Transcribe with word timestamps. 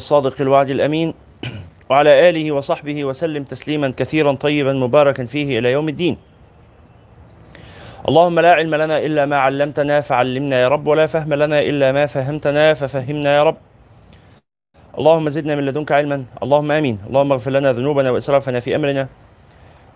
الصادق 0.00 0.40
الوعد 0.40 0.70
الأمين. 0.70 1.14
وعلى 1.90 2.28
آله 2.28 2.52
وصحبه 2.52 3.04
وسلم 3.04 3.44
تسليما 3.44 3.92
كثيرا 3.96 4.32
طيبا 4.32 4.72
مباركا 4.72 5.24
فيه 5.24 5.58
إلى 5.58 5.72
يوم 5.72 5.88
الدين. 5.88 6.16
اللهم 8.08 8.40
لا 8.40 8.52
علم 8.52 8.74
لنا 8.74 8.98
إلا 8.98 9.26
ما 9.26 9.36
علمتنا 9.36 10.00
فعلمنا 10.00 10.60
يا 10.60 10.68
رب 10.68 10.86
ولا 10.86 11.06
فهم 11.06 11.34
لنا 11.34 11.60
إلا 11.60 11.92
ما 11.92 12.06
فهمتنا 12.06 12.74
ففهمنا 12.74 13.36
يا 13.36 13.42
رب. 13.42 13.56
اللهم 14.98 15.28
زدنا 15.28 15.54
من 15.54 15.64
لدنك 15.64 15.92
علما 15.92 16.24
اللهم 16.42 16.70
آمين. 16.72 16.98
اللهم 17.08 17.32
اغفر 17.32 17.50
لنا 17.50 17.72
ذنوبنا 17.72 18.10
وإسرافنا 18.10 18.60
في 18.60 18.76
أمرنا. 18.76 19.08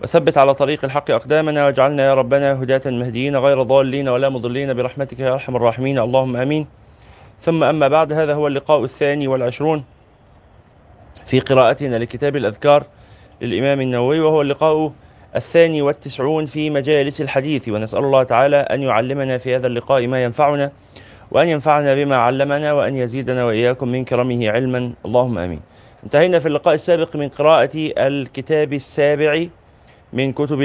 وثبت 0.03 0.39
على 0.39 0.55
طريق 0.55 0.85
الحق 0.85 1.11
أقدامنا 1.11 1.67
واجعلنا 1.67 2.03
يا 2.07 2.15
ربنا 2.15 2.53
هداة 2.63 2.91
مهديين 2.91 3.37
غير 3.37 3.63
ضالين 3.63 4.09
ولا 4.09 4.29
مضلين 4.29 4.75
برحمتك 4.75 5.21
يا 5.21 5.33
أرحم 5.33 5.57
الراحمين. 5.57 5.99
اللهم 5.99 6.37
آمين. 6.37 6.67
ثم 7.41 7.65
أما 7.65 7.89
بعد 7.89 8.13
هذا 8.13 8.35
هو 8.35 8.47
اللقاء 8.47 8.85
الثاني 8.85 9.29
والعشرون. 9.29 9.85
في 11.31 11.41
قراءتنا 11.41 11.97
لكتاب 11.97 12.37
الأذكار 12.37 12.85
للإمام 13.41 13.81
النووي 13.81 14.21
وهو 14.21 14.43
اللقاء 14.43 14.93
الثاني 15.37 15.83
والتسعون 15.83 16.47
في 16.47 16.71
مجالس 16.71 17.21
الحديث. 17.21 17.69
ونسأل 17.69 17.99
الله 17.99 18.23
تعالى 18.23 18.57
أن 18.57 18.83
يعلمنا 18.83 19.39
في 19.39 19.57
هذا 19.57 19.67
اللقاء 19.67 20.07
ما 20.07 20.25
ينفعنا 20.25 20.73
وأن 21.31 21.49
ينفعنا 21.49 21.95
بما 21.95 22.17
علمنا 22.17 22.73
وأن 22.73 22.97
يزيدنا 22.97 23.45
وإياكم 23.45 23.89
من 23.89 24.05
كرمه 24.05 24.51
علما. 24.51 24.93
اللهم 25.07 25.39
آمين. 25.39 25.61
انتهينا 26.05 26.39
في 26.39 26.47
اللقاء 26.47 26.75
السابق 26.75 27.17
من 27.17 27.29
قراءة 27.29 27.71
الكتاب 27.99 28.73
السابع 28.73 29.45
من 30.13 30.33
كتب 30.33 30.61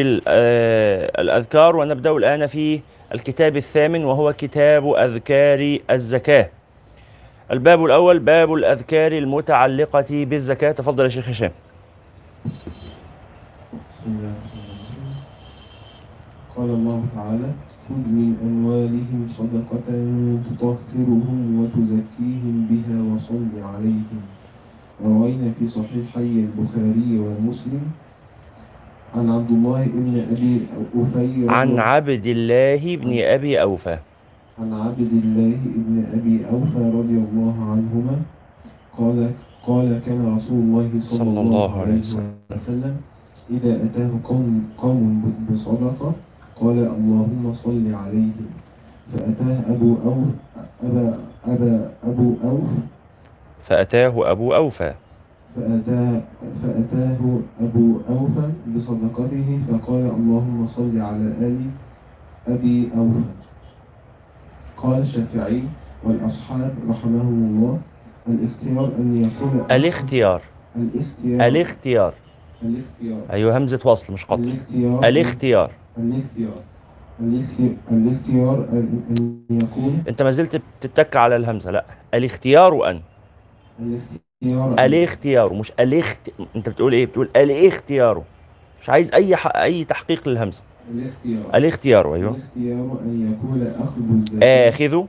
الأذكار 1.18 1.76
ونبدأ 1.76 2.12
الآن 2.12 2.46
في 2.46 2.80
الكتاب 3.14 3.58
الثامن 3.58 4.06
وهو 4.06 4.34
كتاب 4.34 4.94
أذكار 4.94 5.78
الزكاة. 5.92 6.50
الباب 7.52 7.86
الأول 7.86 8.20
باب 8.20 8.54
الأذكار 8.54 9.12
المتعلقة 9.12 10.26
بالزكاة. 10.26 10.72
تفضل 10.72 11.04
يا 11.04 11.10
شيخ 11.10 11.30
هشام. 11.30 11.52
بسم 12.46 14.08
الله 14.08 14.34
قال 16.58 16.70
الله 16.70 17.04
تعالى 17.16 17.50
خذ 17.90 17.96
من 18.10 18.36
أموالهم 18.44 19.28
صدقة 19.38 19.88
تطهرهم 20.50 21.40
وتزكيهم 21.60 22.68
بها 22.70 23.16
وصل 23.16 23.52
عليهم. 23.76 24.22
وروينا 25.02 25.52
في 25.60 25.68
صحيحي 25.68 26.48
البخاري 26.50 27.20
ومسلم 27.20 27.86
عن 29.16 29.32
عبد 29.32 29.52
الله 29.52 29.86
بن 29.86 30.26
أبي 30.32 30.68
أوفي 30.96 31.46
عن 31.50 31.80
عبد 31.80 32.26
الله 32.26 32.96
بن 32.98 33.12
أبي 33.22 33.62
أوفى. 33.62 33.98
عن 34.60 34.74
عبد 34.74 35.12
الله 35.12 35.60
بن 35.76 35.96
أبي 36.14 36.36
أوفى 36.48 36.84
رضي 37.00 37.18
الله 37.28 37.56
عنهما 37.72 38.16
قال 38.98 39.32
قال 39.68 39.90
كان 40.06 40.36
رسول 40.36 40.60
الله 40.60 40.90
صلى 41.00 41.40
الله 41.42 41.72
عليه 41.82 42.00
وسلم. 42.52 42.96
إذا 43.52 43.74
أتاه 43.86 44.12
قوم 44.24 44.64
قوم 44.78 45.34
بصدقة 45.52 46.12
قال 46.56 46.78
اللهم 46.80 47.54
صل 47.54 47.86
عليهم. 47.94 48.48
فأتاه 49.14 49.76
أبو 49.76 49.90
أوف 50.06 50.28
أبا 50.84 51.20
أبا 51.46 51.92
أبو 52.04 52.28
أوف. 52.44 52.70
فأتاه 53.62 54.32
أبو 54.32 54.56
أوفى 54.56 54.94
فأتاه, 55.56 56.24
فأتاه 56.64 57.20
أبو 57.62 57.86
أوفى 58.10 58.48
بصدقته 58.76 59.60
فقال 59.68 60.04
اللهم 60.16 60.68
صل 60.68 60.96
على 61.00 61.28
آل 61.44 61.60
أبي 62.48 62.90
أوفى 62.98 63.45
قال 64.86 65.02
الشافعي 65.02 65.64
والأصحاب 66.04 66.74
رحمهم 66.90 67.44
الله 67.44 67.80
الاختيار 68.28 68.92
أن 69.00 69.16
يقول 69.18 69.66
الاختيار. 69.72 70.42
الاختيار 70.76 71.42
الاختيار. 71.48 72.14
الاختيار. 72.64 73.22
أيوه 73.32 73.58
همزة 73.58 73.80
وصل 73.86 74.14
مش 74.14 74.26
قطع. 74.26 74.36
الاختيار 74.44 75.08
الاختيار. 75.08 75.72
الاختيار. 75.98 76.62
الاختي- 77.20 77.76
الاختيار 77.92 78.66
أن 78.72 79.02
يقول 79.52 79.94
أنت 80.10 80.22
ما 80.22 80.32
زلت 80.32 80.62
بتتك 80.82 81.16
على 81.16 81.36
الهمزة 81.36 81.72
لأ. 81.72 81.86
الاختيار 82.14 82.90
أن. 82.90 83.02
الاختيار 83.80 84.86
الاختيار 84.86 85.54
مش 85.54 85.72
الاخت 85.80 86.20
أنت 86.56 86.70
بتقول 86.70 86.94
إيه؟ 86.94 87.06
بتقول 87.06 87.30
الاختيار. 87.36 88.24
مش 88.82 88.90
عايز 88.90 89.14
أي 89.14 89.36
ح... 89.36 89.48
أي 89.56 89.84
تحقيق 89.84 90.28
للهمزة. 90.28 90.64
الاختيار. 90.94 91.56
الاختيار 91.58 92.16
أيوه. 92.16 92.30
الاختيار 92.36 93.00
أن 93.06 93.32
يقول 93.32 93.68
أخذ 93.68 94.12
الزكاة. 94.12 94.70
آخذ. 94.70 95.06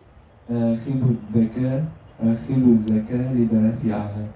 آخذ 0.50 1.00
الزكاة 1.34 1.84
آخذ 2.20 2.62
الزكاة 2.68 3.34
لدافعها. 3.34 4.26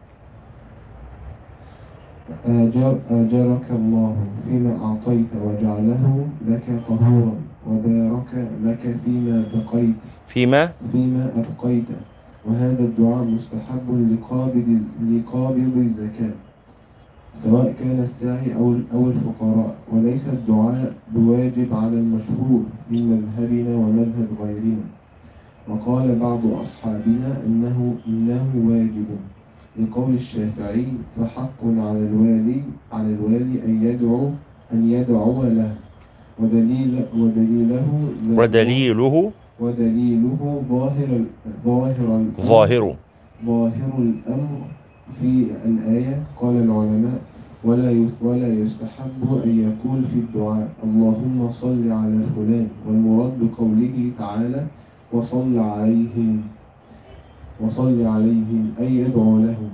آجر 2.46 2.98
آجرك 3.10 3.66
الله 3.70 4.16
فيما 4.44 4.76
أعطيت 4.84 5.26
وجعله 5.44 6.26
لك 6.48 6.82
طهورا 6.88 7.34
وبارك 7.68 8.48
لك 8.64 8.96
فيما 9.04 9.44
بقيت. 9.54 9.94
فيما؟ 10.26 10.72
فيما 10.92 11.32
أبقيت. 11.36 11.84
وهذا 12.46 12.82
الدعاء 12.82 13.24
مستحب 13.24 13.88
لقابض 14.12 14.78
لقابض 15.10 15.76
الزكاة. 15.76 16.34
سواء 17.40 17.74
كان 17.80 18.00
الساعي 18.00 18.54
أو 18.54 18.76
أو 18.92 19.10
الفقراء 19.10 19.76
وليس 19.92 20.28
الدعاء 20.28 20.92
بواجب 21.14 21.68
على 21.72 21.96
المشهور 21.96 22.62
من 22.90 23.00
مذهبنا 23.12 23.76
ومذهب 23.76 24.28
غيرنا. 24.42 24.86
وقال 25.68 26.18
بعض 26.18 26.40
أصحابنا 26.46 27.42
إنه 27.46 27.94
إنه 28.08 28.46
واجب. 28.68 29.08
لقول 29.80 30.14
الشافعي 30.14 30.86
فحق 31.16 31.60
على 31.64 31.98
الوالي 31.98 32.62
على 32.92 33.14
الوالي 33.14 33.64
أن 33.64 33.82
يدعو 33.82 34.30
أن 34.72 34.90
يدعو 34.90 35.42
له. 35.42 35.74
ودليل 36.38 37.04
ودليله 37.16 37.88
ودليله 38.36 39.30
ودليله 39.60 40.62
ظاهر 40.70 41.24
ظاهر 41.64 42.24
ظاهر. 42.40 42.94
ظاهر 43.46 43.92
الأمر 43.98 44.60
في 45.20 45.46
الآية. 45.64 46.22
قال 46.40 46.56
العلماء 46.56 47.20
ولا 47.64 48.08
ولا 48.22 48.48
يستحب 48.48 49.20
أن 49.44 49.50
يقول 49.58 50.04
في 50.04 50.18
الدعاء. 50.18 50.68
اللهم 50.84 51.50
صل 51.50 51.92
على 51.92 52.20
فلان. 52.36 52.68
والمراد 52.88 53.32
بقوله 53.40 54.10
تعالى 54.18 54.66
وصل 55.12 55.58
عليهم. 55.58 56.40
وصل 57.60 58.06
عليهم 58.06 58.72
أي 58.80 58.96
يدعو 58.96 59.38
لهم. 59.38 59.70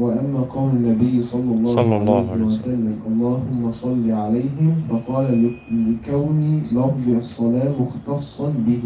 وأما 0.00 0.40
قول 0.40 0.70
النبي 0.70 1.22
صلى 1.22 1.52
الله, 1.54 1.74
صلى 1.74 1.96
الله 1.96 2.30
عليه 2.30 2.44
وسلم. 2.44 2.96
اللهم 3.06 3.70
صل 3.70 4.10
عليهم 4.10 4.74
فقال 4.88 5.52
لكون 5.72 6.62
لفظ 6.72 7.08
الصلاة 7.08 7.74
مختصا 7.80 8.52
به. 8.66 8.82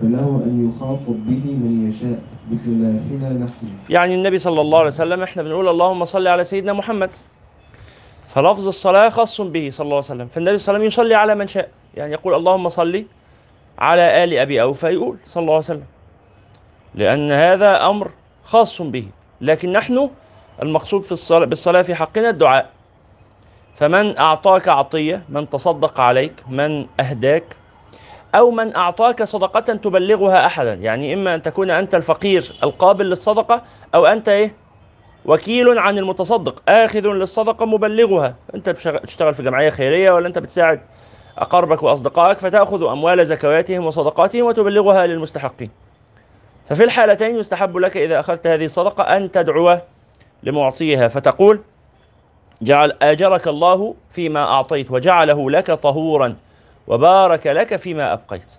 فله 0.00 0.42
أن 0.44 0.68
يخاطب 0.68 1.26
به 1.26 1.44
من 1.52 1.88
يشاء 1.88 2.20
بخلافنا 2.50 3.44
نحن. 3.44 3.66
يعني 3.90 4.14
النبي 4.14 4.38
صلى 4.38 4.60
الله 4.60 4.78
عليه 4.78 4.88
وسلم 4.88 5.22
إحنا 5.22 5.42
بنقول 5.42 5.68
اللهم 5.68 6.04
صل 6.04 6.26
على 6.26 6.44
سيدنا 6.44 6.72
محمد. 6.72 7.10
فلفظ 8.26 8.66
الصلاة 8.66 9.08
خاص 9.08 9.40
به 9.40 9.70
صلى 9.72 9.84
الله 9.84 9.96
عليه 9.96 10.04
وسلم. 10.04 10.26
فالنبي 10.26 10.58
صلى 10.58 10.72
الله 10.72 10.84
عليه 10.84 10.88
وسلم 10.88 11.04
يصلي 11.04 11.14
على 11.14 11.34
من 11.34 11.48
شاء. 11.48 11.68
يعني 11.94 12.12
يقول 12.12 12.34
اللهم 12.34 12.68
صل 12.68 13.04
على 13.78 14.24
آل 14.24 14.34
أبي 14.34 14.62
أوفى 14.62 14.86
يقول 14.86 15.16
صلى 15.26 15.40
الله 15.40 15.54
عليه 15.54 15.64
وسلم. 15.64 15.84
لأن 16.94 17.32
هذا 17.32 17.86
أمر 17.86 18.10
خاص 18.44 18.82
به. 18.82 19.06
لكن 19.40 19.72
نحن 19.72 20.10
المقصود 20.62 21.02
في 21.02 21.12
الصلاة 21.12 21.46
بالصلاة 21.46 21.82
في 21.82 21.94
حقنا 21.94 22.30
الدعاء. 22.30 22.70
فمن 23.74 24.18
أعطاك 24.18 24.68
عطية 24.68 25.22
من 25.28 25.50
تصدق 25.50 26.00
عليك 26.00 26.44
من 26.48 26.86
أهداك 27.00 27.44
أو 28.34 28.50
من 28.50 28.76
أعطاك 28.76 29.22
صدقة 29.22 29.60
تبلغها 29.60 30.46
أحدا. 30.46 30.74
يعني 30.74 31.14
إما 31.14 31.34
أن 31.34 31.42
تكون 31.42 31.70
أنت 31.70 31.94
الفقير 31.94 32.52
القابل 32.62 33.06
للصدقة 33.06 33.62
أو 33.94 34.06
أنت 34.06 34.28
إيه؟ 34.28 34.54
وكيل 35.24 35.78
عن 35.78 35.98
المتصدق 35.98 36.62
آخذ 36.68 37.06
للصدقة 37.06 37.66
مبلغها. 37.66 38.34
أنت 38.54 38.70
بتشتغل 38.70 39.34
في 39.34 39.42
جمعية 39.42 39.70
خيرية 39.70 40.10
ولا 40.10 40.28
أنت 40.28 40.38
بتساعد 40.38 40.80
أقاربك 41.38 41.82
وأصدقائك 41.82 42.38
فتأخذ 42.38 42.84
أموال 42.84 43.26
زكواتهم 43.26 43.86
وصدقاتهم 43.86 44.46
وتبلغها 44.46 45.06
للمستحقين. 45.06 45.70
ففي 46.68 46.84
الحالتين 46.84 47.36
يستحب 47.36 47.76
لك 47.76 47.96
إذا 47.96 48.20
أخذت 48.20 48.46
هذه 48.46 48.64
الصدقة 48.64 49.04
أن 49.04 49.30
تدعو 49.30 49.78
لمعطيها. 50.42 51.08
فتقول 51.08 51.60
جعل 52.62 52.92
آجرك 53.02 53.48
الله 53.48 53.94
فيما 54.10 54.40
أعطيت 54.44 54.90
وجعله 54.90 55.50
لك 55.50 55.70
طهورا. 55.70 56.36
وبارك 56.88 57.46
لك 57.46 57.76
فيما 57.76 58.12
أبقيت. 58.12 58.52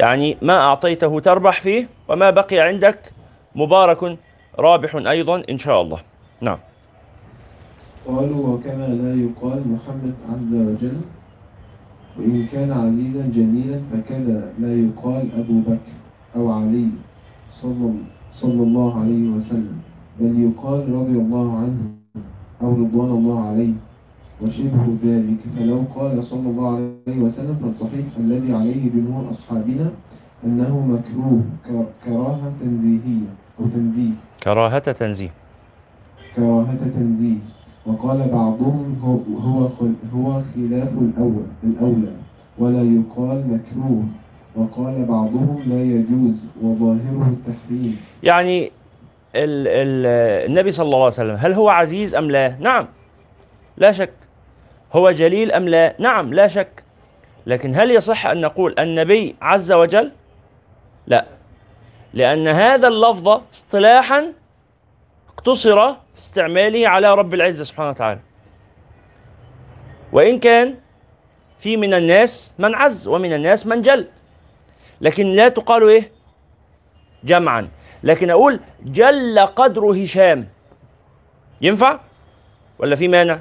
يعني 0.00 0.36
ما 0.42 0.56
أعطيته 0.58 1.20
تربح 1.20 1.60
فيه 1.60 1.88
وما 2.08 2.30
بقي 2.30 2.58
عندك 2.60 3.12
مبارك 3.54 4.18
رابح 4.58 4.94
أيضا 4.94 5.42
إن 5.50 5.58
شاء 5.58 5.82
الله. 5.82 6.00
نعم. 6.40 6.58
قالوا 8.06 8.42
وكما 8.48 8.86
لا 8.86 9.12
يقال 9.14 9.60
محمد 9.68 10.14
عز 10.32 10.52
وجل 10.52 11.00
وإن 12.18 12.46
كان 12.46 12.70
عزيزا 12.72 13.30
جليلا 13.34 13.80
فكذا 13.92 14.52
لا 14.58 14.72
يقال 14.74 15.24
أبو 15.38 15.60
بكر 15.60 15.94
أو 16.36 16.50
علي 16.52 16.88
صلى 17.52 17.92
صلى 18.32 18.62
الله 18.62 19.00
عليه 19.00 19.28
وسلم 19.36 19.78
بل 20.20 20.32
يقال 20.50 20.92
رضي 20.92 21.18
الله 21.18 21.56
عنه 21.56 21.78
أو 22.62 22.70
رضوان 22.72 23.10
الله 23.10 23.48
عليه. 23.48 23.72
وشبه 24.42 24.86
ذلك. 25.04 25.40
فلو 25.58 25.84
قال 25.96 26.24
صلى 26.24 26.48
الله 26.50 26.68
عليه 26.76 27.18
وسلم 27.18 27.56
فالصحيح 27.62 28.06
الذي 28.18 28.52
عليه 28.54 28.90
جمهور 28.90 29.30
أصحابنا 29.30 29.90
أنه 30.44 30.72
مكروه 30.86 31.42
كراهة 32.04 32.52
تنزيهية 32.60 33.30
أو 33.60 33.66
تنزيه. 33.66 34.10
كراهة 34.44 34.78
تنزيه. 34.78 35.30
كراهة 36.36 36.88
تنزيه. 36.94 37.38
وقال 37.86 38.18
بعضهم 38.32 38.96
هو 39.04 39.16
هو 39.40 39.68
هو 40.14 40.42
خلاف 40.54 40.92
الأول 40.98 41.46
الأولى 41.64 42.12
ولا 42.58 42.82
يقال 42.82 43.44
مكروه. 43.52 44.04
وقال 44.56 45.04
بعضهم 45.04 45.62
لا 45.66 45.82
يجوز 45.82 46.44
وظاهره 46.62 47.32
التحريم. 47.32 47.96
يعني 48.22 48.64
ال 49.34 49.68
ال 49.68 50.06
النبي 50.50 50.70
صلى 50.70 50.84
الله 50.84 50.96
عليه 50.96 51.06
وسلم 51.06 51.36
هل 51.36 51.52
هو 51.52 51.68
عزيز 51.68 52.14
أم 52.14 52.30
لا؟ 52.30 52.56
نعم. 52.60 52.86
لا 53.76 53.92
شك. 53.92 54.12
هو 54.92 55.10
جليل 55.10 55.52
أم 55.52 55.68
لا؟ 55.68 55.94
نعم 55.98 56.34
لا 56.34 56.48
شك. 56.48 56.84
لكن 57.46 57.74
هل 57.74 57.90
يصح 57.90 58.26
أن 58.26 58.40
نقول 58.40 58.74
النبي 58.78 59.36
عز 59.42 59.72
وجل؟ 59.72 60.12
لا. 61.06 61.26
لأن 62.14 62.48
هذا 62.48 62.88
اللفظ 62.88 63.28
اصطلاحا 63.28 64.32
اقتصر 65.28 65.92
في 65.92 66.18
استعماله 66.18 66.88
على 66.88 67.14
رب 67.14 67.34
العزة 67.34 67.64
سبحانه 67.64 67.90
وتعالى. 67.90 68.20
وإن 70.12 70.38
كان 70.38 70.74
في 71.58 71.76
من 71.76 71.94
الناس 71.94 72.54
من 72.58 72.74
عز 72.74 73.08
ومن 73.08 73.32
الناس 73.32 73.66
من 73.66 73.82
جل. 73.82 74.06
لكن 75.00 75.26
لا 75.26 75.48
تقال 75.48 75.88
إيه؟ 75.88 76.12
جمعا. 77.24 77.68
لكن 78.02 78.30
أقول 78.30 78.60
جل 78.84 79.38
قدر 79.38 79.84
هشام. 79.84 80.48
ينفع؟ 81.60 82.00
ولا 82.78 82.96
في 82.96 83.08
مانع؟ 83.08 83.40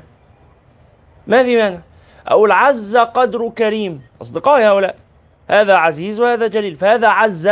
ما 1.28 1.44
في 1.44 1.56
مانع 1.56 1.80
أقول 2.28 2.52
عز 2.52 2.98
قدر 2.98 3.50
كريم. 3.50 4.02
أصدقائي 4.22 4.68
هؤلاء 4.68 4.96
هذا 5.48 5.76
عزيز 5.76 6.20
وهذا 6.20 6.48
جليل 6.48 6.76
فهذا 6.76 7.08
عز 7.08 7.52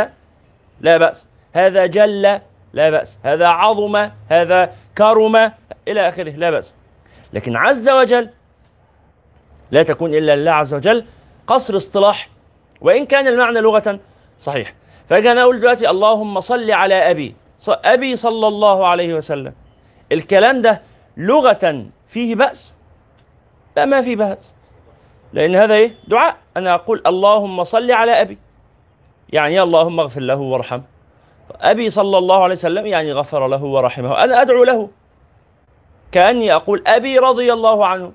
لا 0.80 0.96
بأس 0.96 1.28
هذا 1.52 1.86
جل 1.86 2.40
لا 2.72 2.90
بأس 2.90 3.18
هذا 3.22 3.46
عظم 3.46 4.10
هذا 4.28 4.72
كرم 4.98 5.36
إلى 5.88 6.08
آخره 6.08 6.30
لا 6.30 6.50
بأس. 6.50 6.74
لكن 7.32 7.56
عز 7.56 7.88
وجل 7.88 8.30
لا 9.70 9.82
تكون 9.82 10.14
إلا 10.14 10.36
لله 10.36 10.50
عز 10.50 10.74
وجل 10.74 11.04
قصر 11.46 11.76
اصطلاح 11.76 12.28
وإن 12.80 13.06
كان 13.06 13.26
المعنى 13.26 13.60
لغة 13.60 14.00
صحيح. 14.38 14.74
فأجي 15.08 15.32
أنا 15.32 15.42
أقول 15.42 15.60
دلوقتي 15.60 15.90
اللهم 15.90 16.40
صل 16.40 16.70
على 16.70 17.10
أبي 17.10 17.34
أبي 17.68 18.16
صلى 18.16 18.48
الله 18.48 18.86
عليه 18.86 19.14
وسلم. 19.14 19.52
الكلام 20.12 20.62
ده 20.62 20.82
لغة 21.16 21.84
فيه 22.08 22.34
بأس. 22.34 22.74
لا 23.76 23.84
ما 23.84 24.02
في 24.02 24.16
بأس. 24.16 24.54
لأن 25.32 25.56
هذا 25.56 25.74
إيه؟ 25.74 25.94
دعاء. 26.08 26.36
أنا 26.56 26.74
أقول 26.74 27.02
اللهم 27.06 27.64
صل 27.64 27.90
على 27.90 28.12
أبي. 28.12 28.38
يعني 29.32 29.62
اللهم 29.62 30.00
اغفر 30.00 30.20
له 30.20 30.36
وارحمه. 30.36 30.82
أبي 31.60 31.90
صلى 31.90 32.18
الله 32.18 32.42
عليه 32.42 32.54
وسلم 32.54 32.86
يعني 32.86 33.12
غفر 33.12 33.48
له 33.48 33.64
ورحمه. 33.64 34.24
أنا 34.24 34.42
أدعو 34.42 34.64
له. 34.64 34.90
كأني 36.12 36.54
أقول 36.54 36.82
أبي 36.86 37.18
رضي 37.18 37.52
الله 37.52 37.86
عنه. 37.86 38.12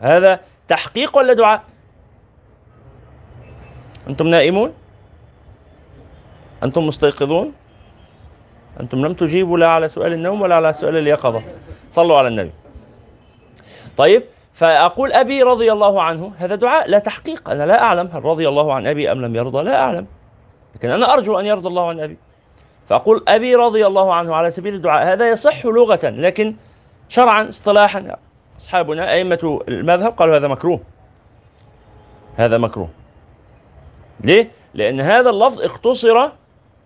هذا 0.00 0.40
تحقيق 0.68 1.18
ولا 1.18 1.32
دعاء؟ 1.32 1.62
أنتم 4.08 4.26
نائمون؟ 4.26 4.74
أنتم 6.62 6.86
مستيقظون؟ 6.86 7.52
أنتم 8.80 9.06
لم 9.06 9.14
تجيبوا 9.14 9.58
لا 9.58 9.68
على 9.68 9.88
سؤال 9.88 10.12
النوم 10.12 10.42
ولا 10.42 10.54
على 10.54 10.72
سؤال 10.72 10.96
اليقظة. 10.96 11.42
صلوا 11.90 12.18
على 12.18 12.28
النبي. 12.28 12.52
طيب 13.96 14.22
فأقول 14.56 15.12
أبي 15.12 15.42
رضي 15.42 15.72
الله 15.72 16.02
عنه 16.02 16.32
هذا 16.38 16.54
دعاء 16.54 16.90
لا 16.90 16.98
تحقيق 16.98 17.50
أنا 17.50 17.66
لا 17.66 17.82
أعلم 17.82 18.10
هل 18.12 18.24
رضي 18.24 18.48
الله 18.48 18.74
عن 18.74 18.86
أبي 18.86 19.12
أم 19.12 19.20
لم 19.20 19.36
يرضى 19.36 19.62
لا 19.62 19.80
أعلم 19.80 20.06
لكن 20.74 20.90
أنا 20.90 21.12
أرجو 21.12 21.38
أن 21.38 21.46
يرضى 21.46 21.68
الله 21.68 21.88
عن 21.88 22.00
أبي. 22.00 22.16
فأقول 22.88 23.24
أبي 23.28 23.54
رضي 23.54 23.86
الله 23.86 24.14
عنه 24.14 24.34
على 24.34 24.50
سبيل 24.50 24.74
الدعاء 24.74 25.06
هذا 25.12 25.28
يصح 25.28 25.66
لغة 25.66 26.00
لكن 26.04 26.54
شرعا 27.08 27.48
اصطلاحا 27.48 28.16
أصحابنا 28.60 29.12
أئمة 29.12 29.60
المذهب 29.68 30.12
قالوا 30.12 30.36
هذا 30.36 30.48
مكروه. 30.48 30.80
هذا 32.36 32.58
مكروه. 32.58 32.88
ليه؟ 34.20 34.50
لأن 34.74 35.00
هذا 35.00 35.30
اللفظ 35.30 35.62
اقتصر 35.62 36.28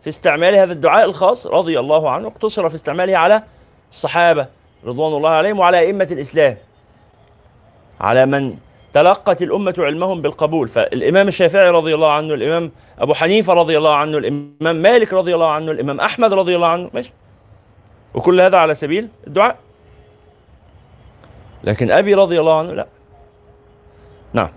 في 0.01 0.09
استعمال 0.09 0.55
هذا 0.55 0.73
الدعاء 0.73 1.05
الخاص 1.05 1.47
رضي 1.47 1.81
الله 1.81 2.11
عنه 2.11 2.29
اقتصر 2.29 2.69
في 2.69 2.75
استعماله 2.75 3.19
على 3.19 3.43
الصحابة 3.91 4.47
رضوان 4.85 5.17
الله 5.17 5.31
عليهم 5.31 5.59
وعلى 5.59 5.79
أئمة 5.79 6.09
الإسلام. 6.11 6.57
على 8.00 8.26
من 8.26 8.56
تلقت 8.93 9.43
الأمة 9.43 9.75
علمهم 9.79 10.23
بالقبول. 10.23 10.69
فالإمام 10.69 11.29
الشافعي 11.29 11.70
رضي 11.70 11.94
الله 11.94 12.12
عنه 12.12 12.35
الإمام 12.35 12.70
أبو 12.99 13.14
حنيفة 13.14 13.52
رضي 13.52 13.79
الله 13.79 13.94
عنه 13.94 14.19
الإمام 14.19 14.76
مالك 14.76 15.12
رضي 15.12 15.35
الله 15.35 15.50
عنه 15.50 15.73
الإمام 15.73 16.00
أحمد 16.00 16.32
رضي 16.32 16.56
الله 16.56 16.67
عنه 16.67 16.91
ماشي. 16.94 17.12
وكل 18.14 18.41
هذا 18.41 18.58
على 18.58 18.75
سبيل 18.75 19.08
الدعاء. 19.26 19.56
لكن 21.64 21.91
أبي 21.91 22.14
رضي 22.14 22.41
الله 22.41 22.58
عنه 22.58 22.73
لا. 22.73 22.87
نعم. 24.32 24.49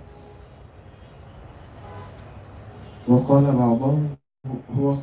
وقال 3.07 3.43
بعضهم 3.43 4.09
هو 4.79 4.95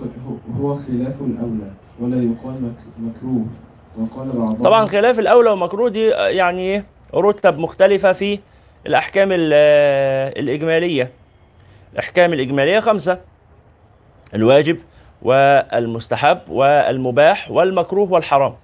هو 0.60 0.74
خلاف 0.76 1.20
الأولى 1.20 1.70
ولا 2.00 2.16
يقال 2.16 2.62
مك- 2.62 2.98
مكروه. 3.16 3.46
وقال 3.98 4.28
بعضهم 4.38 4.62
طبعا 4.62 4.86
خلاف 4.86 5.18
الأولى 5.18 5.50
ومكروه 5.50 5.90
دي 5.90 6.14
آه، 6.14 6.28
يعني 6.28 6.60
إيه؟ 6.60 6.84
رتب 7.14 7.58
مختلفة 7.58 8.12
في 8.12 8.38
الأحكام 8.86 9.32
ال- 9.32 9.52
الإجمالية. 10.38 11.10
الأحكام 11.92 12.32
الإجمالية 12.32 12.80
خمسة 12.80 13.18
الواجب 14.34 14.78
والمستحب 15.22 16.38
والمباح 16.48 17.50
والمكروه 17.50 18.12
والحرام. 18.12 18.54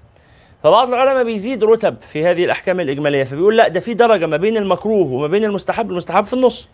فبعض 0.63 0.89
العلماء 0.89 1.25
بيزيد 1.25 1.65
رتب 1.65 1.97
في 2.03 2.27
هذه 2.27 2.45
الأحكام 2.45 2.81
الإجمالية 2.81 3.25
فبيقول 3.25 3.57
لا 3.57 3.69
ده 3.69 3.81
في 3.81 3.95
درجة 3.95 4.27
ما 4.27 4.37
بين 4.37 4.57
المكروه 4.57 5.13
وما 5.13 5.27
بين 5.27 5.45
المستحب 5.45 5.91
المستحب 5.91 6.25
في 6.25 6.33
النص. 6.33 6.69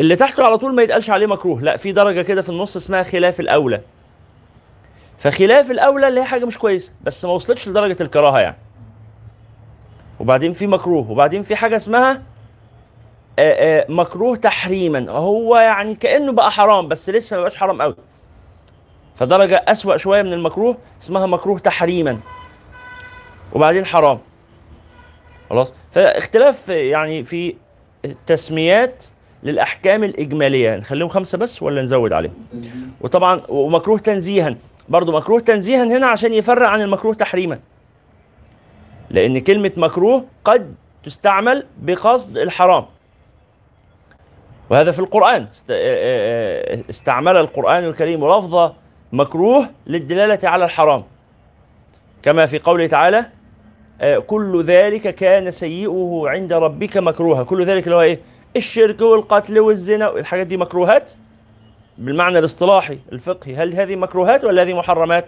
اللي 0.00 0.16
تحته 0.16 0.44
على 0.44 0.58
طول 0.58 0.74
ما 0.74 0.82
يتقالش 0.82 1.10
عليه 1.10 1.26
مكروه 1.26 1.62
لا 1.62 1.76
في 1.76 1.92
درجة 1.92 2.22
كده 2.22 2.42
في 2.42 2.48
النص 2.48 2.76
اسمها 2.76 3.02
خلاف 3.02 3.40
الأولى. 3.40 3.80
فخلاف 5.18 5.70
الأولى 5.70 6.08
اللي 6.08 6.20
هي 6.20 6.24
حاجة 6.24 6.44
مش 6.44 6.58
كويسة 6.58 6.92
بس 7.04 7.24
ما 7.24 7.30
وصلتش 7.32 7.68
لدرجة 7.68 8.02
الكراهة 8.02 8.38
يعني. 8.40 8.56
وبعدين 10.20 10.52
في 10.52 10.66
مكروه 10.66 11.10
وبعدين 11.10 11.42
في 11.42 11.56
حاجة 11.56 11.76
اسمها 11.76 12.22
آه، 13.38 13.80
آه، 13.80 13.86
مكروه 13.88 14.36
تحريما. 14.36 15.10
هو 15.10 15.56
يعني 15.56 15.94
كأنه 15.94 16.32
بقى 16.32 16.50
حرام 16.50 16.88
بس 16.88 17.10
لسه 17.10 17.36
ما 17.36 17.40
بقاش 17.42 17.56
حرام 17.56 17.82
قوي. 17.82 17.96
فدرجة 19.16 19.64
أسوأ 19.68 19.96
شوية 19.96 20.22
من 20.22 20.32
المكروه 20.32 20.76
اسمها 21.00 21.26
مكروه 21.26 21.58
تحريما. 21.58 22.18
وبعدين 23.52 23.86
حرام. 23.86 24.18
خلاص؟ 25.50 25.74
فاختلاف 25.90 26.68
يعني 26.68 27.24
في 27.24 27.54
التسميات 28.04 29.04
للأحكام 29.42 30.04
الإجمالية. 30.04 30.76
نخليهم 30.76 31.08
خمسة 31.08 31.38
بس 31.38 31.62
ولا 31.62 31.82
نزود 31.82 32.12
عليهم. 32.12 32.34
وطبعا 33.00 33.42
ومكروه 33.48 33.98
تنزيها. 33.98 34.56
برضو 34.88 35.12
مكروه 35.16 35.40
تنزيها 35.40 35.84
هنا 35.84 36.06
عشان 36.06 36.32
يفرق 36.32 36.68
عن 36.68 36.80
المكروه 36.80 37.14
تحريما. 37.14 37.58
لأن 39.10 39.38
كلمة 39.38 39.72
مكروه 39.76 40.24
قد 40.44 40.74
تستعمل 41.04 41.66
بقصد 41.82 42.38
الحرام. 42.38 42.84
وهذا 44.70 44.92
في 44.92 44.98
القرآن. 44.98 45.42
است- 45.42 45.70
آه، 45.70 45.74
آه، 45.74 46.82
استعمل 46.90 47.36
القرآن 47.36 47.84
الكريم 47.84 48.24
لفظ 48.36 48.72
مكروه 49.12 49.68
للدلالة 49.86 50.48
على 50.48 50.64
الحرام. 50.64 51.04
كما 52.22 52.46
في 52.46 52.58
قوله 52.58 52.86
تعالى 52.86 53.26
آه، 54.00 54.18
كل 54.18 54.62
ذلك 54.62 55.14
كان 55.14 55.50
سيئه 55.50 56.22
عند 56.26 56.52
ربك 56.52 56.96
مكروها. 56.96 57.42
كل 57.44 57.64
ذلك 57.64 57.84
اللي 57.84 57.96
هو 57.96 58.00
إيه؟ 58.00 58.20
الشرك 58.56 59.00
والقتل 59.00 59.58
والزنا 59.58 60.10
الحاجات 60.18 60.46
دي 60.46 60.56
مكروهات؟ 60.56 61.12
بالمعنى 61.98 62.38
الاصطلاحي 62.38 62.98
الفقهي. 63.12 63.56
هل 63.56 63.74
هذه 63.74 63.96
مكروهات 63.96 64.44
ولا 64.44 64.62
هذه 64.62 64.74
محرمات؟ 64.74 65.26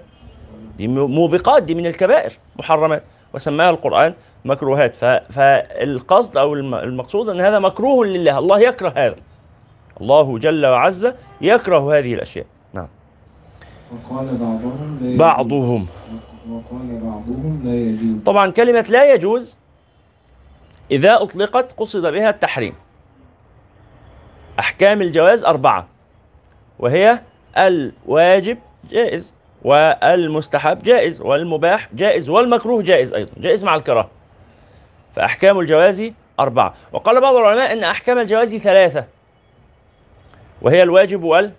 دي 0.76 0.88
موبقات 0.88 1.62
دي 1.62 1.74
من 1.74 1.86
الكبائر 1.86 2.32
محرمات. 2.56 3.02
وسماها 3.34 3.70
القرآن 3.70 4.14
مكروهات. 4.44 4.96
فالقصد 5.32 6.36
أو 6.36 6.54
الم- 6.54 6.74
المقصود 6.74 7.28
أن 7.28 7.40
هذا 7.40 7.58
مكروه 7.58 8.06
لله. 8.06 8.38
الله 8.38 8.60
يكره 8.60 8.92
هذا. 8.96 9.16
الله 10.00 10.38
جل 10.38 10.66
وعز 10.66 11.12
يكره 11.40 11.98
هذه 11.98 12.14
الأشياء. 12.14 12.46
نعم. 12.72 12.88
وقال 13.92 14.26
بعضهم 14.26 14.98
لا 15.00 15.06
يجوز. 15.08 15.18
بعضهم. 15.18 15.86
وقال 16.50 17.00
بعضهم 17.02 17.60
لا 17.64 17.74
يجوز. 17.74 18.22
طبعا 18.24 18.50
كلمة 18.50 18.80
لا 18.88 19.12
يجوز 19.14 19.56
إذا 20.90 21.22
أطلقت 21.22 21.72
قصد 21.72 22.12
بها 22.12 22.30
التحريم. 22.30 22.74
أحكام 24.58 25.02
الجواز 25.02 25.44
أربعة. 25.44 25.88
وهي 26.78 27.20
الواجب 27.56 28.58
جائز. 28.90 29.34
والمستحب 29.64 30.82
جائز 30.82 31.20
والمباح 31.20 31.88
جائز 31.94 32.28
والمكروه 32.28 32.82
جائز 32.82 33.12
أيضا 33.12 33.30
جائز 33.36 33.64
مع 33.64 33.74
الكراهة. 33.74 34.08
فأحكام 35.12 35.58
الجواز 35.58 36.12
أربعة. 36.40 36.74
وقال 36.92 37.20
بعض 37.20 37.34
العلماء 37.34 37.72
إن 37.72 37.84
أحكام 37.84 38.18
الجواز 38.18 38.56
ثلاثة. 38.56 39.04
وهي 40.62 40.82
الواجب 40.82 41.50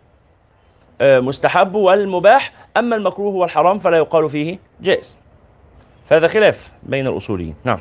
والمستحب 1.01 1.75
والمباح 1.75 2.53
أما 2.77 2.95
المكروه 2.95 3.35
والحرام 3.35 3.79
فلا 3.79 3.97
يقال 3.97 4.29
فيه 4.29 4.59
جائز. 4.81 5.17
فهذا 6.05 6.27
خلاف 6.27 6.73
بين 6.83 7.07
الأصوليين. 7.07 7.55
نعم. 7.63 7.79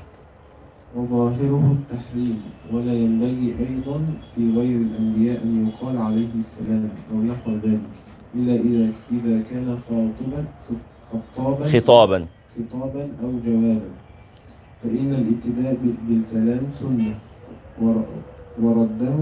وظاهره 0.97 1.77
التحريم 1.79 2.43
ولا 2.73 2.93
ينبغي 2.93 3.57
أيضا 3.61 4.07
في 4.35 4.41
غير 4.57 4.77
الأنبياء 4.77 5.43
أن 5.43 5.69
يقال 5.69 5.99
عليه 5.99 6.29
السلام 6.39 6.91
أو 7.13 7.17
نحو 7.17 7.51
ذلك. 7.51 7.81
إلا 8.35 8.55
إذا 8.55 8.93
إذا 9.13 9.43
كان 9.51 9.79
خاطبا 9.89 10.45
خطابا 11.37 11.67
خطابا. 11.67 12.27
خطابا 12.59 13.03
أو 13.23 13.31
جوابا. 13.47 13.91
فإن 14.83 15.15
الابتداء 15.15 15.77
بالسلام 16.09 16.71
سنة. 16.81 17.15
ور- 17.83 18.05
ورده. 18.63 19.15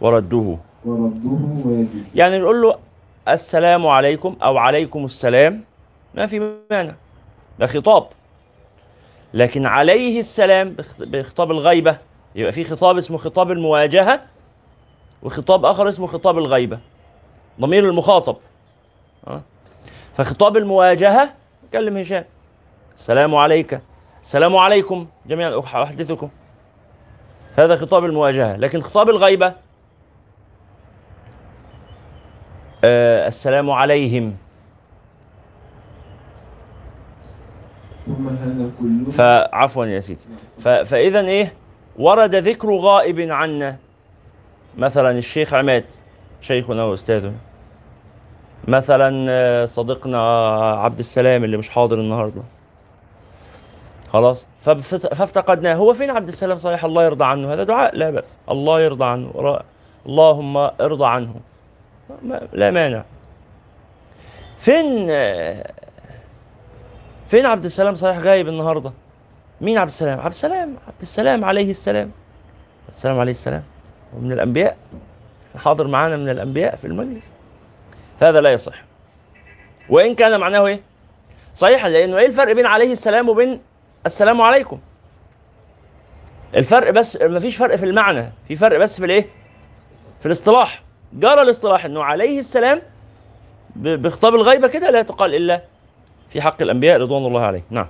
ورده. 0.00 0.56
ورده 0.84 1.30
واجب. 1.64 2.04
يعني 2.14 2.38
نقول 2.38 2.62
له 2.62 2.74
السلام 3.28 3.86
عليكم 3.86 4.36
أو 4.42 4.56
عليكم 4.58 5.04
السلام. 5.04 5.60
ما 6.14 6.26
في 6.26 6.56
مانع. 6.70 6.94
ده 7.58 7.66
خطاب. 7.66 8.06
لكن 9.34 9.66
عليه 9.66 10.20
السلام 10.20 10.70
بخ- 10.70 11.02
بخطاب 11.02 11.50
الغيبة. 11.50 11.98
يبقى 12.34 12.52
في 12.52 12.64
خطاب 12.64 12.96
اسمه 12.96 13.16
خطاب 13.16 13.50
المواجهة 13.50 14.20
وخطاب 15.22 15.64
آخر 15.64 15.88
اسمه 15.88 16.06
خطاب 16.06 16.38
الغيبة. 16.38 16.78
ضمير 17.60 17.88
المخاطب؟ 17.88 18.36
فخطاب 20.14 20.56
المواجهة 20.56 21.32
كلم 21.72 21.96
هشام. 21.96 22.24
السلام 22.96 23.34
عليك. 23.34 23.80
السلام 24.22 24.56
عليكم 24.56 25.06
جميعا 25.26 25.60
أح- 25.60 25.74
أحدثكم. 25.74 26.28
هذا 27.56 27.76
خطاب 27.76 28.04
المواجهة. 28.04 28.56
لكن 28.56 28.80
خطاب 28.80 29.10
الغيبة 29.10 29.52
آه 32.84 33.28
السلام 33.28 33.70
عليهم. 33.70 34.36
فعفوا 39.10 39.86
يا 39.86 40.00
سيدي. 40.00 40.24
ف- 40.58 40.68
فاذا 40.68 41.20
إيه؟ 41.20 41.54
ورد 41.98 42.34
ذكر 42.34 42.74
غائب 42.76 43.20
عنا. 43.20 43.76
مثلا 44.78 45.10
الشيخ 45.10 45.54
عماد 45.54 45.84
شيخنا 46.40 46.84
وأستاذنا. 46.84 47.34
مثلا 48.68 49.26
آه، 49.28 49.66
صديقنا 49.66 50.48
عبد 50.74 50.98
السلام 50.98 51.44
اللي 51.44 51.56
مش 51.56 51.68
حاضر 51.68 52.00
النهارده. 52.00 52.42
خلاص؟ 54.12 54.46
فافتقدناه. 54.60 55.74
هو 55.74 55.94
فين 55.94 56.10
عبد 56.10 56.28
السلام 56.28 56.58
صحيح؟ 56.58 56.84
الله 56.84 57.04
يرضى 57.04 57.24
عنه. 57.24 57.52
هذا 57.52 57.64
دعاء؟ 57.64 57.96
لا 57.96 58.10
بأس. 58.10 58.36
الله 58.50 58.80
يرضى 58.80 59.04
عنه. 59.04 59.58
اللهم 60.06 60.56
ارضى 60.56 61.06
عنه. 61.06 61.34
لا 62.52 62.70
مانع. 62.70 63.04
فين 64.58 65.06
آه، 65.10 65.70
فين 67.28 67.46
عبد 67.46 67.64
السلام 67.64 67.94
صحيح 67.94 68.18
غايب 68.18 68.48
النهارده؟ 68.48 68.92
مين 69.60 69.78
عبد 69.78 69.90
السلام؟ 69.90 70.20
عبد 70.20 70.32
السلام 70.32 70.76
عبد 70.86 71.02
السلام 71.02 71.44
عليه 71.44 71.70
السلام. 71.70 72.10
عبد 72.88 72.96
السلام 72.96 73.18
عليه 73.18 73.32
السلام. 73.32 73.62
ومن 74.16 74.32
الأنبياء؟ 74.32 74.76
حاضر 75.56 75.86
معانا 75.86 76.16
من 76.16 76.28
الأنبياء 76.28 76.76
في 76.76 76.86
المجلس. 76.86 77.32
فهذا 78.20 78.40
لا 78.40 78.52
يصح. 78.52 78.84
وإن 79.88 80.14
كان 80.14 80.40
معناه 80.40 80.66
إيه؟ 80.66 80.80
صحيح 81.54 81.86
لأنه 81.86 82.18
إيه 82.18 82.26
الفرق 82.26 82.52
بين 82.52 82.66
عليه 82.66 82.92
السلام 82.92 83.28
وبين 83.28 83.60
السلام 84.06 84.40
عليكم؟ 84.40 84.78
الفرق 86.56 86.90
بس 86.90 87.22
ما 87.22 87.38
فيش 87.38 87.56
فرق 87.56 87.76
في 87.76 87.84
المعنى 87.84 88.32
في 88.48 88.56
فرق 88.56 88.78
بس 88.78 88.98
في 88.98 89.04
الإيه؟ 89.04 89.26
في 90.20 90.26
الاصطلاح. 90.26 90.82
جرى 91.12 91.42
الاصطلاح 91.42 91.84
إنه 91.84 92.02
عليه 92.04 92.38
السلام 92.38 92.82
بخطاب 93.76 94.34
الغيبة 94.34 94.68
كده 94.68 94.90
لا 94.90 95.02
تقال 95.02 95.34
إلا 95.34 95.62
في 96.28 96.42
حق 96.42 96.62
الأنبياء 96.62 97.00
رضوان 97.00 97.24
الله 97.24 97.40
عليهم. 97.40 97.62
نعم. 97.70 97.88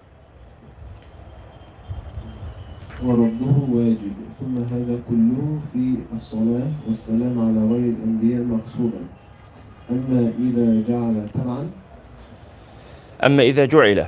ورده 3.02 3.54
واجب 3.72 4.12
ثم 4.40 4.56
هذا 4.56 4.98
كله 5.08 5.60
في 5.72 5.96
الصلاة 6.14 6.70
والسلام 6.86 7.38
على 7.38 7.72
غير 7.72 7.92
الأنبياء 7.94 8.42
مقصودا. 8.42 9.04
أما 9.90 10.32
إذا 10.38 10.68
جعل 10.88 11.16
تبعا 11.34 11.64
أما 13.26 13.42
إذا 13.42 13.64
جعل. 13.64 13.98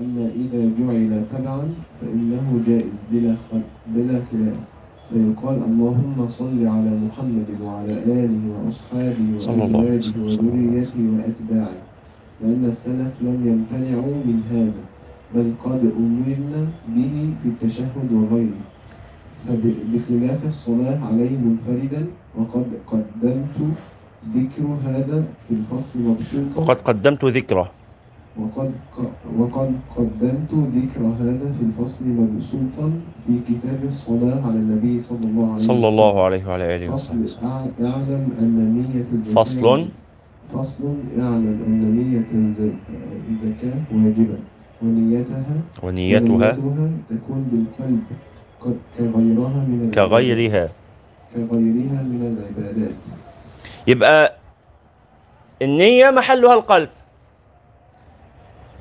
أما 0.00 0.26
إذا 0.42 0.62
جعل 0.78 1.22
تبعا 1.32 1.62
فإنه 2.00 2.60
جائز 2.66 3.00
بلا. 3.12 3.34
بلا 3.86 4.20
خلاف. 4.30 4.60
فيقال 5.10 5.58
اللهم 5.70 6.28
صل 6.28 6.66
على 6.66 6.92
محمد 7.06 7.50
وعلى 7.62 7.94
آله 8.04 8.42
وأصحابه 8.54 9.38
صلى 9.38 9.64
الله 9.64 9.80
عليه 9.80 9.90
وأزواجه 9.90 10.42
وذريته 10.42 10.98
وأتباعه. 11.14 11.80
لأن 12.42 12.64
السلف 12.64 13.12
لم 13.22 13.38
يمتنعوا 13.50 14.16
من 14.26 14.38
هذا 14.50 14.84
بل 15.34 15.52
قد 15.64 15.82
أمرنا 15.98 16.62
به 16.88 17.14
في 17.42 17.48
التشهد 17.48 18.08
وغيره. 18.12 18.66
فبخلاف 19.46 20.46
الصلاة 20.46 20.98
عليه 21.06 21.38
منفردا 21.38 22.06
وقد 22.38 22.66
قدمت 22.90 23.58
ذكر 24.36 24.64
هذا 24.84 25.24
في 25.48 25.54
الفصل 25.54 25.98
مبسوطا 25.98 26.60
وقد 26.60 26.76
قدمت 26.76 27.24
ذكره. 27.24 27.70
وقد 28.40 28.70
وقد 29.38 29.70
قدمت 29.96 30.52
ذكر 30.76 31.02
هذا 31.06 31.46
في 31.58 31.62
الفصل 31.68 32.04
مبسوطا 32.04 32.92
في 33.26 33.32
كتاب 33.48 33.80
الصلاة 33.88 34.46
على 34.46 34.54
النبي 34.54 35.00
صلى 35.00 35.24
الله 35.24 35.48
عليه 35.52 35.62
صلى 35.62 35.88
الله 35.88 36.24
عليه 36.24 36.42
وعلى 36.48 36.88
فصل 36.88 37.22
وصحبه 37.22 37.48
اعلم 37.80 38.24
أن 38.40 38.52
نية 38.76 39.06
الزكاة 39.12 39.34
فصل؟ 39.42 39.88
فصل 40.54 40.84
اعلم 41.20 41.56
أن 41.66 41.80
نية 41.96 42.28
الز- 42.34 42.76
الزكاة 43.30 43.78
واجبة. 43.92 44.38
ونيتها 44.82 45.56
ونيتها 45.82 46.52
تكون 47.10 47.40
بالقلب 47.52 48.02
كغيرها 48.98 49.64
من 49.64 49.90
كغيرها. 49.94 50.68
كغيرها 51.34 52.02
من 52.02 52.20
العبادات. 52.32 52.94
يبقى 53.86 54.34
النية 55.62 56.10
محلها 56.10 56.54
القلب. 56.54 56.88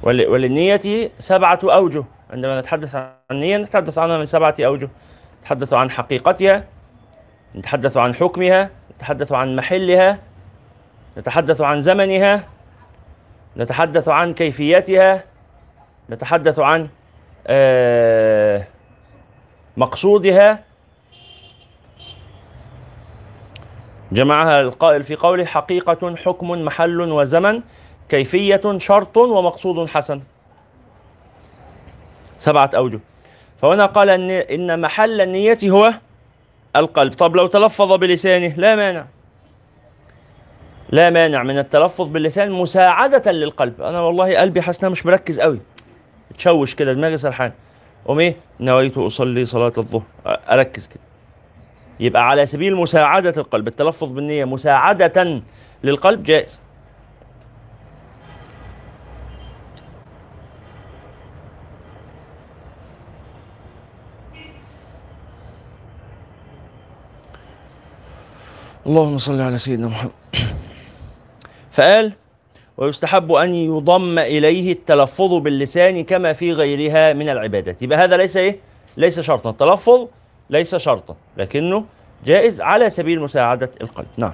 ول- 0.04 0.28
وللنية 0.28 1.12
سبعة 1.20 1.60
أوجه. 1.64 2.04
عندما 2.30 2.60
نتحدث 2.60 2.96
عن 2.96 3.12
النية 3.32 3.58
نتحدث 3.58 3.98
عنها 3.98 4.18
من 4.18 4.26
سبعة 4.26 4.56
أوجه. 4.60 4.90
نتحدث 5.42 5.74
عن 5.74 5.90
حقيقتها 5.92 6.64
نتحدث 7.56 7.98
عن 7.98 8.16
حكمها 8.16 8.70
نتحدث 8.96 9.32
عن 9.32 9.56
محلها 9.56 10.20
نتحدث 11.18 11.62
عن 11.62 11.82
زمنها 11.82 12.44
نتحدث 13.58 14.10
عن 14.10 14.34
كيفيتها 14.34 15.24
نتحدث 16.10 16.60
عن 16.60 16.88
آه، 17.48 18.64
مقصودها. 19.78 20.64
جمعها 24.12 24.62
القائل 24.62 25.04
في 25.04 25.16
قوله 25.16 25.46
حقيقة 25.46 26.16
حكم 26.16 26.52
محل 26.52 27.02
وزمن 27.02 27.62
كيفية 28.10 28.78
شرط 28.78 29.18
ومقصود 29.18 29.90
حسن. 29.90 30.22
سبعة 32.38 32.70
أوجه. 32.76 33.00
فهنا 33.62 33.86
قال 33.86 34.10
إن, 34.10 34.30
إن 34.32 34.82
محل 34.82 35.22
النية 35.22 35.58
هو 35.66 35.94
القلب. 36.76 37.14
طب 37.14 37.36
لو 37.36 37.48
تلفظ 37.48 37.94
بلسانه 37.94 38.54
لا 38.58 38.76
مانع. 38.76 39.06
لا 40.90 41.10
مانع 41.10 41.44
من 41.44 41.58
التلفظ 41.60 42.08
باللسان 42.08 42.52
مساعدة 42.52 43.32
للقلب. 43.32 43.82
أنا 43.82 44.00
والله 44.00 44.40
قلبي 44.40 44.62
حاسس 44.62 44.84
مش 44.84 45.06
مركز 45.06 45.40
قوي. 45.40 45.60
تشوش 46.38 46.76
كده 46.76 46.94
دماغي 46.94 47.18
سرحان. 47.18 47.52
قوم 48.06 48.20
إيه؟ 48.20 48.36
نويت 48.60 48.98
أصلي 48.98 49.46
صلاة 49.46 49.74
الظهر. 49.78 50.04
أركز 50.26 50.88
كده. 50.88 51.04
يبقى 52.00 52.30
على 52.30 52.46
سبيل 52.46 52.76
مساعدة 52.76 53.34
القلب. 53.38 53.68
التلفظ 53.68 54.12
بالنية 54.12 54.46
مساعدة 54.46 55.42
للقلب. 55.84 56.24
جائز. 56.24 56.62
اللهم 68.86 69.18
صل 69.18 69.42
على 69.42 69.58
سيدنا 69.58 69.88
محمد. 69.88 70.12
فقال 71.72 72.14
ويستحب 72.78 73.32
أن 73.32 73.54
يضم 73.54 74.20
إليه 74.20 74.72
التلفظ 74.72 75.34
باللسان 75.34 76.04
كما 76.04 76.34
في 76.34 76.54
غيرها 76.54 77.14
من 77.14 77.30
العبادات. 77.30 77.82
يبقى 77.82 77.98
هذا 78.00 78.18
ليس 78.18 78.38
إيه؟ 78.38 78.60
ليس 78.98 79.20
شرطا. 79.20 79.50
التلفظ 79.50 80.08
ليس 80.50 80.76
شرطا 80.76 81.16
لكنه 81.38 81.86
جائز 82.26 82.62
على 82.62 82.90
سبيل 82.90 83.22
مساعدة 83.22 83.72
القلب. 83.82 84.08
نعم. 84.18 84.34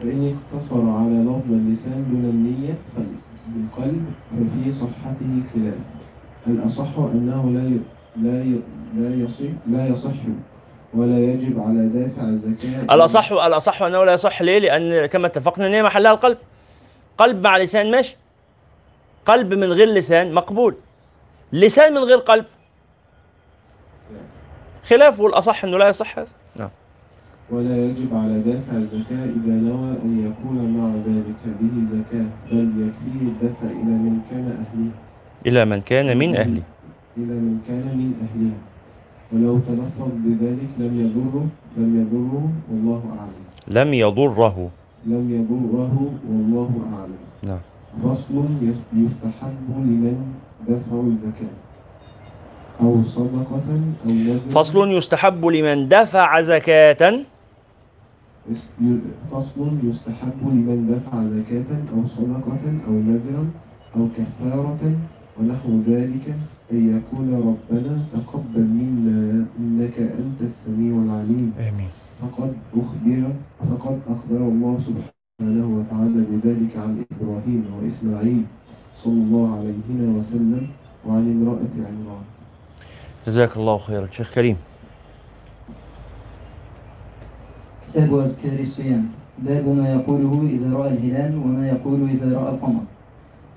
فإن 0.00 0.36
اقتصر 0.54 0.90
على 0.90 1.14
لفظ 1.14 1.52
اللسان 1.52 2.06
دون 2.10 2.24
النية 2.30 2.74
بالقلب 3.48 4.04
ففي 4.30 4.72
صحته 4.72 5.42
خلاف. 5.54 5.74
الأصح 6.46 6.98
أنه 6.98 7.50
لا 7.50 7.62
ي... 7.62 7.80
لا 8.22 8.42
ي... 8.42 8.60
لا 8.96 9.24
يصح 9.24 9.44
لا 9.70 9.86
يصح 9.86 10.14
ولا 10.94 11.18
يجب 11.18 11.60
على 11.60 11.88
دافع 11.88 12.22
الزكاة؟ 12.22 12.94
الأصح 12.94 13.32
الأصح 13.32 13.82
أنه 13.82 14.04
لا 14.04 14.12
يصح. 14.12 14.42
ليه؟ 14.42 14.58
لأن 14.58 15.06
كما 15.06 15.26
اتفقنا 15.26 15.66
ان 15.66 15.72
هي 15.72 15.82
محلها 15.82 16.12
القلب. 16.12 16.38
قلب 17.18 17.42
مع 17.44 17.56
لسان 17.56 17.90
ماشي. 17.90 18.16
قلب 19.26 19.54
من 19.54 19.72
غير 19.72 19.88
لسان 19.88 20.32
مقبول. 20.32 20.74
لسان 21.52 21.94
من 21.94 21.98
غير 21.98 22.18
قلب 22.18 22.44
خلاف 24.86 25.20
والاصح 25.20 25.64
إنه 25.64 25.78
لا 25.78 25.88
يصح 25.88 26.18
هذا. 26.18 26.28
نعم. 26.58 26.68
ولا 27.50 27.76
يجب 27.86 28.14
على 28.14 28.40
دافع 28.40 28.72
الزكاة 28.76 29.24
إذا 29.24 29.54
نوى 29.54 29.90
أن 30.04 30.12
يكون 30.26 30.56
مع 30.78 30.88
ذلك 31.06 31.42
به 31.60 31.74
زكاة 31.96 32.26
بل 32.52 32.70
يكفيه 32.88 33.20
الدفع 33.28 33.66
إلى 33.66 33.92
من 34.04 34.20
كان 34.30 34.46
أهلها 34.50 34.92
إلى 35.46 35.64
من 35.64 35.80
كان 35.80 36.18
من 36.18 36.36
أهله. 36.36 36.62
إلى 37.16 37.34
من 37.34 37.60
كان 37.68 37.86
من 37.98 38.12
أهلها 38.26 38.58
ولو 39.32 39.58
تلفظ 39.58 40.10
بذلك 40.24 40.70
لم 40.78 41.00
يضره 41.00 41.46
لم 41.76 42.00
يضره 42.00 42.48
والله 42.70 43.02
أعلم. 43.18 43.42
لم 43.68 43.94
يضره. 43.94 44.70
لم 45.06 45.30
يضره 45.30 46.10
والله 46.30 46.70
أعلم. 46.98 47.20
نعم. 47.42 47.58
فصل 48.04 48.44
يس- 48.62 48.90
يستحب 48.96 49.56
لمن 49.68 50.16
دفع 50.68 51.00
الزكاة. 51.06 51.56
أو 52.80 53.04
صدقة 53.04 53.68
أو 54.04 54.10
نذر 54.10 54.52
فصل 54.52 54.76
يستحب 54.90 55.44
لمن 55.44 55.88
دفع 55.88 56.40
زكاة. 56.40 57.02
فصل 59.32 59.68
يستحب 59.82 60.40
لمن 60.42 60.78
دفع 60.92 61.12
زكاة 61.36 61.70
أو 61.92 62.06
صدقة 62.06 62.64
أو 62.86 62.92
نذرا 62.92 63.44
أو 63.96 64.02
كفارة 64.16 64.82
ونحو 65.40 65.70
ذلك 65.86 66.26
أن 66.72 66.80
يقول 66.94 67.28
ربنا 67.50 67.94
تقبل 68.12 68.66
منا 68.80 69.46
إنك 69.58 69.96
أنت 69.98 70.40
السميع 70.42 70.94
العليم. 71.02 71.52
آمين. 71.58 71.90
فقد 72.20 72.52
أخبر 72.76 73.22
فقد 73.60 73.98
أخبر 74.08 74.40
الله 74.52 74.74
سبحانه 74.88 75.66
وتعالى 75.76 76.20
بذلك 76.30 76.72
عن 76.76 77.04
إبراهيم 77.04 77.62
وإسماعيل 77.76 78.42
صلى 79.04 79.20
الله 79.26 79.48
عليه 79.58 79.88
وسلم 80.16 80.64
وعن 81.06 81.24
امرأة 81.36 81.74
عمران. 81.76 82.24
جزاك 83.26 83.56
الله 83.56 83.78
خيرا. 83.78 84.08
شيخ 84.12 84.34
كريم. 84.34 84.56
كتاب 87.92 88.14
أذكار 88.14 88.60
الصيام. 88.60 89.08
باب 89.38 89.68
ما 89.68 89.92
يقوله 89.92 90.48
إذا 90.50 90.76
رأى 90.76 90.88
الهلال 90.88 91.36
وما 91.36 91.68
يقول 91.68 92.10
إذا 92.10 92.38
رأى 92.38 92.54
القمر. 92.54 92.82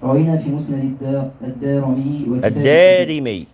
روينا 0.04 0.38
في 0.38 0.50
مسند 0.50 0.84
الدا- 0.84 1.32
الدارمي 1.42 2.26
وكتاب 2.30 2.58
الدارمي. 2.58 3.48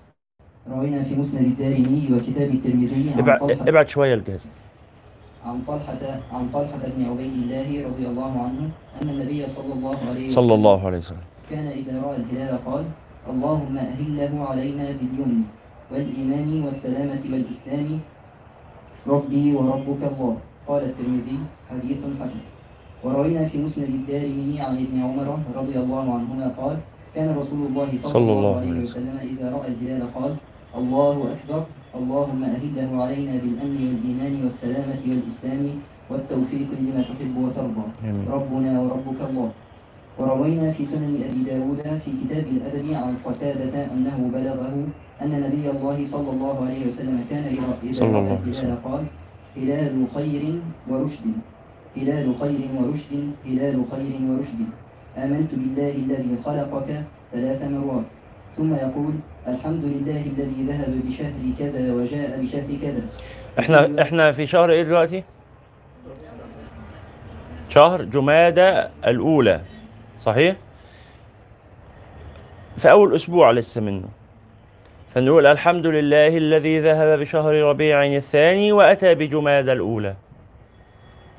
روينا 0.72 1.04
في 1.04 1.16
مسند 1.16 1.42
الدارمي 1.42 2.10
وكتاب 2.14 2.50
الترمذي 2.50 3.12
عن 3.14 3.20
ابعد 3.20 3.40
طلحة 3.40 3.70
ابعد 3.70 3.88
شوية 3.88 4.14
الجهاز. 4.14 4.48
عن 5.46 5.62
طلحة 5.68 6.02
عن 6.32 6.50
طلحة 6.50 6.84
بن 6.98 7.06
عبيد 7.06 7.34
الله 7.34 7.88
رضي 7.88 8.06
الله 8.08 8.32
عنه 8.44 8.70
أن 9.02 9.10
النبي 9.10 9.46
صلى 9.56 9.74
الله 9.74 9.98
عليه 10.10 10.28
صلى 10.28 10.54
الله 10.54 10.86
عليه 10.86 10.98
وسلم. 10.98 11.26
كان 11.50 11.68
إذا 11.68 12.02
رأى 12.02 12.18
الهلال 12.18 12.66
قال 12.66 12.86
اللهم 13.30 13.78
أهله 13.78 14.46
علينا 14.50 14.86
باليمن. 14.92 15.44
والإيمان 15.92 16.50
والسلامة 16.66 17.24
والإسلام. 17.32 17.90
ربي 19.08 19.46
وربك 19.54 20.02
الله. 20.12 20.36
قال 20.68 20.82
الترمذي 20.84 21.38
حديث 21.70 22.00
حسن. 22.22 22.42
وروينا 23.06 23.54
في 23.54 23.58
مسند 23.62 23.90
الدارمي 24.02 24.58
عن 24.58 24.76
ابن 24.82 24.98
عمر 24.98 25.28
رضي 25.56 25.78
الله 25.78 26.06
عنهما 26.14 26.48
قال 26.58 26.78
كان 27.16 27.38
رسول 27.38 27.70
الله 27.70 27.90
صلى, 28.02 28.12
صلى 28.18 28.32
الله 28.34 28.54
عليه 28.60 28.80
وسلم. 28.82 29.16
إذا 29.22 29.46
رأى 29.54 29.68
الهلال 29.68 30.04
قال 30.14 30.34
الله 30.74 31.16
أكبر. 31.34 31.62
اللهم 31.96 32.42
أهله 32.44 32.90
علينا 33.04 33.34
بالأمن 33.40 33.82
والإيمان 33.88 34.34
والسلامة 34.44 35.04
والإسلام 35.06 35.64
والتوفيق 36.10 36.70
لما 36.82 37.02
تحب 37.02 37.36
وترضى. 37.38 37.86
ربنا 38.26 38.72
وربك 38.82 39.20
الله. 39.30 39.50
وروينا 40.20 40.68
في 40.76 40.84
سنن 40.86 41.16
أبي 41.30 41.42
داود 41.44 41.80
في 42.04 42.12
كتاب 42.24 42.46
الأدب 42.48 42.88
عن 42.94 43.14
قتادة 43.26 43.76
أنه 43.94 44.18
بلغه 44.34 44.74
أن 45.22 45.32
نبي 45.42 45.70
الله 45.70 46.06
صلى 46.12 46.30
الله 46.32 46.66
عليه 46.66 46.86
وسلم 46.88 47.26
كان 47.30 47.44
إذا- 47.56 47.92
صلى 47.96 48.08
الله 48.20 48.40
عليه 48.42 48.50
وسلم. 48.52 48.78
قال 48.84 49.04
هلال 49.58 50.06
خير 50.16 50.44
ورشد 50.90 51.26
هلال 51.98 52.36
خير 52.42 52.62
ورشد 52.78 53.32
هلال 53.46 53.76
خير 53.92 54.14
ورشد 54.30 54.62
آمنت 55.18 55.50
بالله 55.54 55.92
الذي 55.92 56.38
خلقك 56.46 56.90
ثلاث 57.34 57.62
مرات 57.64 58.04
ثم 58.58 58.74
يقول 58.76 59.14
الحمد 59.48 59.84
لله 59.84 60.22
الذي 60.36 60.60
ذهب 60.68 60.92
بشهر 61.08 61.34
كذا 61.60 61.94
وجاء 61.94 62.42
بشهر 62.42 62.68
كذا 62.82 63.02
إحنا 63.60 64.02
إحنا 64.02 64.32
في 64.32 64.46
شهر 64.46 64.70
إيه 64.72 64.84
دلوقتي؟ 64.84 65.24
شهر 67.70 68.04
جمادى 68.04 68.84
الأولى 69.08 69.62
صحيح؟ 70.20 70.56
في 72.78 72.92
أول 72.92 73.16
أسبوع 73.16 73.52
لسه 73.52 73.82
منه 73.82 74.08
فنقول 75.16 75.46
الحمد 75.46 75.88
لله 75.88 76.38
الذي 76.38 76.80
ذهب 76.80 77.20
بشهر 77.20 77.56
ربيع 77.56 78.06
الثاني 78.06 78.72
وأتى 78.72 79.16
بجمادى 79.16 79.74
الأولى. 79.74 80.16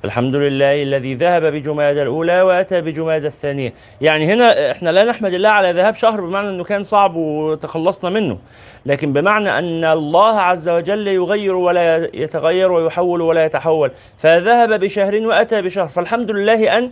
الحمد 0.05 0.35
لله 0.37 0.83
الذي 0.83 1.15
ذهب 1.15 1.43
بجمادى 1.43 2.03
الأولى 2.03 2.43
وأتى 2.43 2.81
بجمادى 2.81 3.27
الثانية. 3.27 3.73
يعني 4.01 4.25
هنا 4.25 4.71
إحنا 4.71 4.91
لا 4.91 5.05
نحمد 5.05 5.35
الله 5.35 5.49
على 5.49 5.73
ذهاب 5.73 5.95
شهر 5.95 6.21
بمعنى 6.21 6.49
إنه 6.49 6.65
كان 6.65 6.85
صعب 6.85 7.17
وتخلصنا 7.17 8.11
منه. 8.11 8.39
لكن 8.87 9.13
بمعنى 9.13 9.59
أن 9.59 9.85
الله 9.85 10.41
عز 10.41 10.69
وجل 10.69 11.09
يغير 11.09 11.55
ولا 11.55 12.09
يتغير 12.15 12.73
ويحول 12.73 13.21
ولا 13.23 13.45
يتحول. 13.45 13.91
فذهب 14.19 14.81
بشهر 14.81 15.27
وأتى 15.27 15.63
بشهر. 15.63 15.89
فالحمد 15.89 16.31
لله 16.31 16.79
أن 16.79 16.91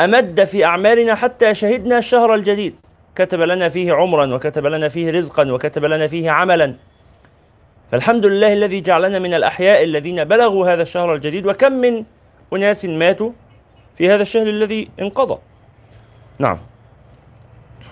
أمد 0.00 0.44
في 0.44 0.64
أعمالنا 0.64 1.14
حتى 1.14 1.54
شهدنا 1.54 1.98
الشهر 1.98 2.34
الجديد. 2.34 2.74
كتب 3.20 3.40
لنا 3.40 3.68
فيه 3.68 3.92
عمرا 3.92 4.34
وكتب 4.34 4.66
لنا 4.66 4.88
فيه 4.88 5.10
رزقا 5.10 5.52
وكتب 5.52 5.84
لنا 5.84 6.06
فيه 6.06 6.30
عملا. 6.30 6.74
فالحمد 7.90 8.26
لله 8.26 8.52
الذي 8.52 8.80
جعلنا 8.80 9.18
من 9.18 9.34
الأحياء 9.34 9.84
الذين 9.84 10.24
بلغوا 10.24 10.68
هذا 10.72 10.82
الشهر 10.82 11.14
الجديد 11.14 11.46
وكم 11.46 11.72
من 11.72 12.04
أناس 12.52 12.84
ماتوا 12.84 13.32
في 13.96 14.10
هذا 14.10 14.22
الشهر 14.22 14.46
الذي 14.46 14.88
انقضى. 15.00 15.38
نعم. 16.38 16.58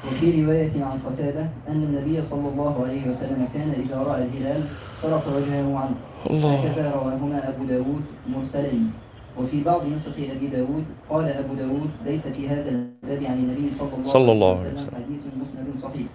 وفي 0.06 0.44
رواية 0.44 0.84
عن 0.84 0.98
قتادة 1.06 1.44
أن 1.68 1.82
النبي 1.82 2.22
صلى 2.22 2.48
الله 2.48 2.74
عليه 2.84 3.10
وسلم 3.10 3.48
كان 3.54 3.70
إذا 3.84 3.98
رأى 4.02 4.22
الهلال 4.22 4.62
صرف 5.02 5.24
وجهه 5.36 5.78
عنه 5.78 5.96
هكذا 6.54 6.92
رواهما 6.96 7.48
أبو 7.48 7.64
داود 7.64 8.04
مرسلين. 8.28 8.92
وفي 9.38 9.64
بعض 9.64 9.86
نسخ 9.86 10.16
أبي 10.18 10.46
داود 10.46 10.84
قال 11.10 11.24
أبو 11.28 11.54
داود 11.54 11.90
ليس 12.04 12.26
في 12.26 12.48
هذا 12.48 12.70
الباب 12.70 13.22
عن 13.30 13.38
النبي 13.38 13.70
صلى 13.78 13.88
الله, 13.94 14.04
صلى 14.04 14.32
الله 14.32 14.58
عليه 14.58 14.74
وسلم. 14.74 14.94
حديث 14.94 15.22
مسند 15.40 15.68
صحيح. 15.82 16.08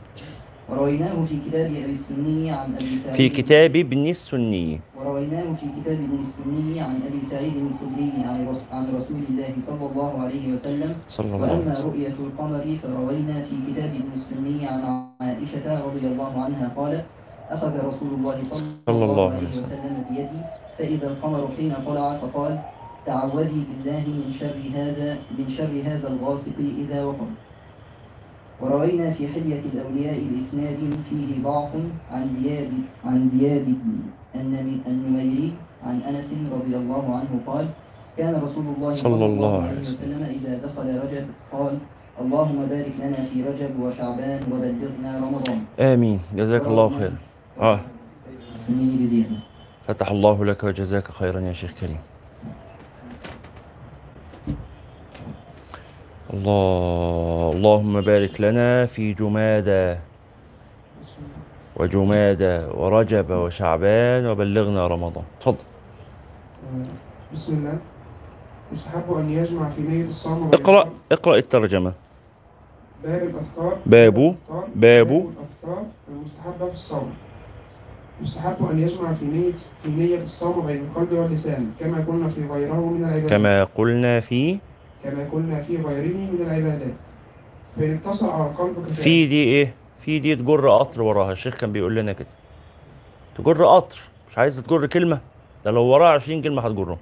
ورويناه 0.70 1.26
في 1.30 1.36
كتاب 1.48 1.66
أبي 1.66 1.92
السني 1.92 2.52
عن 2.52 2.76
أبي 2.76 2.96
سعيد. 3.04 3.16
في 3.16 3.30
كتاب 3.30 3.76
ابن 3.76 4.06
السني. 4.06 4.80
ورويناه 5.00 5.48
في 5.60 5.68
كتاب 5.80 5.98
ابن 6.08 6.18
السني 6.20 6.82
عن 6.82 7.00
أبي 7.08 7.22
سعيد 7.22 7.56
الخدري 7.56 8.12
عن 8.24 8.40
عن 8.72 8.84
رسول 8.96 9.22
الله 9.30 9.54
صلى 9.68 9.86
الله 9.92 10.12
عليه 10.22 10.54
وسلم. 10.54 10.92
صلى 11.10 11.36
الله 11.36 11.48
عليه 11.48 11.58
وأما 11.60 11.76
رؤية 11.80 12.16
القمر 12.28 12.64
فروينا 12.84 13.36
في 13.48 13.56
كتاب 13.68 13.92
ابن 13.96 14.12
السني 14.14 14.68
عن 14.68 14.82
عائشة 15.22 15.86
رضي 15.86 16.08
الله 16.08 16.34
عنها 16.42 16.74
قالت 16.78 17.06
أخذ 17.50 17.74
رسول 17.88 18.12
الله 18.18 18.38
صلى 18.52 18.62
الله 18.90 19.06
الله 19.12 19.30
عليه 19.32 19.48
عليه 19.48 19.60
وسلم 19.60 19.96
بيدي 20.10 20.42
فإذا 20.78 21.08
القمر 21.08 21.50
حين 21.58 21.74
طلع 21.86 22.18
فقال 22.18 22.60
تعوذي 23.06 23.62
بالله 23.70 24.04
من 24.08 24.30
شر 24.40 24.58
هذا 24.76 25.18
من 25.38 25.50
شر 25.50 25.74
هذا 25.86 26.08
الغاسق 26.08 26.58
إذا 26.60 27.04
وقب. 27.04 27.32
وروينا 28.62 29.12
في 29.12 29.28
حلية 29.28 29.60
الأولياء 29.74 30.24
بإسناد 30.32 30.80
فيه 31.10 31.44
ضعف 31.44 31.72
عن 32.12 32.24
زياد 32.40 32.72
عن 33.06 33.30
زياد 33.30 33.68
النمي- 34.36 34.82
النميري 34.88 35.54
عن 35.84 36.00
أنس 36.02 36.34
رضي 36.52 36.76
الله 36.76 37.16
عنه 37.16 37.32
قال 37.48 37.66
كان 38.18 38.42
رسول 38.42 38.66
الله 38.78 38.92
صلى 38.92 39.26
الله 39.26 39.64
عليه 39.64 39.82
وسلم. 39.82 40.24
إذا 40.24 40.54
دخل 40.64 40.88
رجب 41.04 41.26
قال 41.52 41.78
اللهم 42.22 42.60
بارك 42.70 42.94
لنا 43.00 43.22
في 43.34 43.44
رجب 43.44 43.80
وشعبان 43.80 44.40
وبلغنا 44.52 45.12
رمضان. 45.20 45.60
آمين. 45.80 46.20
جزاك 46.36 46.68
الله 46.68 46.90
خيرا 46.90 47.18
آه. 47.60 47.80
سمي 48.68 48.98
بزيادة 49.02 49.38
فتح 49.88 50.12
الله 50.12 50.46
لك 50.46 50.64
وجزاك 50.64 51.12
خيرا 51.12 51.40
يا 51.42 51.54
شيخ 51.54 51.74
كريم. 51.74 52.00
الله 56.34 57.52
اللهم 57.56 58.02
بارك 58.02 58.42
لنا 58.42 58.86
في 58.86 59.14
جمادى 59.14 59.96
وجمادى 61.78 62.56
ورجب 62.74 63.30
وشعبان 63.32 64.26
وبلغنا 64.28 64.88
رمضان. 64.88 65.24
تفضل. 65.40 65.66
بسم 67.34 67.54
الله. 67.58 67.78
يستحب 68.74 69.14
أن 69.14 69.30
يجمع 69.30 69.70
في 69.70 69.82
نية 69.82 70.06
الصوم 70.10 70.52
اقرأ 70.54 70.90
اقرأ 71.12 71.36
الترجمة. 71.38 71.94
باب 73.04 73.22
الأفكار 73.24 73.78
باب- 73.86 74.36
باب- 74.76 75.12
الأفكار 75.12 75.84
المستحبة 76.10 76.66
في 76.70 76.74
الصوم. 76.74 77.10
يستحب 78.22 78.58
أن 78.72 78.80
يجمع 78.80 79.14
في 79.14 79.26
نية 79.26 79.52
في 79.84 79.90
نية 79.90 80.24
الصوم 80.24 80.66
بين 80.66 80.82
القلب 80.82 81.12
واللسان 81.14 81.72
كما 81.80 82.06
قلنا 82.06 82.28
في 82.30 82.42
غيره 82.48 82.74
من 82.90 83.04
العبادات. 83.04 83.30
كما 83.30 83.64
قلنا 83.64 84.20
في 84.20 84.58
كما 85.04 85.30
قلنا 85.32 85.64
في 85.64 85.78
غيره 85.78 86.18
من 86.18 86.38
العبادات. 86.42 86.94
فإن 87.78 88.00
اقتصر 88.06 88.30
على 88.30 88.52
القلب 88.52 88.74
كفاية 88.88 89.04
في 89.04 89.28
دي 89.28 89.44
إيه؟ 89.44 89.74
في 90.00 90.20
دي 90.20 90.36
تجر 90.36 90.70
قطر 90.70 91.02
وراها. 91.02 91.32
الشيخ 91.32 91.56
كان 91.58 91.72
بيقول 91.72 91.96
لنا 91.96 92.14
كده. 92.14 92.28
تجر 93.38 93.66
قطر. 93.66 94.00
مش 94.30 94.38
عايز 94.38 94.58
تجر 94.62 94.86
كلمة؟ 94.86 95.20
ده 95.66 95.72
لو 95.72 95.84
وراها 95.84 96.12
20 96.12 96.42
كلمة 96.42 96.62
هتجرهم. 96.62 96.98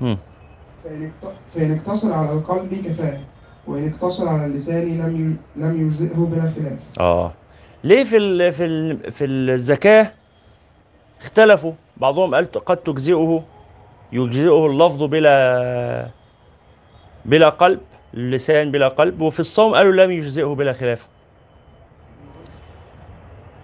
هم. 0.00 0.18
فإن 0.84 1.12
اقت- 1.22 1.34
فإن 1.54 1.72
اقتصر 1.86 2.12
على 2.12 2.32
القلب 2.32 2.74
كفاية 2.74 3.24
وإن 3.66 3.88
اقتصر 3.92 4.28
على 4.28 4.46
اللسان 4.46 4.98
لم 4.98 5.36
لم 5.56 5.86
يجزئه 5.86 6.16
بلا 6.16 6.50
خلاف. 6.56 6.78
آه. 7.00 7.32
ليه 7.84 8.04
في 8.04 8.16
ال 8.16 8.52
في 8.52 8.64
ال 8.64 9.12
في 9.12 9.24
الزكاة 9.24 10.12
اختلفوا؟ 11.20 11.72
بعضهم 11.96 12.34
قال 12.34 12.50
قد 12.52 12.76
تجزئه 12.76 13.44
يجزئه 14.12 14.66
اللفظ 14.66 15.02
بلا 15.02 16.08
بلا 17.26 17.48
قلب 17.48 17.80
اللسان 18.14 18.70
بلا 18.70 18.88
قلب 18.88 19.20
وفي 19.20 19.40
الصوم 19.40 19.74
قالوا 19.74 19.92
لم 19.92 20.10
يجزئه 20.10 20.54
بلا 20.54 20.72
خلاف. 20.72 21.08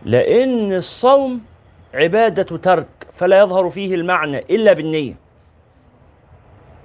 لأن 0.04 0.72
الصوم 0.72 1.40
عبادة 1.94 2.58
ترك 2.58 2.88
فلا 3.12 3.38
يظهر 3.38 3.70
فيه 3.70 3.94
المعنى 3.94 4.38
إلا 4.38 4.72
بالنية. 4.72 5.14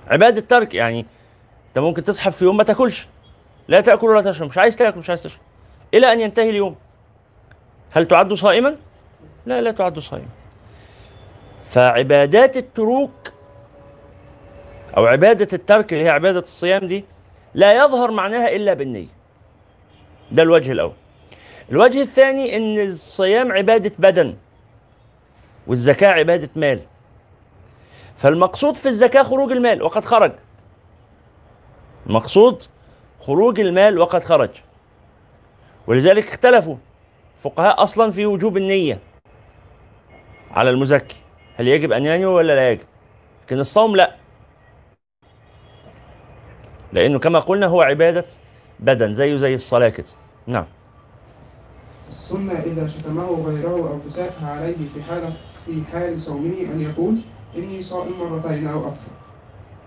عبادة 0.08 0.42
ترك 0.42 0.74
يعني 0.74 1.06
أنت 1.68 1.80
ممكن 1.80 2.04
تسحب 2.04 2.32
في 2.32 2.46
يوم 2.46 2.58
ما 2.58 2.64
تاكلش. 2.64 3.08
لا 3.68 3.82
تأكل 3.82 4.08
ولا 4.08 4.22
تشرب 4.22 4.48
مش 4.48 4.58
عايز 4.58 4.78
تاكل 4.78 5.00
مش 5.00 5.10
عايز 5.10 5.24
تشرب. 5.24 5.42
إلى 5.94 6.14
أن 6.14 6.20
ينتهي 6.20 6.50
اليوم. 6.50 6.76
هل 7.92 8.06
تعد 8.06 8.34
صائما؟ 8.34 8.76
لا 9.46 9.62
لا 9.62 9.72
تعد 9.72 10.00
صائما. 10.00 10.28
فعبادات 11.66 12.58
التروك 12.58 13.34
أو 14.98 15.06
عبادة 15.06 15.48
الترك 15.54 15.94
اللي 15.94 16.04
هي 16.04 16.10
عبادة 16.10 16.40
الصيام 16.40 16.88
دي 16.88 17.06
لا 17.54 17.86
يظهر 17.86 18.12
معناها 18.12 18.56
إلا 18.56 18.74
بالنية. 18.74 19.08
ده 20.32 20.44
الوجه 20.44 20.72
الأول. 20.72 20.94
الوجه 21.72 22.02
الثاني 22.02 22.56
أن 22.56 22.80
الصيام 22.80 23.52
عبادة 23.52 23.92
بدن 24.00 24.36
والزكاة 25.68 26.08
عبادة 26.08 26.50
مال. 26.56 26.80
فالمقصود 28.18 28.76
في 28.76 28.86
الزكاة 28.86 29.24
خروج 29.24 29.52
المال 29.52 29.84
وقد 29.84 30.06
خرج. 30.06 30.32
المقصود 32.08 32.64
خروج 33.22 33.60
المال 33.60 34.00
وقد 34.00 34.24
خرج. 34.24 34.50
ولذلك 35.88 36.28
اختلفوا 36.28 36.76
فقهاء 37.38 37.84
أصلا 37.84 38.12
في 38.12 38.26
وجوب 38.26 38.58
النية 38.58 39.00
على 40.52 40.70
المزكي. 40.70 41.22
هل 41.56 41.68
يجب 41.68 41.92
أن 41.92 42.06
ينوي 42.06 42.34
ولا 42.34 42.56
لا 42.56 42.72
يجب؟ 42.72 42.86
لكن 43.46 43.60
الصوم 43.60 43.96
لا. 43.96 44.16
لأنه 46.98 47.20
كما 47.20 47.40
قلنا 47.40 47.66
هو 47.66 47.82
عبادة 47.82 48.26
بدن 48.80 49.14
زيه 49.14 49.36
زي 49.38 49.56
الصلاه 49.56 49.90
كده 49.90 50.08
نعم. 50.48 50.66
السنة 52.10 52.54
إذا 52.54 52.88
شتمه 52.88 53.44
غيره 53.46 53.70
أو 53.70 54.00
تسافح 54.06 54.44
عليه 54.44 54.76
في 54.94 55.04
حال 55.04 55.34
في 55.66 55.82
حال 55.92 56.22
صومه 56.22 56.62
أن 56.62 56.82
يقول 56.82 57.16
إني 57.58 57.84
صائم 57.84 58.12
مرتين 58.20 58.68
أو 58.68 58.80
أكثر. 58.88 59.12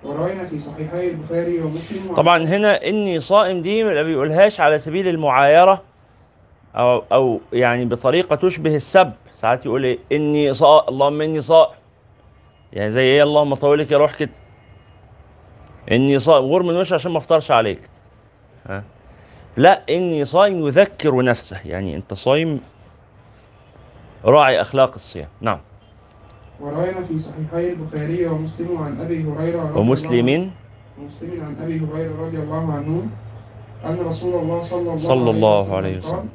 وروينا 0.04 0.44
في 0.44 0.58
صحيحي 0.58 1.10
البخاري 1.10 1.60
ومسلم 1.60 2.14
طبعا 2.14 2.38
هنا 2.44 2.86
إني 2.86 3.20
صائم 3.20 3.62
دي 3.62 3.84
ما 3.84 4.02
بيقولهاش 4.02 4.60
على 4.60 4.78
سبيل 4.78 5.08
المعايرة 5.08 5.82
أو 6.76 7.02
أو 7.12 7.40
يعني 7.52 7.84
بطريقة 7.84 8.36
تشبه 8.36 8.74
السب. 8.74 9.12
ساعات 9.32 9.66
يقول 9.66 9.84
إيه 9.84 9.98
إني 10.12 10.52
صائم 10.52 10.88
اللهم 10.88 11.20
إني 11.22 11.40
صائم. 11.40 11.74
يعني 12.72 12.90
زي 12.90 13.02
إيه 13.02 13.22
اللهم 13.22 13.54
طولك 13.54 13.90
يا 13.90 13.98
روح 13.98 14.14
كده 14.14 14.30
إني 15.90 16.18
صائم. 16.18 16.44
غور 16.44 16.62
من 16.62 16.76
وش 16.76 16.92
عشان 16.92 17.12
ما 17.12 17.18
أفطرش 17.18 17.50
عليك. 17.50 17.80
ها؟ 18.66 18.82
لا 19.56 19.82
إني 19.90 20.24
صائم 20.24 20.66
يذكر 20.66 21.22
نفسه. 21.22 21.60
يعني 21.64 21.96
أنت 21.96 22.14
صايم 22.14 22.60
راعي 24.24 24.60
أخلاق 24.60 24.94
الصيام. 24.94 25.28
نعم. 25.40 25.60
وروينا 26.60 27.02
في 27.02 27.18
صحيحي 27.18 27.68
البخاري 27.72 28.26
ومسلم 28.26 28.78
عن 28.78 29.00
أبي 29.00 29.24
هريرة 29.24 29.62
رضي 29.62 29.70
الله 29.70 29.80
ومسلم 29.80 30.50
ومسلم 30.98 31.44
عن 31.44 31.56
أبي 31.62 31.80
هريرة 31.80 32.26
رضي 32.26 32.38
الله 32.38 32.72
عنه 32.72 33.06
أن 33.84 33.98
رسول 33.98 34.42
الله 34.42 34.62
صلى 34.62 34.80
الله, 34.80 34.96
صلى 34.96 35.30
الله 35.30 35.76
عليه 35.76 36.00
قال 36.00 36.04
وسلم. 36.04 36.28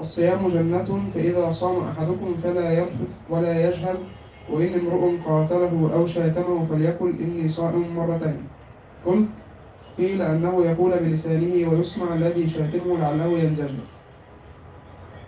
الصيام 0.00 0.48
جنة 0.48 1.10
فإذا 1.14 1.52
صام 1.52 1.88
أحدكم 1.88 2.36
فلا 2.42 2.72
يرفث 2.72 3.12
ولا 3.30 3.68
يجهل 3.68 3.96
وإن 4.50 4.74
امرؤ 4.74 5.18
قاتله 5.26 5.90
أو 5.94 6.06
شاتمه 6.06 6.66
فليقل 6.66 7.08
إني 7.20 7.48
صائم 7.48 7.96
مرتين. 7.96 8.46
قلت 9.06 9.28
قيل 9.98 10.22
أنه 10.22 10.64
يقول 10.64 10.90
بلسانه 10.98 11.68
ويسمع 11.70 12.14
الذي 12.14 12.48
شاتمه 12.50 12.98
لعله 12.98 13.38
ينزجر 13.38 13.70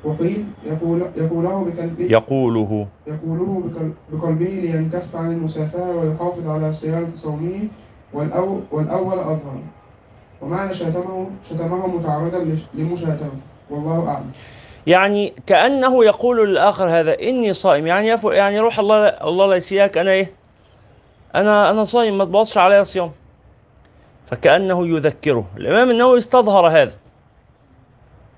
وقيل 0.04 0.44
يقول 0.66 1.02
يقوله 1.16 1.64
بقلبه 1.64 2.04
يقوله. 2.04 2.86
يقوله 3.06 3.62
بقل- 3.64 3.92
بقلبه 4.12 4.44
لينكف 4.44 5.16
عن 5.16 5.32
المسافهة 5.32 5.96
ويحافظ 5.96 6.48
على 6.48 6.72
صيانة 6.72 7.08
صومه 7.14 7.68
والأول, 8.12 8.60
والأول 8.72 9.18
أظهر. 9.18 9.60
ومعنى 10.42 10.74
شتمه 10.74 11.26
شتمه 11.50 11.86
متعرضا 11.86 12.56
لمشاتمة. 12.74 13.30
والله 13.70 14.08
أعلم. 14.08 14.30
يعني 14.86 15.32
كأنه 15.46 16.04
يقول 16.04 16.48
للآخر 16.50 17.00
هذا 17.00 17.20
إني 17.20 17.52
صائم. 17.52 17.86
يعني 17.86 18.16
يعني 18.24 18.60
روح 18.60 18.78
الله 18.78 19.06
الله 19.08 19.46
لا 19.46 19.56
يسيئك. 19.56 19.98
أنا 19.98 20.10
إيه؟ 20.10 20.30
أنا 21.34 21.70
أنا 21.70 21.84
صايم 21.84 22.18
ما 22.18 22.24
تبوظش 22.24 22.58
عليا 22.58 22.82
صيام. 22.82 23.10
فكأنه 24.30 24.88
يذكره. 24.88 25.44
الإمام 25.56 25.90
النووي 25.90 26.18
استظهر 26.18 26.68
هذا. 26.68 26.92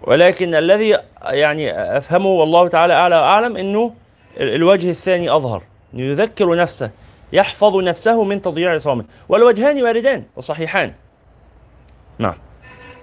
ولكن 0.02 0.54
الذي 0.54 0.96
يعني 1.22 1.70
أفهمه 1.96 2.26
والله 2.26 2.68
تعالى 2.68 2.92
أعلى 2.94 3.16
وأعلم 3.16 3.56
إنه 3.56 3.94
ال- 4.40 4.54
الوجه 4.54 4.90
الثاني 4.90 5.30
إنه 5.94 6.02
يذكر 6.02 6.56
نفسه 6.56 6.90
يحفظ 7.32 7.76
نفسه 7.76 8.24
من 8.24 8.42
تضييع 8.42 8.78
صومه 8.78 9.04
والوجهان 9.28 9.82
واردان 9.82 10.24
وصحيحان. 10.36 10.92
نعم. 12.18 12.34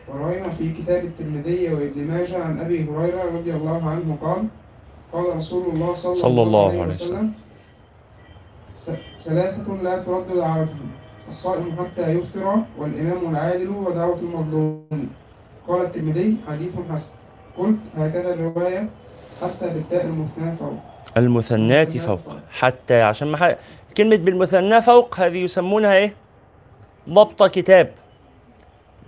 وروينا 0.08 0.49
في 0.49 0.73
كتاب 0.73 1.04
الترمذي 1.04 1.73
وابن 1.73 2.08
ماجه 2.08 2.43
عن 2.43 2.60
أبي 2.60 2.89
هريرة 2.89 3.23
رضي 3.23 3.52
الله 3.52 3.89
عنه 3.89 4.17
قال 4.21 4.43
قال 5.13 5.38
رسول 5.38 5.69
الله 5.69 5.95
صلى, 5.95 6.15
صلى 6.15 6.41
الله 6.41 6.82
عليه 6.82 6.93
وسلم. 6.93 7.32
ثلاثة 9.23 9.73
لا 9.84 10.04
ترد 10.04 10.28
دعوتهم. 10.36 10.91
الصائم 11.30 11.76
حتى 11.80 12.10
يفطر 12.10 12.63
والإمام 12.78 13.32
العادل 13.32 13.70
ودعوة 13.70 14.20
المظلوم. 14.20 15.10
قال 15.68 15.82
الترمذي 15.82 16.38
حديث 16.48 16.74
حسن. 16.92 17.10
قلت 17.58 17.80
هكذا 17.98 18.34
الرواية 18.34 18.89
حتى 19.42 19.70
بالتاء 19.70 20.06
المثنى 20.06 20.56
فوق. 20.56 20.74
المثنات 21.18 21.98
فوق. 21.98 22.20
حتى 22.52 23.02
عشان 23.02 23.28
ما 23.28 23.38
ح... 23.38 23.56
كلمة 23.98 24.15
بالمثنى 24.15 24.82
فوق 24.82 25.20
هذه 25.20 25.38
يسمونها 25.38 25.94
إيه؟ 25.94 26.13
ضبط 27.10 27.44
كتاب. 27.44 27.92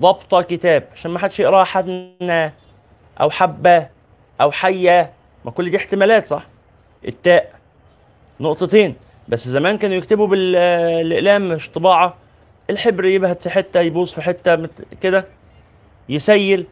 ضبط 0.01 0.45
كتاب. 0.45 0.83
عشان 0.91 1.11
ما 1.11 1.19
حدش 1.19 1.39
يقراها 1.39 1.63
حدنا 1.63 2.53
أو 3.21 3.29
حبة 3.29 3.87
أو 4.41 4.51
حية. 4.51 5.13
ما 5.45 5.51
كل 5.51 5.69
دي 5.69 5.77
احتمالات 5.77 6.25
صح؟ 6.25 6.47
التاء. 7.07 7.53
نقطتين. 8.39 8.95
بس 9.27 9.47
زمان 9.47 9.77
كانوا 9.77 9.95
يكتبوا 9.95 10.27
بالاقلام 10.27 11.49
مش 11.49 11.69
طباعة. 11.69 12.17
الحبر 12.69 13.05
يبهت 13.05 13.41
في 13.41 13.49
حتة 13.49 13.79
يبوظ 13.79 14.11
في 14.13 14.21
مت- 14.57 14.85
كده. 15.01 15.25
يسيل. 16.09 16.65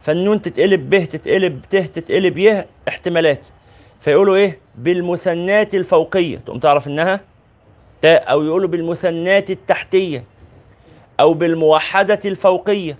فالنون 0.00 0.42
تتقلب 0.42 0.90
به 0.90 1.04
تتقلب 1.04 1.62
ت 1.70 1.76
تتقلب 1.76 2.38
يه 2.38 2.66
احتمالات. 2.88 3.46
فيقولوا 4.00 4.36
إيه؟ 4.36 4.58
بالمثنات 4.74 5.74
الفوقية. 5.74 6.36
تقوم 6.38 6.58
تعرف 6.58 6.86
إنها؟ 6.86 7.20
تاء 8.02 8.30
أو 8.30 8.42
يقولوا 8.42 8.68
بالمثنات 8.68 9.50
التحتية. 9.50 10.24
أو 11.20 11.34
بالموحدة 11.34 12.18
الفوقية. 12.24 12.96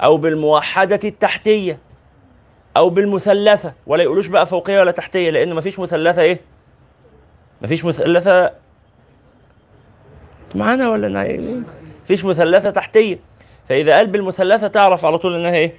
أو 0.00 0.16
بالموحدة 0.16 1.00
التحتية. 1.04 1.78
أو 2.76 2.90
بالمثلثة. 2.90 3.72
ولا 3.86 4.02
يقولوش 4.02 4.26
بقى 4.26 4.46
فوقية 4.46 4.80
ولا 4.80 4.90
تحتية 4.90 5.30
لأن 5.30 5.54
مفيش 5.54 5.78
مثلثة 5.78 6.22
إيه؟ 6.22 6.40
مفيش 7.62 7.84
مثلثة 7.84 8.52
معانا 10.54 10.88
ولا 10.88 11.08
نايم 11.08 11.64
مفيش 12.04 12.24
مثلثة 12.24 12.70
تحتية. 12.70 13.18
فإذا 13.68 13.96
قال 13.96 14.06
بالمثلثة 14.06 14.68
تعرف 14.68 15.04
على 15.04 15.18
طول 15.18 15.34
إنها 15.34 15.54
إيه؟ 15.54 15.74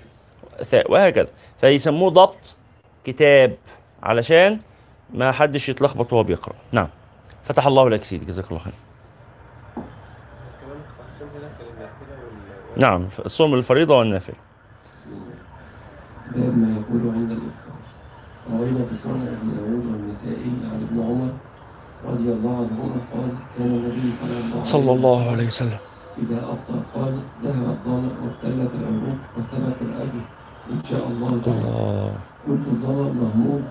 ثاء 0.64 0.92
وهكذا. 0.92 1.28
فيسموه 1.62 2.10
ضبط 2.10 2.58
كتاب 3.04 3.56
علشان 4.04 4.60
ما 5.14 5.32
حدش 5.32 5.70
يتلخبط 5.70 6.14
وهو 6.14 6.24
بيقرأ. 6.24 6.54
نعم. 6.72 6.88
فتح 7.44 7.68
الله 7.68 7.90
لك 7.90 8.04
سيدي. 8.04 8.26
جزاك 8.26 8.46
الله 8.50 8.60
خير. 8.60 8.74
نعم. 12.78 13.08
الصوم 13.26 13.54
الفريضة 13.54 13.98
والنافلة. 13.98 14.36
باب 16.36 16.58
ما 16.58 16.80
يقول 16.80 17.16
عند 17.16 17.32
الإفطار. 17.32 17.82
روينا 18.52 18.86
في 18.86 18.98
سنن 19.04 19.38
أبي 19.42 19.52
داود 19.58 19.86
والنسائي 19.86 20.52
عن 20.64 20.88
ابن 20.90 21.00
عمر. 21.00 21.34
رضي 22.06 22.30
الله 22.30 22.56
عنهما 22.58 22.98
قال 23.14 23.30
كان 23.58 23.72
النبي 23.72 24.12
صلى 24.22 24.32
الله 24.32 24.54
عليه 24.54 24.64
صلى 24.64 24.92
الله 24.92 25.32
عليه 25.32 25.48
وسلم. 25.48 25.78
إذا 26.18 26.38
أفطر 26.38 26.80
قال 26.96 27.20
ذهب 27.44 27.70
الظمأ 27.70 28.12
وابتلت 28.22 28.72
العروق 28.76 29.20
وثبت 29.38 29.78
الأجر 29.82 30.24
إن 30.72 30.84
شاء 30.90 31.08
الله. 31.08 31.30
تعالى 31.46 31.60
الله. 31.60 32.14
قلت 32.48 32.68
الظمأ 32.68 33.12
مهموز 33.14 33.64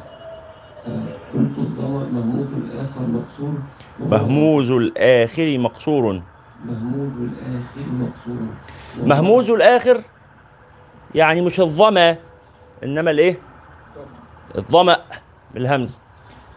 آه، 0.87 1.15
قلت 1.35 1.59
الظمأ 1.59 2.05
مهموز 2.13 2.47
الآخر 2.57 3.01
مكسور 3.01 3.55
مهموز 4.01 4.71
الآخر 4.71 5.59
مقصور. 5.59 6.23
مهموز 6.65 7.11
الآخر 7.11 7.83
مكسور 7.93 8.39
مهموز 9.07 9.51
الآخر 9.51 10.01
يعني 11.15 11.41
مش 11.41 11.61
الظمأ 11.61 12.17
إنما 12.85 13.11
الإيه؟ 13.11 13.39
الظمأ 14.59 14.97
بالهمز. 15.55 16.01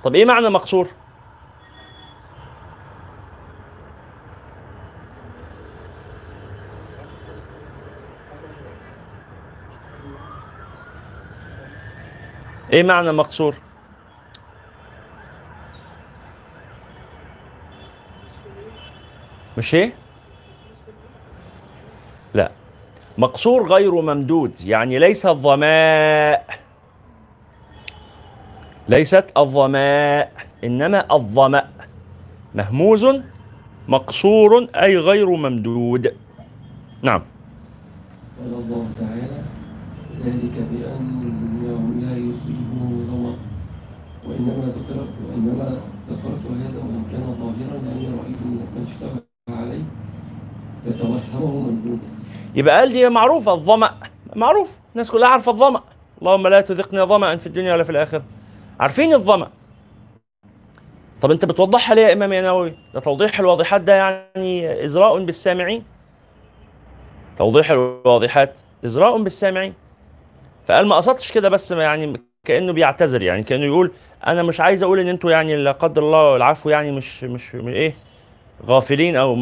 طب 0.04 0.16
إيه 0.16 0.26
معنى 0.26 0.50
مقصور؟ 0.50 0.88
إيه 12.74 12.84
معنى 12.84 13.12
مقصور؟ 13.12 13.56
مش 19.58 19.76
إيه؟ 19.76 19.94
لا. 22.34 22.52
مقصور 23.18 23.68
غير 23.68 24.02
ممدود 24.02 24.62
يعني 24.66 25.00
ليس 25.00 25.26
الظماء. 25.26 26.46
ليست 28.90 29.32
الظماء 29.38 30.32
إنما 30.64 31.16
الظمأ. 31.16 31.70
مهموز 32.56 33.08
مقصور 33.88 34.68
أي 34.76 34.98
غير 34.98 35.30
ممدود. 35.30 36.16
نعم. 37.02 37.24
قال 38.40 38.54
الله 38.54 38.88
تعالى 39.00 39.38
ذلك 40.26 40.56
بأنهم 40.72 42.00
لا 42.02 42.18
يصيبهم 42.18 43.08
ظمأ 43.12 43.36
وإنما 44.48 44.74
ذكرت 44.74 45.10
وإنما 45.30 45.82
ذكرت 46.10 46.52
هذا 46.52 46.78
وإن 46.78 47.04
كان 47.12 47.36
ظاهرا 47.40 47.82
لأني 47.82 48.08
رأيت 48.08 48.38
من 48.46 48.88
اشتبه 48.90 49.24
عليه 49.50 49.84
فتوهمه 50.86 51.62
مندوبا. 51.62 52.02
يبقى 52.56 52.80
قال 52.80 52.92
دي 52.92 53.10
معروفة 53.10 53.54
الظمأ. 53.54 53.94
معروف. 54.36 54.78
الناس 54.94 55.12
كلها 55.12 55.28
عارفة 55.28 55.52
الظمأ. 55.52 55.84
اللهم 56.22 56.48
لا 56.48 56.62
تذقني 56.62 57.02
ظمأ 57.02 57.36
في 57.36 57.48
الدنيا 57.48 57.74
ولا 57.74 57.84
في 57.84 57.90
الآخرة. 57.90 58.24
عارفين 58.80 59.14
الظمأ. 59.14 59.50
طب 61.22 61.32
أنت 61.32 61.46
بتوضحها 61.46 61.96
ليه 61.96 62.02
يا 62.02 62.14
إمام 62.14 62.34
يا 62.34 62.42
نووي 62.42 62.74
ده 62.94 63.00
توضيح 63.00 63.40
الواضحات 63.40 63.82
ده 63.82 63.96
يعني 63.96 64.86
إزراء 64.86 65.26
بالسامعين. 65.26 65.84
توضيح 67.38 67.72
الواضحات 67.72 68.60
إزراء 68.86 69.24
بالسامعين. 69.24 69.74
فقال 70.66 70.88
ما 70.88 70.96
قصدتش 70.96 71.32
كده 71.32 71.50
بس 71.50 71.72
ما 71.72 71.84
يعني 71.84 72.22
كأنه 72.48 72.74
بيعتذر 72.74 73.22
يعني 73.22 73.44
كأنه 73.44 73.66
يقول 73.66 73.92
أنا 74.28 74.44
مش 74.44 74.62
عايز 74.62 74.84
أقول 74.84 75.00
إن 75.00 75.08
أنتوا 75.08 75.32
يعني 75.32 75.56
لا 75.56 75.72
قدر 75.72 76.04
الله 76.04 76.36
العفو 76.36 76.70
يعني 76.70 76.92
مش 76.92 77.24
مش 77.24 77.56
إيه 77.56 77.96
غافلين 78.66 79.16
أو 79.16 79.36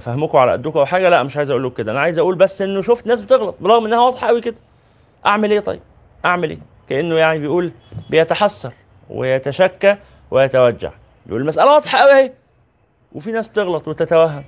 فهمكم 0.00 0.38
على 0.38 0.52
قدكم 0.52 0.78
أو 0.78 0.86
حاجة. 0.86 1.08
لا 1.08 1.22
مش 1.22 1.36
عايز 1.36 1.50
أقول 1.50 1.62
له 1.62 1.70
كده. 1.70 1.92
أنا 1.92 2.00
عايز 2.00 2.18
أقول 2.18 2.34
بس 2.34 2.62
إنه 2.62 2.82
شفت 2.82 3.06
ناس 3.06 3.22
بتغلط 3.22 3.56
برغم 3.60 3.84
إنها 3.84 4.00
واضحة 4.00 4.26
قوي 4.26 4.40
كده. 4.40 4.56
أعمل 5.26 5.50
إيه 5.50 5.60
طيب؟ 5.60 5.80
أعمل 6.24 6.50
إيه؟ 6.50 6.58
كأنه 6.88 7.14
يعني 7.14 7.40
بيقول 7.40 7.72
بيتحسر 8.10 8.72
ويتشكى 9.10 9.96
ويتوجع. 10.30 10.90
يقول 11.26 11.40
المسألة 11.40 11.72
واضحة 11.74 11.98
قوي 11.98 12.12
أهي. 12.12 12.32
وفي 13.12 13.32
ناس 13.32 13.48
بتغلط 13.48 13.88
وتتوهم. 13.88 14.44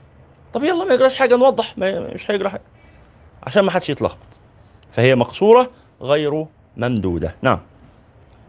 طب 0.53 0.64
يلا 0.64 0.85
ما 0.85 0.94
يجراش 0.94 1.14
حاجة 1.14 1.37
نوضح. 1.37 1.79
مش 1.79 2.31
هيجرى 2.31 2.49
حاجة. 2.51 2.62
عشان 3.42 3.62
ما 3.62 3.70
حدش 3.70 3.90
يتلخبط. 3.90 4.29
فهي 4.90 5.14
مقصورة 5.14 5.70
غير 6.03 6.46
ممدودة. 6.77 7.35
نعم. 7.42 7.61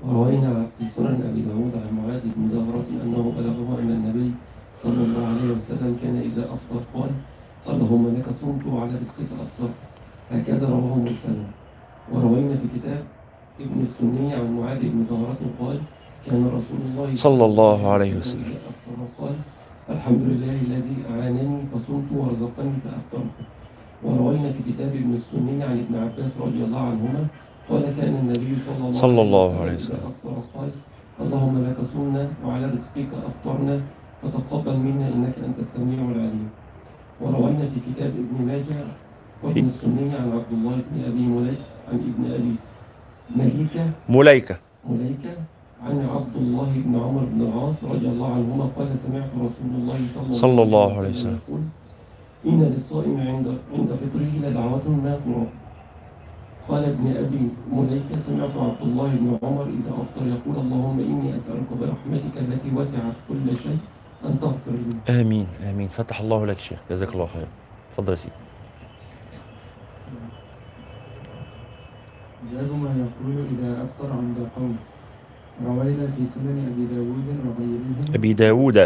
وروينا 0.05 0.67
في 0.77 0.87
سنن 0.87 1.21
أبي 1.29 1.41
داود 1.41 1.73
عن 1.77 1.93
معاذ 1.97 2.23
بن 2.35 2.49
زهرة 2.53 2.87
أنه 3.03 3.33
بلغه 3.37 3.69
أن 3.79 3.89
النبي 3.97 4.31
صلى 4.75 5.01
الله 5.05 5.25
عليه 5.27 5.47
وسلم 5.53 5.91
كان 6.03 6.17
إذا 6.17 6.43
أفطر 6.55 6.81
قال 6.95 7.11
اللهم 7.69 8.07
لك 8.17 8.25
صمت 8.41 8.65
وعلى 8.65 8.93
رزقك 8.97 9.29
أفطر. 9.45 9.69
هكذا 10.31 10.69
رواه 10.69 10.95
مرسلا 11.05 11.45
وروينا 12.13 12.55
في 12.55 12.67
كتاب 12.79 13.03
ابن 13.59 13.81
السني 13.81 14.33
عن 14.33 14.57
معاذ 14.57 14.79
بن 14.79 15.05
زهرة 15.09 15.41
قال 15.61 15.77
كان 16.25 16.41
رسول 16.47 16.81
الله 16.89 17.15
صلى 17.15 17.45
الله 17.45 17.79
عليه 17.91 18.13
وسلم. 18.17 18.53
قال 19.19 19.35
الحمد 19.89 20.21
لله 20.21 20.55
الذي 20.65 20.97
أعانني 21.11 21.57
فصمت 21.73 22.07
ورزقني 22.09 22.73
فأفطرت. 22.83 23.37
وروينا 24.03 24.49
في 24.51 24.61
كتاب 24.73 24.91
ابن 24.95 25.13
السني 25.13 25.63
عن 25.63 25.77
ابن 25.85 25.93
عباس 25.95 26.31
رضي 26.41 26.61
الله 26.63 26.79
عنهما 26.79 27.21
قال 27.71 27.83
كان 27.97 28.13
النبي 28.15 28.51
صلى 28.67 28.77
الله, 28.77 28.91
صلى 28.91 29.21
الله 29.21 29.49
عليه 29.61 29.75
وسلم. 29.75 30.03
أفطر 30.11 30.35
قال 30.55 30.69
اللهم 31.21 31.55
لك 31.67 31.77
صمنا 31.93 32.23
وعلى 32.45 32.65
رزقك 32.75 33.11
أفطرنا 33.29 33.75
فتقبل 34.21 34.77
منا 34.77 35.07
إنك 35.15 35.35
أنت 35.47 35.59
السميع 35.59 35.99
العليم 36.15 36.49
وروينا 37.21 37.65
في 37.71 37.79
كتاب 37.87 38.11
ابن 38.23 38.37
ماجه 38.45 38.79
وابن 39.43 39.65
السني 39.67 40.09
عن 40.19 40.27
عبد 40.37 40.51
الله 40.51 40.77
بن 40.91 40.97
أبي 41.09 41.25
مليك 41.35 41.61
عن 41.89 41.97
ابن 42.09 42.23
أبي 42.37 42.53
مليكة 43.35 43.83
مليكة 44.09 44.55
مليكة 44.89 45.33
عن 45.85 45.95
عبد 46.15 46.35
الله 46.35 46.69
بن 46.85 46.93
عمر 46.95 47.23
بن 47.33 47.41
العاص 47.41 47.83
رضي 47.83 48.07
الله 48.13 48.29
عنهما 48.33 48.65
قال 48.77 48.89
سمعت 48.99 49.31
رسول 49.47 49.71
الله 49.79 49.99
صلى, 50.15 50.33
صلى 50.33 50.61
الله 50.63 50.89
عليه 50.97 51.09
وسلم. 51.09 51.39
يقول 51.47 51.63
إن 52.45 52.59
للصائم 52.73 53.17
عند 53.17 53.47
عند 53.73 53.89
فطره 54.01 54.31
لدعوة 54.43 54.85
ما 55.03 55.13
قال 56.71 56.85
ابن 56.85 57.07
أبي 57.17 57.43
مليكة 57.71 58.19
سمعت 58.19 58.55
عبد 58.55 58.81
الله 58.81 59.07
بن 59.07 59.37
عمر 59.43 59.63
إذا 59.63 59.91
أفطر 59.91 60.23
يقول 60.27 60.55
اللهم 60.63 60.99
إني 60.99 61.37
أسألك 61.37 61.69
برحمتك 61.79 62.35
التي 62.37 62.69
وسعت 62.75 63.15
كل 63.29 63.57
شيء 63.57 63.79
أن 64.25 64.39
تغفر 64.39 64.71
لي. 64.71 65.21
آمين 65.21 65.47
آمين. 65.69 65.87
فتح 65.87 66.21
الله 66.21 66.45
لك 66.45 66.57
شيخ. 66.57 66.79
جزاك 66.89 67.13
الله 67.13 67.25
خير 67.25 67.47
اتفضل 67.91 68.11
يا 68.11 68.15
سيدي. 68.15 68.35
باب 72.53 72.71
ما 72.71 72.91
يقول 73.03 73.45
إذا 73.51 73.83
أفطر 73.83 74.09
عند 74.13 74.37
قوم. 74.55 74.75
روينا 75.65 76.07
في 76.15 76.25
سنن 76.25 76.57
أبي 76.71 76.85
داود 76.95 77.27
وغيره 77.45 78.15
أبي 78.15 78.33
داوود 78.33 78.77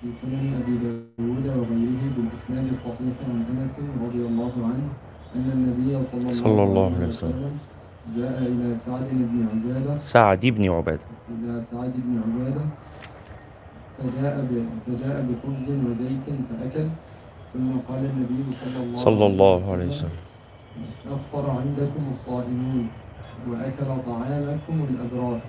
في 0.00 0.12
سنن 0.12 0.62
أبي 0.62 0.74
داود 0.84 1.46
وغيره 1.46 2.02
بالإسناد 2.16 2.66
الصحيح 2.72 3.16
عن 3.28 3.44
أنس 3.50 3.74
رضي 4.04 4.22
الله 4.28 4.52
عنه. 4.56 4.88
أن 5.36 5.46
النبي 5.56 6.02
صلى 6.02 6.20
الله, 6.20 6.42
صلى 6.42 6.62
الله 6.62 6.88
عليه 6.96 7.06
وسلم. 7.06 7.52
جاء 8.16 8.38
إلى 8.42 8.68
سعد 8.86 9.08
بن 9.10 9.38
عبادة 9.52 9.94
سعد 10.02 10.42
بن 10.46 10.64
عبادة 10.70 11.06
إلى 11.30 11.52
سعد 11.70 11.94
بن 11.94 12.12
عبادة 12.24 12.64
فجاء. 13.98 14.34
فجاء 14.86 15.16
بخبز 15.28 15.68
وزيت 15.70 16.26
فأكل 16.48 16.88
ثم 17.52 17.70
قال 17.88 18.02
النبي 18.10 18.40
صلى 18.62 18.78
الله, 18.82 18.96
صلى 18.96 19.26
الله 19.26 19.60
عليه 19.72 19.88
وسلم 19.88 20.22
أفطر 21.06 21.44
عندكم 21.50 22.02
الصائمون 22.10 22.86
وأكل 23.48 23.88
طعامكم 24.06 24.76
الأبرار. 24.90 25.40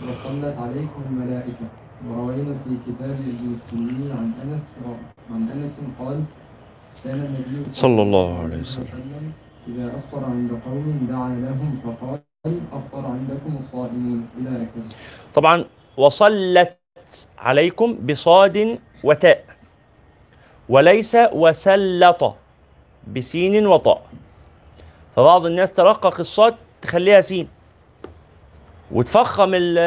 وصلت 0.00 0.56
عليكم 0.58 1.00
الملائكة 1.10 1.66
وروينا 2.08 2.54
في 2.64 2.72
كتاب 2.86 3.16
ابن 3.32 3.46
السني 3.54 4.12
عن 4.12 4.32
أنس 4.44 4.66
عن 5.30 5.42
أنس 5.54 5.76
قال 5.98 6.24
صلى 7.72 8.02
الله 8.02 8.42
عليه 8.42 8.60
وسلم. 8.60 9.32
إذا 9.68 9.86
أفطر 9.86 10.24
عند 10.24 10.50
قوم 10.50 11.06
دعا 11.10 11.28
لهم 11.28 11.80
فقال 11.84 12.20
أفطر 12.72 13.06
عندكم 13.06 13.56
الصائمون 13.58 14.28
إلى 14.38 14.48
آخره. 14.48 14.84
طبعا 15.34 15.64
وصلت 15.96 16.76
عليكم 17.38 17.98
بصاد 18.06 18.78
وتاء 19.04 19.44
وليس 20.68 21.16
وسلط 21.32 22.34
بسين 23.08 23.66
وطاء. 23.66 24.02
فبعض 25.16 25.46
الناس 25.46 25.72
ترقق 25.72 26.20
الصاد 26.20 26.54
تخليها 26.82 27.20
سين. 27.20 27.48
وتفخم 28.92 29.54
ال- 29.54 29.78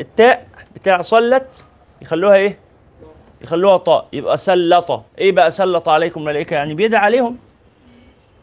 التاء 0.00 0.48
بتاع 0.74 1.02
صلت 1.02 1.66
يخلوها 2.02 2.34
إيه؟ 2.34 2.58
يخلوها 3.42 3.76
طاء 3.76 4.08
يبقى 4.12 4.36
سلط 4.38 5.02
إيه 5.18 5.32
بقى 5.32 5.50
سلط 5.50 5.88
عليكم 5.88 6.20
الملائكة؟ 6.20 6.54
يعني 6.54 6.74
بيدعي 6.74 7.00
عليهم. 7.04 7.36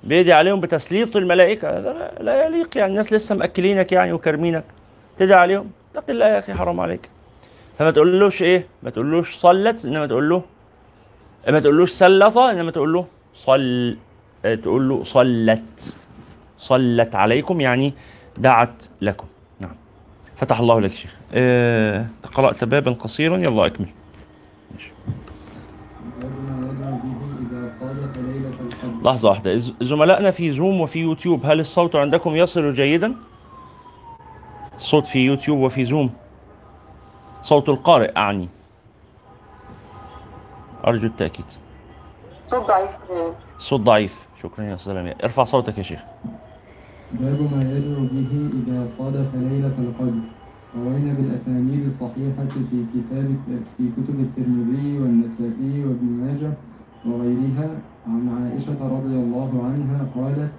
بيدعي 0.04 0.38
عليهم 0.38 0.62
بتسليط 0.62 1.16
الملائكة. 1.16 1.70
هذا 1.78 2.12
لا- 2.20 2.46
يليق 2.46 2.78
يعني. 2.78 2.92
الناس 2.92 3.14
لسه 3.14 3.36
مأكلينك 3.36 3.92
يعني 3.92 4.14
وكارمينك. 4.14 4.64
تدعي 5.18 5.40
عليهم. 5.40 5.72
اتق 5.96 6.10
الله 6.10 6.26
يا 6.26 6.40
أخي 6.40 6.54
حرام 6.54 6.80
عليك. 6.80 7.10
فما 7.80 7.92
تقولوش 7.92 8.42
إيه؟ 8.42 8.66
ما 8.84 8.90
تقولوش 8.90 9.36
صلت 9.36 9.86
إنما 9.86 10.06
تقول 10.06 10.30
له 10.30 10.44
ما 11.48 11.60
تقولوش 11.60 11.92
سلط 11.92 12.38
إنما 12.38 12.72
تقول 12.72 12.94
له 12.94 13.06
صل 13.36 13.98
تقول 14.44 14.90
له 14.90 15.04
صلت. 15.04 15.98
صلت 16.58 17.16
عليكم 17.16 17.62
يعني 17.62 17.94
دعت 18.38 18.86
لكم. 19.02 19.28
نعم. 19.60 19.76
فتح 20.36 20.60
الله 20.60 20.82
لك 20.82 20.92
شيخ. 20.92 21.16
آه، 21.34 22.06
قرأت 22.34 22.64
بابا 22.64 22.92
قصيرا. 22.92 23.38
يلا 23.38 23.66
أكمل. 23.66 23.88
لحظة 29.04 29.30
واحدة. 29.30 29.58
ز- 29.58 29.74
زملائنا 29.82 30.32
في 30.32 30.52
زوم 30.52 30.82
وفي 30.82 31.00
يوتيوب 31.00 31.46
هل 31.46 31.60
الصوت 31.60 31.96
عندكم 31.96 32.36
يصل 32.36 32.74
جيدا؟ 32.74 33.16
الصوت 34.76 35.08
في 35.08 35.20
يوتيوب 35.20 35.60
وفي 35.60 35.86
زوم 35.86 36.10
صوت 37.44 37.70
القارئ 37.70 38.18
أعني. 38.18 38.50
أرجو 40.88 41.08
التأكيد. 41.08 41.46
صوت 42.46 42.68
ضعيف. 42.68 42.90
صوت 43.58 43.82
ضعيف. 43.82 44.28
شكرا 44.44 44.66
يا 44.66 44.76
أستاذ 44.76 44.94
لمياء 44.94 45.18
ارفع 45.24 45.44
صوتك 45.44 45.78
يا 45.78 45.84
شيخ. 45.84 46.00
باب 47.12 47.42
ما 47.54 47.62
يدعو 47.62 48.08
به 48.12 48.50
إذا 48.68 48.88
صادف 48.98 49.36
ليلة 49.36 49.74
القدر. 49.80 50.39
روينا 50.78 51.14
بالأسانيد 51.14 51.86
الصحيحة 51.86 52.46
في 52.70 52.78
كتاب 52.94 53.28
في 53.78 53.84
كتب 53.98 54.18
الترمذي 54.20 55.00
والنسائي 55.00 55.86
وابن 55.86 56.10
ماجه 56.22 56.52
وغيرها 57.06 57.70
عن 58.08 58.30
عائشة 58.30 58.80
رضي 58.98 59.16
الله 59.24 59.52
عنها 59.66 60.00
قالت 60.16 60.52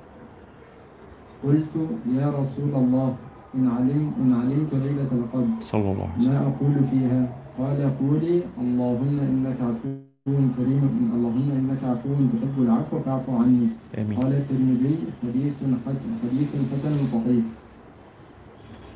قلت 1.45 1.75
يا 2.19 2.27
رسول 2.41 2.73
الله 2.75 3.09
إن 3.55 3.65
علم 3.69 4.03
إن 4.21 4.31
علمت 4.35 4.73
ليلة 4.75 5.11
القدر 5.13 5.55
صلى 5.61 5.93
الله 5.93 6.09
عليه 6.11 6.19
وسلم. 6.19 6.33
ما 6.33 6.41
أقول 6.51 6.75
فيها؟ 6.91 7.23
قال 7.59 7.81
قولي 8.01 8.37
اللهم 8.63 9.17
إنك 9.31 9.59
عفو 9.69 9.91
كريم 10.57 10.83
اللهم 11.17 11.49
إنك 11.61 11.83
عفو 11.85 12.11
تحب 12.33 12.57
العفو 12.63 12.99
فاعف 13.07 13.31
عني. 13.31 13.69
آمين. 13.99 14.19
قال 14.19 14.33
الترمذي 14.33 14.97
حديث 15.23 15.57
حسن 15.87 16.11
حديث 16.23 16.51
حسن 16.73 16.95
صحيح. 17.15 17.45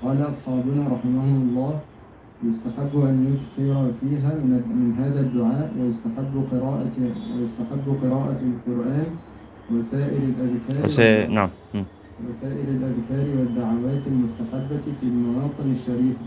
قال 0.05 0.29
أصحابنا 0.29 0.83
رحمهم 0.95 1.37
الله 1.49 1.81
يستحب 2.49 2.93
أن 3.09 3.17
يكثر 3.33 3.93
فيها 4.01 4.33
من 4.81 4.95
هذا 4.99 5.21
الدعاء 5.21 5.73
ويستحب 5.81 6.35
قراءة 6.53 6.97
ويستحب 7.37 7.87
قراءة 8.03 8.41
القرآن 8.53 9.07
وسائر 9.73 10.21
الأذكار. 10.23 10.85
نعم. 11.31 11.51
وسائر 12.29 12.69
الأذكار 12.69 13.27
والدعوات 13.39 14.03
المستحبة 14.07 14.85
في 15.01 15.07
المواطن 15.07 15.73
الشريفة 15.73 16.27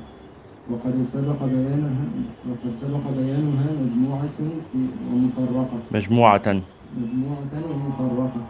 وقد 0.72 1.04
سبق 1.14 1.40
بيانها 1.46 2.06
وقد 2.50 2.76
سبق 2.76 3.04
بيانها 3.18 3.68
مجموعة 3.84 4.38
في 4.74 4.80
ومفرقة 5.14 5.68
مجموعة 5.94 6.62
مجموعة 7.02 7.54
ومفرقة 7.72 8.42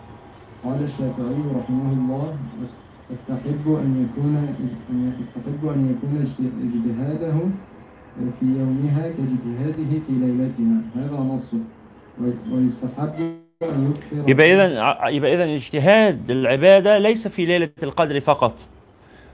قال 0.63 0.83
الشافعي 0.83 1.41
رحمه 1.55 1.91
الله 1.93 2.33
"أس- 3.09 3.13
استحب 3.13 3.65
أن 3.67 4.07
يكون 4.09 4.35
أن 4.89 5.13
استحب 5.21 5.67
أن 5.67 5.95
يكون 5.97 6.21
اجت- 6.21 6.53
اجتهاده 6.63 7.33
في 8.39 8.45
يومها 8.45 9.01
كاجتهاده 9.01 9.99
في 10.07 10.13
ليلتها 10.13 10.81
هذا 10.95 11.19
نص. 11.35 11.53
و- 11.53 12.55
ويستحب 12.55 13.13
أن 13.63 13.93
يبقى 14.27 14.53
إذا 14.53 14.93
يبقى 15.09 15.33
إذا 15.33 15.43
اجتهاد 15.43 16.31
العبادة 16.31 16.97
ليس 16.97 17.27
في 17.27 17.45
ليلة 17.45 17.69
القدر 17.83 18.19
فقط. 18.19 18.53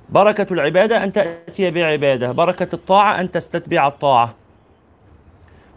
بركة 0.09 0.53
العبادة 0.53 1.03
أن 1.03 1.11
تأتي 1.11 1.71
بعبادة. 1.71 2.31
بركة 2.31 2.67
الطاعة 2.75 3.21
أن 3.21 3.31
تستتبع 3.31 3.87
الطاعة. 3.87 4.33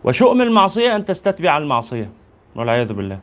وشؤم 0.04 0.42
المعصية 0.42 0.96
أن 0.96 1.04
تستتبع 1.04 1.59
المعصية. 1.59 2.11
والعياذ 2.56 2.92
بالله. 2.92 3.18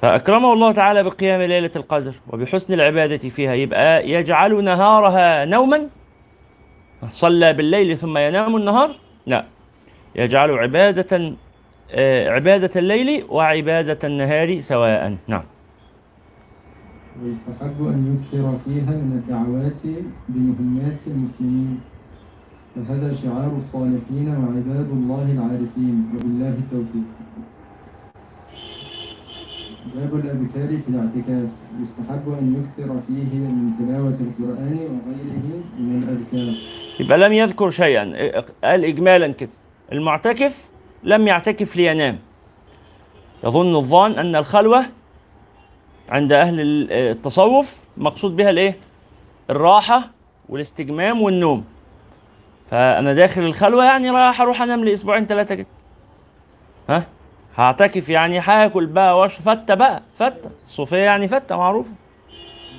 فأكرمه 0.00 0.52
الله 0.52 0.72
تعالى 0.72 1.02
بقيام 1.02 1.42
ليلة 1.42 1.70
القدر 1.76 2.14
وبحسن 2.30 2.74
العبادة 2.74 3.28
فيها. 3.28 3.54
يبقى 3.54 4.10
يجعل 4.10 4.64
نهارها 4.64 5.44
نوما. 5.44 5.88
صلى 7.10 7.52
بالليل 7.52 7.96
ثم 7.96 8.18
ينام 8.18 8.56
النهار. 8.56 8.96
لا. 9.26 9.44
يجعل 10.16 10.50
عبادة 10.50 11.32
آه، 11.92 12.28
عبادة 12.30 12.70
الليل 12.80 13.24
وعبادة 13.28 13.98
النهار 14.04 14.60
سواء. 14.60 15.16
نعم. 15.28 15.42
ويستحب 17.22 17.78
أن 17.80 18.00
يكثر 18.14 18.58
فيها 18.64 18.90
من 18.90 19.22
الدعوات 19.22 19.80
بمهمات 20.28 21.00
المسلمين. 21.06 21.80
فهذا 22.76 23.14
شعار 23.14 23.52
الصالحين 23.56 24.28
وعباد 24.28 24.88
الله 24.90 25.26
العارفين. 25.32 25.96
وبالله 26.14 26.48
التوفيق. 26.48 27.08
باب 29.94 30.14
الأذكار 30.14 30.68
في 30.68 30.88
الاعتكاف. 30.88 31.48
يستحب 31.82 32.28
أن 32.40 32.64
يكثر 32.78 32.94
فيه 33.06 33.38
من 33.38 33.70
تلاوة 33.78 34.18
القرآن 34.20 34.78
وغيره 34.78 35.62
من 35.78 36.02
الأذكار. 36.02 36.54
يبقى 37.00 37.18
لم 37.18 37.32
يذكر 37.32 37.70
شيئا. 37.70 38.04
قال 38.64 38.84
إجمالا 38.84 39.28
كده. 39.28 39.50
المعتكف 39.92 40.70
لم 41.04 41.26
يعتكف 41.28 41.76
لينام. 41.76 42.18
يظن 43.44 43.76
الظان 43.76 44.12
أن 44.12 44.36
الخلوة 44.36 44.84
عند 46.08 46.32
أهل 46.32 46.60
ال- 46.60 46.92
التصوف 46.92 47.82
مقصود 47.96 48.36
بها 48.36 48.50
الإيه؟ 48.50 48.76
الراحة 49.50 50.10
والاستجمام 50.48 51.22
والنوم. 51.22 51.64
فأنا 52.70 53.14
داخل 53.14 53.42
الخلوة 53.42 53.84
يعني 53.84 54.10
رايح 54.10 54.40
أروح 54.40 54.62
أنام 54.62 54.84
لي 54.84 54.94
أسبوعين 54.94 55.26
ثلاثة 55.26 55.54
كده. 55.54 55.66
ها؟ 56.88 57.06
هعتكف 57.56 58.08
يعني 58.08 58.38
هاكل 58.38 58.86
بقى 58.86 59.18
واش 59.18 59.34
فتة 59.34 59.74
بقى 59.74 60.02
فتة 60.16 60.50
الصوفية 60.66 60.96
يعني 60.96 61.28
فتة 61.28 61.56
معروفة 61.56 61.92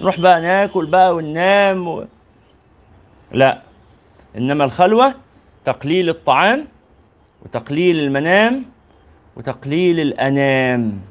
نروح 0.01 0.19
بقى 0.19 0.41
ناكل 0.41 0.85
بقى 0.85 1.15
وننام 1.15 1.87
و... 1.87 2.05
لا. 3.31 3.61
إنما 4.37 4.63
الخلوة 4.63 5.13
تقليل 5.65 6.09
الطعام 6.09 6.67
وتقليل 7.45 7.99
المنام 7.99 8.65
وتقليل 9.35 9.99
الأنام. 9.99 11.01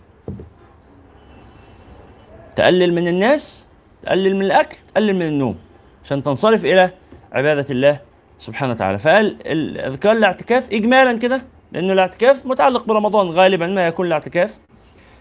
تقلل 2.57 2.95
من 2.95 3.09
الناس 3.09 3.69
تقلل 4.03 4.37
من 4.37 4.43
الأكل 4.45 4.77
تقلل 4.95 5.15
من 5.15 5.23
النوم. 5.23 5.59
عشان 6.05 6.23
تنصرف 6.23 6.65
إلى 6.65 6.91
عبادة 7.33 7.67
الله 7.71 7.99
سبحانه 8.39 8.73
وتعالى. 8.73 8.99
فقال 8.99 9.47
الأذكار 9.47 10.13
الاعتكاف 10.13 10.73
إجمالا 10.73 11.19
كده. 11.19 11.43
لأنه 11.73 11.93
الاعتكاف 11.93 12.47
متعلق 12.47 12.85
برمضان 12.85 13.27
غالبا 13.31 13.67
ما 13.67 13.87
يكون 13.87 14.07
الاعتكاف 14.07 14.59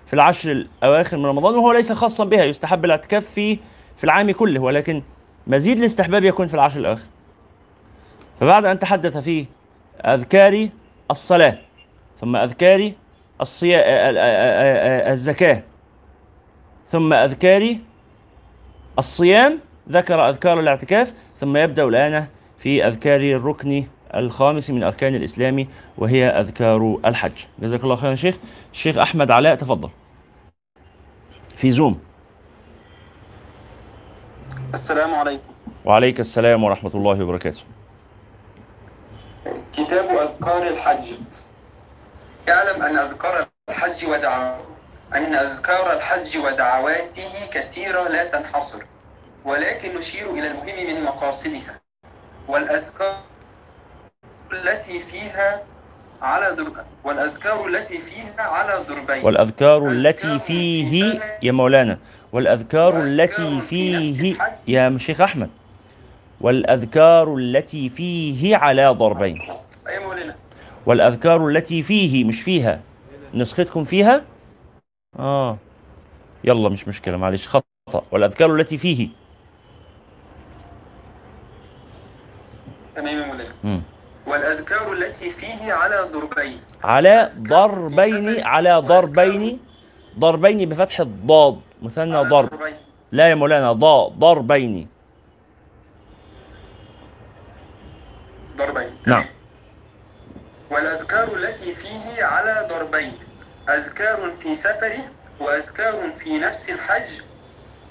في 0.07 0.13
العشر 0.13 0.51
الأواخر 0.51 1.17
من 1.17 1.25
رمضان 1.25 1.55
وهو 1.55 1.71
ليس 1.71 1.91
خاصا 1.91 2.25
بها 2.25 2.43
يستحب 2.43 2.85
الاعتكاف 2.85 3.25
في 3.25 3.59
في 3.97 4.03
العام 4.03 4.31
كله 4.31 4.59
ولكن 4.59 5.03
مزيد 5.47 5.79
الاستحباب 5.79 6.23
يكون 6.23 6.47
في 6.47 6.53
العشر 6.53 6.79
الأواخر. 6.79 7.05
فبعد 8.39 8.65
أن 8.65 8.79
تحدث 8.79 9.17
في 9.17 9.45
أذكار 10.05 10.69
الصلاة 11.11 11.57
ثم 12.19 12.35
أذكار 12.35 12.91
الصيا... 13.41 13.81
الزكاة 15.11 15.63
ثم 16.87 17.13
أذكار 17.13 17.75
الصيام 18.99 19.59
ذكر 19.89 20.29
أذكار 20.29 20.59
الاعتكاف 20.59 21.13
ثم 21.35 21.57
يبدأ 21.57 21.83
الآن 21.83 22.27
في 22.57 22.87
أذكار 22.87 23.21
الركن 23.21 23.83
الخامس 24.15 24.69
من 24.69 24.83
أركان 24.83 25.15
الإسلام 25.15 25.67
وهي 25.97 26.27
أذكار 26.27 26.99
الحج. 27.05 27.45
جزاك 27.59 27.83
الله 27.83 27.95
خيرا 27.95 28.15
شيخ. 28.15 28.35
الشيخ 28.73 28.97
أحمد 28.97 29.31
علاء 29.31 29.55
تفضل. 29.55 29.89
في 31.57 31.71
زوم 31.71 31.99
السلام 34.73 35.13
عليكم. 35.13 35.53
وعليك 35.85 36.19
السلام 36.19 36.63
ورحمة 36.63 36.91
الله 36.93 37.23
وبركاته. 37.23 37.61
كتاب 39.73 40.05
أذكار 40.05 40.67
الحج. 40.67 41.13
اعلم 42.49 42.81
أن 42.81 42.97
أذكار 42.97 43.47
الحج 43.69 44.05
ودعا 44.05 44.57
أن 45.15 45.35
أذكار 45.35 45.93
الحج 45.93 46.37
ودعواته 46.37 47.47
كثيرة 47.51 48.07
لا 48.07 48.25
تنحصر 48.25 48.83
ولكن 49.45 49.97
نشير 49.97 50.29
إلى 50.31 50.47
المهم 50.51 50.87
من 50.87 51.03
مقاصدها 51.03 51.81
والأذكار 52.47 53.17
التي 54.53 54.99
فيها 54.99 55.63
على 56.21 56.55
در... 56.55 56.83
والأذكار 57.03 57.67
التي 57.67 57.99
فيها 57.99 58.41
على 58.41 58.85
ضربين 58.89 59.25
والأذكار 59.25 59.87
التي 59.87 60.39
فيه 60.39 61.21
يا 61.43 61.51
مولانا. 61.51 61.97
والأذكار 62.31 63.03
التي 63.03 63.61
فيه 63.61 64.35
يا 64.67 64.97
شيخ 64.97 65.21
أحمد. 65.21 65.49
والأذكار 66.41 67.35
التي 67.35 67.89
فيه 67.89 68.55
على 68.57 68.87
ضربين. 68.87 69.41
أي 69.87 69.99
مولانا؟ 69.99 70.35
والأذكار 70.85 71.47
التي 71.47 71.83
فيه 71.83 72.23
مش 72.23 72.41
فيها 72.41 72.81
نسختكم 73.33 73.83
فيها؟ 73.83 74.23
آه. 75.19 75.57
يلا 76.43 76.69
مش 76.69 76.87
مشكلة 76.87 77.17
معلش 77.17 77.47
خطأ. 77.47 78.03
والأذكار 78.11 78.55
التي 78.55 78.77
فيه. 78.77 79.09
تمام 82.95 83.17
يا 83.17 83.25
مولانا. 83.25 83.81
والأذكار 84.29 84.93
التي 84.93 85.29
فيه 85.29 85.73
على 85.73 86.09
ضربين. 86.13 86.61
على 86.83 87.31
ضربين 87.37 88.43
على 88.43 88.73
ضربين 88.73 89.59
ضربين 90.19 90.69
بفتح 90.69 90.99
الضاد. 90.99 91.59
مثنى 91.81 92.17
ضرب. 92.17 92.49
لا 93.11 93.29
يا 93.29 93.35
مولانا 93.35 93.71
ضاء 93.73 94.09
ضربين. 94.09 94.87
ضربين. 98.57 98.91
نعم. 99.07 99.25
والأذكار 100.71 101.27
التي 101.35 101.73
فيه 101.73 102.23
على 102.23 102.67
ضربين. 102.69 103.13
أذكار 103.69 104.31
في 104.39 104.55
سفره 104.55 104.99
وأذكار 105.39 106.11
في 106.15 106.37
نفس 106.37 106.69
الحج. 106.69 107.21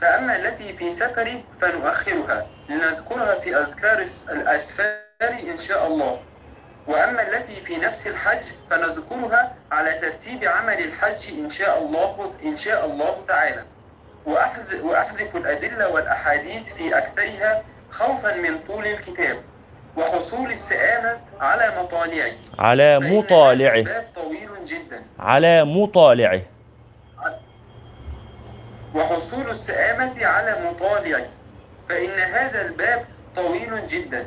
فأما 0.01 0.36
التي 0.36 0.72
في 0.72 0.91
سفره 0.91 1.43
فنؤخرها. 1.59 2.47
لنذكرها 2.68 3.34
في 3.39 3.57
أذكار 3.57 4.05
الأسفار 4.30 5.32
إن 5.51 5.57
شاء 5.57 5.86
الله. 5.86 6.20
وأما 6.89 7.22
التي 7.28 7.53
في 7.53 7.76
نفس 7.76 8.07
الحج 8.07 8.43
فنذكرها 8.70 9.55
على 9.72 9.93
ترتيب 9.93 10.45
عمل 10.45 10.78
الحج 10.84 11.39
إن 11.39 11.49
شاء 11.49 11.78
الله 11.82 12.32
إن 12.45 12.57
شاء 12.57 12.86
الله 12.86 13.16
تعالى. 13.28 13.64
وأحذ 14.26 14.80
وأحذف 14.82 15.36
الأدلة 15.36 15.89
والأحاديث 15.89 16.74
في 16.74 16.99
أكثرها 16.99 17.62
خوفا 17.91 18.34
من 18.34 18.59
طول 18.68 18.86
الكتاب 18.86 19.36
وحصول 19.97 20.51
السآمة 20.51 21.20
على 21.41 21.82
مطالعه. 21.82 22.32
على 22.59 22.99
مطالعه. 22.99 24.05
طويل 24.14 24.49
جدا. 24.64 25.03
على 25.18 25.64
مطالعه. 25.64 26.43
وحصول 28.95 29.51
السآمة 29.51 30.26
على 30.26 30.70
مطالعه. 30.70 31.26
فإن 31.89 32.11
هذا 32.11 32.66
الباب 32.66 33.05
طويل 33.34 33.86
جدا. 33.86 34.26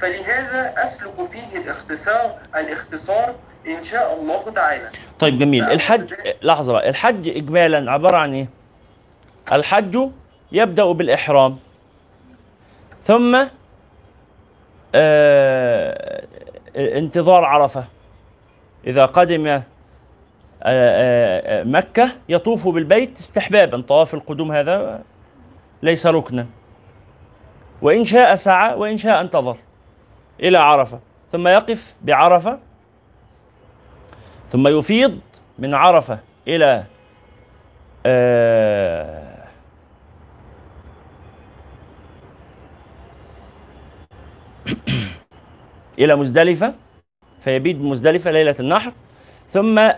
فلهذا 0.00 0.74
أسلك 0.84 1.24
فيه 1.24 1.58
الاختصار 1.58 2.38
الاختصار 2.56 3.34
إن 3.66 3.82
شاء 3.82 4.20
الله 4.20 4.50
تعالى. 4.50 4.88
طيب 5.18 5.38
جميل. 5.38 5.64
الحج 5.64 6.14
لحظة 6.42 6.72
بقى. 6.72 6.88
الحج 6.88 7.28
إجمالا 7.28 7.92
عبارة 7.92 8.16
عن 8.16 8.34
إيه؟ 8.34 8.48
الحج 9.52 10.10
يبدأ 10.52 10.92
بالإحرام. 10.92 11.58
ثم 13.02 13.46
آه 14.94 16.24
انتظار 16.76 17.44
عرفة. 17.44 17.84
إذا 18.86 19.04
قدم 19.04 19.46
آه 19.46 19.62
آه 20.62 21.62
مكة 21.62 22.12
يطوف 22.28 22.68
بالبيت 22.68 23.18
استحبابا. 23.18 23.80
طواف 23.80 24.14
القدوم 24.14 24.52
هذا 24.52 25.02
ليس 25.82 26.06
ركنا. 26.06 26.46
وإن 27.82 28.04
شاء 28.04 28.36
سعى 28.36 28.74
وإن 28.74 28.98
شاء 28.98 29.20
انتظر. 29.20 29.56
إلى 30.40 30.58
عرفة 30.58 31.00
ثم 31.32 31.48
يقف 31.48 31.94
بعرفة 32.02 32.58
ثم 34.48 34.68
يفيض 34.68 35.20
من 35.58 35.74
عرفة 35.74 36.18
إلى 36.48 36.84
آه 38.06 39.30
إلى 45.98 46.16
مزدلفة 46.16 46.74
فيبيت 47.40 47.76
بمزدلفة 47.76 48.30
ليلة 48.30 48.54
النحر 48.60 48.92
ثم 49.48 49.90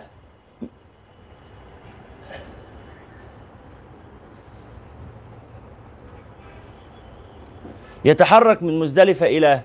يتحرك 8.05 8.63
من 8.63 8.79
مزدلفة 8.79 9.25
إلى 9.25 9.61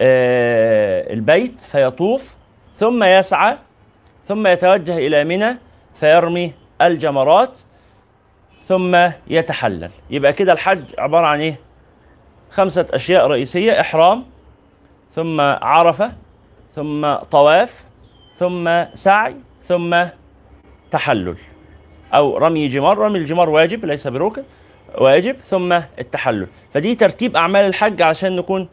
البيت 0.00 1.60
فيطوف 1.60 2.36
ثم 2.76 3.04
يسعى 3.04 3.58
ثم 4.24 4.46
يتوجه 4.46 4.98
إلى 4.98 5.24
منى 5.24 5.58
فيرمي 5.94 6.52
الجمرات 6.82 7.60
ثم 8.66 9.10
يتحلل. 9.26 9.90
يبقى 10.10 10.32
كده 10.32 10.52
الحج 10.52 10.84
عبارة 10.98 11.26
عن 11.26 11.40
إيه؟ 11.40 11.60
خمسة 12.50 12.86
أشياء 12.90 13.26
رئيسية 13.26 13.80
إحرام 13.80 14.24
ثم 15.10 15.40
عرفة 15.40 16.12
ثم 16.74 17.14
طواف 17.14 17.84
ثم 18.36 18.84
سعي 18.94 19.36
ثم 19.62 20.04
تحلل. 20.90 21.36
أو 22.14 22.38
رمي 22.38 22.68
جمار 22.68 22.98
رمي 22.98 23.18
الجمار 23.18 23.50
واجب 23.50 23.84
ليس 23.84 24.06
بركن 24.06 24.42
واجب 24.98 25.36
ثم 25.36 25.72
التحلل. 25.72 26.46
فدي 26.72 26.94
ترتيب 26.94 27.36
أعمال 27.36 27.64
الحج 27.64 28.02
عشان 28.02 28.36
نكون 28.36 28.68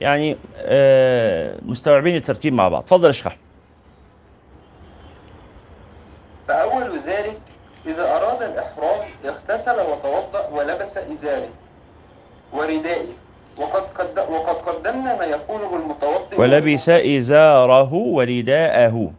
يعني 0.00 0.36
آه 0.56 1.58
مستوعبين 1.62 2.16
الترتيب 2.16 2.52
مع 2.52 2.68
بعض. 2.68 3.10
شيخ 3.10 3.26
أحمد. 3.26 3.40
فأول 6.48 6.98
ذلك 7.06 7.40
إذا 7.86 8.16
أراد 8.16 8.42
الإحرام 8.42 9.08
اغتسل 9.24 9.80
وتوضأ 9.80 10.48
ولبس 10.52 10.98
إزاره 10.98 11.48
وردائه. 12.52 13.08
وقد 13.58 13.82
قد 13.82 14.18
وقد 14.18 14.54
قدمنا 14.54 15.18
ما 15.18 15.24
يقوله 15.24 15.76
المتوضئ 15.76 16.40
ولبس 16.40 16.88
إزاره 16.88 17.94
ورداءه. 17.94 19.12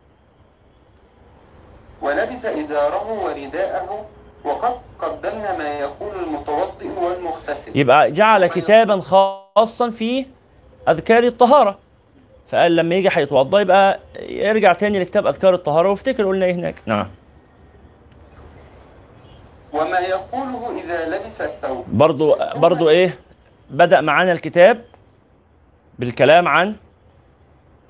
ولبس 2.01 2.45
إزاره 2.45 3.23
ورداءه. 3.23 4.05
وقد 4.43 4.75
قدمنا 4.99 5.57
ما 5.57 5.79
يقول 5.79 6.23
المتوضئ 6.23 6.87
والمغتسل. 7.01 7.77
يبقى 7.77 8.11
جعل 8.11 8.47
كتابا 8.47 9.01
خاصا 9.01 9.89
في 9.89 10.25
أذكار 10.87 11.23
الطهارة. 11.23 11.79
فقال 12.47 12.75
لما 12.75 12.95
يجي 12.95 13.09
هيتوضا 13.11 13.61
يبقى 13.61 13.99
يرجع 14.19 14.73
تاني 14.73 14.99
لكتاب 14.99 15.27
أذكار 15.27 15.53
الطهارة 15.53 15.89
وافتكر 15.89 16.27
قلنا 16.27 16.45
إيه 16.45 16.53
هناك. 16.53 16.75
نعم. 16.85 17.07
وما 19.73 19.99
يقوله 19.99 20.81
إذا 20.83 21.17
لبس 21.17 21.41
الثوب. 21.41 21.85
برضو 21.87 22.35
برضو 22.55 22.89
إيه؟ 22.89 23.19
بدأ 23.69 24.01
معانا 24.01 24.31
الكتاب 24.31 24.85
بالكلام 25.99 26.47
عن 26.47 26.75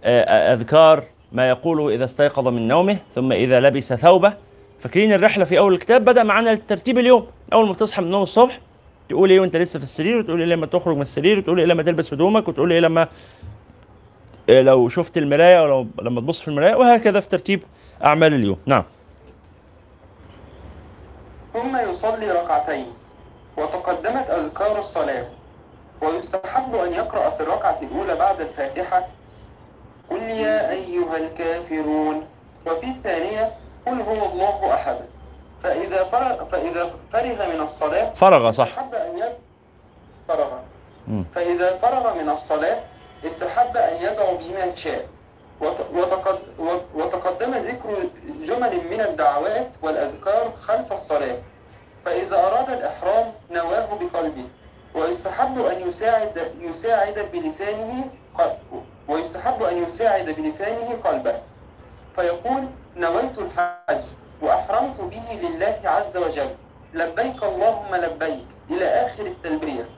آه، 0.04 0.54
أذكار 0.54 1.04
ما 1.32 1.50
يقوله 1.50 1.90
إذا 1.90 2.06
استيقظ 2.06 2.48
من 2.48 2.68
نومه 2.68 2.98
ثم 3.12 3.32
إذا 3.32 3.60
لبس 3.60 3.94
ثوبه. 3.94 4.34
فاكرين 4.80 5.14
الرحلة 5.14 5.46
في 5.46 5.60
أول 5.60 5.74
الكتاب؟ 5.74 6.06
بدأ 6.06 6.24
معانا 6.24 6.56
ترتيب 6.56 6.98
اليوم. 6.98 7.28
أول 7.54 7.68
ما 7.68 7.74
تصحى 7.74 8.02
من 8.02 8.08
النوم 8.08 8.24
الصبح 8.24 8.60
تقول 9.10 9.30
إيه 9.30 9.40
وأنت 9.40 9.56
لسه 9.56 9.80
في 9.80 9.84
السرير 9.84 10.18
وتقول 10.18 10.40
إيه 10.40 10.48
لما 10.48 10.66
تخرج 10.66 10.96
من 10.96 11.02
السرير 11.02 11.38
وتقول 11.38 11.60
إيه 11.60 11.66
لما 11.66 11.84
تلبس 11.84 12.14
هدومك 12.14 12.48
وتقول 12.48 12.72
إيه 12.72 12.80
لما 12.80 13.08
إيه 14.50 14.62
لو 14.62 14.90
شفت 14.90 15.18
المراية 15.18 15.64
ولو 15.64 15.88
لما 16.02 16.22
تبص 16.22 16.42
في 16.42 16.48
المراية 16.48 16.76
وهكذا 16.76 17.20
في 17.20 17.28
ترتيب 17.28 17.64
أعمال 18.06 18.34
اليوم. 18.34 18.58
نعم. 18.66 18.84
ثم 21.54 21.78
يصلي 21.90 22.32
ركعتين 22.32 22.86
وتقدمت 23.58 24.30
أذكار 24.30 24.80
الصلاة 24.80 25.26
ويستحب 26.02 26.76
أن 26.76 26.94
يقرأ 26.94 27.30
في 27.30 27.44
الركعة 27.44 27.80
الأولى 27.82 28.16
بعد 28.16 28.42
الفاتحة 28.42 29.08
قل 30.10 30.22
يا 30.22 30.72
أيها 30.72 31.18
الكافرون 31.18 32.24
وفي 32.68 32.88
الثانية 32.88 33.52
قل 33.88 34.02
هو 34.02 34.32
الله 34.32 34.74
أحد. 34.74 34.98
فإذا 35.64 36.04
فرغ, 36.04 36.46
فإذا 36.46 36.90
فرغ 37.14 37.48
من 37.56 37.62
الصلاة 37.62 38.14
فرغ 38.14 38.50
صح. 38.52 38.68
استحب 38.68 38.96
أن. 38.96 39.34
فرغ. 40.28 40.50
فإذا 41.36 41.78
فرغ 41.78 42.14
من 42.14 42.30
الصلاة 42.30 42.80
استحب 43.26 43.78
أن 43.78 43.96
يدعو 44.04 44.38
بما 44.38 44.76
شاء. 44.76 45.06
وت- 45.62 45.90
وتقد... 45.94 46.40
وت- 46.60 46.86
وتقدم 46.96 47.52
ذكر 47.52 47.90
جمل 48.44 48.82
من 48.92 49.02
الدعوات 49.02 49.76
والأذكار 49.84 50.54
خلف 50.58 50.94
الصلاة. 50.94 51.38
فإذا 52.06 52.48
أراد 52.48 52.70
الإحرام 52.70 53.34
نواه 53.52 53.86
بقلبه. 53.86 54.48
ويستحب 54.96 55.60
أن 55.66 55.88
يساعد 55.88 56.52
يساعد 56.60 57.30
بلسانه 57.34 58.06
ويستحب 59.08 59.64
أن 59.64 59.84
يساعد 59.84 60.30
بلسانه 60.30 60.98
قلبه. 61.06 61.40
فيقول 62.16 62.64
نويت 62.96 63.38
الحج. 63.38 64.04
وأحرمت 64.42 65.02
به 65.02 65.28
لله 65.44 65.80
عز 65.86 66.18
وجل. 66.18 66.50
لبيك 66.94 67.44
اللهم 67.44 67.96
لبيك. 67.96 68.46
إلى 68.72 68.86
آخر 68.86 69.26
التلبية. 69.26 69.90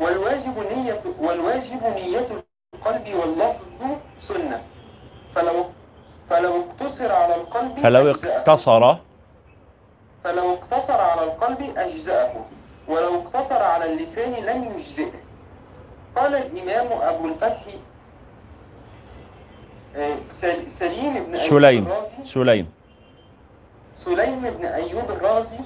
والواجب 0.00 0.58
نية 0.58 1.02
والواجب 1.20 1.82
نية 1.82 2.42
القلب 2.74 3.14
واللفظ 3.14 3.64
سنة. 4.18 4.62
فلو 5.32 5.64
فلو 6.28 6.64
اقتصر 6.64 7.12
على 7.12 7.34
القلب 7.34 7.78
فلو. 7.78 8.10
اقتصر 8.10 8.96
فلو 10.24 10.54
اقتصر 10.54 11.00
على 11.00 11.24
القلب 11.24 11.60
أجزأه. 11.76 12.44
ولو 12.88 13.22
اقتصر 13.22 13.62
على 13.62 13.84
اللسان 13.92 14.32
لم 14.32 14.64
يجزئه. 14.64 15.20
قال 16.16 16.34
الإمام 16.34 17.02
أبو 17.02 17.28
الفتح 17.28 17.62
آه، 19.96 20.16
سل- 20.24 20.70
سليم 20.70 21.24
بن 21.24 21.38
سليم. 21.38 21.88
سليم. 22.24 22.77
سليم 23.92 24.40
بن 24.40 24.64
أيوب 24.64 25.10
الرازي 25.10 25.58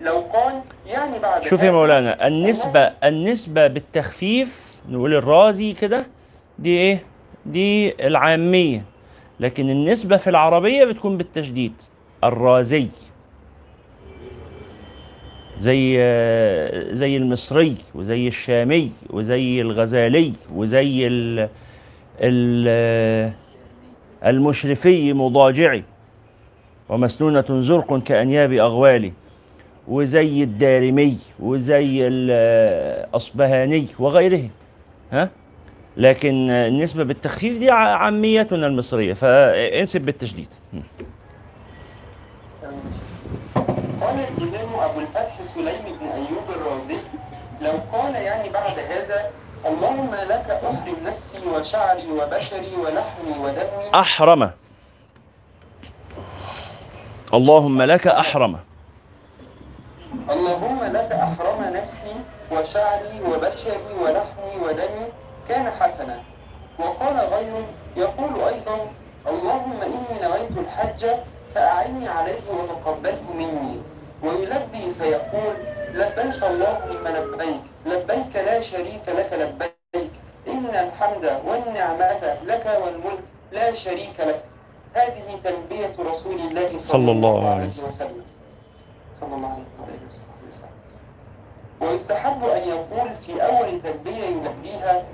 لو 0.00 0.18
قال 0.18 0.60
يعني 0.86 1.18
بعد 1.18 1.42
شوف 1.42 1.62
يا 1.62 1.70
مولانا 1.70 2.26
النسبة 2.26 2.80
النسبة 2.80 3.66
بالتخفيف 3.66 4.80
نقول 4.88 5.14
الرازي 5.14 5.72
كده 5.72 6.06
دي 6.58 6.78
إيه؟ 6.78 7.02
دي 7.46 7.94
العامية. 8.06 8.84
لكن 9.40 9.70
النسبة 9.70 10.16
في 10.16 10.30
العربية 10.30 10.84
بتكون 10.84 11.16
بالتشديد 11.16 11.72
الرازي. 12.24 12.88
زي 15.58 15.96
زي 16.92 17.16
المصري 17.16 17.76
وزي 17.94 18.28
الشامي 18.28 18.92
وزي 19.10 19.60
الغزالي 19.60 20.32
وزي 20.54 21.06
ال 21.06 21.48
ال 22.20 23.32
المشرفي 24.24 25.12
مضاجعي. 25.12 25.84
ومسنونة 26.88 27.44
زرق 27.50 28.02
كأنياب 28.02 28.52
أغوالي 28.52 29.12
وزي 29.88 30.42
الدارمي 30.42 31.18
وزي 31.40 32.08
الأصبهاني 32.08 33.86
وغيرهم 33.98 34.50
ها؟ 35.12 35.30
لكن 35.96 36.50
النسبة 36.50 37.04
بالتخفيف 37.04 37.58
دي 37.58 37.70
عاميتنا 37.70 38.66
المصرية 38.66 39.14
فانسب 39.14 40.00
بالتشديد 40.00 40.48
قال 44.00 44.20
الإمام 44.38 44.74
أبو 44.90 45.00
الفتح 45.00 45.42
سليم 45.42 45.82
بن 46.00 46.06
أيوب 46.06 46.44
الرازي 46.56 46.96
لو 47.62 47.72
قال 47.92 48.14
يعني 48.14 48.50
بعد 48.50 48.78
هذا 48.78 49.30
اللهم 49.66 50.10
لك 50.10 50.50
أحرم 50.50 50.96
نفسي 51.06 51.38
وشعري 51.48 52.10
وبشري 52.12 52.76
ولحمي 52.80 53.38
ودمي 53.44 53.94
أحرم. 53.94 54.50
اللهم 57.34 57.82
لك 57.82 58.06
أحرم. 58.06 58.56
اللهم 60.30 60.80
لك 60.84 61.12
أحرم 61.12 61.60
نفسي 61.74 62.14
وشعري 62.52 63.20
وبشري 63.30 63.92
ولحمي 64.02 64.54
ودمي 64.62 65.06
كان 65.48 65.70
حسنا. 65.80 66.22
وقال 66.78 67.16
غيره 67.16 67.66
يقول 67.96 68.40
أيضا 68.40 68.78
اللهم 69.26 69.82
إني 69.82 70.14
نويت 70.22 70.58
الحج 70.58 71.06
فأعني 71.54 72.08
عليه 72.08 72.46
وتقبله 72.58 73.26
مني. 73.34 73.80
ويلبي 74.22 74.90
فيقول 74.98 75.54
لبيك 75.94 76.42
اللهم 76.42 77.04
لبيك 77.08 77.62
لبيك 77.86 78.36
لا 78.36 78.60
شريك 78.60 79.06
لك 79.08 79.30
لبيك. 79.32 80.10
إن 80.48 80.66
الحمد 80.66 81.40
والنعمة 81.46 82.22
لك 82.46 82.66
والملك 82.82 83.24
لا 83.52 83.74
شريك 83.74 84.20
لك. 84.20 84.42
هذه 84.96 85.28
تلبية 85.44 85.92
رسول 86.00 86.40
الله 86.40 86.78
صلى 86.78 87.10
الله 87.12 87.48
عليه 87.48 87.76
وسلم. 87.88 88.24
صلى 89.12 89.34
الله 89.34 89.54
عليه 89.84 90.00
وسلم. 90.06 90.76
ويستحب 91.80 92.44
أن 92.44 92.68
يقول 92.68 93.08
في 93.16 93.32
أول 93.36 93.82
تلبية 93.82 94.24
يلبيها 94.24 95.04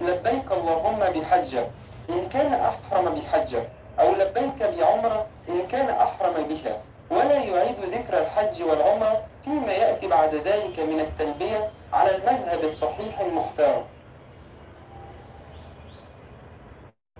لبيك 0.00 0.48
اللهم 0.52 1.00
بحجة 1.16 1.64
إن 2.10 2.28
كان 2.28 2.52
أحرم 2.52 3.04
بحجة 3.14 3.62
أو 4.00 4.08
لبيك 4.20 4.60
بعمرة 4.62 5.26
إن 5.48 5.66
كان 5.66 5.88
أحرم 5.88 6.36
بها. 6.48 6.74
ولا 7.10 7.38
يعيد 7.44 7.76
ذكر 7.80 8.14
الحج 8.22 8.62
والعمرة 8.62 9.24
فيما 9.44 9.72
يأتي 9.72 10.06
بعد 10.08 10.34
ذلك 10.34 10.80
من 10.80 11.00
التلبية 11.00 11.70
على 11.92 12.16
المذهب 12.16 12.64
الصحيح 12.64 13.20
المختار. 13.20 13.84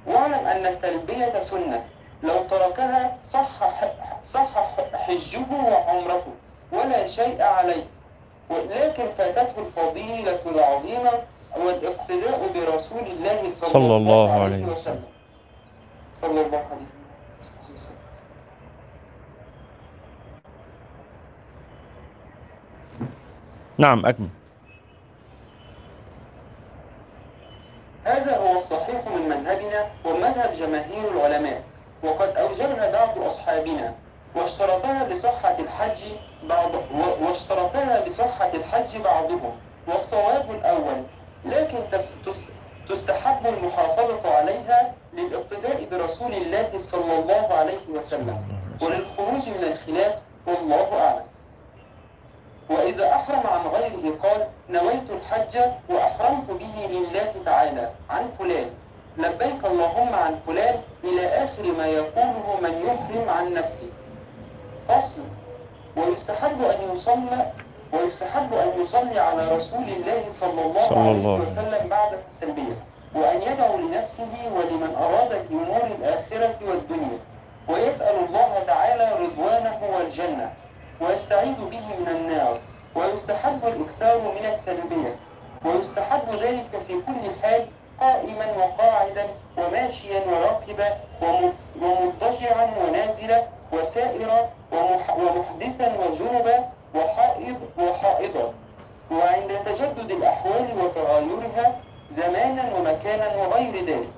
واعلم 0.06 0.46
أن 0.46 0.66
التلبية 0.66 1.40
سنة. 1.40 1.84
لو 2.22 2.42
تركها 2.50 3.16
صح 3.24 3.48
صح 4.22 4.50
حجه 4.94 5.46
وعمرته 5.50 6.32
ولا 6.72 7.06
شيء 7.06 7.42
عليه. 7.42 7.84
ولكن 8.50 9.10
فاتته 9.10 9.62
الفضيلة 9.62 10.40
العظيمة 10.46 11.12
والاقتداء 11.56 12.50
برسول 12.54 13.06
الله 13.06 13.48
صلى, 13.48 13.70
صلى 13.70 13.96
الله 13.96 14.42
عليه 14.42 14.64
وسلم. 14.66 15.04
صلى 16.14 16.40
الله 16.46 16.62
عليه 16.70 16.86
وسلم. 17.72 17.96
نعم 23.78 24.06
أكمل. 24.06 24.28
هذا 28.04 28.36
هو 28.36 28.56
الصحيح 28.56 29.08
من 29.08 29.28
مذهبنا 29.28 29.90
ومذهب 30.04 30.52
جماهير 30.54 31.10
العلماء. 31.10 31.62
وقد 32.04 32.36
أوجبها 32.36 32.90
بعض 32.90 33.18
أصحابنا 33.18 33.94
واشترطها 34.36 35.04
بصحة 35.04 35.56
الحج 35.58 36.02
بعض 36.42 36.70
واشترطها 37.22 38.04
بصحة 38.04 38.50
الحج 38.54 38.96
بعضهم 38.98 39.52
والصواب 39.88 40.50
الأول 40.50 41.02
لكن 41.44 41.78
تس 41.92 42.14
تس 42.26 42.42
تستحب 42.88 43.46
المحافظة 43.46 44.34
عليها 44.36 44.94
للإقتداء 45.12 45.86
برسول 45.90 46.32
الله 46.32 46.70
صلى 46.76 47.18
الله 47.18 47.54
عليه 47.54 47.88
وسلم. 47.94 48.38
وللخروج 48.82 49.48
من 49.48 49.64
الخلاف 49.72 50.14
والله 50.46 51.00
أعلم. 51.00 51.24
وإذا 52.70 53.10
أحرم 53.14 53.42
عن 53.46 53.66
غيره 53.66 54.16
قال 54.22 54.48
نويت 54.68 55.10
الحج 55.10 55.58
وأحرمت 55.88 56.50
به 56.50 56.86
لله 56.90 57.32
تعالى 57.44 57.90
عن 58.10 58.30
فلان. 58.38 58.70
لبيك 59.18 59.64
اللهم 59.64 60.14
عن 60.14 60.38
فلان 60.38 60.80
إلى 61.04 61.26
آخر 61.44 61.62
ما 61.62 61.86
يقوله 61.86 62.58
من 62.62 62.74
يحرم 62.86 63.28
عن 63.28 63.54
نفسه. 63.54 63.90
فصل. 64.88 65.22
ويستحب 65.96 66.62
أن 66.62 66.92
يصلى 66.92 67.52
ويستحب 67.92 68.54
أن 68.54 68.80
يصلي 68.80 69.18
على 69.20 69.56
رسول 69.56 69.84
الله 69.84 70.24
صلى 70.28 70.62
الله 70.62 70.88
صلى 70.88 70.98
عليه 70.98 71.10
الله 71.10 71.34
عليه 71.34 71.44
وسلم 71.44 71.88
بعد 71.88 72.12
التلبية 72.12 72.76
وأن 73.14 73.42
يدعو 73.42 73.76
لنفسه 73.76 74.32
ولمن 74.56 74.94
أراد 74.96 75.48
بأمور 75.48 75.86
الآخرة 75.98 76.58
والدنيا. 76.68 77.18
ويسأل 77.68 78.16
الله 78.24 78.58
تعالى 78.66 79.12
رضوانه 79.24 79.80
والجنة. 79.96 80.52
ويستعيذ 81.00 81.56
به 81.56 81.86
من 82.00 82.08
النار. 82.08 82.60
ويستحب 82.94 83.66
الإكثار 83.66 84.18
من 84.20 84.46
التلبية. 84.46 85.16
ويستحب 85.64 86.28
ذلك 86.42 86.72
في 86.86 86.92
كل 86.92 87.24
حال 87.42 87.66
قائما 88.02 88.46
وقاعدا 88.58 89.26
وماشيا 89.58 90.20
وراكبا 90.30 90.88
وم- 91.22 91.52
ومضطجعا 91.82 92.64
ونازلا 92.82 93.42
وسائرا 93.72 94.40
ومح- 94.72 95.16
ومحدثا 95.18 95.88
وجنبا 96.02 96.56
وحائض 96.94 97.56
وحائضا. 97.78 98.52
وعند 99.10 99.50
تجدد 99.64 100.10
الأحوال 100.10 100.66
وتغيرها 100.84 101.76
زمانا 102.10 102.64
ومكانا 102.76 103.28
وغير 103.36 103.74
ذلك 103.86 104.12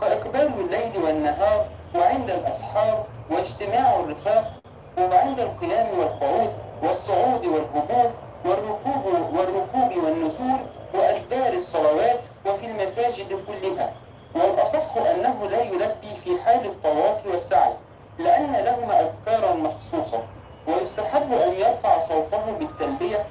كإقبال 0.00 0.52
الليل 0.60 0.92
والنهار 1.04 1.66
وعند 1.94 2.30
الأسحار 2.30 3.04
واجتماع 3.30 3.96
الرفاق 4.00 4.52
وعند 4.98 5.40
القيام 5.40 5.98
والقعود 5.98 6.50
والصعود 6.82 7.46
والهبوط 7.46 8.10
والركوب 8.44 9.04
والركوب 9.36 10.04
والنزول 10.04 10.60
وأدبار 10.94 11.52
الصلوات 11.52 12.26
وفي 12.46 12.66
المساجد 12.66 13.44
كلها 13.46 13.92
والأصح 14.34 14.96
أنه 14.96 15.48
لا 15.50 15.62
يلبي 15.62 16.14
في 16.24 16.40
حال 16.44 16.66
الطواف 16.66 17.26
والسعي 17.26 17.72
لأن 18.18 18.52
لهما 18.52 19.00
أذكارا 19.00 19.54
مخصوصة 19.54 20.22
ويستحب 20.66 21.32
أن 21.32 21.52
يرفع 21.52 21.98
صوته 21.98 22.52
بالتلبية 22.52 23.26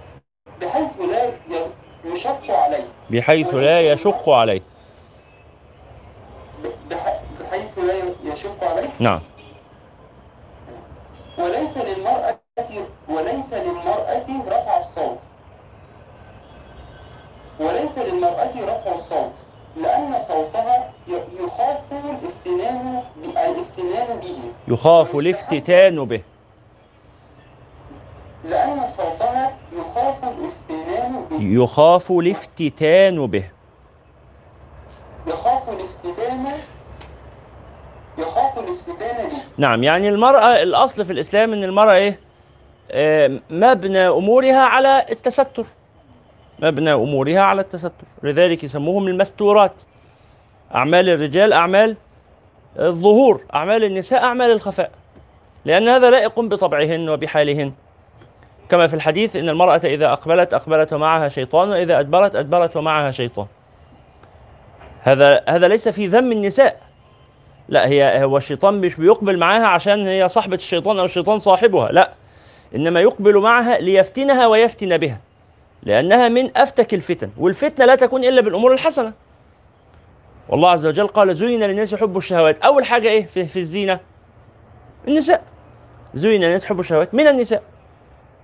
بحيث 0.61 0.99
لا 0.99 1.31
يشق 2.05 2.51
عليه. 2.51 2.85
بحيث 3.09 3.53
لا 3.53 3.81
يشق 3.81 4.29
عليه. 4.29 4.61
بح- 6.89 7.21
بحيث 7.39 7.77
لا 7.79 7.93
يشق 8.31 8.63
عليه؟ 8.63 8.89
نعم. 8.99 9.21
وليس 11.39 11.77
للمرأة 11.77 12.39
وليس 13.09 13.53
للمرأة 13.53 14.27
رفع 14.47 14.77
الصوت. 14.77 15.17
وليس 17.59 17.97
للمرأة 17.97 18.51
رفع 18.63 18.91
الصوت 18.91 19.43
لأن 19.77 20.19
صوتها 20.19 20.91
يخاف 21.39 21.93
الافتنان 21.93 23.03
الافتنان 23.25 24.19
به. 24.19 24.37
يخاف 24.67 25.15
الافتتان 25.15 26.05
به. 26.05 26.21
لأن 28.45 28.87
صوتها 28.87 29.57
يخاف 29.73 30.23
الافتنان 30.23 31.25
به. 31.31 31.37
يخاف 31.63 32.11
الافتتان 32.11 33.27
به. 33.27 33.43
يخاف 35.27 35.69
الافتتان 35.69 36.45
يخاف 38.17 38.59
الافتتان 38.59 39.27
به. 39.29 39.37
نعم 39.57 39.83
يعني 39.83 40.09
المرأة 40.09 40.63
الأصل 40.63 41.05
في 41.05 41.13
الإسلام 41.13 41.53
أن 41.53 41.63
المرأة 41.63 41.93
إيه؟ 41.93 42.19
آه، 42.91 43.39
مبنى 43.49 44.07
أمورها 44.07 44.59
على 44.61 45.05
التستر. 45.09 45.65
مبنى 46.63 46.93
أمورها 46.93 47.39
على 47.39 47.61
التستر. 47.61 47.91
لذلك 48.23 48.63
يسموهم 48.63 49.07
المستورات. 49.07 49.81
أعمال 50.75 51.09
الرجال 51.09 51.53
أعمال 51.53 51.97
الظهور 52.79 53.41
أعمال 53.53 53.83
النساء 53.83 54.23
أعمال 54.23 54.51
الخفاء. 54.51 54.91
لأن 55.65 55.87
هذا 55.87 56.09
لائق 56.09 56.39
بطبعهن 56.39 57.09
وبحالهن. 57.09 57.73
كما 58.69 58.87
في 58.87 58.93
الحديث 58.93 59.35
إن 59.35 59.49
المرأة 59.49 59.81
إذا 59.83 60.13
أقبلت 60.13 60.53
أقبلت 60.53 60.93
ومعها 60.93 61.29
شيطان 61.29 61.69
وإذا 61.69 61.99
أدبرت 61.99 62.35
أدبرت 62.35 62.77
ومعها 62.77 63.11
شيطان. 63.11 63.47
هذا 65.01 65.43
هذا 65.49 65.67
ليس 65.67 65.89
في 65.89 66.07
ذم 66.07 66.31
النساء. 66.31 66.79
لا 67.69 67.87
هي 67.87 68.23
هو 68.23 68.37
الشيطان 68.37 68.73
مش 68.73 68.95
بيقبل 68.95 69.37
معاها 69.37 69.67
عشان 69.67 70.07
هي 70.07 70.29
صاحبة 70.29 70.55
الشيطان 70.55 70.99
أو 70.99 71.05
الشيطان 71.05 71.39
صاحبها. 71.39 71.91
لا 71.91 72.13
إنما 72.75 73.01
يقبل 73.01 73.39
معها 73.39 73.79
ليفتنها 73.79 74.47
ويفتن 74.47 74.97
بها. 74.97 75.19
لأنها 75.85 76.29
من 76.29 76.57
أفتك 76.57 76.93
الفتن 76.93 77.29
والفتنة 77.37 77.85
لا 77.85 77.95
تكون 77.95 78.23
إلا 78.23 78.41
بالأمور 78.41 78.73
الحسنة. 78.73 79.13
والله 80.49 80.69
عز 80.69 80.85
وجل 80.85 81.07
قال 81.07 81.35
زين 81.35 81.63
للناس 81.63 81.95
حب 81.95 82.17
الشهوات. 82.17 82.59
أول 82.59 82.85
حاجة 82.85 83.07
إيه؟ 83.07 83.25
في, 83.25 83.45
في 83.45 83.59
الزينة. 83.59 83.99
النساء. 85.07 85.43
زين 86.13 86.41
للناس 86.41 86.65
حب 86.65 86.79
الشهوات 86.79 87.15
من 87.15 87.27
النساء. 87.27 87.63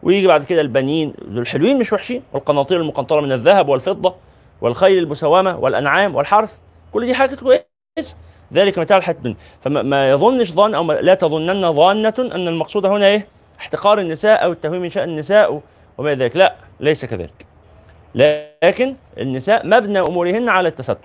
ويجي 0.03 0.27
بعد 0.27 0.43
كده 0.43 0.61
البنين 0.61 1.13
دول 1.21 1.47
حلوين 1.47 1.79
مش 1.79 1.93
وحشين؟ 1.93 2.23
والقناطير 2.33 2.81
المقنطرة 2.81 3.21
من 3.21 3.31
الذهب 3.31 3.69
والفضة 3.69 4.15
والخيل 4.61 5.03
المسومة 5.03 5.57
والأنعام 5.57 6.15
والحرث. 6.15 6.57
كل 6.93 7.05
دي 7.05 7.13
حاجات 7.13 7.39
كويسة. 7.39 8.15
ذلك 8.53 8.79
متاع 8.79 8.97
الحياة 8.97 9.35
فما 9.61 9.81
ما 9.81 10.09
يظنش 10.09 10.51
ظن 10.53 10.75
أو 10.75 10.91
لا 10.91 11.13
تظنن 11.13 11.71
ظانة 11.71 12.13
أن 12.19 12.47
المقصود 12.47 12.85
هنا 12.85 13.05
إيه؟ 13.05 13.27
احتقار 13.59 13.99
النساء 13.99 14.43
أو 14.43 14.51
التهويل 14.51 14.81
من 14.81 14.89
شأن 14.89 15.09
النساء. 15.09 15.61
وما 15.99 16.13
ذلك 16.15 16.35
لا 16.35 16.55
ليس 16.79 17.05
كذلك. 17.05 17.45
لكن 18.15 18.95
النساء 19.17 19.67
مبنى 19.67 19.99
أمورهن 19.99 20.49
على 20.49 20.67
التستر. 20.67 20.97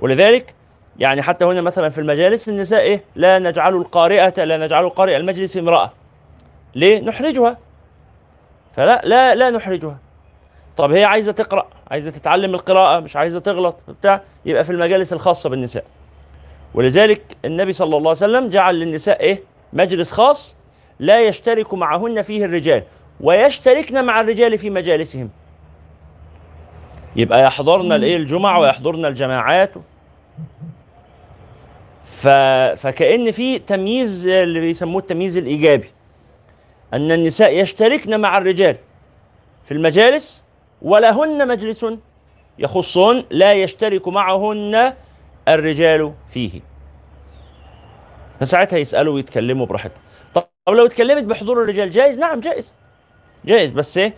ولذلك 0.00 0.54
يعني 0.98 1.22
حتى 1.22 1.44
هنا 1.44 1.60
مثلا 1.60 1.88
في 1.88 1.98
المجالس 1.98 2.48
النساء 2.48 2.80
إيه؟ 2.80 3.04
لا 3.16 3.38
نجعل 3.38 3.74
القارئة 3.74 4.44
لا 4.44 4.58
نجعل 4.58 4.88
قارئ 4.88 5.16
المجلس 5.16 5.56
امرأة. 5.56 5.92
ليه؟ 6.74 7.00
نحرجها. 7.00 7.58
فلا 8.72 9.00
لا 9.04 9.34
لا 9.34 9.50
نحرجها. 9.50 9.98
طب 10.76 10.92
هي 10.92 11.04
عايزة 11.04 11.32
تقرأ 11.32 11.66
عايزة 11.90 12.10
تتعلم 12.10 12.54
القراءة 12.54 13.00
مش 13.00 13.16
عايزة 13.16 13.40
تغلط 13.40 13.76
بتاع 13.88 14.22
يبقى 14.46 14.64
في 14.64 14.70
المجالس 14.70 15.12
الخاصة 15.12 15.48
بالنساء. 15.48 15.84
ولذلك 16.74 17.22
النبي 17.44 17.72
صلى 17.72 17.86
الله 17.96 17.98
عليه 17.98 18.10
وسلم 18.10 18.48
جعل 18.48 18.74
للنساء 18.74 19.20
إيه؟ 19.20 19.42
مجلس 19.72 20.12
خاص 20.12 20.56
لا 20.98 21.20
يشترك 21.20 21.74
معهن 21.74 22.22
فيه 22.22 22.44
الرجال. 22.44 22.82
ويشتركن 23.20 24.04
مع 24.04 24.20
الرجال 24.20 24.58
في 24.58 24.70
مجالسهم. 24.70 25.30
يبقى 27.16 27.44
يحضرن 27.44 27.92
الإيه 27.92 28.16
الجمع 28.16 28.58
ويحضرن 28.58 29.04
الجماعات. 29.04 29.72
ف... 32.04 32.28
فكأن 32.76 33.30
في 33.32 33.58
تمييز 33.58 34.28
اللي 34.28 34.60
بيسموه 34.60 35.00
التمييز 35.00 35.36
الإيجابي. 35.36 35.90
أن 36.94 37.12
النساء 37.12 37.60
يشتركن 37.60 38.20
مع 38.20 38.38
الرجال 38.38 38.76
في 39.64 39.74
المجالس 39.74 40.44
ولهن 40.82 41.48
مجلس 41.48 41.86
يخصهن 42.58 43.24
لا 43.30 43.52
يشترك 43.52 44.08
معهن 44.08 44.92
الرجال 45.48 46.12
فيه. 46.30 46.60
فساعتها 48.40 48.76
يسألوا 48.76 49.14
ويتكلموا 49.14 49.66
براحتهم. 49.66 50.02
طب 50.34 50.44
لو 50.68 50.86
اتكلمت 50.86 51.24
بحضور 51.24 51.62
الرجال 51.62 51.90
جائز؟ 51.90 52.18
نعم 52.18 52.40
جائز. 52.40 52.74
جائز 53.44 53.70
بس 53.70 53.98
إيه؟ 53.98 54.14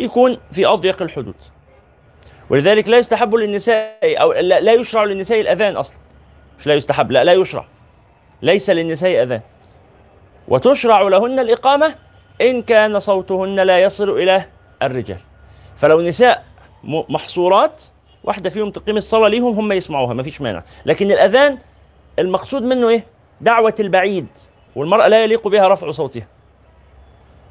يكون 0.00 0.38
في 0.52 0.66
أضيق 0.66 1.02
الحدود. 1.02 1.34
ولذلك 2.50 2.88
لا 2.88 2.98
يستحب 2.98 3.34
للنساء 3.34 3.96
أو 4.04 4.32
لا 4.32 4.72
يشرع 4.72 5.04
للنساء 5.04 5.40
الأذان 5.40 5.76
أصلا. 5.76 5.96
مش 6.58 6.66
لا 6.66 6.74
يستحب 6.74 7.10
لا 7.10 7.24
لا 7.24 7.32
يشرع. 7.32 7.64
ليس 8.42 8.70
للنساء 8.70 9.22
أذان. 9.22 9.40
وتشرع 10.48 11.02
لهن 11.02 11.38
الإقامة 11.38 11.94
إن 12.40 12.62
كان 12.62 13.00
صوتهن 13.00 13.60
لا 13.60 13.78
يصل 13.78 14.10
إلى 14.10 14.44
الرجال. 14.82 15.18
فلو 15.76 16.00
نساء 16.00 16.44
محصورات 16.84 17.84
واحدة 18.24 18.50
فيهم 18.50 18.70
تقيم 18.70 18.96
الصلاة 18.96 19.28
ليهم 19.28 19.58
هم 19.58 19.72
يسمعوها 19.72 20.14
ما 20.14 20.22
فيش 20.22 20.40
مانع. 20.40 20.62
لكن 20.86 21.10
الأذان 21.10 21.58
المقصود 22.18 22.62
منه 22.62 22.88
إيه؟ 22.88 23.04
دعوة 23.40 23.74
البعيد 23.80 24.26
والمرأة 24.76 25.08
لا 25.08 25.24
يليق 25.24 25.48
بها 25.48 25.68
رفع 25.68 25.90
صوتها. 25.90 26.26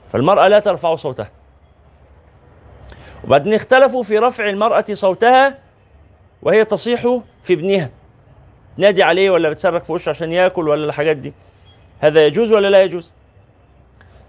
فالمرأة 0.10 0.48
لا 0.48 0.60
ترفع 0.60 0.96
صوتها. 0.96 1.30
وبعدين 3.24 3.54
اختلفوا 3.54 4.04
في 4.04 4.20
رفع 4.20 4.50
المرأة 4.50 4.86
صوتها 4.94 5.58
وهي 6.42 6.66
تصيح 6.66 7.20
في 7.44 7.54
ابنها. 7.54 7.90
نادي 8.78 9.04
عليه 9.04 9.30
ولا 9.30 9.50
بتصرخ 9.50 9.84
في 9.84 9.92
وشه 9.92 10.10
عشان 10.10 10.32
ياكل 10.32 10.68
ولا 10.70 10.86
الحاجات 10.86 11.18
دي. 11.18 11.34
هذا 12.00 12.26
يجوز 12.26 12.52
ولا 12.52 12.70
لا 12.70 12.84
يجوز؟ 12.84 13.14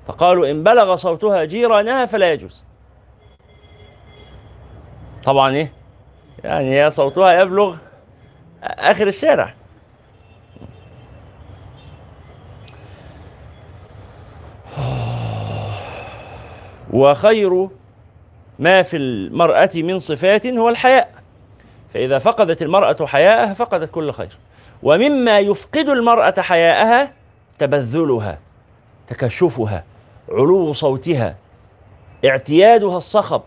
فقالوا 0.06 0.50
إن 0.50 0.62
بلغ 0.62 0.96
صوتها 0.96 1.44
جيرانها 1.44 2.04
فلا 2.04 2.32
يجوز. 2.32 2.64
طبعا 5.24 5.54
إيه؟ 5.54 5.72
يعني 6.44 6.82
هي 6.82 6.90
صوتها 6.90 7.40
يبلغ 7.40 7.76
آخر 8.62 9.06
الشارع. 9.06 9.54
وخير 16.96 17.68
ما 18.58 18.82
في 18.82 18.96
المرأة 18.96 19.70
من 19.74 19.98
صفات 19.98 20.46
هو 20.46 20.68
الحياء. 20.68 21.10
فإذا 21.94 22.18
فقدت 22.18 22.62
المرأة 22.62 23.06
حياءها 23.06 23.52
فقدت 23.52 23.90
كل 23.90 24.12
خير. 24.12 24.38
ومما 24.82 25.38
يفقد 25.38 25.88
المرأة 25.88 26.34
حياءها 26.38 27.12
تبذلها 27.58 28.38
تكشفها 29.06 29.84
علو 30.28 30.72
صوتها 30.72 31.36
اعتيادها 32.24 32.96
الصخب 32.96 33.42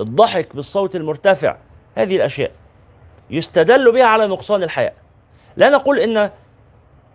الضحك 0.00 0.56
بالصوت 0.56 0.96
المرتفع 0.96 1.56
هذه 1.94 2.16
الأشياء 2.16 2.50
يستدل 3.30 3.92
بها 3.92 4.04
على 4.04 4.26
نقصان 4.26 4.62
الحياء. 4.62 4.94
لا 5.56 5.68
نقول 5.68 5.98
إن 5.98 6.30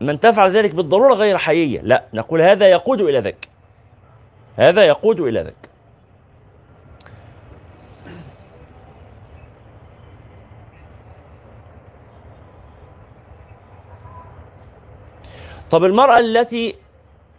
من 0.01 0.19
تفعل 0.19 0.51
ذلك 0.51 0.75
بالضرورة 0.75 1.13
غير 1.13 1.37
حيية 1.37 1.81
لا 1.81 2.03
نقول 2.13 2.41
هذا 2.41 2.67
يقود 2.67 3.01
إلى 3.01 3.19
ذاك 3.19 3.47
هذا 4.57 4.85
يقود 4.85 5.19
إلى 5.19 5.41
ذاك 5.41 5.69
طب 15.71 15.83
المرأة 15.83 16.19
التي 16.19 16.75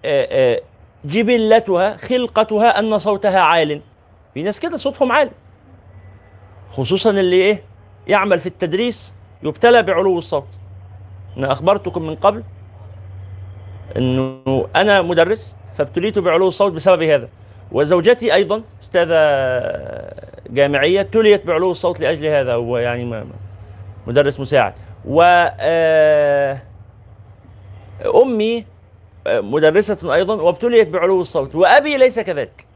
آه، 0.05 0.55
آه، 0.55 0.61
جبلتها 1.05 1.97
خلقتها 1.97 2.79
أن 2.79 2.99
صوتها 2.99 3.41
عال. 3.41 3.81
في 4.35 4.43
ناس 4.43 4.61
كده 4.61 4.77
صوتهم 4.77 5.13
عالي 5.13 5.31
خصوصا 6.71 7.11
اللي 7.11 7.37
إيه؟ 7.37 7.63
يعمل 8.07 8.41
في 8.41 8.47
التدريس 8.47 9.15
يبتلى 9.43 9.83
بعلو 9.83 10.19
الصوت. 10.19 10.49
أنا 11.37 11.53
أخبرتكم 11.53 12.03
من 12.03 12.15
قبل 12.15 12.45
أنه 13.97 14.69
أنا 14.77 15.03
مدرس 15.03 15.57
فابتليت 15.75 16.19
بعلو 16.19 16.49
الصوت 16.49 16.73
بسبب 16.73 17.03
هذا. 17.03 17.29
وزوجتي 17.73 18.35
أيضا 18.35 18.63
أستاذة 18.83 19.19
جامعية 20.51 21.01
ابتليت 21.01 21.47
بعلو 21.47 21.71
الصوت 21.71 22.01
لأجل 22.01 22.27
هذا 22.27 22.55
هو 22.55 22.79
يعني 22.79 23.27
مدرس 24.07 24.41
مساعد. 24.41 24.73
و 25.05 25.23
آه، 25.61 26.63
أمي 28.23 28.65
مدرسة 29.29 30.15
أيضا 30.15 30.35
وابتليت 30.35 30.89
بعلو 30.89 31.21
الصوت 31.21 31.55
وأبي 31.55 31.97
ليس 31.97 32.21
كذلك. 32.21 32.67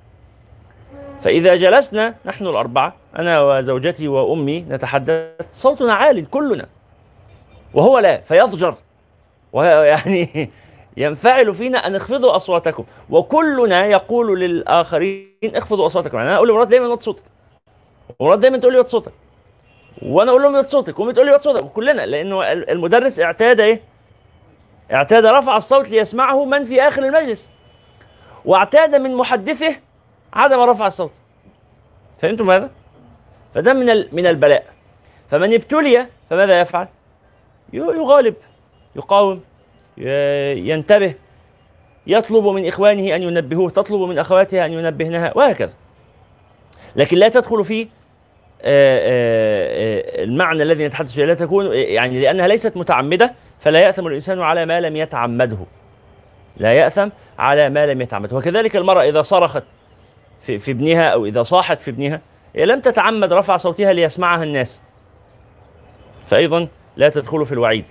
فإذا 1.23 1.57
جلسنا 1.57 2.15
نحن 2.25 2.47
الأربعة 2.47 2.95
أنا 3.19 3.41
وزوجتي 3.41 4.09
وأمي 4.09 4.61
نتحدث 4.61 5.33
صوتنا 5.51 5.93
عال 5.93 6.31
كلنا 6.31 6.67
وهو 7.75 7.99
لا 7.99 8.21
فيضجر. 8.21 8.75
ويعني 9.53 10.51
ينفعل 10.97 11.55
فينا 11.55 11.87
أن 11.87 11.95
اخفضوا 11.95 12.37
أصواتكم. 12.37 12.85
وكلنا 13.11 13.87
يقول 13.87 14.41
للآخرين 14.41 15.29
اخفضوا 15.45 15.87
أصواتكم. 15.87 16.17
يعني 16.17 16.29
أنا 16.29 16.37
أقول 16.37 16.49
لمرات 16.49 16.69
دايما 16.69 16.87
وطي 16.87 17.05
صوتك. 17.05 17.23
ومرات 18.19 18.39
دايما 18.39 18.59
تقول 18.59 18.73
لي 18.73 18.79
وطي 18.79 18.91
صوتك. 18.91 19.13
وأنا 20.03 20.31
أقول 20.31 20.43
لهم 20.43 20.55
وطي 20.55 20.69
صوتك. 20.69 20.99
وأمي 20.99 21.13
تقول 21.13 21.27
لي 21.27 21.33
وطي 21.33 21.43
صوتك. 21.43 21.65
وكلنا 21.65 22.07
لأنه 22.07 22.53
المدرس 22.53 23.21
اعتاد 23.21 23.61
إيه؟ 23.61 23.83
اعتاد 24.93 25.27
رفع 25.27 25.57
الصوت 25.57 25.89
ليسمعه 25.89 26.45
من 26.45 26.65
في 26.65 26.83
آخر 26.83 27.05
المجلس. 27.05 27.51
واعتاد 28.45 28.95
من 28.95 29.15
محدثه 29.15 29.77
عدم 30.33 30.61
رفع 30.61 30.87
الصوت. 30.87 31.13
فهمتم 32.21 32.51
هذا؟ 32.51 32.71
فده 33.55 33.73
من 33.73 34.05
من 34.13 34.27
البلاء. 34.27 34.67
فمن 35.31 35.55
ابتلي 35.55 36.07
فماذا 36.31 36.61
يفعل؟ 36.61 36.89
يغالب. 37.73 38.35
يقاوم. 38.97 39.41
ينتبه 40.57 41.15
يطلب 42.07 42.45
من 42.45 42.67
إخوانه 42.67 43.17
أن 43.17 43.23
ينبهوه 43.23 43.71
تطلب 43.71 44.01
من 44.01 44.19
أخواتها 44.19 44.67
أن 44.67 44.73
ينبهنها 44.73 45.33
وهكذا. 45.37 45.73
لكن 46.97 47.17
لا 47.17 47.29
تدخل 47.29 47.65
في 47.65 47.83
آه، 47.83 47.87
آه، 48.65 50.21
آه، 50.21 50.25
المعنى 50.25 50.63
الذي 50.63 50.87
نتحدث 50.87 51.13
فيه 51.13 51.25
لا 51.25 51.35
تكون 51.35 51.73
يعني 51.73 52.21
لأنها 52.21 52.49
ليست 52.49 52.77
متعمدة 52.77 53.35
فلا 53.61 53.81
يأثم 53.81 54.07
الإنسان 54.07 54.41
على 54.41 54.67
ما 54.67 54.81
لم 54.81 54.97
يتعمده. 54.97 55.59
لا 56.57 56.73
يأثم 56.73 57.09
على 57.39 57.69
ما 57.69 57.87
لم 57.87 58.01
يتعمده. 58.01 58.37
وكذلك 58.37 58.77
المرأة 58.77 59.03
إذا 59.03 59.23
صرخت 59.23 59.65
في, 60.41 60.59
في 60.59 60.71
ابنها 60.71 61.09
أو 61.09 61.27
إذا 61.27 61.43
صاحت 61.43 61.81
في 61.81 61.91
ابنها 61.91 62.21
لم 62.55 62.81
تتعمد 62.81 63.33
رفع 63.33 63.57
صوتها 63.57 63.93
ليسمعها 63.93 64.45
الناس. 64.45 64.83
فأيضا 66.27 66.69
لا 66.97 67.09
تدخل 67.09 67.47
في 67.47 67.53
الوعيد. 67.53 67.85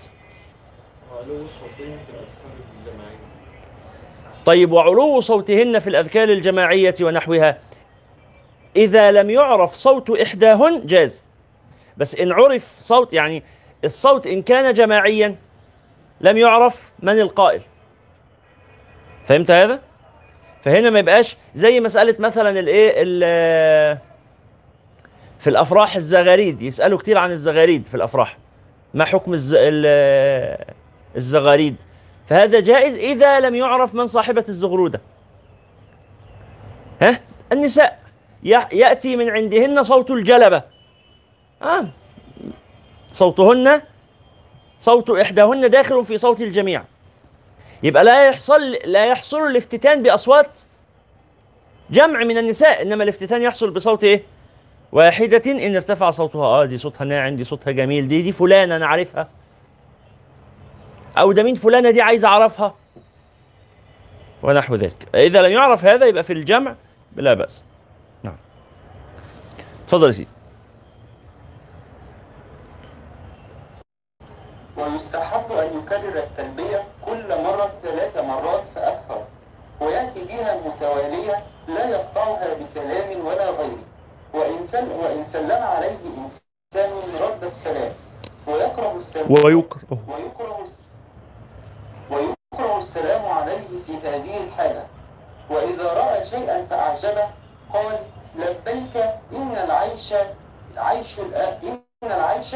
طيب 4.45 4.71
وعلو 4.71 5.21
صوتهن 5.21 5.79
في 5.79 5.87
الأذكار 5.87 6.29
الجماعية 6.29 6.93
ونحوها 7.01 7.57
إذا 8.75 9.11
لم 9.11 9.29
يعرف 9.29 9.73
صوت 9.73 10.09
إحداهن 10.09 10.85
جاز. 10.85 11.23
بس 11.97 12.15
إن 12.15 12.31
عرف 12.31 12.77
صوت 12.79 13.13
يعني 13.13 13.43
الصوت 13.85 14.27
إن 14.27 14.41
كان 14.41 14.73
جماعيا 14.73 15.35
لم 16.21 16.37
يعرف 16.37 16.91
من 16.99 17.19
القائل. 17.19 17.61
فهمت 19.25 19.51
هذا؟ 19.51 19.79
فهنا 20.61 20.89
ما 20.89 20.99
يبقاش 20.99 21.37
زي 21.55 21.79
مسألة 21.79 22.15
مثلا 22.19 22.59
الإيه 22.59 22.93
ال- 22.97 23.97
في 25.39 25.49
الأفراح 25.49 25.95
الزغاريد. 25.95 26.61
يسألوا 26.61 26.99
كتير 26.99 27.17
عن 27.17 27.31
الزغاريد 27.31 27.85
في 27.85 27.95
الأفراح. 27.95 28.37
ما 28.93 29.05
حكم 29.05 29.33
الز... 29.33 29.55
ال- 29.59 30.65
الزغاريد. 31.15 31.75
فهذا 32.27 32.59
جائز 32.59 32.95
إذا 32.95 33.39
لم 33.39 33.55
يعرف 33.55 33.95
من 33.95 34.07
صاحبة 34.07 34.45
الزغرودة. 34.49 35.01
ها؟ 37.01 37.19
النساء. 37.51 37.99
يأتي 38.43 39.15
من 39.15 39.29
عندهن 39.29 39.83
صوت 39.83 40.11
الجلبة. 40.11 40.63
آه. 41.61 41.87
صوتهن 43.11 43.81
صوت 44.79 45.09
إحداهن 45.09 45.69
داخل 45.69 46.05
في 46.05 46.17
صوت 46.17 46.41
الجميع. 46.41 46.83
يبقى 47.83 48.03
لا 48.03 48.27
يحصل 48.27 48.71
لا 48.85 49.05
يحصل 49.05 49.47
الافتتان 49.47 50.03
بأصوات 50.03 50.59
جمع 51.89 52.23
من 52.23 52.37
النساء 52.37 52.81
إنما 52.81 53.03
الافتتان 53.03 53.41
يحصل 53.41 53.71
بصوت 53.71 54.03
إيه؟ 54.03 54.23
واحدة 54.91 55.51
إن 55.51 55.75
ارتفع 55.75 56.11
صوتها. 56.11 56.45
آه 56.45 56.65
دي 56.65 56.77
صوتها 56.77 57.05
ناعم 57.05 57.35
دي 57.35 57.43
صوتها 57.43 57.71
جميل 57.71 58.07
دي 58.07 58.21
دي 58.21 58.31
فلانة 58.31 58.75
أنا 58.75 58.85
عارفها 58.85 59.29
أو 61.17 61.31
ده 61.31 61.43
مين 61.43 61.55
فلانة 61.55 61.91
دي 61.91 62.01
عايز 62.01 62.25
أعرفها؟ 62.25 62.75
ونحو 64.43 64.75
ذلك. 64.75 65.15
إذا 65.15 65.41
لم 65.41 65.51
يعرف 65.51 65.85
هذا 65.85 66.05
يبقى 66.05 66.23
في 66.23 66.33
الجمع 66.33 66.75
لا 67.15 67.33
بأس. 67.33 67.63
نعم. 68.23 68.37
تفضل 69.87 70.07
يا 70.07 70.11
سيدي. 70.11 70.31
ويستحب 74.77 75.51
أن 75.51 75.77
يكرر 75.77 76.17
التلبية 76.17 76.83
كل 77.05 77.43
مرة 77.43 77.71
ثلاث 77.83 78.17
مرات 78.17 78.63
فأكثر 78.75 79.23
ويأتي 79.81 80.23
بها 80.23 80.61
متوالية 80.67 81.43
لا 81.67 81.89
يقطعها 81.89 82.53
بكلام 82.53 83.25
ولا 83.25 83.49
غيره 83.49 83.83
وإن, 84.33 84.65
سل 84.65 84.89
وإن 84.89 85.23
سلم 85.23 85.63
عليه 85.63 85.97
إنسان 86.17 86.91
رد 87.21 87.43
السلام. 87.43 87.91
ويكره 88.47 88.97
السلام 88.97 89.31
ويكره. 89.31 89.99
ويكره 90.07 90.63
السلام 92.81 93.25
عليه 93.25 93.67
في 93.85 93.93
هذه 94.07 94.43
الحالة. 94.43 94.85
وإذا 95.49 95.93
رأى 95.93 96.23
شيئا 96.23 96.65
تعجبه 96.69 97.27
قال 97.73 97.99
لبيك 98.35 98.95
إن 99.33 99.55
العيش 99.65 100.13
عيش 100.77 101.19
إن 101.19 101.79
العيش 102.03 102.55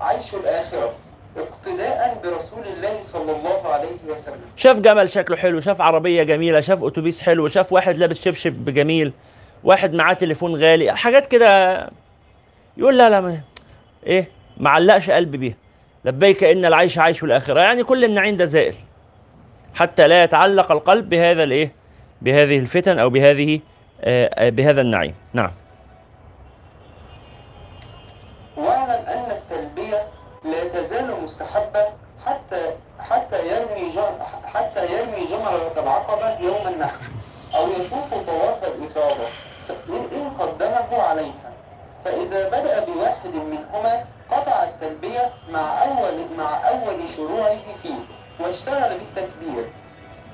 عيش 0.00 0.34
الآخرة. 0.34 0.92
اقتداء 1.36 2.20
برسول 2.24 2.66
الله 2.66 3.02
صلى 3.02 3.32
الله 3.32 3.68
عليه 3.72 3.96
وسلم. 4.08 4.40
شاف 4.56 4.78
جمل 4.78 5.10
شكله 5.10 5.36
حلو 5.36 5.60
شاف 5.60 5.80
عربية 5.80 6.22
جميلة 6.22 6.60
شاف 6.60 6.84
أتوبيس 6.84 7.20
حلو 7.20 7.48
شاف 7.48 7.72
واحد 7.72 7.96
لابس 7.96 8.22
شبشب 8.22 8.74
جميل 8.74 9.12
واحد 9.64 9.94
معاه 9.94 10.14
تليفون 10.14 10.56
غالي 10.56 10.96
حاجات 10.96 11.26
كده. 11.26 11.90
يقول 12.76 12.98
لا 12.98 13.10
لا 13.10 13.20
ما 13.20 13.40
إيه 14.06 14.30
معلقش 14.56 15.10
قلبي 15.10 15.38
بيها. 15.38 15.56
لبيك 16.04 16.44
إن 16.44 16.64
العيش 16.64 16.98
عيش 16.98 17.24
الآخرة. 17.24 17.60
يعني 17.60 17.82
كل 17.82 18.04
النعيم 18.04 18.36
ده 18.36 18.44
زائل 18.44 18.74
حتى 19.74 20.08
لا 20.08 20.24
يتعلق 20.24 20.72
القلب 20.72 21.08
بهذا 21.08 21.44
الإيه؟ 21.44 21.72
بهذه 22.22 22.58
الفتن 22.58 22.98
أو 22.98 23.10
بهذه 23.10 23.60
آه 24.00 24.30
آه، 24.34 24.48
بهذا 24.48 24.80
النعيم. 24.80 25.14
نعم. 25.32 25.50
واعلم 28.56 29.06
أن 29.06 29.30
التلبية 29.30 30.02
لا 30.44 30.68
تزال 30.68 31.22
مستحبة 31.22 31.84
حتى 32.26 32.70
حتى 33.00 33.46
يرمي 33.46 33.92
حتى 34.44 34.92
يرمي 34.92 35.24
جمرة 35.24 35.72
العقبة 35.76 36.38
يوم 36.40 36.74
النحر 36.74 37.00
أو 37.54 37.68
يطوف 37.68 38.14
طواف 38.26 38.64
الإفاضة 38.64 39.28
فإن 39.68 40.08
إن 40.12 40.30
قدمه 40.30 41.02
عليها. 41.02 41.50
فإذا 42.04 42.48
بدأ 42.48 42.84
بواحد 42.84 43.34
منهما 43.34 44.04
قطع 44.30 44.64
التلبية 44.64 45.32
مع 45.50 45.82
أول 45.82 46.36
مع 46.38 46.68
أول 46.68 47.08
شروعه 47.16 47.72
فيه. 47.82 48.19
واشتغل 48.42 48.98
بالتكبير. 48.98 49.64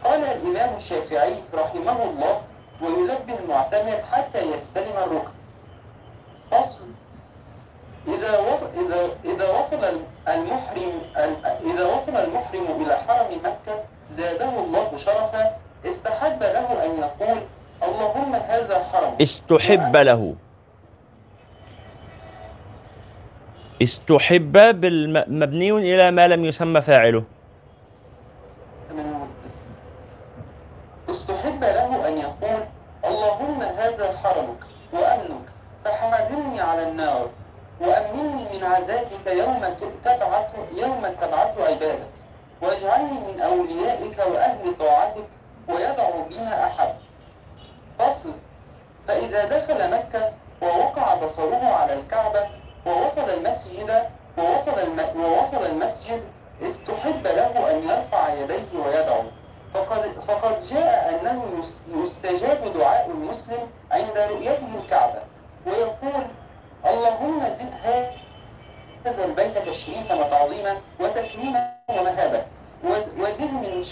قال 0.05 0.21
الإمام 0.25 0.77
الشافعي 0.77 1.35
رحمه 1.55 2.03
الله 2.03 2.35
ويلبي 2.83 3.35
المعتمر 3.45 3.99
حتى 4.13 4.41
يستلم 4.55 4.97
الركن. 4.97 5.35
فصل. 6.51 6.85
إذا 8.09 8.39
وصل 8.39 8.67
إذا 8.87 9.01
إذا 9.35 9.59
وصل 9.59 9.83
المحرم 10.29 10.93
إذا 11.75 11.85
وصل 11.95 12.17
المحرم 12.17 12.67
إلى 12.83 12.95
حرم 12.97 13.31
مكة 13.45 13.75
زاده 14.11 14.49
الله 14.49 14.97
شرفا 14.97 15.57
استحب 15.87 16.43
له 16.43 16.69
أن 16.85 16.91
يقول 16.99 17.39
اللهم 17.83 18.33
هذا 18.35 18.77
حرم. 18.93 19.15
استحب 19.23 19.97
له. 19.97 20.35
استحب 23.83 24.53
بالم- 24.81 25.25
مبني 25.29 25.71
إلى 25.71 26.11
ما 26.11 26.29
لم 26.29 26.45
يسمى 26.45 26.81
فاعله 26.81 27.25
استحب 31.11 31.61
له 31.65 32.09
أن 32.09 32.19
يقول 32.19 32.61
اللهم 33.05 33.63
هذا 33.63 34.07
حرمك 34.25 34.63
وأمنك 34.93 35.47
فحرمني 35.85 36.56
على 36.67 36.83
النار. 36.89 37.29
وأمني 37.81 38.59
من 38.59 38.65
عذابك 38.65 39.27
يوم 39.27 39.77
تبعث 40.05 40.55
يوم 40.77 41.07
تبعث 41.21 41.61
عبادك. 41.61 42.11
واجعلني 42.63 43.19
من 43.33 43.41
أوليائك 43.41 44.19
وأهل 44.19 44.77
طاعتك 44.79 45.27
ويدعو 45.69 46.23
بما 46.31 46.65
أحب 46.67 46.95
فصل 47.99 48.33
فإذا 49.09 49.45
دخل 49.45 49.91
مكة 49.91 50.33
ووقع 50.63 51.15
بصره 51.15 51.67
على 51.69 51.93
الكعبة 51.93 52.41
ووصل 52.87 53.31
المسجد 53.31 54.03
ووصل 54.39 54.79
الم... 54.79 55.01
ووصل 55.25 55.67
المسجد 55.67 56.23
استحب 56.63 57.27
له 57.27 57.71
أن 57.71 57.89
يرفع 57.89 58.33
يديه 58.35 58.79
ويدعو. 58.87 59.23
فقد 59.75 60.01
فقد 60.29 60.61
جاء 60.61 61.21
أنه 61.21 61.43
يس- 61.59 61.81
يستجاب 61.95 62.73
دعاء 62.79 63.11
المسلم 63.11 63.69
عند 63.91 64.19
رؤيته 64.19 64.69
الكعبة. 64.85 65.23
ويقول 65.67 66.25
اللهم 66.85 67.41
زد 67.49 67.73
هذا 69.07 69.25
البيت 69.25 69.59
تشريفا 69.69 70.15
وتعظيما 70.15 70.73
وتكريما 71.01 71.73
ومهابة. 71.89 72.43
وز- 72.85 73.15
وزد 73.21 73.51
من 73.53 73.83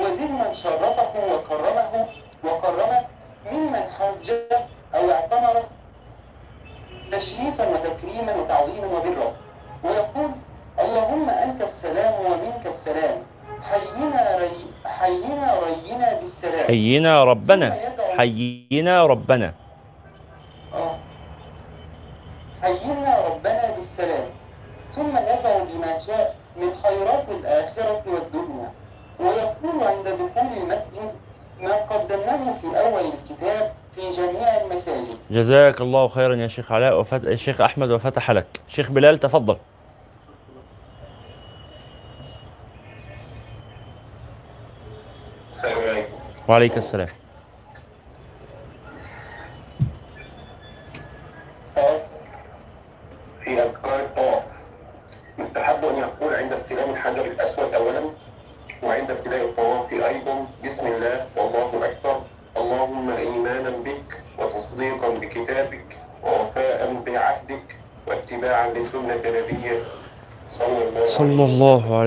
وزد 0.00 0.30
من 0.30 0.50
شرفه 0.54 1.12
وكرمه 1.34 2.06
وكرمه 2.44 3.00
ممن 3.52 3.82
حج 3.98 4.26
أو 4.94 5.10
اعتمر 5.10 5.56
تشريفا 7.12 7.64
وتكريما 7.68 8.32
وتعظيما 8.36 8.86
وبرا 8.86 9.28
ويقول 9.84 10.30
اللهم 10.80 11.26
أنت 11.30 11.62
السلام 11.62 12.14
ومنك 12.26 12.66
السلام. 12.66 13.18
حينا 13.62 14.36
ري 14.38 14.58
حينا 14.84 15.48
رينا 15.66 16.08
بالسلام. 16.20 16.66
حينا 16.66 17.24
ربنا. 17.24 17.68
حينا 18.18 19.06
ربنا. 19.06 19.54
آه. 20.74 20.94
حينا 22.62 23.28
ربنا 23.28 23.70
بالسلام 23.76 24.28
ثم 24.96 25.16
يدعو 25.16 25.64
بما 25.64 25.98
شاء 25.98 26.36
من 26.56 26.74
خيرات 26.74 27.28
الآخرة 27.28 28.02
والدنيا 28.06 28.72
ويقول 29.20 29.84
عند 29.84 30.08
دخول 30.08 30.52
المسجد 30.56 31.12
ما 31.60 31.74
قدمناه 31.74 32.52
في 32.52 32.66
أول 32.66 33.12
الكتاب 33.12 33.72
في 33.94 34.10
جميع 34.10 34.60
المساجد. 34.62 35.18
جزاك 35.30 35.80
الله 35.80 36.08
خيرا 36.08 36.34
يا 36.34 36.48
شيخ 36.48 36.72
علاء 36.72 37.00
وفت... 37.00 37.24
الشيخ 37.24 37.60
أحمد 37.60 37.90
وفتح 37.90 38.30
لك. 38.30 38.46
شيخ 38.68 38.90
بلال 38.90 39.18
تفضل. 39.18 39.56
السلام 45.52 45.88
عليكم. 45.88 46.12
وعليك 46.48 46.76
السلام. 46.76 47.08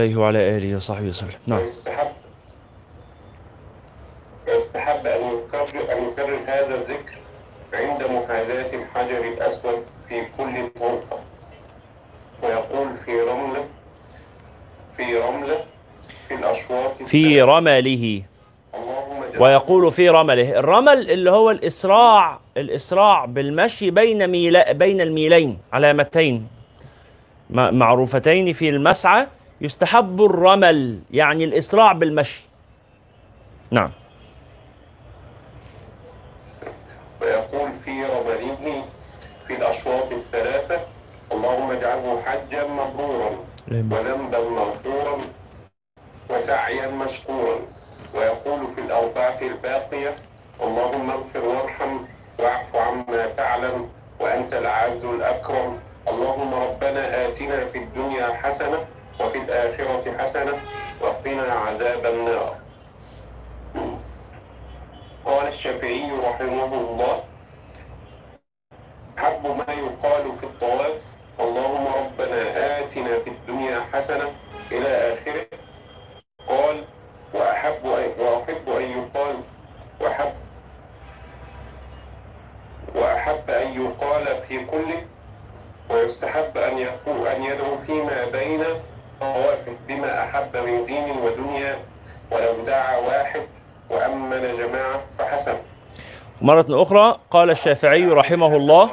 عليه 0.02 0.16
وعلى 0.16 0.58
آله 0.58 0.76
وصحبه 0.76 1.08
وسلم. 1.08 1.30
نعم. 1.48 1.60
ويستحب 1.60 2.12
ويستحب 4.48 5.08
أن 5.08 5.22
يكرر 5.22 5.94
أن 5.94 6.04
يكرر 6.08 6.40
هذا 6.48 6.76
الذكر 6.76 7.18
عند 7.74 8.04
محاذاة 8.04 8.76
الحجر 8.76 9.34
الأسود 9.34 9.84
في 10.10 10.22
كل 10.38 10.80
غرفة 10.82 11.20
ويقول 12.44 12.98
في 13.06 13.22
رملة 13.22 13.66
في 14.98 15.18
رملة 15.18 15.66
في 16.28 16.34
الأشواط 16.34 17.04
في 17.04 17.42
رمله. 17.42 18.24
ويقول 19.40 19.92
في 19.92 20.10
رمله. 20.10 20.60
الرمل 20.60 21.12
اللي 21.12 21.32
هو 21.32 21.52
الإسراع 21.52 22.40
الإسراع 22.58 23.26
بالمشي 23.26 23.92
بين 23.92 24.28
ميلا 24.28 24.72
بين 24.72 25.02
الميلين 25.02 25.58
علامتين. 25.74 26.48
معروفتين 27.50 28.54
في 28.54 28.70
المسعى 28.70 29.28
يستحب 29.62 30.22
الرمل 30.22 31.00
يعني 31.12 31.44
الإسراع 31.44 31.92
بالمشي. 31.92 32.42
نعم. 33.72 33.92
ويقول 37.22 37.70
في 37.86 38.04
رمله 38.04 38.86
في 39.48 39.54
الأشواط 39.56 40.12
الثلاثة 40.12 40.80
اللهم 41.32 41.72
اجعله 41.72 42.22
حجا 42.26 42.68
مبرورا 42.68 43.32
وذنبا 43.72 44.50
مغفورا 44.50 45.18
وسعيا 46.30 46.88
مشكورا. 46.92 47.60
ويقول 48.16 48.72
في 48.72 48.82
الأربعة 48.82 49.42
الباقية 49.42 50.14
اللهم 50.62 51.10
اغفر 51.10 51.46
وارحم 51.46 51.98
واعف 52.40 52.76
عما 52.76 53.26
تعلم 53.38 53.90
وأنت 54.20 54.54
العز 54.54 55.06
الأكرم. 55.06 55.80
اللهم 56.08 56.54
ربنا 56.54 57.28
آتنا 57.28 57.66
في 57.66 57.78
الدنيا 57.78 58.28
حسنة 58.34 58.86
وفي 59.20 59.38
الآخرة 59.38 60.18
حسنة 60.18 60.54
وقنا 61.02 61.54
عذاب 61.54 62.06
النار. 62.06 62.56
قال 65.26 65.48
الشافعي 65.48 66.12
رحمه 66.12 66.74
الله 66.74 67.24
حب 69.18 69.44
ما 69.48 69.74
يقال 69.74 70.34
في 70.36 70.44
الطواف 70.44 71.12
اللهم 71.40 71.86
ربنا 71.88 72.42
آتنا 72.80 73.20
في 73.20 73.30
الدنيا 73.30 73.82
حسنة 73.94 74.32
إلى 74.72 74.88
آخره. 75.14 75.46
قال 76.48 76.86
وأحب 77.34 77.86
أن 77.86 78.12
وأحب 78.20 78.70
أن 78.70 78.92
يقال 78.92 79.36
وأحب 80.02 80.34
وأحب 82.96 83.50
أن 83.50 83.82
يقال 83.82 84.26
في 84.48 84.66
كله 84.66 85.06
ويستحب 85.90 86.58
أن 86.58 86.78
يقول 86.78 87.28
أن 87.28 87.44
يدعو 87.44 87.78
فيما 87.78 88.26
بين 88.26 88.64
طوافه 89.22 89.76
بما 89.88 90.24
أحب 90.24 90.58
من 90.58 90.86
دين 90.86 91.12
ودنيا 91.18 91.80
ولو 92.32 92.66
دعا 92.66 92.98
واحد 92.98 93.42
وأمن 93.90 94.58
جماعة 94.58 95.02
فحسن. 95.20 95.58
مرة 96.42 96.66
أخرى 96.70 97.18
قال 97.32 97.50
الشافعي 97.50 98.06
رحمه 98.06 98.56
الله 98.56 98.90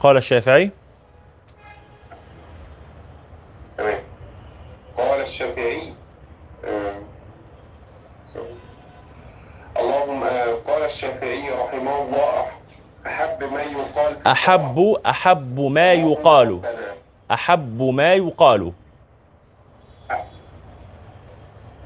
قال 0.00 0.16
الشافعي 0.16 0.70
تمام. 3.78 3.98
قال 4.98 5.20
الشافعي 5.20 5.94
آه، 6.64 6.94
اللهم 9.76 10.22
آه، 10.24 10.54
قال 10.66 10.82
الشافعي 10.84 11.50
رحمه 11.50 12.02
الله 12.02 12.46
أحب 13.06 13.52
ما 13.52 13.62
يقال 13.62 14.26
أحب 14.26 14.96
أحب 15.06 15.60
ما 15.60 15.92
يقال. 15.92 16.60
أحب 17.30 17.82
ما 17.82 18.14
يقال. 18.14 18.72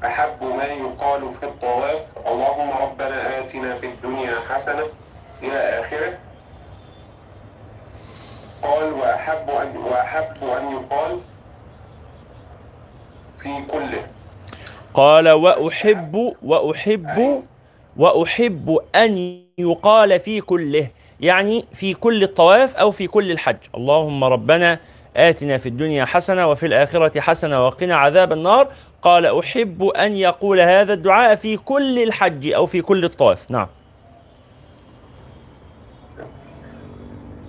أحب 0.05 0.43
ما 0.43 0.63
يقال 0.65 1.31
في 1.31 1.43
الطواف. 1.45 2.01
اللهم 2.27 2.69
ربنا 2.81 3.39
آتنا 3.39 3.75
في 3.75 3.87
الدنيا 3.87 4.35
حسنة 4.49 4.83
إلى 5.43 5.59
آخره. 5.79 6.17
قال 8.63 8.93
وأحب 8.93 9.49
أن 9.49 9.77
وأحب 9.77 10.43
أن 10.43 10.71
يقال 10.71 11.19
في 13.37 13.61
كله. 13.71 14.07
قال 14.93 15.29
وأحب 15.29 16.33
وأحب 16.43 17.43
وأحب 17.97 18.79
أن 18.95 19.43
يقال 19.57 20.19
في 20.19 20.41
كله. 20.41 20.87
يعني 21.19 21.65
في 21.73 21.93
كل 21.93 22.23
الطواف 22.23 22.77
أو 22.77 22.91
في 22.91 23.07
كل 23.07 23.31
الحج. 23.31 23.57
اللهم 23.75 24.23
ربنا 24.23 24.79
آتنا 25.15 25.57
في 25.57 25.69
الدنيا 25.69 26.05
حسنة 26.05 26.47
وفي 26.47 26.65
الآخرة 26.65 27.19
حسنة 27.19 27.65
وقنا 27.65 27.95
عذاب 27.95 28.33
النار. 28.33 28.67
قال 29.01 29.39
أحب 29.39 29.83
أن 29.83 30.15
يقول 30.15 30.59
هذا 30.59 30.93
الدعاء 30.93 31.35
في 31.35 31.57
كل 31.57 32.03
الحج 32.03 32.51
أو 32.51 32.65
في 32.65 32.81
كل 32.81 33.03
الطواف. 33.03 33.51
نعم. 33.51 33.67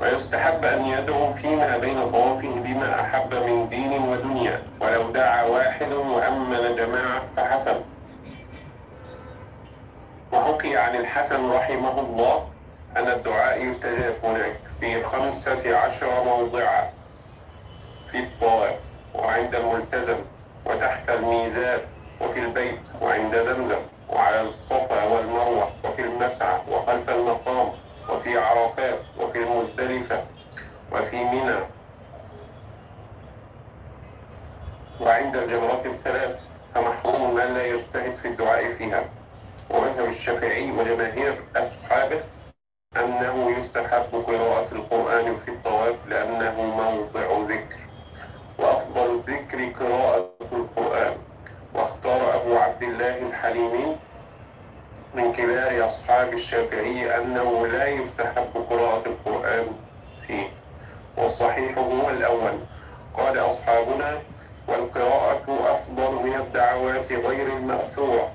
ويستحب 0.00 0.64
أن 0.64 0.86
يدعو 0.86 1.30
فيما 1.30 1.78
بين 1.78 2.10
طوافه 2.10 2.60
بما 2.60 3.00
أحب 3.00 3.34
من 3.34 3.68
دين 3.68 3.92
ودنيا. 3.92 4.62
ولو 4.80 5.10
دعا 5.10 5.42
واحد 5.42 5.92
وأمن 5.92 6.76
جماعة 6.76 7.22
فحسن. 7.36 7.76
وحكي 10.32 10.76
عن 10.76 10.96
الحسن 10.96 11.50
رحمه 11.50 12.00
الله. 12.00 12.57
أن 12.96 13.08
الدعاء 13.08 13.64
يستجاب 13.64 14.14
هناك 14.24 14.60
في 14.80 15.04
خمسة 15.04 15.76
عشر 15.78 16.24
موضعا 16.24 16.90
في 18.10 18.18
الطواف 18.18 18.74
وعند 19.14 19.54
الملتزم 19.54 20.16
وتحت 20.66 21.10
الميزان 21.10 21.80
وفي 22.20 22.40
البيت 22.40 22.80
وعند 23.02 23.34
زمزم 23.36 23.82
وعلى 24.08 24.40
الصفا 24.40 25.04
والمروة 25.04 25.70
وفي 25.84 26.02
المسعى 26.02 26.60
وخلف 26.70 27.10
المقام 27.10 27.72
وفي 28.08 28.38
عرفات 28.38 28.98
وفي 29.18 29.38
المزدلفة 29.38 30.24
وفي 30.92 31.16
منى 31.16 31.56
وعند 35.00 35.36
الجمرات 35.36 35.86
الثلاث 35.86 36.48
فمحروم 36.74 37.34
من 37.34 37.54
لا 37.54 37.66
يجتهد 37.66 38.14
في 38.14 38.28
الدعاء 38.28 38.74
فيها. 38.74 39.04
ومذهب 39.70 40.08
الشافعي 40.08 40.70
وجماهير 40.72 41.42
أصحابه 41.56 42.20
أنه 42.96 43.58
يستحب 43.58 44.24
قراءة 44.26 44.68
القرآن 44.72 45.36
في 45.44 45.50
الطواف 45.50 45.96
لأنه 46.08 46.62
موضع 46.62 47.52
ذكر 47.54 47.76
وأفضل 48.58 49.14
الذكر 49.14 49.84
قراءة 49.84 50.30
القرآن. 50.52 51.16
واختار 51.74 52.36
أبو 52.36 52.56
عبد 52.56 52.82
الله 52.82 53.18
الحليمي 53.18 53.96
من 55.14 55.32
كبار 55.32 55.86
أصحاب 55.86 56.32
الشافعي 56.32 57.16
أنه 57.16 57.66
لا 57.66 57.86
يستحب 57.86 58.66
قراءة 58.70 59.02
القرآن 59.06 59.66
فيه. 60.26 60.48
والصحيح 61.16 61.78
هو 61.78 62.10
الأول. 62.10 62.58
قال 63.14 63.38
أصحابنا 63.38 64.18
والقراءة 64.68 65.44
أفضل 65.48 66.12
من 66.24 66.34
الدعوات 66.34 67.12
غير 67.12 67.46
المأثورة. 67.46 68.32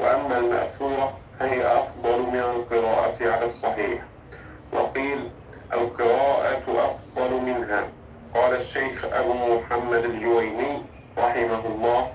وأما 0.00 0.38
المأثورة 0.38 1.18
فهي 1.40 1.66
أفضل 1.66 2.18
من 2.18 2.40
القراءة 2.40 3.30
على 3.30 3.46
الصحيح. 3.46 4.02
وقيل 4.72 5.18
القراءة 5.72 6.62
أفضل 6.68 7.40
منها. 7.46 7.88
قال 8.34 8.56
الشيخ 8.56 9.04
أبو 9.04 9.32
محمد 9.32 10.04
الجويني 10.04 10.82
رحمه 11.18 11.66
الله 11.66 12.08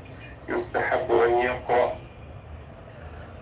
يستحب 0.49 1.11
أن 1.11 1.37
يقرأ 1.37 1.93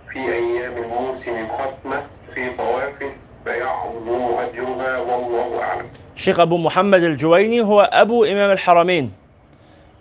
في 0.09 0.19
أيام 0.19 0.77
الموسم 0.77 1.47
ختمة 1.47 2.03
في 2.33 2.49
طوافه 2.49 3.11
فيعظم 3.45 4.37
أجرها 4.39 4.99
والله 4.99 5.63
أعلم. 5.63 5.85
الشيخ 6.15 6.39
أبو 6.39 6.57
محمد 6.57 7.03
الجويني 7.03 7.61
هو 7.61 7.81
أبو 7.81 8.25
إمام 8.25 8.51
الحرمين. 8.51 9.11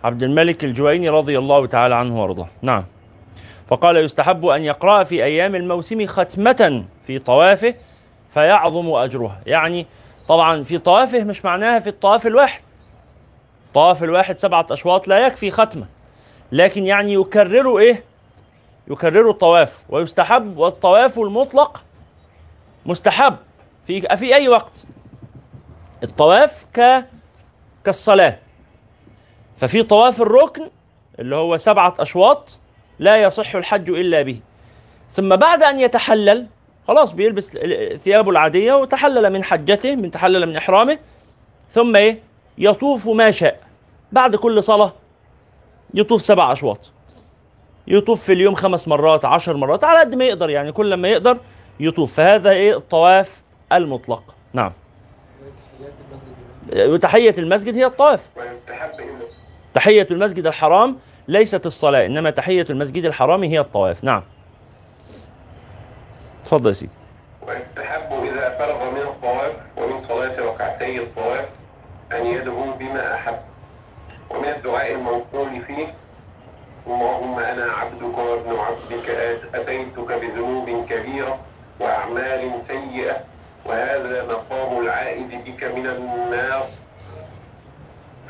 عبد 0.04 0.22
الملك 0.22 0.64
الجويني 0.64 1.08
رضي 1.08 1.38
الله 1.38 1.66
تعالى 1.66 1.94
عنه 1.94 2.22
وأرضاه. 2.22 2.48
نعم. 2.62 2.84
فقال 3.70 3.96
يستحب 3.96 4.46
أن 4.46 4.64
يقرأ 4.64 5.04
في 5.04 5.24
أيام 5.24 5.54
الموسم 5.54 6.06
ختمة 6.06 6.84
في 7.02 7.18
طوافه 7.18 7.74
فيعظم 8.34 8.92
أجرها. 8.94 9.40
يعني 9.46 9.86
طبعا 10.28 10.62
في 10.62 10.78
طوافه 10.78 11.24
مش 11.24 11.44
معناها 11.44 11.78
في 11.78 11.86
الطواف 11.86 12.26
الواحد. 12.26 12.62
طواف 13.74 14.04
الواحد 14.04 14.38
سبعة 14.38 14.66
أشواط 14.70 15.08
لا 15.08 15.26
يكفي 15.26 15.50
ختمة. 15.50 15.86
لكن 16.52 16.86
يعني 16.86 17.14
يكرروا 17.14 17.80
إيه؟ 17.80 18.04
يكرروا 18.88 19.32
الطواف. 19.32 19.82
ويستحب 19.88 20.56
والطواف 20.58 21.18
المطلق 21.18 21.82
مستحب 22.86 23.36
في 23.86 24.00
في 24.00 24.34
أي 24.34 24.48
وقت. 24.48 24.84
الطواف 26.02 26.66
ك 26.74 27.04
كالصلاة. 27.84 28.38
ففي 29.56 29.82
طواف 29.82 30.22
الركن 30.22 30.70
اللي 31.18 31.36
هو 31.36 31.56
سبعة 31.56 31.94
أشواط 31.98 32.59
لا 33.00 33.22
يصح 33.22 33.54
الحج 33.54 33.90
إلا 33.90 34.22
به. 34.22 34.40
ثم 35.12 35.36
بعد 35.36 35.62
أن 35.62 35.80
يتحلل 35.80 36.46
خلاص 36.88 37.12
بيلبس 37.12 37.58
ثيابه 37.96 38.30
العادية 38.30 38.72
وتحلل 38.72 39.30
من 39.32 39.44
حجته 39.44 39.96
من 39.96 40.10
تحلل 40.10 40.46
من 40.46 40.56
إحرامه 40.56 40.98
ثم 41.70 41.96
إيه؟ 41.96 42.22
يطوف 42.58 43.08
ما 43.08 43.30
شاء. 43.30 43.60
بعد 44.12 44.36
كل 44.36 44.62
صلاة 44.62 44.92
يطوف 45.94 46.22
سبع 46.22 46.52
أشواط. 46.52 46.92
يطوف 47.86 48.24
في 48.24 48.32
اليوم 48.32 48.54
خمس 48.54 48.88
مرات 48.88 49.24
عشر 49.24 49.56
مرات 49.56 49.84
على 49.84 50.00
قد 50.00 50.14
ما 50.14 50.24
يقدر 50.24 50.50
يعني 50.50 50.72
كل 50.72 50.94
ما 50.94 51.08
يقدر 51.08 51.38
يطوف. 51.80 52.14
فهذا 52.14 52.50
إيه؟ 52.50 52.76
الطواف 52.76 53.42
المطلق. 53.72 54.34
نعم. 54.52 54.72
وتحية 56.76 57.34
المسجد 57.38 57.76
هي 57.76 57.86
الطواف. 57.86 58.30
تحية 59.74 60.06
المسجد 60.10 60.46
الحرام 60.46 60.98
ليست 61.30 61.66
الصلاة 61.66 62.06
إنما 62.06 62.30
تحية 62.30 62.66
المسجد 62.70 63.04
الحرام 63.04 63.42
هي 63.42 63.60
الطواف. 63.60 64.04
نعم. 64.04 64.22
تفضل 66.44 66.68
يا 66.68 66.74
سيدي. 66.74 66.92
ويستحب 67.48 68.24
إذا 68.24 68.58
فرغ 68.58 68.90
من 68.90 69.00
الطواف 69.00 69.52
ومن 69.76 70.00
صلاة 70.00 70.40
ركعتي 70.40 70.98
الطواف 70.98 71.48
أن 72.12 72.26
يدعو 72.26 72.72
بما 72.78 73.14
أحب. 73.14 73.38
ومن 74.30 74.48
الدعاء 74.48 74.92
المنقول 74.92 75.62
فيه 75.66 75.94
اللهم 76.86 77.38
أنا 77.38 77.64
عبدك 77.72 78.18
وابن 78.18 78.56
عبدك 78.58 79.10
أتيتك 79.54 80.12
بذنوب 80.12 80.86
كبيرة 80.88 81.38
وأعمال 81.80 82.62
سيئة 82.66 83.16
وهذا 83.66 84.24
مقام 84.24 84.82
العائد 84.82 85.44
بك 85.44 85.64
من 85.64 85.86
النار. 85.86 86.66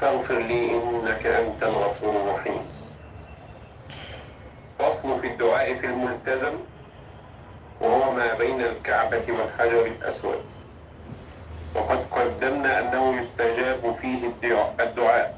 فاغفر 0.00 0.38
لي 0.38 0.70
إنك 0.70 1.26
أنت 1.26 1.62
الغفور 1.62 2.14
الرحيم. 2.16 2.79
فصل 4.80 5.18
في 5.20 5.26
الدعاء 5.26 5.74
في 5.74 5.86
الملتزم 5.86 6.52
وهو 7.80 8.12
ما 8.12 8.34
بين 8.34 8.60
الكعبة 8.60 9.24
والحجر 9.28 9.86
الأسود. 9.86 10.40
وقد 11.74 11.98
قدمنا 12.10 12.80
أنه 12.80 13.18
يستجاب 13.18 13.92
فيه 13.92 14.26
الدعاء- 14.80 15.34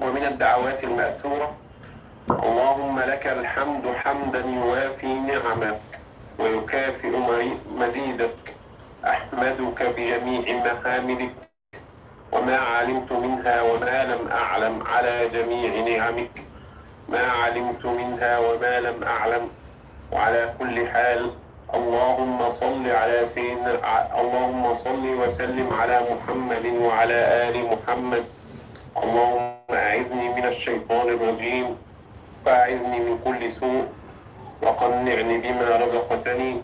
ومن 0.00 0.24
الدعوات 0.24 0.84
المأثورة 0.84 1.54
اللهم 2.30 3.00
لك 3.00 3.26
الحمد 3.26 3.86
حمدا 3.96 4.40
يوافي 4.40 5.06
نعمك 5.14 5.80
ويكافئ 6.38 7.12
مزيدك. 7.78 8.36
أحمدك 9.06 9.82
بجميع 9.82 10.44
محامدك 10.64 11.34
وما 12.32 12.56
علمت 12.56 13.12
منها 13.12 13.62
وما 13.62 14.04
لم 14.04 14.28
أعلم 14.28 14.82
على 14.86 15.28
جميع 15.28 15.70
نعمك. 15.88 16.43
ما 17.14 17.26
علمت 17.26 17.86
منها 17.86 18.38
وما 18.38 18.80
لم 18.80 19.04
أعلم. 19.04 19.48
وعلى 20.12 20.54
كل 20.58 20.86
حال 20.86 21.30
اللهم 21.74 22.48
صل 22.48 22.90
على 22.90 23.26
سيدنا 23.26 24.20
اللهم 24.20 24.74
صل 24.74 25.04
وسلم 25.22 25.68
على 25.80 26.00
محمد 26.10 26.66
وعلى 26.66 27.48
آل 27.48 27.56
محمد. 27.72 28.24
اللهم 29.02 29.54
أعذني 29.70 30.28
من 30.28 30.44
الشيطان 30.44 31.08
الرجيم. 31.08 31.76
وأعذني 32.46 32.98
من 33.00 33.18
كل 33.24 33.50
سوء. 33.50 33.86
وقنعني 34.62 35.38
بما 35.38 35.76
رزقتني. 35.76 36.62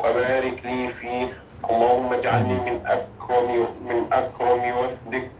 وبارك 0.00 0.58
لي 0.64 0.88
فيه. 1.00 1.26
اللهم 1.70 2.12
اجعلني 2.12 2.56
من 2.68 2.76
أكرم 2.86 3.50
من 3.88 3.98
أكرم 4.12 4.62
وفدك. 4.78 5.30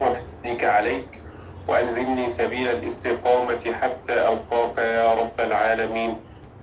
وفدك 0.00 0.64
عليك. 0.64 1.25
وألزمني 1.68 2.30
سبيل 2.30 2.68
الاستقامة 2.68 3.72
حتى 3.80 4.12
ألقاك 4.12 4.78
يا 4.78 5.14
رب 5.14 5.40
العالمين 5.40 6.14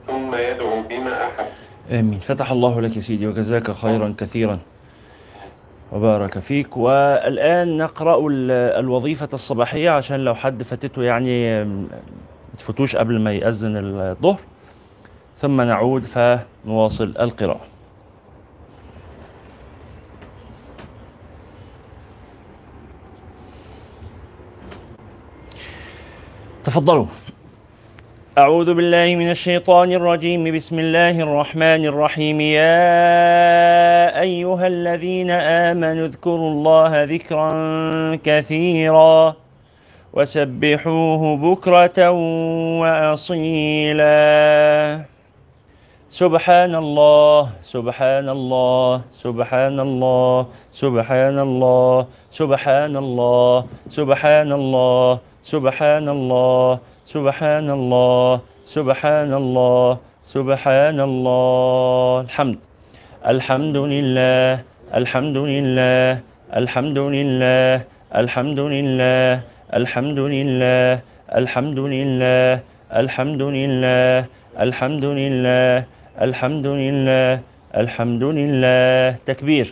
ثم 0.01 0.35
يدعو 0.35 0.81
بما 0.89 1.23
أحب. 1.23 1.45
آمين. 1.91 2.19
فتح 2.19 2.51
الله 2.51 2.81
لك 2.81 2.95
يا 2.95 3.01
سيدي 3.01 3.27
وجزاك 3.27 3.71
خيرا 3.71 4.15
كثيرا. 4.17 4.59
وبارك 5.91 6.39
فيك. 6.39 6.77
والآن 6.77 7.77
نقرأ 7.77 8.27
ال- 8.27 8.51
الوظيفة 8.79 9.29
الصباحية 9.33 9.89
عشان 9.89 10.19
لو 10.19 10.35
حد 10.35 10.63
فاتته 10.63 11.03
يعني 11.03 11.67
تفوتوش 12.57 12.95
قبل 12.95 13.19
ما 13.19 13.33
يأذن 13.33 13.75
الظهر. 13.77 14.39
ثم 15.37 15.61
نعود 15.61 16.05
فنواصل 16.05 17.13
القراءة. 17.19 17.72
تفضلوا. 26.63 27.05
أعوذ 28.37 28.73
بالله 28.73 29.15
من 29.15 29.29
الشيطان 29.29 29.91
الرجيم. 29.91 30.55
بسم 30.55 30.79
الله 30.79 31.19
الرحمن 31.19 31.85
الرحيم. 31.85 32.41
يا 32.41 34.21
أيها 34.21 34.67
الذين 34.67 35.31
آمنوا 35.31 36.05
اذكروا 36.05 36.51
الله 36.51 37.03
ذكرا 37.03 37.49
كثيرا 38.23 39.33
وسبحوه 40.13 41.37
بكرة 41.37 41.99
وأصيلا. 42.81 44.23
سبحان 46.13 46.75
الله 46.75 47.49
سبحان 47.63 48.29
الله 48.29 49.01
سبحان 49.11 49.79
الله 49.79 50.45
سبحان 50.71 51.37
الله 51.39 52.05
سبحان 52.31 52.95
الله 52.95 53.65
سبحان 53.89 54.51
الله 54.53 55.09
سبحان 55.43 56.07
الله 56.07 56.79
سبحان 57.03 57.67
الله 57.67 58.31
سبحان 58.63 59.31
الله 59.41 59.89
سبحان 60.23 60.99
الله 61.03 62.21
الحمد. 62.31 62.59
الحمد 63.27 63.77
لله 63.77 64.63
الحمد 64.99 65.37
لله 65.37 66.07
الحمد 66.59 66.99
لله 67.15 67.71
الحمد 68.15 68.59
لله 68.75 69.31
الحمد 69.79 70.19
لله 70.19 70.89
الحمد 71.39 71.79
لله 71.91 72.51
الحمد 73.03 73.41
لله 73.43 74.23
الحمد 74.63 75.05
لله 75.19 75.75
الحمد 76.23 76.67
لله 76.67 77.31
الحمد 77.83 78.23
لله 78.23 79.15
تكبير. 79.27 79.67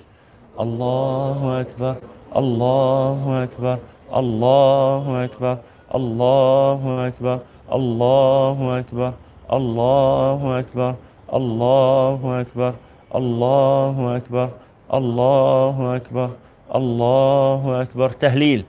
الله 0.60 1.40
أكبر 1.64 1.96
الله 2.36 3.20
أكبر. 3.48 3.78
الله 4.16 5.26
أكبر 5.26 5.58
الله 5.96 7.08
أكبر 7.08 7.40
الله 7.74 8.80
أكبر 8.80 9.14
الله 9.54 10.60
أكبر 10.60 10.96
الله 11.34 12.42
أكبر 12.42 12.74
الله 13.16 14.18
أكبر 14.18 14.50
الله 14.94 15.96
أكبر 15.96 16.30
الله 16.76 17.82
أكبر. 17.82 18.10
تهليل. 18.10 18.66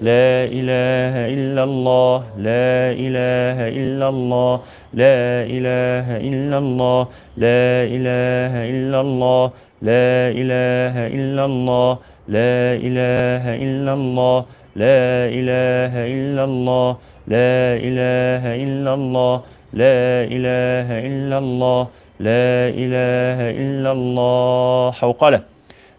لا 0.00 0.44
إله 0.44 1.14
إلا 1.34 1.62
الله 1.64 2.18
لا 2.36 2.92
إله 2.92 3.58
إلا 3.80 4.08
الله 4.08 4.54
لا 4.92 5.24
إله 5.56 6.06
إلا 6.28 6.58
الله 6.58 7.00
لا 7.36 7.68
إله 7.96 8.54
إلا 8.68 9.00
الله 9.00 9.44
لا 9.82 10.18
إله 10.40 10.94
إلا 11.16 11.44
الله 11.44 11.92
لا 12.28 12.60
إله 12.76 13.44
إلا 13.64 13.92
الله 13.94 14.44
لا 14.76 15.32
إله 15.38 15.94
إلا 16.16 16.44
الله 16.44 16.90
لا 17.26 17.60
إله 17.88 18.44
إلا 18.64 18.94
الله 18.94 19.34
لا 19.72 20.04
إله 20.36 20.88
إلا 21.08 21.38
الله 21.38 21.82
لا 22.20 22.68
إله 22.68 23.38
إلا 23.62 23.92
الله. 23.92 24.92
حوقلة 24.92 25.40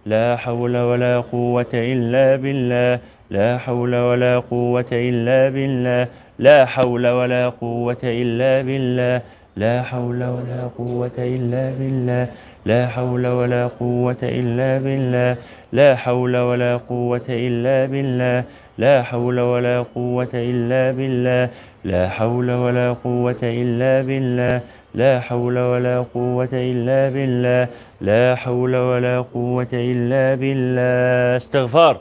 لا 0.05 0.35
حول 0.35 0.77
ولا 0.77 1.19
قوة 1.19 1.73
إلا 1.73 2.35
بالله 2.35 2.99
لا 3.29 3.57
حول 3.57 3.95
ولا 3.95 4.39
قوة 4.39 4.91
إلا 4.91 5.49
بالله 5.49 6.07
لا 6.39 6.65
حول 6.65 7.07
ولا 7.07 7.49
قوة 7.49 8.03
إلا 8.03 8.61
بالله 8.61 9.21
لا 9.57 9.81
حول 9.81 10.23
ولا 10.23 10.69
قوة 10.77 11.17
إلا 11.17 11.71
بالله. 11.79 12.27
لا 12.65 12.87
حول 12.87 13.27
ولا 13.27 13.67
قوة 13.79 14.21
إلا 14.23 14.77
بالله. 14.77 15.37
لا 15.73 15.95
حول 15.95 16.37
ولا 16.37 16.77
قوة 16.77 17.27
إلا 17.29 17.85
بالله. 17.85 18.43
لا 18.77 19.03
حول 19.03 19.39
ولا 19.39 19.85
قوة 19.95 20.33
إلا 20.33 20.91
بالله. 20.91 21.49
لا 21.85 22.09
حول 22.09 22.51
ولا 22.51 22.87
قوة 22.93 23.41
إلا 23.43 24.01
بالله. 24.01 24.61
لا 24.95 25.19
حول 25.19 25.57
ولا 25.57 26.05
قوة 26.13 26.53
إلا 26.53 27.09
بالله. 27.09 27.67
لا 28.01 28.35
حول 28.35 28.75
ولا 28.75 29.21
قوة 29.33 29.73
إلا 29.73 30.35
بالله. 30.35 31.37
استغفار. 31.37 31.97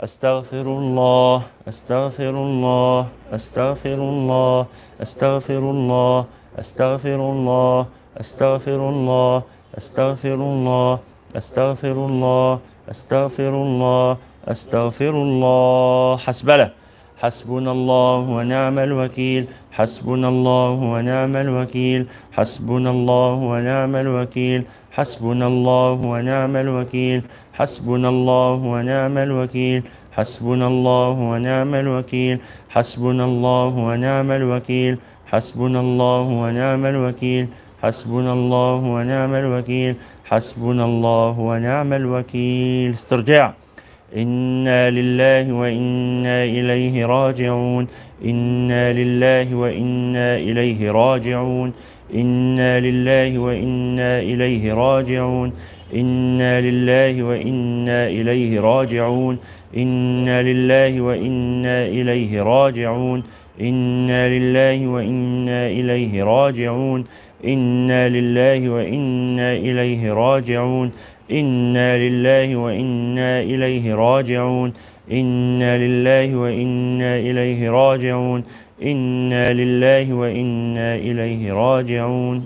أستغفر 0.00 0.66
الله. 0.82 1.42
أستغفر 1.68 2.30
الله. 2.30 3.06
أستغفر 3.34 3.94
الله. 3.94 4.66
أستغفر 5.02 5.58
الله. 5.58 6.24
أستغفر 6.58 7.20
الله 7.32 7.86
أستغفر 8.20 8.80
الله 8.90 9.42
أستغفر 9.78 10.34
الله 10.34 10.98
أستغفر 11.36 11.96
الله 12.06 12.58
أستغفر 12.90 13.54
الله 13.62 14.16
أستغفر 14.48 15.14
الله. 15.22 16.16
حسبلة 16.16 16.68
حسبنا 17.22 17.72
الله 17.72 18.16
ونعم 18.34 18.78
الوكيل. 18.78 19.42
حسبنا 19.76 20.28
الله 20.28 20.70
ونعم 20.92 21.36
الوكيل. 21.36 22.06
حسبنا 22.32 22.90
الله 22.90 23.32
ونعم 23.50 23.96
الوكيل. 23.96 24.60
حسبنا 24.96 25.46
الله 25.46 25.92
ونعم 25.92 26.56
الوكيل. 26.56 27.20
حسبنا 27.58 28.08
الله 28.08 28.52
ونعم 28.72 29.18
الوكيل. 29.18 29.82
حسبنا 30.16 30.66
الله 30.68 31.10
ونعم 31.30 31.74
الوكيل. 31.74 32.36
حسبنا 32.74 33.24
الله 33.24 33.72
ونعم 33.88 34.30
الوكيل. 34.30 34.94
حسبنا 35.32 35.80
الله 35.80 36.26
ونعم 36.42 36.86
الوكيل. 36.86 37.46
حسبنا 37.82 38.32
الله 38.32 38.74
ونعم 38.74 39.34
الوكيل. 39.34 39.94
حسبنا 40.24 40.84
الله 40.84 41.40
ونعم 41.40 41.92
الوكيل. 41.92 42.90
استرجاع 42.92 43.54
إنا 44.16 44.90
لله 44.90 45.52
وإنا 45.52 46.44
إليه 46.44 47.06
راجعون. 47.06 47.86
إنا 48.24 48.92
لله 48.92 49.54
وإنا 49.54 50.36
إليه 50.36 50.90
راجعون. 50.90 51.72
إنا 52.14 52.80
لله 52.80 53.38
وإنا 53.38 54.20
إليه 54.20 54.74
راجعون. 54.74 55.52
إنا 55.94 56.60
لله 56.60 57.22
وإنا 57.22 58.06
إليه 58.08 58.60
راجعون. 58.60 59.38
إنا 59.76 60.42
لله 60.42 61.00
وإنا 61.00 61.86
إليه 61.86 62.42
راجعون. 62.42 63.22
إنا 63.60 64.28
لله 64.28 64.86
وإنا 64.88 65.66
إليه 65.66 66.24
راجعون 66.24 67.04
إنا 67.44 68.08
لله 68.08 68.68
وإنا 68.70 69.52
إليه 69.52 70.12
راجعون 70.12 70.92
إنا 71.30 71.98
لله 71.98 72.56
وإنا 72.56 73.40
إليه 73.40 73.94
راجعون 73.94 74.72
إنا 75.12 75.78
لله 75.78 76.36
وإنا 76.36 77.16
إليه 77.16 77.70
راجعون 77.70 78.44
إنا 78.82 79.52
لله 79.52 80.12
وإنا 80.12 80.94
إليه 80.94 81.52
راجعون 81.52 82.44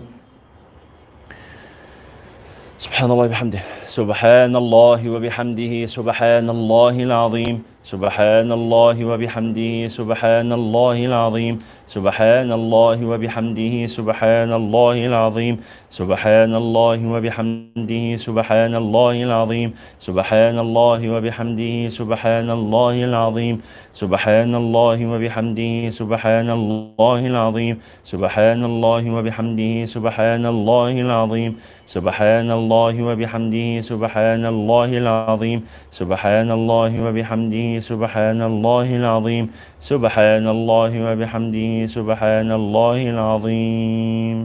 سبحان 2.79 3.11
الله 3.11 3.27
بحمده 3.27 3.61
سبحان 3.87 4.57
الله 4.57 5.11
وبحمده 5.11 5.87
سبحان 5.87 6.51
الله 6.51 7.03
العظيم 7.03 7.63
سبحان 7.83 8.53
الله 8.53 8.97
وبحمده 9.05 9.89
سبحان 9.91 10.53
الله 10.53 10.97
العظيم. 11.07 11.59
سبحان 11.93 12.49
الله 12.53 12.97
وبحمده 13.05 13.75
سبحان 13.87 14.51
الله 14.61 14.97
العظيم. 15.13 15.55
سبحان 15.93 16.53
الله 16.63 16.99
وبحمده 17.13 18.05
سبحان 18.17 18.73
الله 18.83 19.15
العظيم. 19.29 19.69
سبحان 20.01 20.57
الله 20.59 21.01
وبحمده 21.15 21.75
سبحان 21.99 22.49
الله 22.49 22.95
العظيم. 23.11 23.57
سبحان 23.93 24.53
الله 24.63 24.99
وبحمده 25.13 25.75
سبحان 26.01 26.49
الله 26.49 27.21
العظيم. 27.33 27.75
سبحان 28.13 28.61
الله 28.65 29.03
وبحمده 29.17 29.75
سبحان 29.95 30.45
الله 30.49 30.93
العظيم. 31.07 31.53
سبحان 31.95 32.49
الله 32.51 32.95
وبحمده 33.09 33.69
سبحان 33.91 34.45
الله 34.49 34.91
العظيم. 35.03 35.59
سبحان 36.01 36.49
الله 36.59 36.91
وبحمده 37.05 37.69
سبحان 37.91 38.41
الله 38.41 38.89
العظيم. 38.97 39.45
سبحان 39.83 40.47
الله 40.47 40.93
وبحمده 40.95 41.91
سبحان 41.91 42.51
الله 42.55 42.99
العظيم. 43.19 44.39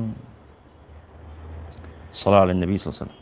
الصلاة 2.09 2.39
على 2.41 2.51
النبي 2.57 2.77
صلى 2.77 2.89
الله 2.89 2.97
عليه 2.97 3.05
وسلم. 3.05 3.17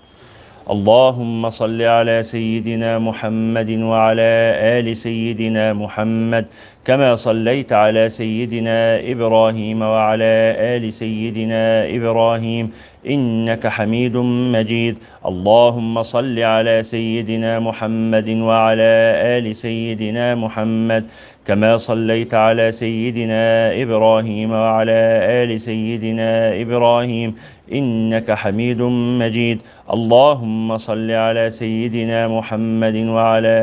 اللهم 0.65 1.49
صل 1.49 1.81
على 1.81 2.23
سيدنا 2.23 2.99
محمد 2.99 3.69
وعلى 3.69 4.33
آل 4.79 4.97
سيدنا 4.97 5.73
محمد 5.73 6.45
كما 6.85 7.15
صليت 7.15 7.73
على 7.73 8.09
سيدنا 8.09 9.03
إبراهيم 9.11 9.81
وعلى 9.81 10.33
آل 10.57 10.93
سيدنا 10.93 11.85
إبراهيم 11.95 12.65
إنك 13.05 13.67
حميد 13.67 14.17
مجيد. 14.55 14.95
اللهم 15.25 16.03
صل 16.03 16.39
على 16.39 16.83
سيدنا 16.83 17.59
محمد 17.59 18.29
وعلى 18.29 18.93
آل 19.37 19.45
سيدنا 19.55 20.35
محمد 20.35 21.03
كما 21.45 21.77
صليت 21.77 22.33
على 22.33 22.71
سيدنا 22.71 23.73
إبراهيم 23.81 24.51
وعلى 24.51 24.99
آل 25.43 25.61
سيدنا 25.61 26.61
إبراهيم. 26.61 27.35
إنك 27.73 28.31
حميد 28.31 28.81
مجيد. 29.21 29.61
اللهم 29.93 30.77
صل 30.77 31.11
على 31.11 31.49
سيدنا 31.49 32.27
محمد 32.27 32.95
وعلى 32.95 33.55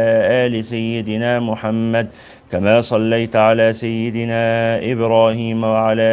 آل 0.47 0.65
سيدنا 0.65 1.41
محمد 1.41 2.07
كما 2.51 2.81
صليت 2.81 3.37
على 3.37 3.73
سيدنا 3.73 4.43
إبراهيم 4.93 5.65
وعلى 5.65 6.11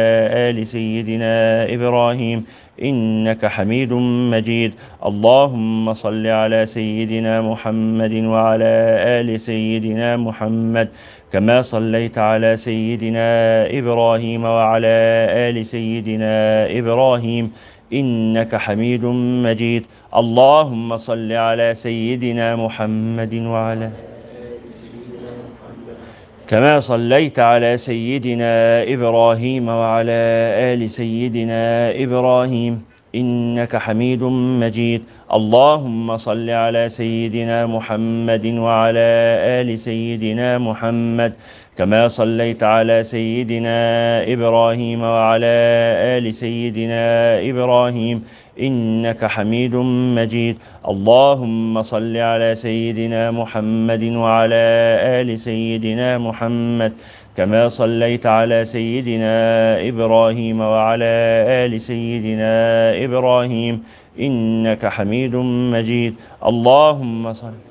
آل 0.48 0.66
سيدنا 0.66 1.64
إبراهيم 1.74 2.44
إنك 2.82 3.46
حميد 3.46 3.92
مجيد. 4.32 4.74
اللهم 5.06 5.92
صل 5.92 6.26
على 6.26 6.66
سيدنا 6.66 7.40
محمد 7.40 8.14
وعلى 8.14 8.72
آل 9.20 9.40
سيدنا 9.40 10.16
محمد 10.16 10.88
كما 11.32 11.62
صليت 11.62 12.18
على 12.18 12.56
سيدنا 12.56 13.28
إبراهيم 13.78 14.44
وعلى 14.44 14.96
آل 15.48 15.66
سيدنا 15.66 16.66
إبراهيم 16.78 17.52
إنك 17.92 18.56
حميد 18.56 19.04
مجيد. 19.44 19.86
اللهم 20.16 20.96
صل 20.96 21.32
على 21.32 21.74
سيدنا 21.74 22.56
محمد 22.56 23.34
وعلى 23.34 23.90
كما 26.48 26.80
صليت 26.80 27.38
على 27.38 27.78
سيدنا 27.78 28.82
إبراهيم 28.82 29.68
وعلى 29.68 30.20
آل 30.74 30.90
سيدنا 30.90 31.94
إبراهيم. 32.02 32.82
إنك 33.14 33.76
حميد 33.76 34.22
مجيد. 34.62 35.04
اللهم 35.34 36.16
صل 36.16 36.50
على 36.50 36.88
سيدنا 36.88 37.66
محمد 37.66 38.46
وعلى 38.46 39.08
آل 39.60 39.78
سيدنا 39.78 40.58
محمد 40.58 41.32
كما 41.80 42.08
صليت 42.08 42.62
على 42.62 43.02
سيدنا 43.02 43.78
إبراهيم 44.32 45.00
وعلى 45.02 45.56
آل 46.16 46.34
سيدنا 46.34 47.04
إبراهيم 47.50 48.24
إنك 48.60 49.24
حميد 49.24 49.74
مجيد. 50.16 50.56
اللهم 50.88 51.82
صل 51.82 52.16
على 52.16 52.54
سيدنا 52.54 53.30
محمد 53.30 54.04
وعلى 54.04 54.64
آل 55.20 55.40
سيدنا 55.40 56.18
محمد 56.18 56.92
كما 57.36 57.68
صليت 57.68 58.26
على 58.26 58.64
سيدنا 58.64 59.34
إبراهيم 59.88 60.60
وعلى 60.60 61.14
آل 61.64 61.80
سيدنا 61.80 62.52
إبراهيم 63.04 63.82
إنك 64.20 64.86
حميد 64.86 65.34
مجيد. 65.74 66.14
اللهم 66.44 67.32
صل 67.32 67.69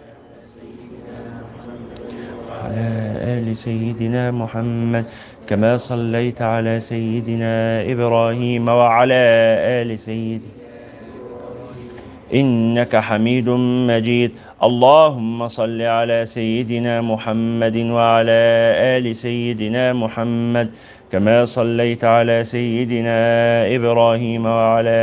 على 2.70 3.42
آل 3.42 3.58
سيدنا 3.58 4.32
محمد 4.32 5.06
كما 5.50 5.78
صليت 5.78 6.42
على 6.42 6.80
سيدنا 6.80 7.82
إبراهيم 7.92 8.68
وعلى 8.68 9.24
آل 9.82 10.00
سيدنا 10.00 10.54
إنك 12.34 12.96
حميد 12.96 13.50
مجيد. 13.90 14.32
اللهم 14.64 15.48
صل 15.48 15.82
على 15.82 16.26
سيدنا 16.26 17.02
محمد 17.02 17.78
وعلى 17.78 18.42
آل 18.98 19.16
سيدنا 19.16 19.94
محمد 19.94 20.70
كما 21.12 21.46
صليت 21.46 22.04
على 22.04 22.44
سيدنا 22.44 23.20
إبراهيم 23.76 24.46
وعلى 24.46 25.00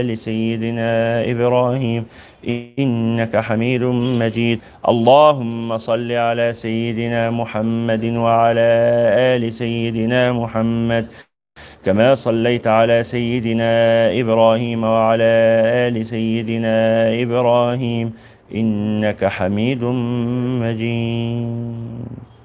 آل 0.00 0.18
سيدنا 0.18 0.90
إبراهيم 1.30 2.04
إنك 2.48 3.36
حميد 3.36 3.82
مجيد. 4.22 4.60
اللهم 4.88 5.76
صل 5.76 6.12
على 6.12 6.52
سيدنا 6.52 7.30
محمد 7.30 8.04
وعلى 8.04 8.68
آل 9.34 9.52
سيدنا 9.52 10.32
محمد 10.32 11.06
كما 11.84 12.14
صليت 12.14 12.66
على 12.66 13.02
سيدنا 13.02 13.72
إبراهيم 14.20 14.84
وعلى 14.84 15.32
آل 15.88 16.06
سيدنا 16.06 16.76
إبراهيم 17.22 18.12
إنك 18.54 19.24
حميد 19.24 19.82
مجيد. 20.62 22.35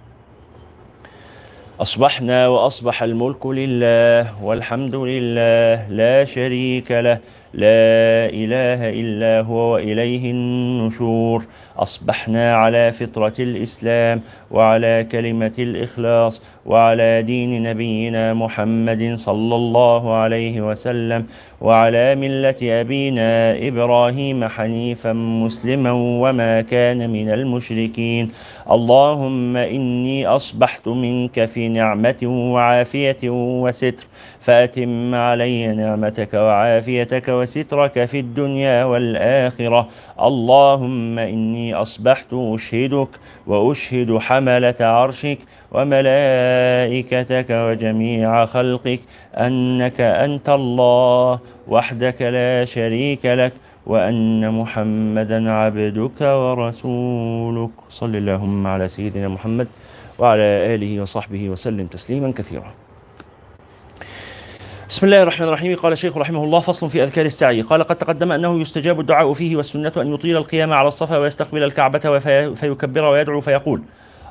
أصبحنا 1.82 2.48
وأصبح 2.48 3.04
الملك 3.04 3.46
لله 3.46 4.44
والحمد 4.44 4.96
لله 4.96 5.90
لا 5.90 6.26
شريك 6.26 6.92
له. 6.92 7.18
لا 7.54 8.32
إله 8.32 8.90
إلا 8.90 9.42
هو 9.42 9.74
وإليه 9.74 10.32
النشور. 10.32 11.46
أصبحنا 11.78 12.56
على 12.56 12.92
فطرة 12.92 13.34
الإسلام 13.40 14.22
وعلى 14.52 15.08
كلمة 15.12 15.54
الإخلاص 15.60 16.42
وعلى 16.66 17.22
دين 17.22 17.64
نبينا 17.64 18.34
محمد 18.34 19.14
صلى 19.16 19.56
الله 19.56 20.14
عليه 20.14 20.62
وسلم 20.62 21.26
وعلى 21.62 22.16
ملة 22.16 22.56
أبينا 22.62 23.58
إبراهيم 23.68 24.48
حنيفا 24.48 25.14
مسلما 25.14 25.92
وما 25.92 26.62
كان 26.62 27.10
من 27.10 27.30
المشركين. 27.30 28.32
اللهم 28.72 29.58
إني 29.58 30.28
أصبحت 30.28 30.88
منك 30.88 31.46
في 31.46 31.70
نعمة 31.70 32.52
وعافية 32.54 33.18
وستر. 33.26 34.08
فأتم 34.40 35.16
علي 35.16 35.68
نعمتك 35.68 36.34
وعافيتك 36.34 37.30
وسترك 37.42 38.06
في 38.06 38.20
الدنيا 38.20 38.86
والآخرة. 38.86 39.88
اللهم 40.22 41.20
إني 41.20 41.74
أصبحت 41.74 42.34
أشهدك 42.34 43.10
وأشهد 43.48 44.18
حملة 44.18 44.80
عرشك 44.80 45.40
وملائكتك 45.72 47.50
وجميع 47.50 48.46
خلقك 48.46 49.02
أنك 49.36 50.02
أنت 50.02 50.50
الله 50.50 51.40
وحدك 51.68 52.22
لا 52.22 52.66
شريك 52.66 53.26
لك 53.26 53.54
وأن 53.86 54.54
محمدا 54.54 55.52
عبدك 55.52 56.22
ورسولك. 56.22 57.76
صل 57.90 58.16
اللهم 58.16 58.68
على 58.68 58.88
سيدنا 58.88 59.28
محمد 59.28 59.68
وعلى 60.20 60.76
آله 60.76 61.02
وصحبه 61.02 61.50
وسلم 61.50 61.86
تسليما 61.88 62.32
كثيرا. 62.32 62.72
بسم 64.92 65.06
الله 65.06 65.22
الرحمن 65.24 65.48
الرحيم. 65.48 65.76
قال 65.76 65.94
الشيخ 65.94 66.18
رحمه 66.18 66.44
الله 66.44 66.60
فصل 66.60 66.90
في 66.90 67.04
أذكار 67.04 67.26
السعي. 67.26 67.62
قال 67.62 67.84
قد 67.84 67.96
تقدم 67.96 68.32
أنه 68.32 68.62
يستجاب 68.62 69.00
الدعاء 69.00 69.34
فيه 69.34 69.56
والسنة 69.56 69.92
أن 69.98 70.14
يطيل 70.14 70.38
القيام 70.38 70.74
على 70.74 70.88
الصفا 70.88 71.18
ويستقبل 71.18 71.64
الكعبة 71.64 72.20
فيكبر 72.54 73.04
ويدعو 73.04 73.42
فيقول 73.42 73.82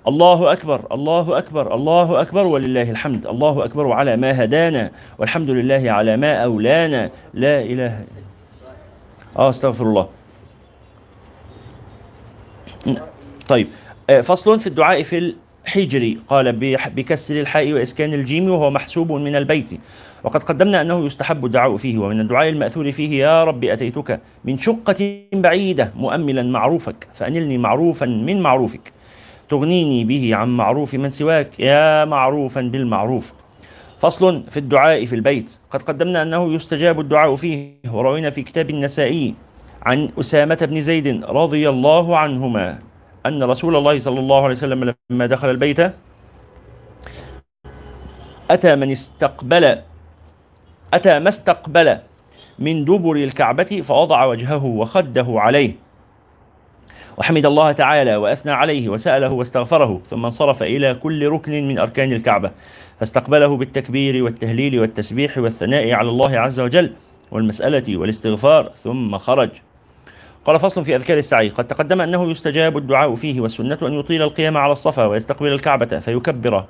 الله 0.07 0.53
أكبر 0.53 0.87
الله 0.93 1.39
أكبر 1.39 1.74
الله 1.74 2.20
أكبر 2.20 2.47
ولله 2.47 2.91
الحمد. 2.91 3.27
الله 3.27 3.65
أكبر 3.65 3.93
على 3.93 4.16
ما 4.16 4.45
هدانا 4.45 4.91
والحمد 5.19 5.51
لله 5.51 5.91
على 5.91 6.16
ما 6.16 6.35
أولانا. 6.35 7.11
لا 7.35 7.61
إله 7.61 8.05
آه 9.39 9.51
أستغفر 9.51 9.85
الله. 9.85 10.09
طيب. 13.49 13.69
آه، 14.11 14.20
فصل 14.20 14.61
في 14.61 14.66
الدعاء 14.66 15.03
في 15.03 15.35
الحجر. 15.66 16.16
قال 16.28 16.53
بكسر 16.97 17.41
الحاء 17.41 17.73
وإسكان 17.73 18.15
الجيم 18.15 18.51
وهو 18.51 18.70
محسوب 18.70 19.12
من 19.12 19.37
البيت. 19.37 19.81
وقد 20.25 20.43
قدمنا 20.43 20.81
أنه 20.81 21.07
يستحب 21.07 21.45
الدعاء 21.45 21.77
فيه 21.77 21.99
ومن 21.99 22.21
الدعاء 22.21 22.49
المأثور 22.49 22.93
فيه 22.93 23.21
يا 23.25 23.45
رب 23.45 23.65
أتيتك 23.65 24.21
من 24.45 24.59
شقة 24.59 25.23
بعيدة 25.33 25.93
مؤملا 25.97 26.43
معروفك 26.43 27.09
فأنلني 27.15 27.59
معروفا 27.59 28.07
من 28.07 28.41
معروفك 28.41 28.93
تغنيني 29.49 30.05
به 30.05 30.35
عن 30.35 30.49
معروف 30.49 30.95
من 30.95 31.11
سواك 31.11 31.61
يا 31.61 32.05
معروفا 32.05 32.61
بالمعروف. 32.61 33.33
فصل 34.01 34.45
في 34.51 34.57
الدعاء 34.57 35.05
في 35.05 35.15
البيت. 35.15 35.59
قد 35.71 35.83
قدمنا 35.83 36.23
أنه 36.23 36.53
يستجاب 36.55 37.01
الدعاء 37.01 37.35
فيه 37.35 37.75
وروينا 37.93 38.31
في 38.31 38.43
كتاب 38.43 38.71
النسائي 38.71 39.35
عن 39.83 40.09
أسامة 40.21 40.59
بن 40.71 40.83
زيد 40.83 41.25
رضي 41.25 41.69
الله 41.69 42.19
عنهما 42.19 42.79
أن 43.27 43.43
رسول 43.43 43.77
الله 43.77 43.99
صلى 43.99 44.21
الله 44.21 44.45
عليه 44.45 44.55
وسلم 44.55 44.95
لما 45.11 45.27
دخل 45.27 45.51
البيت 45.51 45.81
أتى 48.51 48.77
من 48.77 48.91
استقبل 48.91 49.79
أتى 50.95 51.19
ما 51.19 51.29
استقبل 51.29 51.99
من 52.59 52.85
دبر 52.85 53.17
الكعبة 53.17 53.81
فوضع 53.85 54.25
وجهه 54.25 54.65
وخده 54.65 55.27
عليه. 55.29 55.75
وحمد 57.19 57.47
الله 57.47 57.73
تعالى 57.73 58.17
وأثنى 58.17 58.53
عليه 58.53 58.89
وسأله 58.89 59.33
واستغفره 59.33 60.01
ثم 60.07 60.25
انصرف 60.25 60.62
إلى 60.62 60.95
كل 60.95 61.29
ركن 61.29 61.69
من 61.69 61.79
أركان 61.79 62.12
الكعبة 62.12 62.51
فاستقبله 63.01 63.57
بالتكبير 63.57 64.25
والتهليل 64.25 64.81
والتسبيح 64.81 65.39
والثناء 65.39 65.93
على 65.93 66.09
الله 66.09 66.39
عز 66.39 66.61
وجل 66.61 66.93
والمسألة 67.31 67.97
والاستغفار 67.97 68.71
ثم 68.77 69.19
خرج. 69.19 69.51
قال 70.45 70.59
فصل 70.59 70.85
في 70.85 70.97
أذكار 70.97 71.19
السعي 71.19 71.49
قد 71.49 71.69
تقدم 71.69 72.01
أنه 72.01 72.31
يستجاب 72.31 72.77
الدعاء 72.77 73.15
فيه 73.15 73.41
والسنة 73.41 73.79
أن 73.83 73.93
يطيل 73.93 74.23
القيام 74.23 74.57
على 74.57 74.73
الصفا 74.73 75.07
ويستقبل 75.07 75.53
الكعبة 75.53 75.99
فيكبر 75.99 76.65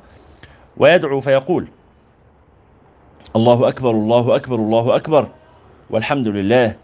ويدعو 0.76 1.20
فيقول 1.20 1.68
الله 3.36 3.68
أكبر 3.68 3.90
الله 3.90 4.36
أكبر 4.36 4.56
الله 4.56 4.96
أكبر. 4.96 5.28
والحمد 5.90 6.28
لله. 6.28 6.76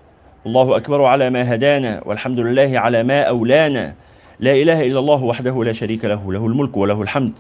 الله 0.47 0.77
أكبر 0.77 1.05
على 1.05 1.31
ما 1.31 1.55
هدانا 1.55 2.03
والحمد 2.05 2.41
لله 2.41 2.79
على 2.79 3.03
ما 3.03 3.23
أولانا. 3.23 3.95
لا 4.41 4.53
إله 4.53 4.87
إلا 4.87 4.99
الله 4.99 5.23
وحده 5.23 5.65
لا 5.65 5.73
شريك 5.73 6.05
له 6.05 6.33
له 6.33 6.47
الملك 6.47 6.77
وله 6.77 7.03
الحمد. 7.03 7.39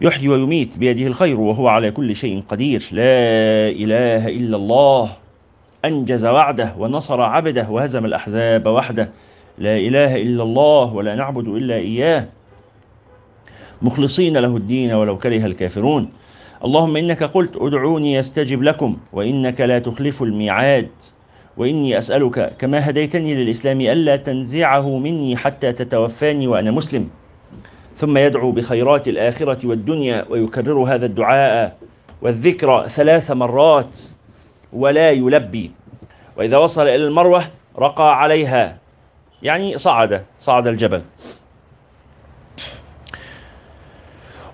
يحيي 0.00 0.28
ويميت 0.28 0.78
بيده 0.78 1.06
الخير 1.06 1.40
وهو 1.40 1.68
على 1.68 1.90
كل 1.90 2.16
شيء 2.16 2.42
قدير. 2.48 2.80
لا 2.92 3.68
إله 3.68 4.28
إلا 4.28 4.56
الله. 4.56 5.16
أنجز 5.84 6.26
وعده 6.26 6.74
ونصر 6.78 7.20
عبده 7.20 7.68
وهزم 7.70 8.04
الأحزاب 8.04 8.66
وحده. 8.66 9.10
لا 9.58 9.76
إله 9.76 10.16
إلا 10.16 10.42
الله 10.42 10.94
ولا 10.94 11.14
نعبد 11.14 11.48
إلا 11.48 11.74
إياه. 11.74 12.26
مخلصين 13.82 14.36
له 14.36 14.56
الدين 14.56 14.92
ولو 14.92 15.18
كره 15.18 15.46
الكافرون. 15.46 16.08
اللهم 16.64 16.96
إنك 16.96 17.22
قلت 17.22 17.56
ادعوني 17.56 18.14
يستجب 18.14 18.62
لكم 18.62 18.96
وإنك 19.12 19.60
لا 19.60 19.78
تخلف 19.78 20.22
الميعاد. 20.22 20.90
وإني 21.56 21.98
أسألك 21.98 22.56
كما 22.58 22.90
هديتني 22.90 23.34
للإسلام 23.34 23.80
ألا 23.80 24.16
تنزعه 24.16 24.98
مني 24.98 25.36
حتى 25.36 25.72
تتوفاني 25.72 26.46
وأنا 26.46 26.70
مسلم. 26.70 27.08
ثم 27.96 28.18
يدعو 28.18 28.50
بخيرات 28.50 29.08
الآخرة 29.08 29.66
والدنيا 29.66 30.24
ويكرر 30.30 30.82
هذا 30.82 31.06
الدعاء 31.06 31.76
والذكر 32.22 32.88
ثلاث 32.88 33.30
مرات 33.30 33.98
ولا 34.72 35.10
يلبي. 35.10 35.70
وإذا 36.36 36.56
وصل 36.56 36.82
إلى 36.82 37.06
المروة 37.06 37.44
رقى 37.78 38.20
عليها 38.20 38.78
يعني 39.42 39.78
صعد 39.78 40.24
صعد 40.38 40.66
الجبل. 40.66 41.02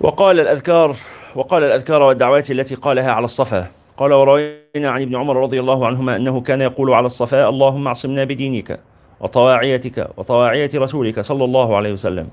وقال 0.01 0.41
الأذكار 0.41 0.97
وقال 1.35 1.63
الأذكار 1.63 2.03
والدعوات 2.03 2.51
التي 2.51 2.75
قالها 2.75 3.13
على 3.13 3.25
الصفا. 3.25 3.67
قال 3.97 4.13
وروينا 4.13 4.89
عن 4.91 5.03
ابن 5.03 5.17
عمر 5.17 5.37
رضي 5.37 5.61
الله 5.61 5.87
عنهما 5.87 6.17
أنه 6.17 6.41
كان 6.41 6.61
يقول 6.61 6.93
على 6.93 7.07
الصفا 7.07 7.49
اللهم 7.49 7.87
اعصمنا 7.87 8.25
بدينك 8.25 8.81
وطواعيتك 9.21 10.09
وطواعية 10.17 10.71
رسولك 10.75 11.21
صلى 11.21 11.45
الله 11.45 11.77
عليه 11.77 11.93
وسلم 11.93 12.29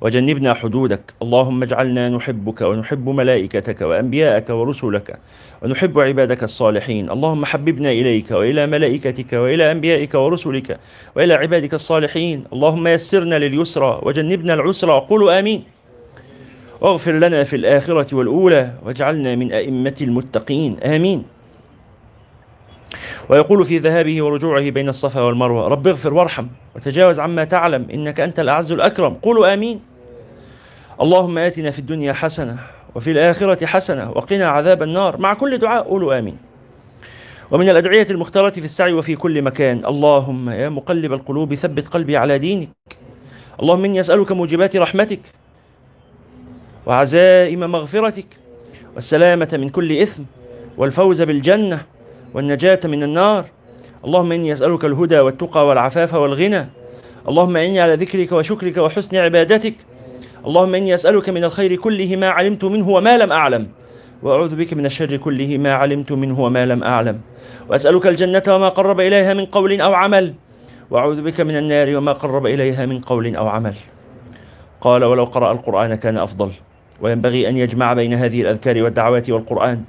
وجنبنا 0.00 0.54
حدودك. 0.54 1.14
اللهم 1.22 1.62
اجعلنا 1.62 2.08
نحبك 2.08 2.60
ونحب 2.60 3.08
ملائكتك 3.08 3.80
وأنبياءك 3.80 4.50
ورسلك 4.50 5.18
ونحب 5.62 6.00
عبادك 6.00 6.42
الصالحين. 6.42 7.10
اللهم 7.10 7.44
حببنا 7.44 7.90
إليك 7.90 8.30
وإلى 8.30 8.66
ملائكتك 8.66 9.32
وإلى 9.32 9.72
أنبيائك 9.72 10.14
ورسلك 10.14 10.78
وإلى 11.16 11.34
عبادك 11.34 11.74
الصالحين. 11.74 12.44
اللهم 12.52 12.86
يسرنا 12.86 13.38
لليسرى 13.38 14.00
وجنبنا 14.02 14.54
العسرى. 14.54 15.06
قولوا 15.08 15.38
آمين. 15.38 15.62
واغفر 16.80 17.12
لنا 17.12 17.44
في 17.44 17.56
الآخرة 17.56 18.14
والأولى 18.16 18.72
واجعلنا 18.82 19.36
من 19.36 19.52
أئمة 19.52 19.94
المتقين. 20.00 20.80
آمين. 20.82 21.24
ويقول 23.28 23.64
في 23.64 23.78
ذهابه 23.78 24.22
ورجوعه 24.22 24.70
بين 24.70 24.88
الصفا 24.88 25.20
والمروة 25.20 25.68
رب 25.68 25.86
اغفر 25.86 26.14
وارحم 26.14 26.46
وتجاوز 26.76 27.20
عما 27.20 27.44
تعلم 27.44 27.86
إنك 27.94 28.20
أنت 28.20 28.40
الأعز 28.40 28.72
الأكرم. 28.72 29.14
قولوا 29.14 29.54
آمين. 29.54 29.80
اللهم 31.00 31.38
آتنا 31.38 31.70
في 31.70 31.78
الدنيا 31.78 32.12
حسنة 32.12 32.56
وفي 32.94 33.10
الآخرة 33.10 33.66
حسنة 33.66 34.10
وقنا 34.10 34.48
عذاب 34.48 34.82
النار. 34.82 35.20
مع 35.20 35.34
كل 35.34 35.58
دعاء 35.58 35.82
قولوا 35.82 36.18
آمين. 36.18 36.36
ومن 37.50 37.68
الأدعية 37.68 38.06
المختارة 38.10 38.50
في 38.50 38.64
السعي 38.64 38.92
وفي 38.92 39.16
كل 39.16 39.42
مكان 39.42 39.84
اللهم 39.84 40.50
يا 40.50 40.68
مقلب 40.68 41.12
القلوب 41.12 41.54
ثبت 41.54 41.88
قلبي 41.88 42.16
على 42.16 42.38
دينك. 42.38 42.68
اللهم 43.62 43.84
إني 43.84 44.00
أسألك 44.00 44.32
موجبات 44.32 44.76
رحمتك 44.76 45.20
وعزائم 46.86 47.60
مغفرتك 47.60 48.26
والسلامة 48.94 49.48
من 49.52 49.68
كل 49.68 49.92
إثم 49.92 50.22
والفوز 50.78 51.22
بالجنة 51.22 51.82
والنجاة 52.34 52.80
من 52.84 53.02
النار. 53.02 53.44
اللهم 54.04 54.32
إني 54.32 54.52
أسألك 54.52 54.84
الهدى 54.84 55.20
والتقى 55.20 55.66
والعفاف 55.66 56.14
والغنى. 56.14 56.66
اللهم 57.28 57.56
إني 57.56 57.80
على 57.80 57.94
ذكرك 57.94 58.32
وشكرك 58.32 58.76
وحسن 58.76 59.16
عبادتك. 59.16 59.74
اللهم 60.46 60.74
إني 60.74 60.94
أسألك 60.94 61.28
من 61.28 61.44
الخير 61.44 61.76
كله 61.76 62.16
ما 62.16 62.28
علمت 62.28 62.64
منه 62.64 62.90
وما 62.90 63.18
لم 63.18 63.32
أعلم. 63.32 63.68
وأعوذ 64.22 64.56
بك 64.56 64.74
من 64.74 64.86
الشر 64.86 65.16
كله 65.16 65.58
ما 65.58 65.72
علمت 65.72 66.12
منه 66.12 66.40
وما 66.40 66.66
لم 66.66 66.84
أعلم. 66.84 67.20
وأسألك 67.68 68.06
الجنة 68.06 68.42
وما 68.48 68.68
قرب 68.68 69.00
إليها 69.00 69.34
من 69.34 69.44
قول 69.46 69.80
أو 69.80 69.94
عمل. 69.94 70.34
وأعوذ 70.90 71.22
بك 71.22 71.40
من 71.40 71.56
النار 71.56 71.96
وما 71.96 72.12
قرب 72.12 72.46
إليها 72.46 72.86
من 72.86 73.00
قول 73.00 73.36
أو 73.36 73.48
عمل. 73.48 73.74
قال 74.80 75.04
ولو 75.04 75.24
قرأ 75.24 75.52
القرآن 75.52 75.94
كان 75.94 76.18
أفضل. 76.18 76.50
وينبغي 77.00 77.48
أن 77.48 77.56
يجمع 77.56 77.92
بين 77.92 78.14
هذه 78.14 78.42
الأذكار 78.42 78.82
والدعوات 78.82 79.30
والقرآن. 79.30 79.84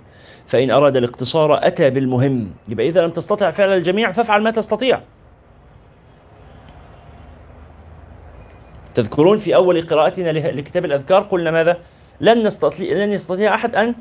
فإن 0.48 0.72
أراد 0.72 0.98
الاقتصار 0.98 1.68
أتى 1.68 1.90
بالمهم. 1.90 2.52
يبقى 2.68 2.88
إذا 2.88 3.06
لم 3.06 3.12
تستطع 3.12 3.50
فعل 3.50 3.70
الجميع 3.70 4.12
فافعل 4.12 4.44
ما 4.44 4.52
تستطيع. 4.52 5.02
تذكرون 8.94 9.38
في 9.38 9.56
أول 9.56 9.82
قراءتنا 9.82 10.32
لكتاب 10.32 10.86
الأذكار 10.86 11.22
قلنا 11.22 11.52
ماذا؟ 11.52 11.78
لن 12.22 12.48
نستطيع, 12.48 12.98
لن 12.98 13.12
يستطيع 13.12 13.56
أحد 13.56 13.76
أن 13.76 13.96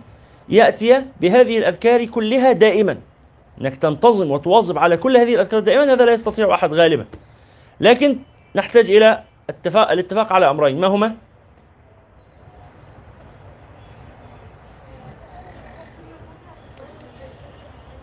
يأتي 0.48 1.02
بهذه 1.20 1.58
الأذكار 1.58 2.04
كلها 2.04 2.52
دائما. 2.52 2.96
أنك 3.60 3.76
تنتظم 3.76 4.30
وتواظب 4.30 4.78
على 4.78 4.96
كل 4.96 5.16
هذه 5.16 5.34
الأذكار 5.34 5.60
دائما 5.60 5.92
هذا 5.92 6.04
لا 6.04 6.12
يستطيع 6.12 6.54
أحد 6.54 6.74
غالبا. 6.74 7.04
لكن 7.80 8.16
نحتاج 8.56 8.90
إلى 8.90 9.22
اتفاق 9.50 9.90
الاتفاق 9.90 10.32
على 10.32 10.50
أمرين. 10.50 10.80
ما 10.80 10.86
هما؟ 10.86 11.14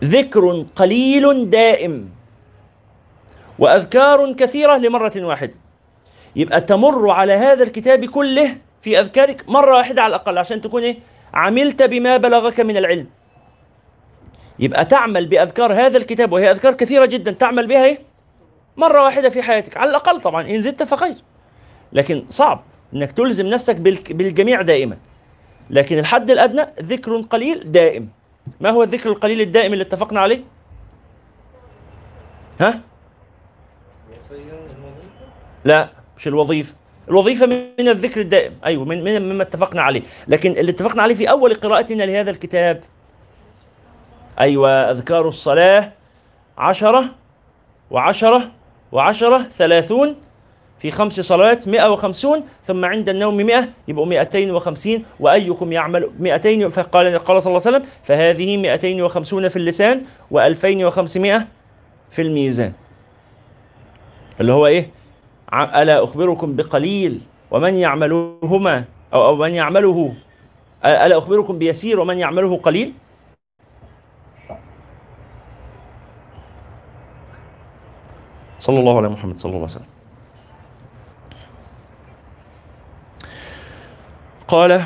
ذكر 0.04 0.66
قليل 0.76 1.50
دائم 1.50 2.10
وأذكار 3.58 4.32
كثيرة 4.32 4.76
لمرة 4.76 5.12
واحدة. 5.16 5.54
يبقى 6.36 6.60
تمر 6.60 7.10
على 7.10 7.32
هذا 7.32 7.62
الكتاب 7.62 8.04
كله 8.04 8.56
في 8.82 9.00
أذكارك 9.00 9.48
مرة 9.48 9.76
واحدة 9.76 10.02
على 10.02 10.10
الأقل 10.10 10.38
عشان 10.38 10.60
تكون 10.60 10.82
إيه؟ 10.82 10.96
عملت 11.34 11.82
بما 11.82 12.16
بلغك 12.16 12.60
من 12.60 12.76
العلم. 12.76 13.06
يبقى 14.58 14.84
تعمل 14.84 15.26
بأذكار 15.26 15.72
هذا 15.72 15.98
الكتاب 15.98 16.32
وهي 16.32 16.50
أذكار 16.50 16.72
كثيرة 16.72 17.06
جدا 17.06 17.30
تعمل 17.30 17.66
بها 17.66 17.84
إيه؟ 17.84 17.98
مرة 18.76 19.04
واحدة 19.04 19.28
في 19.28 19.42
حياتك. 19.42 19.76
على 19.76 19.90
الأقل 19.90 20.20
طبعا 20.20 20.50
إن 20.50 20.62
زدت 20.62 20.82
فخير. 20.82 21.14
لكن 21.92 22.24
صعب 22.28 22.64
إنك 22.94 23.12
تلزم 23.12 23.46
نفسك 23.46 23.76
بالجميع 24.10 24.62
دائما. 24.62 24.96
لكن 25.70 25.98
الحد 25.98 26.30
الأدنى 26.30 26.66
ذكر 26.82 27.20
قليل 27.20 27.72
دائم. 27.72 28.08
ما 28.60 28.70
هو 28.70 28.82
الذكر 28.82 29.10
القليل 29.10 29.40
الدائم 29.40 29.72
اللي 29.72 29.84
اتفقنا 29.84 30.20
عليه؟ 30.20 30.44
ها؟ 32.60 32.80
لا 35.64 35.88
مش 36.16 36.26
الوظيفة. 36.26 36.74
الوظيفة 37.08 37.46
من 37.46 37.88
الذكر 37.88 38.20
الدائم. 38.20 38.58
أيوة 38.64 38.84
من 38.84 39.04
من 39.04 39.22
مما 39.22 39.42
اتفقنا 39.42 39.82
عليه. 39.82 40.02
لكن 40.28 40.52
اللي 40.52 40.72
اتفقنا 40.72 41.02
عليه 41.02 41.14
في 41.14 41.30
أول 41.30 41.54
قراءتنا 41.54 42.02
لهذا 42.02 42.30
الكتاب. 42.30 42.82
أيوة 44.40 44.70
أذكار 44.70 45.28
الصلاة 45.28 45.92
عشرة 46.58 47.04
وعشرة 47.90 48.50
وعشرة 48.92 49.42
ثلاثون 49.42 50.16
في 50.82 50.90
خمس 50.90 51.20
صلوات 51.20 51.68
مئة 51.68 51.92
وخمسون 51.92 52.42
ثم 52.64 52.84
عند 52.84 53.08
النوم 53.08 53.36
مئة 53.36 53.68
يبقوا 53.88 54.06
مئتين 54.06 54.50
وخمسين 54.50 55.04
وأيكم 55.20 55.72
يعمل 55.72 56.10
مئتين 56.18 56.68
فقال 56.68 57.18
قال 57.18 57.42
صلى 57.42 57.50
الله 57.50 57.62
عليه 57.66 57.76
وسلم 57.76 57.82
فهذه 58.02 58.56
مئتين 58.56 59.02
وخمسون 59.02 59.48
في 59.48 59.56
اللسان 59.56 60.02
وألفين 60.30 60.84
وخمسمائة 60.84 61.46
في 62.10 62.22
الميزان. 62.22 62.72
اللي 64.40 64.52
هو 64.52 64.66
إيه؟ 64.66 64.90
ألا 65.54 66.04
أخبركم 66.04 66.56
بقليل 66.56 67.20
ومن 67.50 67.74
يعملهما 67.74 68.84
أو, 69.14 69.26
أو 69.26 69.36
من 69.36 69.50
يعمله 69.50 70.14
ألا 70.84 71.18
أخبركم 71.18 71.58
بيسير 71.58 72.00
ومن 72.00 72.18
يعمله 72.18 72.56
قليل؟ 72.56 72.92
صلى 78.60 78.80
الله 78.80 78.96
على 78.96 79.08
محمد 79.08 79.38
صلى 79.38 79.50
الله 79.50 79.62
عليه 79.62 79.72
وسلم. 79.74 79.91
قال 84.52 84.82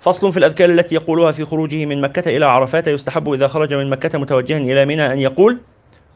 فصل 0.00 0.32
في 0.32 0.38
الأذكار 0.38 0.70
التي 0.70 0.94
يقولها 0.94 1.32
في 1.32 1.44
خروجه 1.44 1.86
من 1.86 2.00
مكة 2.00 2.36
إلى 2.36 2.46
عرفات 2.46 2.88
يستحب 2.88 3.32
إذا 3.32 3.48
خرج 3.48 3.74
من 3.74 3.90
مكة 3.90 4.18
متوجها 4.18 4.58
إلى 4.58 4.84
منى 4.84 5.12
أن 5.12 5.18
يقول 5.18 5.58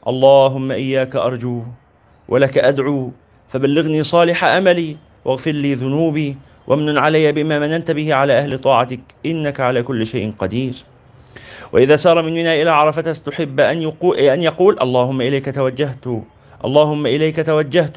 اللهم 0.07 0.71
إياك 0.71 1.17
أرجو 1.17 1.63
ولك 2.29 2.59
أدعو 2.59 3.11
فبلغني 3.49 4.05
صالح 4.05 4.45
أملي 4.45 4.97
واغفر 5.25 5.51
لي 5.51 5.75
ذنوبي 5.75 6.37
وامن 6.67 6.99
علي 6.99 7.33
بما 7.33 7.59
مننت 7.59 7.91
به 7.91 8.15
على 8.15 8.33
أهل 8.33 8.59
طاعتك 8.59 9.01
إنك 9.27 9.61
على 9.61 9.83
كل 9.83 10.07
شيء 10.07 10.33
قدير. 10.39 10.75
وإذا 11.73 11.97
سار 11.97 12.23
من 12.23 12.33
منى 12.33 12.63
إلى 12.63 12.71
عرفة 12.71 13.11
استحب 13.11 13.61
أن 13.61 13.83
يقول, 13.83 14.17
أن 14.17 14.43
يقول 14.43 14.79
اللهم 14.83 15.21
إليك 15.21 15.55
توجهت 15.55 16.07
اللهم 16.65 17.07
إليك 17.07 17.47
توجهت 17.47 17.97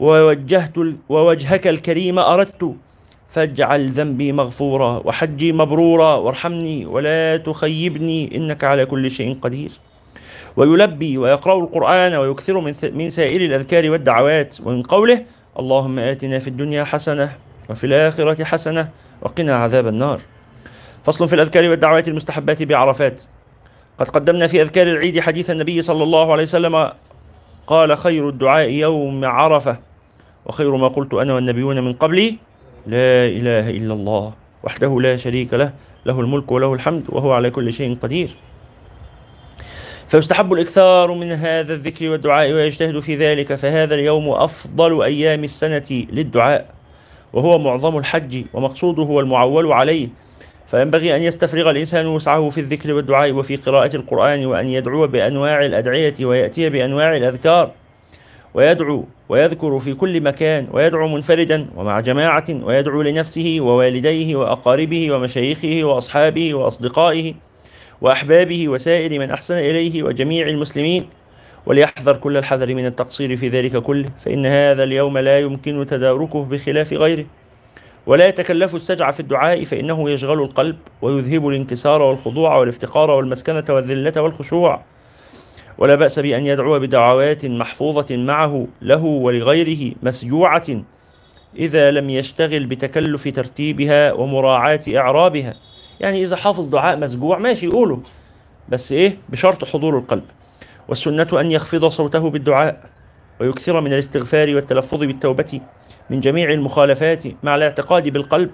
ووجهت 0.00 0.76
ووجهك 1.08 1.66
الكريم 1.66 2.18
أردت 2.18 2.74
فاجعل 3.32 3.88
ذنبي 3.88 4.32
مغفورا 4.32 5.02
وحجي 5.04 5.52
مبرورا 5.52 6.14
وارحمني 6.14 6.86
ولا 6.86 7.36
تخيبني 7.36 8.36
إنك 8.36 8.64
على 8.64 8.86
كل 8.86 9.10
شيء 9.10 9.38
قدير. 9.42 9.70
ويلبي 10.56 11.18
ويقرأ 11.18 11.58
القرآن 11.58 12.14
ويكثر 12.14 12.60
من, 12.60 12.74
من 12.92 13.10
سائر 13.10 13.40
الأذكار 13.40 13.90
والدعوات. 13.90 14.56
ومن 14.64 14.82
قوله 14.82 15.24
اللهم 15.58 15.98
آتنا 15.98 16.38
في 16.38 16.48
الدنيا 16.48 16.84
حسنة 16.84 17.32
وفي 17.70 17.84
الآخرة 17.84 18.44
حسنة 18.44 18.88
وقنا 19.22 19.56
عذاب 19.56 19.86
النار. 19.86 20.20
فصل 21.04 21.28
في 21.28 21.34
الأذكار 21.34 21.70
والدعوات 21.70 22.08
المستحبات 22.08 22.62
بعرفات. 22.62 23.22
قد 23.98 24.08
قدمنا 24.08 24.46
في 24.46 24.62
أذكار 24.62 24.86
العيد 24.86 25.20
حديث 25.20 25.50
النبي 25.50 25.82
صلى 25.82 26.02
الله 26.02 26.32
عليه 26.32 26.42
وسلم 26.42 26.90
قال 27.66 27.98
خير 27.98 28.28
الدعاء 28.28 28.70
يوم 28.70 29.24
عرفة. 29.24 29.76
وخير 30.46 30.76
ما 30.76 30.88
قلت 30.88 31.14
أنا 31.14 31.34
والنبيون 31.34 31.84
من 31.84 31.92
قبلي 31.92 32.51
لا 32.86 33.26
إله 33.26 33.70
إلا 33.70 33.94
الله 33.94 34.32
وحده 34.64 35.00
لا 35.00 35.16
شريك 35.16 35.54
له 35.54 35.72
له 36.06 36.20
الملك 36.20 36.52
وله 36.52 36.74
الحمد 36.74 37.04
وهو 37.08 37.32
على 37.32 37.50
كل 37.50 37.72
شيء 37.72 37.98
قدير. 38.02 38.36
فيستحب 40.08 40.52
الإكثار 40.52 41.14
من 41.14 41.32
هذا 41.32 41.74
الذكر 41.74 42.10
والدعاء 42.10 42.52
ويجتهد 42.52 43.00
في 43.00 43.16
ذلك 43.16 43.54
فهذا 43.54 43.94
اليوم 43.94 44.30
أفضل 44.30 45.02
أيام 45.02 45.44
السنة 45.44 46.06
للدعاء 46.12 46.74
وهو 47.32 47.58
معظم 47.58 47.98
الحج 47.98 48.44
ومقصوده 48.52 49.02
هو 49.02 49.20
المعول 49.20 49.72
عليه. 49.72 50.08
فينبغي 50.66 51.16
أن 51.16 51.22
يستفرغ 51.22 51.70
الإنسان 51.70 52.06
وسعه 52.06 52.50
في 52.50 52.60
الذكر 52.60 52.94
والدعاء 52.94 53.32
وفي 53.32 53.56
قراءة 53.56 53.96
القرآن 53.96 54.46
وأن 54.46 54.68
يدعو 54.68 55.06
بأنواع 55.06 55.64
الأدعية 55.64 56.14
ويأتي 56.20 56.70
بأنواع 56.70 57.16
الأذكار. 57.16 57.70
ويدعو 58.54 59.04
ويذكر 59.28 59.80
في 59.80 59.94
كل 59.94 60.20
مكان 60.20 60.66
ويدعو 60.72 61.08
منفردا 61.08 61.66
ومع 61.76 62.00
جماعة 62.00 62.44
ويدعو 62.62 63.02
لنفسه 63.02 63.56
ووالديه 63.60 64.36
وأقاربه 64.36 65.12
ومشايخه 65.12 65.84
وأصحابه 65.84 66.54
وأصدقائه 66.54 67.34
وأحبابه 68.00 68.68
وسائر 68.68 69.18
من 69.18 69.30
أحسن 69.30 69.54
إليه 69.54 70.02
وجميع 70.02 70.48
المسلمين. 70.48 71.06
وليحذر 71.66 72.16
كل 72.16 72.36
الحذر 72.36 72.74
من 72.74 72.86
التقصير 72.86 73.36
في 73.36 73.48
ذلك 73.48 73.76
كله 73.76 74.08
فإن 74.20 74.46
هذا 74.46 74.84
اليوم 74.84 75.18
لا 75.18 75.40
يمكن 75.40 75.86
تداركه 75.86 76.44
بخلاف 76.44 76.92
غيره. 76.92 77.24
ولا 78.06 78.28
يتكلف 78.28 78.74
السجع 78.74 79.10
في 79.10 79.20
الدعاء 79.20 79.64
فإنه 79.64 80.10
يشغل 80.10 80.42
القلب 80.42 80.76
ويذهب 81.02 81.48
الانكسار 81.48 82.02
والخضوع 82.02 82.56
والافتقار 82.56 83.10
والمسكنة 83.10 83.64
والذلة 83.68 84.22
والخشوع. 84.22 84.82
ولا 85.78 85.94
بأس 85.94 86.18
بأن 86.18 86.46
يدعو 86.46 86.78
بدعوات 86.78 87.46
محفوظة 87.46 88.16
معه 88.16 88.66
له 88.82 89.04
ولغيره 89.04 89.94
مسجوعة 90.02 90.66
إذا 91.56 91.90
لم 91.90 92.10
يشتغل 92.10 92.66
بتكلف 92.66 93.28
ترتيبها 93.28 94.12
ومراعاة 94.12 94.80
إعرابها. 94.96 95.54
يعني 96.00 96.22
إذا 96.22 96.36
حافظ 96.36 96.68
دعاء 96.68 96.98
مسجوع 96.98 97.38
ماشي 97.38 97.66
يقوله 97.66 98.00
بس 98.68 98.92
إيه؟ 98.92 99.16
بشرط 99.28 99.64
حضور 99.64 99.98
القلب. 99.98 100.24
والسنة 100.88 101.26
أن 101.32 101.50
يخفض 101.50 101.88
صوته 101.88 102.30
بالدعاء 102.30 102.90
ويكثر 103.40 103.80
من 103.80 103.92
الاستغفار 103.92 104.54
والتلفظ 104.54 104.98
بالتوبة 104.98 105.60
من 106.10 106.20
جميع 106.20 106.50
المخالفات 106.50 107.22
مع 107.42 107.56
الاعتقاد 107.56 108.08
بالقلب. 108.08 108.50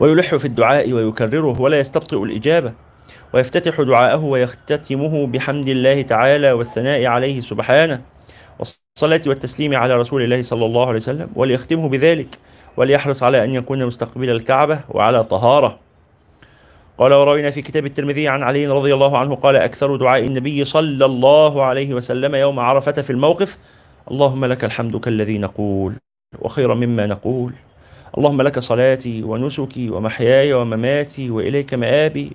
ويلح 0.00 0.34
في 0.34 0.44
الدعاء 0.44 0.92
ويكرره 0.92 1.60
ولا 1.60 1.80
يستبطئ 1.80 2.22
الإجابة. 2.22 2.85
ويفتتح 3.32 3.80
دعاءه 3.80 4.24
ويختتمه 4.24 5.26
بحمد 5.26 5.68
الله 5.68 6.02
تعالى 6.02 6.52
والثناء 6.52 7.04
عليه 7.06 7.40
سبحانه 7.40 8.00
والصلاة 8.58 9.20
والتسليم 9.26 9.76
على 9.76 9.94
رسول 9.96 10.22
الله 10.22 10.42
صلى 10.42 10.66
الله 10.66 10.86
عليه 10.86 10.96
وسلم 10.96 11.28
وليختمه 11.34 11.88
بذلك 11.88 12.38
وليحرص 12.76 13.22
على 13.22 13.44
أن 13.44 13.54
يكون 13.54 13.86
مستقبل 13.86 14.30
الكعبة 14.30 14.80
وعلى 14.88 15.24
طهارة. 15.24 15.78
قال 16.98 17.12
وروينا 17.12 17.50
في 17.50 17.62
كتاب 17.62 17.86
الترمذي 17.86 18.28
عن 18.28 18.42
علي 18.42 18.66
رضي 18.66 18.94
الله 18.94 19.18
عنه 19.18 19.34
قال 19.34 19.56
أكثر 19.56 19.96
دعاء 19.96 20.24
النبي 20.24 20.64
صلى 20.64 21.04
الله 21.04 21.62
عليه 21.62 21.94
وسلم 21.94 22.34
يوم 22.34 22.60
عرفة 22.60 22.92
في 22.92 23.10
الموقف 23.10 23.58
اللهم 24.10 24.44
لك 24.44 24.64
الحمد 24.64 24.96
كالذي 24.96 25.38
نقول 25.38 25.94
وخيرا 26.38 26.74
مما 26.74 27.06
نقول. 27.06 27.52
اللهم 28.18 28.42
لك 28.42 28.58
صلاتي 28.58 29.22
ونسكي 29.22 29.90
ومحياي 29.90 30.52
ومماتي 30.52 31.30
وإليك 31.30 31.74
مآبي. 31.74 32.32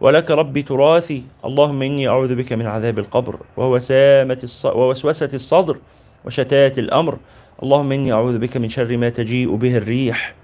ولك 0.00 0.30
ربي 0.30 0.62
تراثي. 0.62 1.22
اللهم 1.44 1.82
إني 1.82 2.08
أعوذ 2.08 2.34
بك 2.34 2.52
من 2.52 2.66
عذاب 2.66 2.98
القبر 2.98 3.36
ووسامة 3.56 4.38
الص... 4.44 4.66
ووسوسة 4.66 5.28
الصدر 5.34 5.76
وشتات 6.24 6.78
الأمر. 6.78 7.18
اللهم 7.62 7.92
إني 7.92 8.12
أعوذ 8.12 8.38
بك 8.38 8.56
من 8.56 8.68
شر 8.68 8.96
ما 8.96 9.08
تجيء 9.08 9.54
به 9.54 9.76
الريح. 9.76 10.34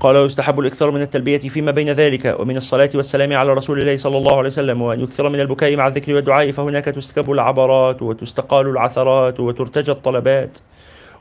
قال 0.00 0.16
ويستحب 0.16 0.60
الإكثار 0.60 0.90
من 0.90 1.02
التلبية 1.02 1.38
فيما 1.38 1.70
بين 1.70 1.88
ذلك 1.90 2.36
ومن 2.38 2.56
الصلاة 2.56 2.90
والسلام 2.94 3.32
على 3.32 3.52
رسول 3.52 3.80
الله 3.80 3.96
صلى 3.96 4.18
الله 4.18 4.36
عليه 4.38 4.48
وسلم. 4.48 4.82
وأن 4.82 5.00
يكثر 5.00 5.28
من 5.28 5.40
البكاء 5.40 5.76
مع 5.76 5.86
الذكر 5.86 6.14
والدعاء 6.14 6.50
فهناك 6.50 6.84
تسكب 6.84 7.30
العبرات 7.30 8.02
وتستقال 8.02 8.66
العثرات 8.66 9.40
وترتجى 9.40 9.92
الطلبات. 9.92 10.58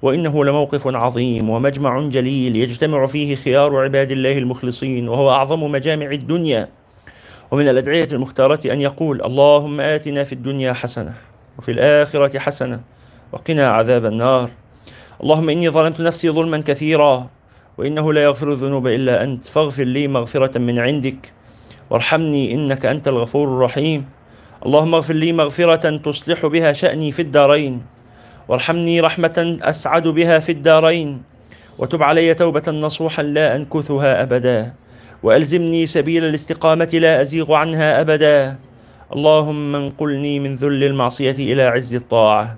وإنه 0.01 0.45
لموقف 0.45 0.87
عظيم 0.87 1.49
ومجمع 1.49 2.01
جليل 2.01 2.55
يجتمع 2.55 3.05
فيه 3.05 3.35
خيار 3.35 3.75
عباد 3.83 4.11
الله 4.11 4.37
المخلصين 4.37 5.09
وهو 5.09 5.31
أعظم 5.31 5.71
مجامع 5.71 6.11
الدنيا. 6.11 6.69
ومن 7.51 7.69
الأدعية 7.69 8.07
المختارة 8.11 8.73
أن 8.73 8.81
يقول 8.81 9.21
اللهم 9.21 9.81
آتنا 9.81 10.23
في 10.23 10.33
الدنيا 10.33 10.73
حسنة 10.73 11.13
وفي 11.57 11.71
الآخرة 11.71 12.39
حسنة 12.39 12.81
وقنا 13.31 13.69
عذاب 13.69 14.05
النار. 14.05 14.49
اللهم 15.23 15.49
إني 15.49 15.69
ظلمت 15.69 16.01
نفسي 16.01 16.29
ظلما 16.29 16.57
كثيرا 16.57 17.27
وإنه 17.77 18.13
لا 18.13 18.23
يغفر 18.23 18.51
الذنوب 18.51 18.87
إلا 18.87 19.23
أنت. 19.23 19.43
فاغفر 19.43 19.83
لي 19.83 20.07
مغفرة 20.07 20.57
من 20.59 20.79
عندك 20.79 21.31
وارحمني 21.89 22.53
إنك 22.53 22.85
أنت 22.85 23.07
الغفور 23.07 23.47
الرحيم. 23.47 24.05
اللهم 24.65 24.95
اغفر 24.95 25.13
لي 25.13 25.33
مغفرة 25.33 25.97
تصلح 25.97 26.45
بها 26.45 26.73
شأني 26.73 27.11
في 27.11 27.21
الدارين. 27.21 27.81
وارحمني 28.49 29.01
رحمة 29.01 29.57
أسعد 29.61 30.07
بها 30.07 30.39
في 30.39 30.51
الدارين 30.51 31.21
وتب 31.77 32.03
علي 32.03 32.33
توبة 32.33 32.71
نصوحا 32.71 33.23
لا 33.23 33.55
أنكثها 33.55 34.21
أبدا 34.23 34.73
وألزمني 35.23 35.87
سبيل 35.87 36.23
الاستقامة 36.23 36.89
لا 36.93 37.21
أزيغ 37.21 37.53
عنها 37.53 38.01
أبدا. 38.01 38.55
اللهم 39.15 39.75
انقلني 39.75 40.39
من 40.39 40.55
ذل 40.55 40.83
المعصية 40.83 41.53
إلى 41.53 41.63
عز 41.63 41.95
الطاعة 41.95 42.57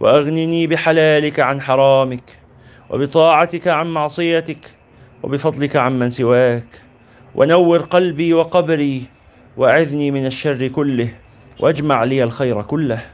وأغنني 0.00 0.66
بحلالك 0.66 1.40
عن 1.40 1.60
حرامك 1.60 2.38
وبطاعتك 2.90 3.68
عن 3.68 3.86
معصيتك 3.86 4.74
وبفضلك 5.22 5.76
عمن 5.76 6.10
سواك. 6.10 6.82
ونور 7.34 7.78
قلبي 7.78 8.34
وقبري 8.34 9.02
وأعذني 9.56 10.10
من 10.10 10.26
الشر 10.26 10.68
كله 10.68 11.08
واجمع 11.60 12.04
لي 12.04 12.24
الخير 12.24 12.62
كله. 12.62 13.13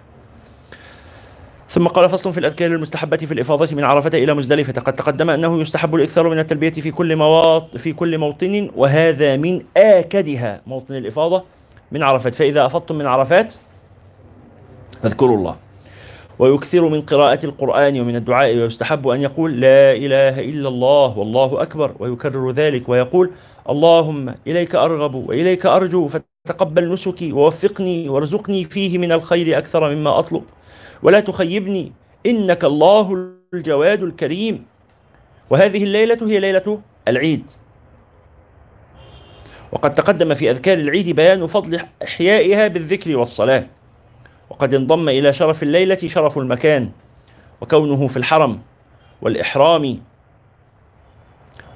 ثم 1.70 1.86
قال 1.86 2.08
فصل 2.08 2.32
في 2.32 2.40
الأذكار 2.40 2.70
المستحبة 2.70 3.16
في 3.16 3.34
الإفاضة 3.34 3.76
من 3.76 3.84
عرفة 3.84 4.10
إلى 4.14 4.34
مزدلفة. 4.34 4.72
قد 4.72 4.92
تقدم 4.92 5.30
أنه 5.30 5.60
يستحب 5.60 5.94
الإكثار 5.94 6.28
من 6.28 6.38
التلبية 6.38 6.70
في 6.70 6.90
كل 6.90 7.16
مواط 7.16 7.76
في 7.76 7.92
كل 7.92 8.18
موطن 8.18 8.70
وهذا 8.76 9.36
من 9.36 9.62
آكدها 9.76 10.60
موطن 10.66 10.94
الإفاضة 10.94 11.44
من 11.92 12.02
عرفات. 12.02 12.34
فإذا 12.34 12.66
أفضتم 12.66 12.94
من 12.94 13.06
عرفات 13.06 13.54
فاذكروا 15.02 15.36
الله. 15.36 15.56
ويكثر 16.38 16.88
من 16.88 17.00
قراءة 17.00 17.46
القرآن 17.46 18.00
ومن 18.00 18.16
الدعاء 18.16 18.56
ويستحب 18.56 19.08
أن 19.08 19.20
يقول 19.20 19.60
لا 19.60 19.92
إله 19.92 20.40
إلا 20.40 20.68
الله 20.68 21.18
والله 21.18 21.62
أكبر 21.62 21.94
ويكرر 21.98 22.50
ذلك 22.50 22.88
ويقول 22.88 23.30
اللهم 23.68 24.34
إليك 24.46 24.74
أرغب 24.74 25.14
وإليك 25.14 25.66
أرجو 25.66 26.08
فتقبل 26.08 26.92
نسكي 26.92 27.32
ووفقني 27.32 28.08
وارزقني 28.08 28.64
فيه 28.64 28.98
من 28.98 29.12
الخير 29.12 29.58
أكثر 29.58 29.94
مما 29.94 30.18
أطلب. 30.18 30.42
ولا 31.02 31.20
تخيبني. 31.20 31.92
إنك 32.26 32.64
الله 32.64 33.30
الجواد 33.54 34.02
الكريم. 34.02 34.66
وهذه 35.50 35.84
الليلة 35.84 36.18
هي 36.22 36.40
ليلة 36.40 36.80
العيد. 37.08 37.50
وقد 39.72 39.94
تقدم 39.94 40.34
في 40.34 40.50
أذكار 40.50 40.78
العيد 40.78 41.16
بيان 41.16 41.46
فضل 41.46 41.80
إحيائها 42.02 42.68
بالذكر 42.68 43.16
والصلاة. 43.16 43.66
وقد 44.50 44.74
انضم 44.74 45.08
إلى 45.08 45.32
شرف 45.32 45.62
الليلة 45.62 45.98
شرف 46.06 46.38
المكان. 46.38 46.90
وكونه 47.60 48.06
في 48.06 48.16
الحرم 48.16 48.60
والإحرام 49.22 50.02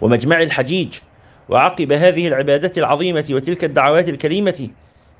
ومجمع 0.01 0.43
الحجيج. 0.43 0.95
وعقب 1.49 1.93
هذه 1.93 2.29
العبادات 2.29 2.79
العظيمة 2.79 3.27
وتلك 3.31 3.65
الدعوات 3.65 4.09
الكريمة 4.09 4.69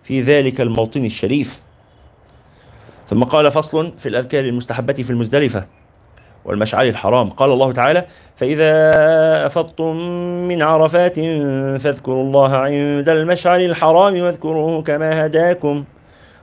في 0.03 0.21
ذلك 0.21 0.61
الموطن 0.61 1.05
الشريف. 1.05 1.64
ثم 3.09 3.25
قال 3.25 3.51
فصل 3.51 3.93
في 3.99 4.09
الأذكار 4.09 4.45
المستحبة 4.45 4.93
في 4.93 5.11
المزدلفة 5.11 5.67
والمشعر 6.45 6.89
الحرام. 6.89 7.31
قال 7.31 7.51
الله 7.51 7.73
تعالى 7.73 8.05
فإذا 8.37 8.93
أفضتم 9.47 9.97
من 10.49 10.63
عرفات 10.63 11.21
فاذكروا 11.81 12.23
الله 12.23 12.57
عند 12.57 13.09
المشعر 13.09 13.61
الحرام 13.61 14.23
واذكروه 14.23 14.83
كما 14.83 15.27
هداكم 15.27 15.85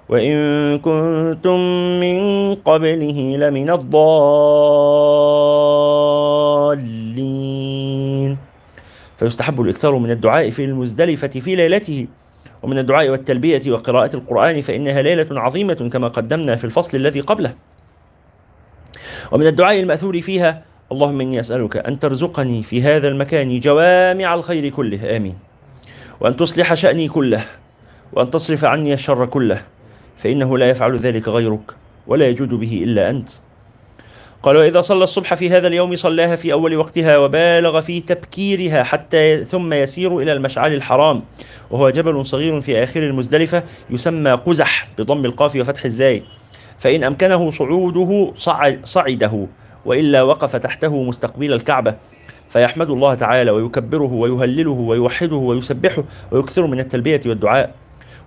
وإن 0.09 0.77
كنتم 0.79 1.59
من 1.99 2.55
قبله 2.55 3.37
لمن 3.37 3.69
الضالين. 3.69 4.11
فيستحب 9.17 9.61
الإكثار 9.61 9.95
من 9.95 10.11
الدعاء 10.11 10.49
في 10.49 10.65
المزدلفة 10.65 11.27
في 11.27 11.55
ليلته 11.55 12.07
ومن 12.63 12.77
الدعاء 12.77 13.09
والتلبية 13.09 13.71
وقراءة 13.71 14.15
القرآن 14.15 14.61
فإنها 14.61 15.01
ليلة 15.01 15.27
عظيمة 15.31 15.89
كما 15.93 16.07
قدمنا 16.07 16.55
في 16.55 16.63
الفصل 16.63 16.97
الذي 16.97 17.19
قبله. 17.19 17.53
ومن 19.31 19.47
الدعاء 19.47 19.79
المأثور 19.79 20.21
فيها 20.21 20.63
اللهم 20.91 21.21
إني 21.21 21.39
أسألك 21.39 21.77
أن 21.77 21.99
ترزقني 21.99 22.63
في 22.63 22.83
هذا 22.83 23.07
المكان 23.07 23.59
جوامع 23.59 24.33
الخير 24.33 24.69
كله 24.69 25.17
آمين. 25.17 25.35
وأن 26.19 26.35
تصلح 26.35 26.73
شأني 26.73 27.07
كله 27.07 27.45
وأن 28.13 28.29
تصرف 28.29 28.65
عني 28.65 28.93
الشر 28.93 29.25
كله 29.25 29.61
فإنه 30.17 30.57
لا 30.57 30.69
يفعل 30.69 30.97
ذلك 30.97 31.27
غيرك 31.27 31.71
ولا 32.07 32.27
يجود 32.27 32.49
به 32.49 32.81
إلا 32.83 33.09
أنت. 33.09 33.29
قال 34.43 34.57
وإذا 34.57 34.81
صلى 34.81 35.03
الصبح 35.03 35.33
في 35.33 35.49
هذا 35.49 35.67
اليوم 35.67 35.95
صلاها 35.95 36.35
في 36.35 36.53
أول 36.53 36.75
وقتها 36.75 37.17
وبالغ 37.17 37.81
في 37.81 37.99
تبكيرها 37.99 38.83
حتى 38.83 39.45
ثم 39.45 39.73
يسير 39.73 40.19
إلى 40.19 40.33
المشعر 40.33 40.71
الحرام. 40.71 41.23
وهو 41.71 41.89
جبل 41.89 42.25
صغير 42.25 42.61
في 42.61 42.83
آخر 42.83 43.03
المزدلفة 43.03 43.63
يسمى 43.89 44.31
قزح 44.31 44.87
بضم 44.97 45.25
القاف 45.25 45.55
وفتح 45.55 45.85
الزاي. 45.85 46.23
فإن 46.79 47.03
أمكنه 47.03 47.51
صعوده 47.51 48.33
صعد 48.37 48.79
صعده 48.83 49.47
وإلا 49.85 50.21
وقف 50.21 50.55
تحته 50.55 51.03
مستقبل 51.03 51.53
الكعبة. 51.53 51.95
فيحمد 52.49 52.89
الله 52.89 53.13
تعالى 53.13 53.51
ويكبره 53.51 54.13
ويهلله 54.13 54.71
ويوحده 54.71 55.35
ويسبحه 55.35 56.03
ويكثر 56.31 56.67
من 56.67 56.79
التلبية 56.79 57.21
والدعاء. 57.25 57.75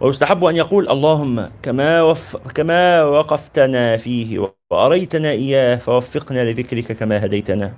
ويستحب 0.01 0.45
أن 0.45 0.57
يقول 0.57 0.89
اللهم 0.89 1.49
كما, 1.63 2.03
وف 2.03 2.37
كما 2.55 3.03
وقفتنا 3.03 3.97
فيه 3.97 4.51
وأريتنا 4.71 5.31
إياه 5.31 5.77
فوفقنا 5.77 6.51
لذكرك 6.51 6.93
كما 6.93 7.25
هديتنا. 7.25 7.73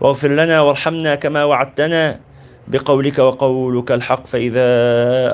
واغفر 0.00 0.28
لنا 0.28 0.60
وارحمنا 0.60 1.14
كما 1.14 1.44
وعدتنا. 1.44 2.20
بقولك 2.68 3.18
وقولك 3.18 3.92
الحق 3.92 4.26
فإذا 4.26 4.64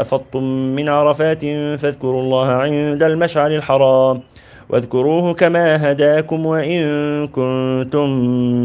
أفضتم 0.01 0.43
من 0.77 0.89
عرفات 0.89 1.41
فاذكروا 1.81 2.23
الله 2.23 2.47
عند 2.47 3.03
المشعر 3.03 3.51
الحرام. 3.57 4.23
واذكروه 4.69 5.35
كما 5.35 5.93
هداكم 5.93 6.47
وإن 6.47 6.83
كنتم 7.29 8.11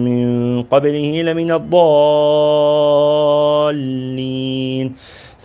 من 0.05 0.63
قبله 0.63 1.21
لمن 1.21 1.51
الضالين. 1.51 2.05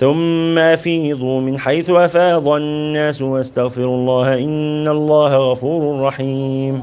ثم 0.01 0.59
أفيضوا 0.59 1.41
من 1.41 1.59
حيث 1.59 1.91
أفاض 1.91 2.49
الناس 2.49 3.23
واستغفروا 3.23 3.97
الله 3.97 4.35
إن 4.35 4.89
الله 4.89 5.53
غفور 5.53 6.07
رحيم. 6.07 6.83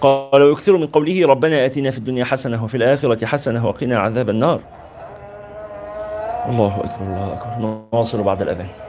قال 0.00 0.42
ويكثر 0.42 0.76
من 0.76 0.86
قوله 0.86 1.26
ربنا 1.26 1.66
آتنا 1.66 1.90
في 1.90 1.98
الدنيا 1.98 2.24
حسنة 2.24 2.64
وفي 2.64 2.76
الآخرة 2.76 3.26
حسنة 3.26 3.66
وقنا 3.66 3.98
عذاب 3.98 4.30
النار. 4.30 4.60
الله 6.48 6.76
أكبر 6.84 7.06
الله 7.06 7.32
أكبر. 7.32 7.78
نواصل 7.92 8.22
بعد 8.22 8.42
الأذان. 8.42 8.85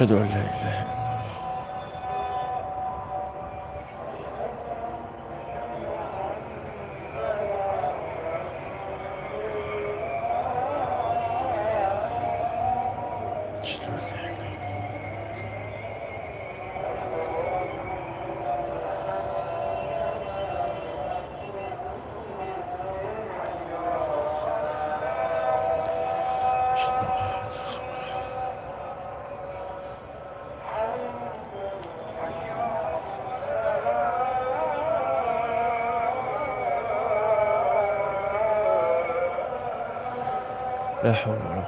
أشهد 0.00 0.12
أن 0.12 0.28
لا 0.28 0.39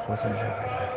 قوة 0.09 0.19
إلا 0.25 0.33
بالله 0.33 0.89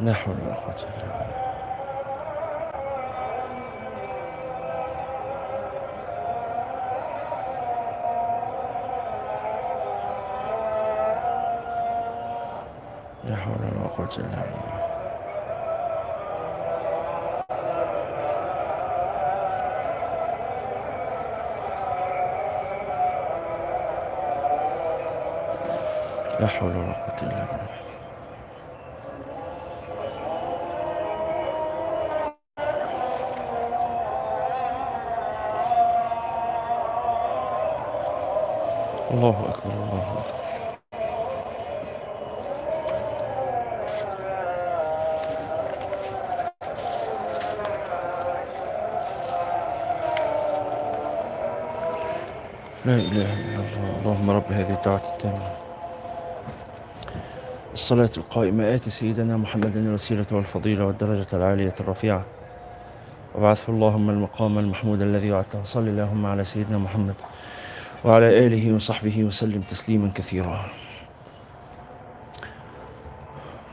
لا 0.00 0.14
حول 0.14 0.34
ولا 0.46 0.54
قوة 0.54 0.74
إلا 0.74 1.06
بالله 1.06 1.44
لا 13.24 13.36
حول 13.36 13.54
ولا 13.54 13.88
قوة 13.88 14.08
إلا 14.18 14.42
بالله 14.42 14.73
لا 26.40 26.46
حول 26.46 26.76
ولا 26.76 26.92
قوة 26.92 27.16
إلا 27.22 27.44
بالله. 27.44 27.68
الله 39.10 39.36
أكبر 39.48 39.72
الله 39.72 40.06
أكبر. 40.12 40.34
لا 52.84 52.94
إله 52.94 53.32
إلا 53.32 53.56
الله. 53.56 54.00
اللهم 54.00 54.30
رب 54.30 54.52
هذه 54.52 54.74
الدعوة 54.74 55.02
التامة. 55.12 55.63
الصلاة 57.74 58.10
القائمة. 58.16 58.74
آت 58.74 58.88
سيدنا 58.88 59.36
محمد 59.36 59.76
الوسيلة 59.76 60.26
والفضيلة 60.32 60.86
والدرجة 60.86 61.26
العالية 61.32 61.74
الرفيعة. 61.80 62.24
وابعثه 63.34 63.72
اللهم 63.72 64.10
المقام 64.10 64.58
المحمود 64.58 65.02
الذي 65.02 65.32
وعدته. 65.32 65.62
صل 65.62 65.88
اللهم 65.88 66.26
على 66.26 66.44
سيدنا 66.44 66.78
محمد 66.78 67.14
وعلى 68.04 68.46
آله 68.46 68.74
وصحبه 68.74 69.24
وسلم 69.24 69.60
تسليما 69.60 70.10
كثيرا. 70.14 70.64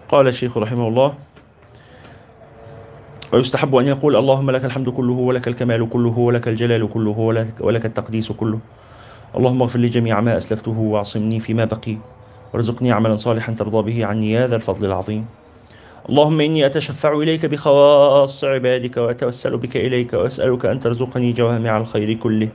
قال 0.09 0.27
الشيخ 0.27 0.57
رحمه 0.57 0.87
الله 0.87 1.13
ويستحب 3.33 3.75
أن 3.75 3.87
يقول 3.87 4.15
اللهم 4.15 4.51
لك 4.51 4.65
الحمد 4.65 4.89
كله 4.89 5.13
ولك 5.13 5.47
الكمال 5.47 5.89
كله 5.89 6.17
ولك 6.17 6.47
الجلال 6.47 6.89
كله 6.89 7.19
ولك, 7.19 7.53
ولك 7.61 7.85
التقديس 7.85 8.31
كله. 8.31 8.59
اللهم 9.37 9.61
اغفر 9.61 9.79
لي 9.79 9.87
جميع 9.87 10.21
ما 10.21 10.37
أسلفته 10.37 10.71
وأعصمني 10.71 11.39
فيما 11.39 11.65
بقي. 11.65 11.97
وارزقني 12.53 12.91
عملا 12.91 13.15
صالحا 13.15 13.53
ترضى 13.53 13.91
به 13.91 14.05
عني 14.05 14.31
يا 14.31 14.47
ذا 14.47 14.55
الفضل 14.55 14.85
العظيم. 14.85 15.25
اللهم 16.09 16.41
إني 16.41 16.65
أتشفع 16.65 17.13
إليك 17.13 17.45
بخواص 17.45 18.43
عبادك 18.43 18.97
وأتوسل 18.97 19.57
بك 19.57 19.77
إليك 19.77 20.13
وأسألك 20.13 20.65
أن 20.65 20.79
ترزقني 20.79 21.31
جوامع 21.31 21.77
الخير 21.77 22.13
كله 22.13 22.49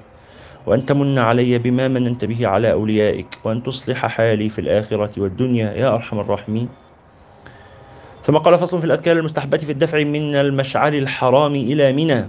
وأن 0.66 0.86
تمن 0.86 1.18
علي 1.18 1.58
بما 1.58 1.88
مننت 1.88 2.24
به 2.24 2.46
على 2.46 2.72
أوليائك 2.72 3.38
وأن 3.44 3.62
تصلح 3.62 4.06
حالي 4.06 4.48
في 4.48 4.60
الآخرة 4.60 5.10
والدنيا 5.16 5.72
يا 5.72 5.94
أرحم 5.94 6.20
الراحمين. 6.20 6.68
ثم 8.24 8.36
قال 8.36 8.58
فصل 8.58 8.78
في 8.78 8.84
الأذكار 8.84 9.16
المستحبة 9.16 9.58
في 9.58 9.72
الدفع 9.72 10.04
من 10.04 10.34
المشعر 10.34 10.92
الحرام 10.92 11.54
إلى 11.54 11.92
منى. 11.92 12.28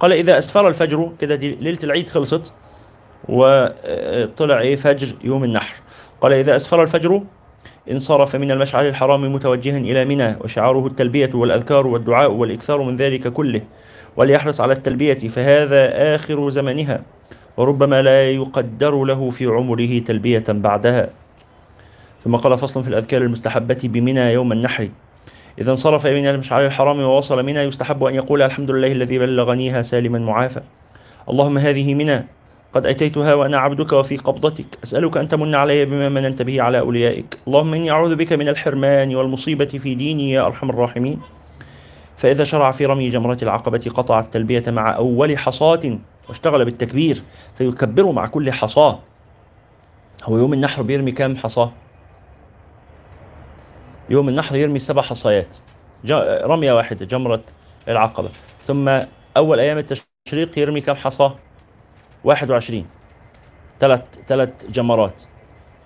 قال 0.00 0.12
إذا 0.12 0.38
أسفر 0.38 0.68
الفجر 0.68 1.12
كده 1.20 1.36
ليلة 1.36 1.78
العيد 1.82 2.10
خلصت 2.10 2.52
وطلع 3.28 4.60
إيه 4.60 4.76
فجر 4.76 5.14
يوم 5.24 5.44
النحر. 5.44 5.74
قال 6.22 6.32
إذا 6.32 6.56
أسفر 6.56 6.82
الفجر 6.82 7.22
انصرف 7.90 8.36
من 8.36 8.50
المشعر 8.50 8.88
الحرام 8.88 9.34
متوجها 9.34 9.78
إلى 9.78 10.04
منى 10.04 10.36
وشعاره 10.40 10.86
التلبية 10.86 11.30
والأذكار 11.34 11.86
والدعاء 11.86 12.30
والإكثار 12.32 12.82
من 12.82 12.96
ذلك 12.96 13.28
كله 13.28 13.60
وليحرص 14.16 14.60
على 14.60 14.72
التلبية 14.72 15.14
فهذا 15.14 16.14
آخر 16.14 16.50
زمنها 16.50 17.02
وربما 17.56 18.02
لا 18.02 18.30
يقدر 18.30 19.04
له 19.04 19.30
في 19.30 19.46
عمره 19.46 19.98
تلبية 19.98 20.44
بعدها. 20.48 21.10
ثم 22.24 22.36
قال 22.36 22.58
فصل 22.58 22.82
في 22.82 22.88
الأذكار 22.88 23.22
المستحبة 23.22 23.78
بمنى 23.84 24.32
يوم 24.32 24.52
النحر 24.52 24.88
إذا 25.58 25.70
انصرف 25.70 26.06
من 26.06 26.26
المشعر 26.26 26.66
الحرام 26.66 27.00
ووصل 27.00 27.44
منى 27.44 27.60
يستحب 27.60 28.04
أن 28.04 28.14
يقول 28.14 28.42
الحمد 28.42 28.70
لله 28.70 28.92
الذي 28.92 29.18
بلغنيها 29.18 29.82
سالما 29.82 30.18
معافى. 30.18 30.60
اللهم 31.28 31.58
هذه 31.58 31.94
منى 31.94 32.26
قد 32.74 32.86
أتيتها 32.86 33.34
وأنا 33.34 33.58
عبدك 33.58 33.92
وفي 33.92 34.16
قبضتك. 34.16 34.78
أسألك 34.84 35.16
أن 35.16 35.28
تمن 35.28 35.54
علي 35.54 35.84
بما 35.84 36.08
مننت 36.08 36.42
به 36.42 36.62
على 36.62 36.78
أوليائك. 36.78 37.38
اللهم 37.46 37.74
إني 37.74 37.90
أعوذ 37.90 38.16
بك 38.16 38.32
من 38.32 38.48
الحرمان 38.48 39.16
والمصيبة 39.16 39.64
في 39.64 39.94
ديني 39.94 40.30
يا 40.30 40.46
أرحم 40.46 40.70
الراحمين. 40.70 41.20
فإذا 42.16 42.44
شرع 42.44 42.70
في 42.70 42.86
رمي 42.86 43.08
جمرة 43.08 43.38
العقبة 43.42 43.92
قطع 43.94 44.20
التلبية 44.20 44.62
مع 44.68 44.96
أول 44.96 45.38
حصاة 45.38 45.98
واشتغل 46.28 46.64
بالتكبير 46.64 47.22
فيكبر 47.58 48.12
مع 48.12 48.26
كل 48.26 48.52
حصاة. 48.52 48.98
هو 50.24 50.38
يوم 50.38 50.52
النحر 50.52 50.82
بيرمي 50.82 51.12
كام 51.12 51.36
حصاة؟ 51.36 51.72
يوم 54.10 54.28
النحر 54.28 54.56
يرمي 54.56 54.78
سبع 54.78 55.02
حصيات 55.02 55.56
ج- 56.04 56.12
رمية 56.42 56.72
واحدة 56.72 57.06
جمرة 57.06 57.42
العقبة. 57.88 58.28
ثم 58.62 59.00
أول 59.36 59.60
أيام 59.60 59.78
التشريق 59.78 60.58
يرمي 60.58 60.80
كام 60.80 60.96
حصاة؟ 60.96 61.34
21 62.24 62.86
ثلاث 63.80 64.02
ثلاث 64.26 64.66
جمرات. 64.66 65.22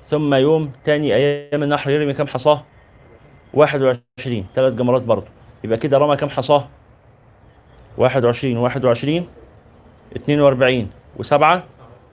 ثم 0.09 0.35
يوم 0.35 0.73
تاني 0.85 1.15
أيام 1.15 1.63
النحر 1.63 1.91
يرمي 1.91 2.13
كم 2.13 2.27
حصاه؟ 2.27 2.65
21 3.55 4.47
ثلاث 4.55 4.75
جمرات 4.75 5.03
برضه. 5.03 5.27
يبقى 5.65 5.79
كده 5.79 5.99
رمى 5.99 6.17
كم 6.17 6.29
حصاه؟ 6.29 6.69
21 7.99 8.57
21 8.57 9.29
42 10.17 10.91
و7 11.19 11.61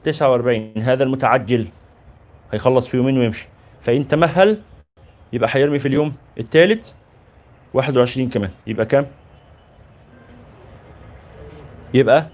49 0.03 0.73
هذا 0.77 1.03
المتعجل. 1.03 1.67
هيخلص 2.51 2.87
في 2.87 2.97
يومين 2.97 3.17
ويمشي. 3.17 3.47
فإن 3.81 4.07
تمهل 4.07 4.61
يبقى 5.33 5.49
هيرمي 5.51 5.79
في 5.79 5.87
اليوم 5.87 6.13
الثالث 6.39 6.91
21 7.73 8.29
كمان. 8.29 8.49
يبقى 8.67 8.85
كام؟ 8.85 9.07
يبقى 11.93 12.27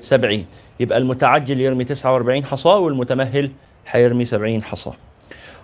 70 0.00 0.46
يبقى 0.80 0.98
المتعجل 0.98 1.60
يرمي 1.60 1.84
49 1.84 2.44
حصاة 2.44 2.78
والمتمهل 2.78 3.50
حيرمي 3.86 4.24
70 4.24 4.62
حصاة 4.62 4.94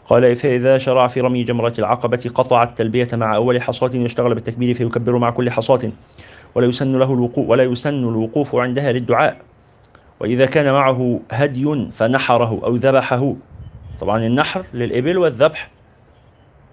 قال 0.07 0.37
فإذا 0.37 0.79
شرع 0.79 1.07
في 1.07 1.21
رمي 1.21 1.45
جمرة 1.45 1.73
العقبة 1.79 2.31
قطع 2.35 2.63
التلبية 2.63 3.09
مع 3.13 3.37
أول 3.37 3.63
حصاة 3.63 3.91
يشتغل 3.95 4.35
بالتكبير 4.35 4.75
فيكبر 4.75 5.19
مع 5.19 5.31
كل 5.31 5.51
حصاة. 5.51 5.93
ولا 6.55 6.67
يسن 6.67 6.99
له 6.99 7.15
الوقوف 7.15 7.49
ولا 7.49 7.63
يسن 7.63 8.09
الوقوف 8.09 8.55
عندها 8.55 8.93
للدعاء. 8.93 9.37
وإذا 10.21 10.47
كان 10.47 10.73
معه 10.73 11.21
هدي 11.31 11.89
فنحره 11.93 12.61
أو 12.65 12.75
ذبحه. 12.75 13.35
طبعا 14.01 14.27
النحر 14.27 14.65
للإبل 14.75 15.19
والذبح 15.19 15.71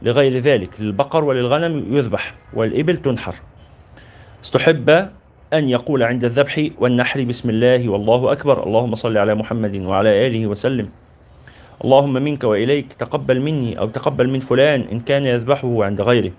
لغير 0.02 0.38
ذلك. 0.38 0.70
للبقر 0.80 1.24
وللغنم 1.24 1.98
يذبح 1.98 2.36
والإبل 2.54 2.98
تنحر. 2.98 3.36
استحب 4.44 5.10
أن 5.54 5.70
يقول 5.70 6.04
عند 6.04 6.24
الذبح 6.24 6.70
والنحر 6.78 7.24
بسم 7.24 7.50
الله 7.50 7.90
والله 7.90 8.32
أكبر. 8.32 8.64
اللهم 8.64 8.96
صل 8.96 9.18
على 9.18 9.36
محمد 9.36 9.76
وعلى 9.76 10.28
آله 10.28 10.48
وسلم. 10.48 10.90
اللهم 11.84 12.14
منك 12.14 12.44
وإليك 12.44 12.94
تقبل 12.94 13.42
مني 13.42 13.80
أو 13.80 13.88
تقبل 13.90 14.30
من 14.30 14.40
فلان 14.40 14.82
إن 14.92 15.00
كان 15.00 15.26
يذبحه 15.26 15.84
عند 15.84 16.02
غيره. 16.02 16.32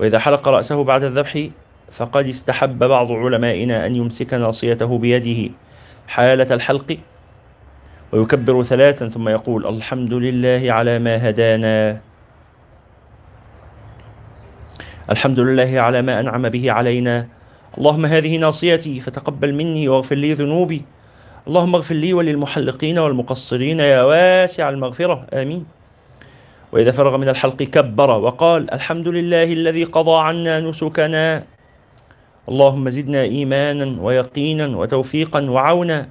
وإذا 0.00 0.18
حلق 0.18 0.48
رأسه 0.48 0.84
بعد 0.84 1.04
الذبح 1.04 1.48
فقد 1.90 2.26
استحب 2.26 2.78
بعض 2.78 3.12
علمائنا 3.12 3.86
أن 3.86 3.96
يمسك 3.96 4.34
ناصيته 4.34 4.98
بيده 4.98 5.52
حالة 6.08 6.54
الحلق 6.54 6.98
ويكبر 8.12 8.62
ثلاثا 8.62 9.08
ثم 9.08 9.28
يقول 9.28 9.66
الحمد 9.66 10.12
لله 10.12 10.72
على 10.72 10.98
ما 10.98 11.28
هدانا. 11.28 12.00
الحمد 15.10 15.40
لله 15.40 15.80
على 15.80 16.02
ما 16.02 16.20
أنعم 16.20 16.48
به 16.48 16.72
علينا. 16.72 17.37
اللهم 17.78 18.06
هذه 18.06 18.36
ناصيتي 18.36 19.00
فتقبل 19.00 19.54
مني 19.54 19.88
واغفر 19.88 20.16
لي 20.16 20.32
ذنوبي. 20.32 20.82
اللهم 21.48 21.74
اغفر 21.74 21.94
لي 21.94 22.12
وللمحلقين 22.12 22.98
والمقصرين 22.98 23.80
يا 23.80 24.02
واسع 24.02 24.68
المغفرة. 24.68 25.26
آمين. 25.32 25.66
وإذا 26.72 26.90
فرغ 26.90 27.16
من 27.16 27.28
الحلق 27.28 27.56
كبر 27.56 28.10
وقال 28.10 28.74
الحمد 28.74 29.08
لله 29.08 29.52
الذي 29.52 29.84
قضى 29.84 30.20
عنا 30.20 30.60
نسكنا. 30.60 31.44
اللهم 32.48 32.90
زدنا 32.90 33.22
إيمانا 33.22 34.02
ويقينا 34.02 34.66
وتوفيقا 34.66 35.40
وعونا. 35.50 36.08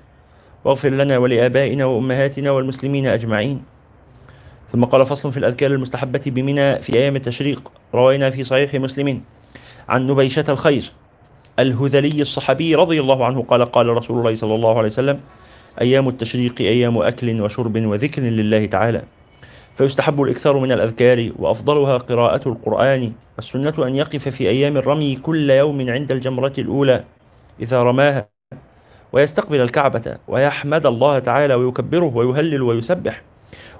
واغفر 0.65 0.89
لنا 0.89 1.17
ولآبائنا 1.17 1.85
وأمهاتنا 1.85 2.51
والمسلمين 2.51 3.07
أجمعين. 3.07 3.63
ثم 4.73 4.83
قال 4.83 5.05
فصل 5.05 5.31
في 5.31 5.37
الأذكار 5.37 5.71
المستحبة 5.71 6.21
بمنى 6.25 6.81
في 6.81 6.95
أيام 6.95 7.15
التشريق. 7.15 7.71
روينا 7.93 8.29
في 8.29 8.43
صحيح 8.43 8.75
مسلم 8.75 9.21
عن 9.89 10.07
نبيشة 10.07 10.45
الخير. 10.49 10.91
الهذلي 11.59 12.21
الصحابي 12.21 12.75
رضي 12.75 12.99
الله 12.99 13.25
عنه 13.25 13.43
قال 13.43 13.65
قال 13.65 13.87
رسول 13.87 14.17
الله 14.17 14.35
صلى 14.35 14.55
الله 14.55 14.77
عليه 14.77 14.87
وسلم 14.87 15.19
أيام 15.81 16.07
التشريق 16.07 16.61
أيام 16.61 16.97
أكل 16.97 17.41
وشرب 17.41 17.85
وذكر 17.85 18.21
لله 18.21 18.65
تعالى. 18.65 19.01
فيستحب 19.75 20.21
الإكثار 20.21 20.59
من 20.59 20.71
الأذكار 20.71 21.31
وأفضلها 21.39 21.97
قراءة 21.97 22.49
القرآن. 22.49 23.11
والسنة 23.37 23.73
أن 23.87 23.95
يقف 23.95 24.29
في 24.29 24.49
أيام 24.49 24.77
الرمي 24.77 25.15
كل 25.15 25.49
يوم 25.49 25.89
عند 25.89 26.11
الجمرة 26.11 26.53
الأولى 26.57 27.03
إذا 27.59 27.83
رماها 27.83 28.29
ويستقبل 29.13 29.61
الكعبة 29.61 30.17
ويحمد 30.27 30.85
الله 30.85 31.19
تعالى 31.19 31.53
ويكبره 31.53 32.15
ويهلل 32.15 32.61
ويسبح 32.61 33.21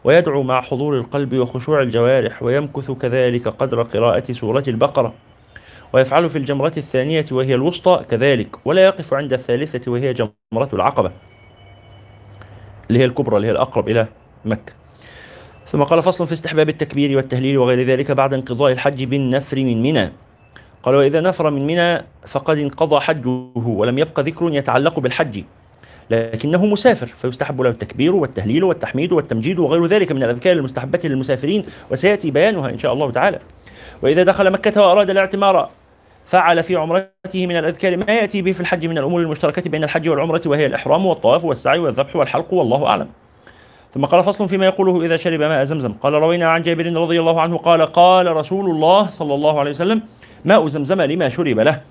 ويدعو 0.03 0.43
مع 0.43 0.61
حضور 0.61 0.97
القلب 0.97 1.35
وخشوع 1.35 1.81
الجوارح 1.81 2.43
ويمكث 2.43 2.91
كذلك 2.91 3.47
قدر 3.47 3.81
قراءة 3.81 4.31
سورة 4.31 4.63
البقرة. 4.67 5.13
ويفعل 5.93 6.29
في 6.29 6.37
الجمرة 6.37 6.73
الثانية 6.77 7.25
وهي 7.31 7.55
الوسطى 7.55 8.05
كذلك 8.09 8.47
ولا 8.65 8.85
يقف 8.85 9.13
عند 9.13 9.33
الثالثة 9.33 9.91
وهي 9.91 10.13
جمرة 10.13 10.69
العقبة 10.73 11.11
اللي 12.89 12.99
هي 12.99 13.05
الكبرى 13.05 13.35
اللي 13.37 13.47
هي 13.47 13.51
الأقرب 13.51 13.89
إلى 13.89 14.07
مكة. 14.45 14.73
ثم 15.65 15.83
قال 15.83 16.03
فصل 16.03 16.27
في 16.27 16.33
استحباب 16.33 16.69
التكبير 16.69 17.17
والتهليل 17.17 17.57
وغير 17.57 17.87
ذلك 17.87 18.11
بعد 18.11 18.33
انقضاء 18.33 18.71
الحج 18.71 19.03
بالنفر 19.03 19.57
من 19.57 19.83
منى. 19.83 20.11
قال 20.83 20.95
وإذا 20.95 21.21
نفر 21.21 21.49
من 21.49 21.67
منى 21.67 22.03
فقد 22.27 22.57
انقضى 22.57 22.99
حجه 22.99 23.51
ولم 23.65 23.97
يبق 23.97 24.19
ذكر 24.19 24.49
يتعلق 24.53 24.99
بالحج 24.99 25.43
لكنه 26.09 26.65
مسافر 26.65 27.05
فيستحب 27.07 27.61
له 27.61 27.69
التكبير 27.69 28.15
والتهليل 28.15 28.63
والتحميد 28.63 29.11
والتمجيد 29.11 29.59
وغير 29.59 29.85
ذلك 29.85 30.11
من 30.11 30.23
الأذكار 30.23 30.53
المستحبة 30.53 30.99
للمسافرين 31.03 31.65
وسيأتي 31.91 32.31
بيانها 32.31 32.69
إن 32.69 32.77
شاء 32.77 32.93
الله 32.93 33.11
تعالى. 33.11 33.39
وإذا 34.01 34.23
دخل 34.23 34.51
مكة 34.51 34.81
وأراد 34.81 35.09
الاعتمار 35.09 35.69
فعل 36.25 36.63
في 36.63 36.75
عمرته 36.75 37.47
من 37.47 37.57
الأذكار 37.57 37.97
ما 37.97 38.13
يأتي 38.13 38.41
به 38.41 38.51
في 38.51 38.61
الحج 38.61 38.85
من 38.85 38.97
الأمور 38.97 39.21
المشتركة 39.21 39.69
بين 39.69 39.83
الحج 39.83 40.09
والعمرة 40.09 40.41
وهي 40.45 40.65
الإحرام 40.65 41.05
والطواف 41.05 41.45
والسعي 41.45 41.79
والذبح 41.79 42.15
والحلق 42.15 42.53
والله 42.53 42.85
أعلم. 42.85 43.07
ثم 43.93 44.05
قال 44.05 44.23
فصل 44.23 44.49
فيما 44.49 44.65
يقوله 44.65 45.05
إذا 45.05 45.17
شرب 45.17 45.39
ماء 45.39 45.63
زمزم. 45.63 45.93
قال 45.93 46.13
روينا 46.13 46.45
عن 46.45 46.61
جابر 46.61 46.85
رضي 46.93 47.19
الله 47.19 47.41
عنه 47.41 47.57
قال 47.57 47.81
قال 47.81 48.35
رسول 48.35 48.69
الله 48.69 49.09
صلى 49.09 49.33
الله 49.33 49.59
عليه 49.59 49.71
وسلم 49.71 50.01
ماء 50.45 50.67
زمزم 50.67 51.01
لما 51.01 51.29
شرب 51.29 51.59
له. 51.59 51.81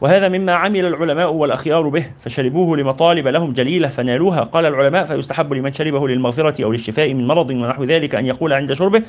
وهذا 0.00 0.28
مما 0.28 0.52
عمل 0.52 0.86
العلماء 0.86 1.32
والأخيار 1.32 1.88
به 1.88 2.06
فشربوه 2.20 2.76
لمطالب 2.76 3.28
لهم 3.28 3.52
جليلة 3.52 3.88
فنالوها. 3.88 4.40
قال 4.40 4.66
العلماء 4.66 5.04
فيستحب 5.04 5.54
لمن 5.54 5.72
شربه 5.72 6.08
للمغفرة 6.08 6.64
أو 6.64 6.72
للشفاء 6.72 7.14
من 7.14 7.26
مرض 7.26 7.50
ونحو 7.50 7.84
ذلك 7.84 8.14
أن 8.14 8.26
يقول 8.26 8.52
عند 8.52 8.72
شربه 8.72 9.02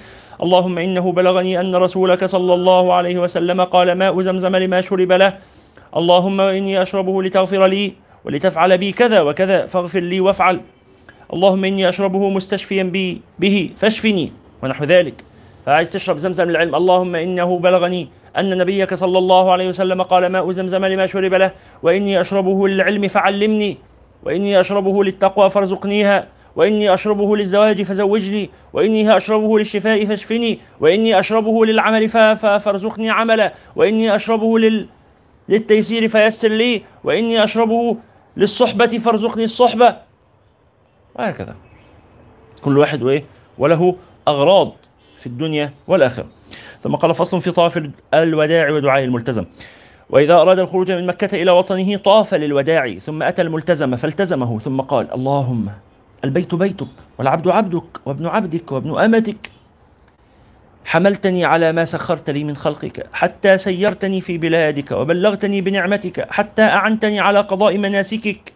اللهم 0.44 0.78
إنه 0.78 1.12
بلغني 1.12 1.60
أن 1.60 1.76
رسولك 1.76 2.26
صلى 2.26 2.54
الله 2.54 2.94
عليه 2.94 3.20
وسلم 3.20 3.62
قال 3.62 3.92
ماء 3.92 4.22
زمزم 4.22 4.56
لما 4.56 4.82
شرب 4.82 5.12
له. 5.12 5.34
اللهم 5.96 6.42
إني 6.42 6.82
أشربه 6.82 7.24
لتغفر 7.24 7.66
لي 7.68 7.94
ولتفعل 8.26 8.78
بي 8.78 8.92
كذا 8.92 9.22
وكذا 9.22 9.66
فاغفر 9.66 10.00
لي 10.00 10.20
وافعل. 10.20 10.62
اللهم 11.34 11.66
إني 11.66 11.90
أشربه 11.90 12.30
مستشفيا 12.30 12.84
بي 12.84 13.22
به 13.40 13.70
فاشفني 13.78 14.32
ونحو 14.64 14.84
ذلك. 14.84 15.29
فعايز 15.70 15.90
تشرب 15.90 16.18
زمزم 16.18 16.50
للعلم 16.50 16.76
اللهم 16.76 17.16
إنه 17.16 17.60
بلغني 17.60 18.10
أن 18.38 18.58
نبيك 18.58 18.94
صلى 18.94 19.18
الله 19.18 19.52
عليه 19.52 19.68
وسلم 19.68 20.02
قال 20.02 20.26
ماء 20.26 20.52
زمزم 20.52 20.86
لما 20.86 21.06
شرب 21.06 21.34
له 21.34 21.52
وإني 21.84 22.22
أشربه 22.22 22.68
للعلم 22.68 23.08
فعلمني 23.08 23.78
وإني 24.24 24.60
أشربه 24.60 25.04
للتقوى 25.04 25.50
فارزقنيها 25.50 26.28
وإني 26.56 26.94
أشربه 26.94 27.38
للزواج 27.38 27.82
فزوجني 27.82 28.50
وإني 28.74 29.18
أشربه 29.18 29.60
للشفاء 29.60 30.06
فاشفني 30.06 30.60
وإني 30.80 31.20
أشربه 31.20 31.66
للعمل 31.66 32.10
فارزقني 32.36 33.10
عملا 33.10 33.54
وإني 33.76 34.16
أشربه 34.16 34.60
لل 34.60 34.88
للتيسير 35.50 36.08
فيسر 36.08 36.50
لي 36.50 36.84
وإني 37.04 37.44
أشربه 37.44 37.98
للصحبة 38.38 38.88
فارزقني 38.88 39.44
الصحبة. 39.44 39.96
وهكذا 41.16 41.56
كل 42.62 42.78
واحد 42.78 43.04
وإيه؟ 43.04 43.24
وله 43.58 43.96
أغراض. 44.28 44.79
في 45.20 45.28
الدنيا 45.28 45.74
والآخرة. 45.88 46.26
ثم 46.82 46.96
قال 46.96 47.16
فصل 47.16 47.42
في 47.42 47.52
طواف 47.52 47.90
الوداع 48.14 48.72
ودعاء 48.72 49.04
الملتزم. 49.04 49.46
وإذا 50.10 50.34
أراد 50.34 50.60
الخروج 50.60 50.92
من 50.92 51.06
مكة 51.06 51.42
إلى 51.42 51.52
وطنه 51.52 51.98
طاف 51.98 52.34
للوداع 52.34 52.94
ثم 52.94 53.24
أتى 53.24 53.42
الملتزم 53.42 53.96
فالتزمه 53.96 54.60
ثم 54.60 54.82
قال 54.82 55.14
اللهم 55.14 55.70
البيت 56.24 56.56
بيتك 56.56 56.88
والعبد 57.18 57.48
عبدك 57.48 58.08
وابن 58.08 58.26
عبدك 58.26 58.72
وابن 58.72 59.00
أمتك. 59.00 59.52
حملتني 60.86 61.46
على 61.46 61.72
ما 61.72 61.86
سخرت 61.86 62.30
لي 62.30 62.44
من 62.44 62.56
خلقك 62.56 63.08
حتى 63.14 63.58
سيرتني 63.58 64.22
في 64.22 64.38
بلادك 64.38 64.92
وبلغتني 64.92 65.62
بنعمتك 65.62 66.28
حتى 66.32 66.62
أعنتني 66.62 67.20
على 67.20 67.40
قضاء 67.40 67.78
مناسكك. 67.78 68.54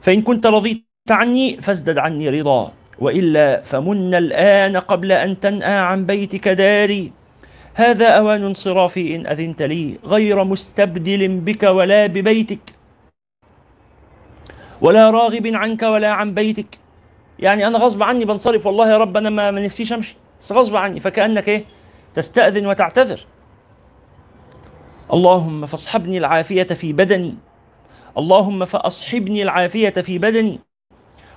فإن 0.00 0.22
كنت 0.22 0.46
رضيت 0.46 0.84
عني 1.10 1.56
فازدد 1.56 1.98
عني 1.98 2.28
رضا 2.28 2.72
وإلا 3.00 3.62
فمن 3.62 4.14
الآن 4.14 4.76
قبل 4.76 5.12
أن 5.12 5.40
تنأى 5.40 5.78
عن 5.78 6.06
بيتك 6.06 6.48
داري. 6.48 7.12
هذا 7.74 8.08
أوان 8.08 8.44
انصرافي 8.44 9.16
إن 9.16 9.26
أذنت 9.26 9.62
لي 9.62 9.98
غير 10.04 10.44
مستبدل 10.44 11.28
بك 11.28 11.62
ولا 11.62 12.06
ببيتك. 12.06 12.60
ولا 14.80 15.10
راغب 15.10 15.46
عنك 15.46 15.82
ولا 15.82 16.10
عن 16.10 16.34
بيتك. 16.34 16.78
يعني 17.38 17.66
أنا 17.66 17.78
غصب 17.78 18.02
عني 18.02 18.24
بنصرف 18.24 18.66
والله 18.66 18.90
يا 18.90 18.98
رب 18.98 19.16
أنا 19.16 19.30
ما 19.30 19.50
نفسيش 19.50 19.92
أمشي. 19.92 20.16
بس 20.40 20.52
غصب 20.52 20.76
عني. 20.76 21.00
فكأنك 21.00 21.48
إيه؟ 21.48 21.64
تستأذن 22.14 22.66
وتعتذر. 22.66 23.26
اللهم 25.12 25.66
فاصحبني 25.66 26.18
العافية 26.18 26.62
في 26.62 26.92
بدني. 26.92 27.34
اللهم 28.18 28.64
فأصحبني 28.64 29.42
العافية 29.42 29.90
في 29.90 30.18
بدني. 30.18 30.60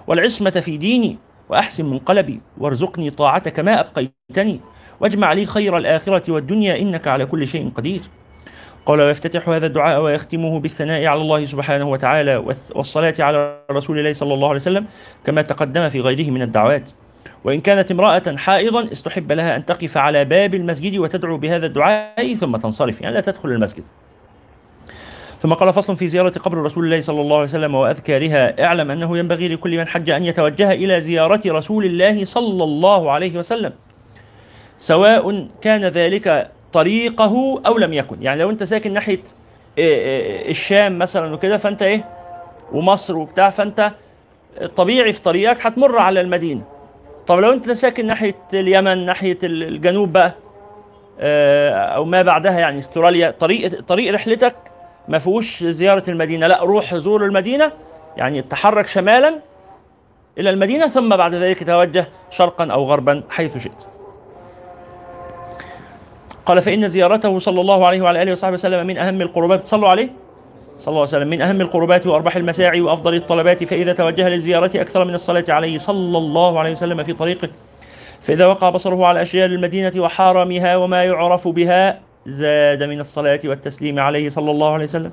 والعصمة 0.08 0.50
في 0.50 0.78
ديني. 0.78 1.18
وأحسن 1.50 1.86
منقلبي 1.86 2.42
وارزقني 2.58 3.10
طاعتك 3.10 3.60
ما 3.60 3.80
أبقيتني 3.80 4.60
واجمع 5.00 5.34
لي 5.34 5.46
خير 5.46 5.78
الآخرة 5.78 6.32
والدنيا 6.32 6.82
إنك 6.82 7.08
على 7.08 7.26
كل 7.26 7.48
شيء 7.48 7.72
قدير. 7.76 8.02
قال 8.86 9.02
ويفتتح 9.02 9.50
هذا 9.50 9.66
الدعاء 9.66 10.02
ويختمه 10.02 10.60
بالثناء 10.60 11.06
على 11.06 11.22
الله 11.22 11.46
سبحانه 11.46 11.90
وتعالى 11.90 12.36
والصلاة 12.76 13.14
على 13.20 13.60
رسول 13.72 14.00
الله 14.00 14.14
صلى 14.14 14.34
الله 14.34 14.48
عليه 14.48 14.60
وسلم 14.60 14.86
كما 15.26 15.42
تقدم 15.42 15.90
في 15.90 16.02
غيره 16.02 16.32
من 16.32 16.42
الدعوات. 16.42 16.92
وإن 17.44 17.62
كانت 17.62 17.92
امرأة 17.92 18.36
حائضا 18.36 18.92
استحب 18.92 19.32
لها 19.32 19.56
أن 19.56 19.66
تقف 19.66 19.98
على 19.98 20.26
باب 20.26 20.56
المسجد 20.56 20.98
وتدعو 20.98 21.38
بهذا 21.38 21.66
الدعاء 21.66 22.36
ثم 22.36 22.58
تنصرف 22.58 23.02
يعني 23.02 23.16
لا 23.16 23.22
تدخل 23.22 23.50
المسجد. 23.50 23.84
ثم 25.44 25.54
قال 25.54 25.74
فصل 25.74 25.96
في 25.98 26.08
زيارة 26.08 26.30
قبر 26.30 26.58
رسول 26.58 26.86
الله 26.86 27.02
صلى 27.02 27.22
الله 27.22 27.36
عليه 27.36 27.44
وسلم 27.46 27.76
وأذكارها 27.76 28.64
اعلم 28.66 28.92
أنه 28.92 29.18
ينبغي 29.18 29.48
لكل 29.48 29.78
من 29.78 29.88
حج 29.88 30.10
أن 30.10 30.24
يتوجه 30.24 30.72
إلى 30.72 31.02
زيارة 31.02 31.42
رسول 31.48 31.86
الله 31.86 32.26
صلى 32.26 32.64
الله 32.64 33.12
عليه 33.12 33.38
وسلم 33.40 33.74
سواء 34.80 35.48
كان 35.62 35.82
ذلك 35.86 36.52
طريقه 36.74 37.62
أو 37.66 37.78
لم 37.78 37.94
يكن. 37.94 38.22
يعني 38.22 38.42
لو 38.42 38.50
أنت 38.50 38.64
ساكن 38.64 38.94
ناحية 38.94 39.24
إيه 39.78 39.96
إيه 39.96 40.52
الشام 40.52 41.00
مثلا 41.00 41.34
وكده 41.34 41.58
فأنت 41.58 41.82
إيه؟ 41.82 42.06
ومصر 42.74 43.18
وبتاع 43.18 43.50
فأنت 43.50 43.92
طبيعي 44.76 45.14
في 45.14 45.22
طريقك 45.22 45.66
هتمر 45.66 45.98
على 45.98 46.22
المدينة. 46.22 46.62
طب 47.28 47.40
لو 47.40 47.54
أنت 47.54 47.72
ساكن 47.72 48.08
ناحية 48.08 48.36
اليمن 48.54 49.06
ناحية 49.06 49.38
الجنوب 49.44 50.14
بقى 50.14 50.34
آه، 51.20 51.70
أو 51.72 52.06
ما 52.06 52.22
بعدها 52.22 52.60
يعني 52.60 52.80
استراليا 52.80 53.32
طريق 53.32 53.82
طريق 53.82 54.14
رحلتك 54.14 54.56
ما 55.08 55.20
فيهوش 55.20 55.64
زيارة 55.64 56.04
المدينة 56.08 56.48
لا 56.48 56.64
روح 56.64 56.96
زور 56.96 57.26
المدينة 57.26 57.72
يعني 58.18 58.42
تحرك 58.42 58.88
شمالا 58.88 59.40
إلى 60.38 60.50
المدينة 60.50 60.88
ثم 60.88 61.18
بعد 61.18 61.36
ذلك 61.36 61.64
توجه 61.68 62.08
شرقا 62.30 62.72
أو 62.72 62.84
غربا 62.84 63.24
حيث 63.30 63.58
شئت. 63.58 63.84
قال 66.46 66.62
فإن 66.62 66.88
زيارته 66.88 67.40
صلى 67.40 67.62
الله 67.62 67.86
عليه 67.86 68.02
وعلى 68.02 68.22
آله 68.22 68.32
وصحبه 68.32 68.54
وسلم 68.54 68.88
من 68.88 68.98
أهم 68.98 69.22
القربات 69.22 69.66
صلوا 69.66 69.90
عليه. 69.90 70.10
صلى 70.78 70.88
الله 70.88 71.00
عليه 71.00 71.10
وسلم 71.10 71.28
من 71.28 71.42
أهم 71.42 71.62
القربات 71.62 72.08
وأربح 72.08 72.36
المساعي 72.36 72.82
وأفضل 72.82 73.16
الطلبات 73.16 73.64
فإذا 73.64 73.94
توجه 73.94 74.30
للزيارة 74.30 74.72
أكثر 74.76 75.06
من 75.06 75.14
الصلاة 75.14 75.46
عليه 75.50 75.78
صلى 75.78 76.18
الله 76.18 76.60
عليه 76.60 76.72
وسلم 76.72 77.04
في 77.04 77.14
طريقه. 77.14 77.50
فإذا 78.22 78.46
وقع 78.46 78.70
بصره 78.70 79.06
على 79.06 79.22
أشجار 79.22 79.50
المدينة 79.50 79.92
وحارمها 79.98 80.76
وما 80.76 81.04
يعرف 81.04 81.48
بها 81.48 82.00
زاد 82.28 82.84
من 82.84 83.00
الصلاة 83.00 83.40
والتسليم 83.46 84.00
عليه 84.00 84.30
صلى 84.30 84.52
الله 84.52 84.72
عليه 84.74 84.84
وسلم. 84.84 85.12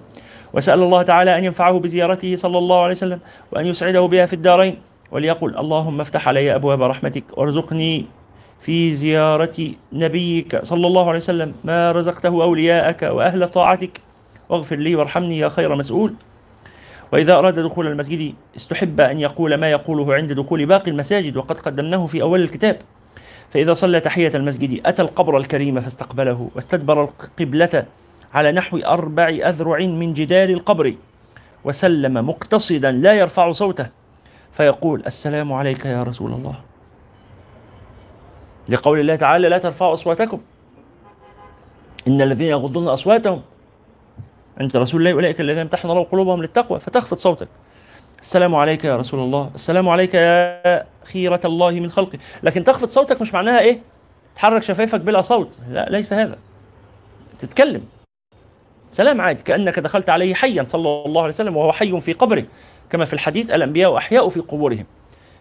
وسأل 0.52 0.82
الله 0.82 1.02
تعالى 1.02 1.38
أن 1.38 1.44
ينفعه 1.44 1.78
بزيارته 1.78 2.36
صلى 2.36 2.58
الله 2.58 2.82
عليه 2.82 2.92
وسلم 2.92 3.20
وأن 3.52 3.66
يسعده 3.66 4.00
بها 4.00 4.26
في 4.26 4.32
الدارين. 4.32 4.78
وليقل 5.12 5.58
اللهم 5.58 6.00
افتح 6.00 6.28
علي 6.28 6.54
أبواب 6.54 6.82
رحمتك 6.82 7.24
وارزقني 7.38 8.06
في 8.60 8.94
زيارة 8.94 9.74
نبيك 9.92 10.64
صلى 10.64 10.86
الله 10.86 11.08
عليه 11.08 11.18
وسلم 11.18 11.54
ما 11.64 11.92
رزقته 11.92 12.28
أولياءك 12.42 13.02
وأهل 13.02 13.48
طاعتك. 13.48 14.00
واغفر 14.48 14.76
لي 14.76 14.96
وارحمني 14.96 15.38
يا 15.38 15.48
خير 15.48 15.74
مسؤول. 15.74 16.14
وإذا 17.12 17.38
أراد 17.38 17.58
دخول 17.58 17.86
المسجد 17.86 18.34
استحب 18.56 19.00
أن 19.00 19.18
يقول 19.18 19.54
ما 19.54 19.70
يقوله 19.70 20.14
عند 20.14 20.32
دخول 20.32 20.66
باقي 20.66 20.90
المساجد 20.90 21.36
وقد 21.36 21.58
قدمناه 21.58 22.06
في 22.06 22.22
أول 22.22 22.40
الكتاب. 22.40 22.78
فإذا 23.50 23.74
صلى 23.74 24.00
تحية 24.00 24.32
المسجد 24.34 24.86
أتى 24.86 25.02
القبر 25.02 25.36
الكريم 25.38 25.80
فاستقبله 25.80 26.50
واستدبر 26.54 27.04
القبلة 27.04 27.86
على 28.34 28.52
نحو 28.52 28.78
أربع 28.78 29.28
أذرع 29.28 29.78
من 29.78 30.14
جدار 30.14 30.48
القبر 30.48 30.94
وسلم 31.64 32.14
مقتصدا 32.14 32.92
لا 32.92 33.12
يرفع 33.12 33.52
صوته 33.52 33.86
فيقول 34.52 35.02
السلام 35.06 35.52
عليك 35.52 35.86
يا 35.86 36.02
رسول 36.02 36.32
الله. 36.32 36.54
لقول 38.68 39.00
الله 39.00 39.16
تعالى 39.16 39.48
لا 39.48 39.58
ترفعوا 39.58 39.92
أصواتكم. 39.92 40.40
إن 42.08 42.22
الذين 42.22 42.48
يغضون 42.48 42.88
أصواتهم 42.88 43.42
عند 44.60 44.76
رسول 44.76 45.00
الله 45.00 45.12
أولئك 45.12 45.40
الذين 45.40 45.58
امتحن 45.58 45.90
الله 45.90 46.04
قلوبهم 46.04 46.40
للتقوى 46.42 46.80
فتخفض 46.80 47.16
صوتك. 47.18 47.48
السلام 48.22 48.54
عليك 48.54 48.84
يا 48.84 48.96
رسول 48.96 49.20
الله. 49.20 49.50
السلام 49.54 49.88
عليك 49.88 50.14
يا 50.14 50.86
خيرة 51.04 51.40
الله 51.44 51.70
من 51.70 51.90
خلقه 51.90 52.18
لكن 52.42 52.64
تخفض 52.64 52.88
صوتك 52.88 53.20
مش 53.20 53.34
معناها 53.34 53.60
إيه؟ 53.60 53.80
تحرك 54.36 54.62
شفايفك 54.62 55.00
بلا 55.00 55.20
صوت. 55.20 55.58
لا 55.68 55.88
ليس 55.90 56.12
هذا. 56.12 56.38
تتكلم. 57.38 57.82
سلام 58.90 59.20
عادي. 59.20 59.42
كأنك 59.42 59.78
دخلت 59.78 60.10
عليه 60.10 60.34
حيا 60.34 60.64
صلى 60.68 61.04
الله 61.06 61.20
عليه 61.20 61.32
وسلم 61.32 61.56
وهو 61.56 61.72
حي 61.72 62.00
في 62.00 62.12
قبره. 62.12 62.44
كما 62.90 63.04
في 63.04 63.12
الحديث 63.12 63.50
الأنبياء 63.50 63.96
أحياء 63.96 64.28
في 64.28 64.40
قبورهم. 64.40 64.86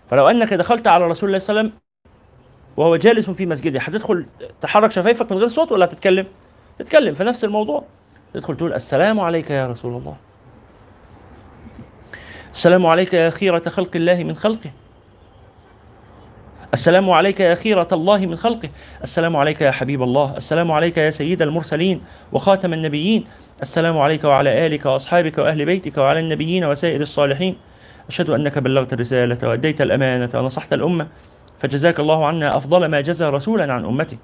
فلو 0.10 0.30
أنك 0.30 0.54
دخلت 0.54 0.88
على 0.88 1.08
رسول 1.08 1.30
الله 1.30 1.40
صلى 1.40 1.50
الله 1.50 1.60
عليه 1.60 1.70
وسلم 1.70 1.82
وهو 2.78 2.96
جالس 2.96 3.30
في 3.30 3.46
مسجده 3.46 3.80
هتدخل 3.80 4.26
تحرك 4.62 4.92
شفايفك 4.92 5.32
من 5.32 5.38
غير 5.38 5.50
صوت 5.50 5.72
ولا 5.72 5.86
تتكلم؟ 5.86 6.28
تتكلم 6.80 7.14
في 7.14 7.24
نفس 7.24 7.44
الموضوع. 7.44 7.84
تدخل 8.34 8.58
تقول 8.58 8.74
السلام 8.74 9.20
عليك 9.20 9.52
يا 9.52 9.68
رسول 9.68 9.96
الله. 9.96 10.16
السلام 12.54 12.86
عليك 12.86 13.14
يا 13.14 13.30
خيرة 13.30 13.70
خلق 13.70 13.96
الله 13.96 14.24
من 14.24 14.36
خلقه. 14.36 14.72
السلام 16.74 17.10
عليك 17.10 17.40
يا 17.40 17.56
خيرة 17.56 17.88
الله 17.92 18.18
من 18.18 18.36
خلقه. 18.36 18.70
السلام 19.04 19.36
عليك 19.36 19.62
يا 19.62 19.72
حبيب 19.72 20.04
الله. 20.04 20.38
السلام 20.38 20.72
عليك 20.72 20.98
يا 20.98 21.12
سيد 21.12 21.42
المرسلين 21.42 22.02
وخاتم 22.34 22.74
النبيين. 22.74 23.26
السلام 23.62 23.98
عليك 23.98 24.24
وعلى 24.24 24.68
آلك 24.68 24.86
وأصحابك 24.86 25.38
وأهل 25.38 25.66
بيتك 25.66 25.98
وعلى 25.98 26.20
النبيين 26.20 26.66
وسائر 26.66 27.02
الصالحين. 27.02 27.56
أشهد 28.10 28.30
أنك 28.30 28.60
بلغت 28.60 28.94
الرسالة 28.94 29.38
وأديت 29.44 29.82
الأمانة 29.82 30.30
ونصحت 30.34 30.74
الأمة. 30.74 31.08
فجزاك 31.60 32.00
الله 32.00 32.26
عنا 32.26 32.58
أفضل 32.58 32.86
ما 32.86 33.02
جزى 33.02 33.30
رسولا 33.30 33.74
عن 33.74 33.86
أمته. 33.86 34.18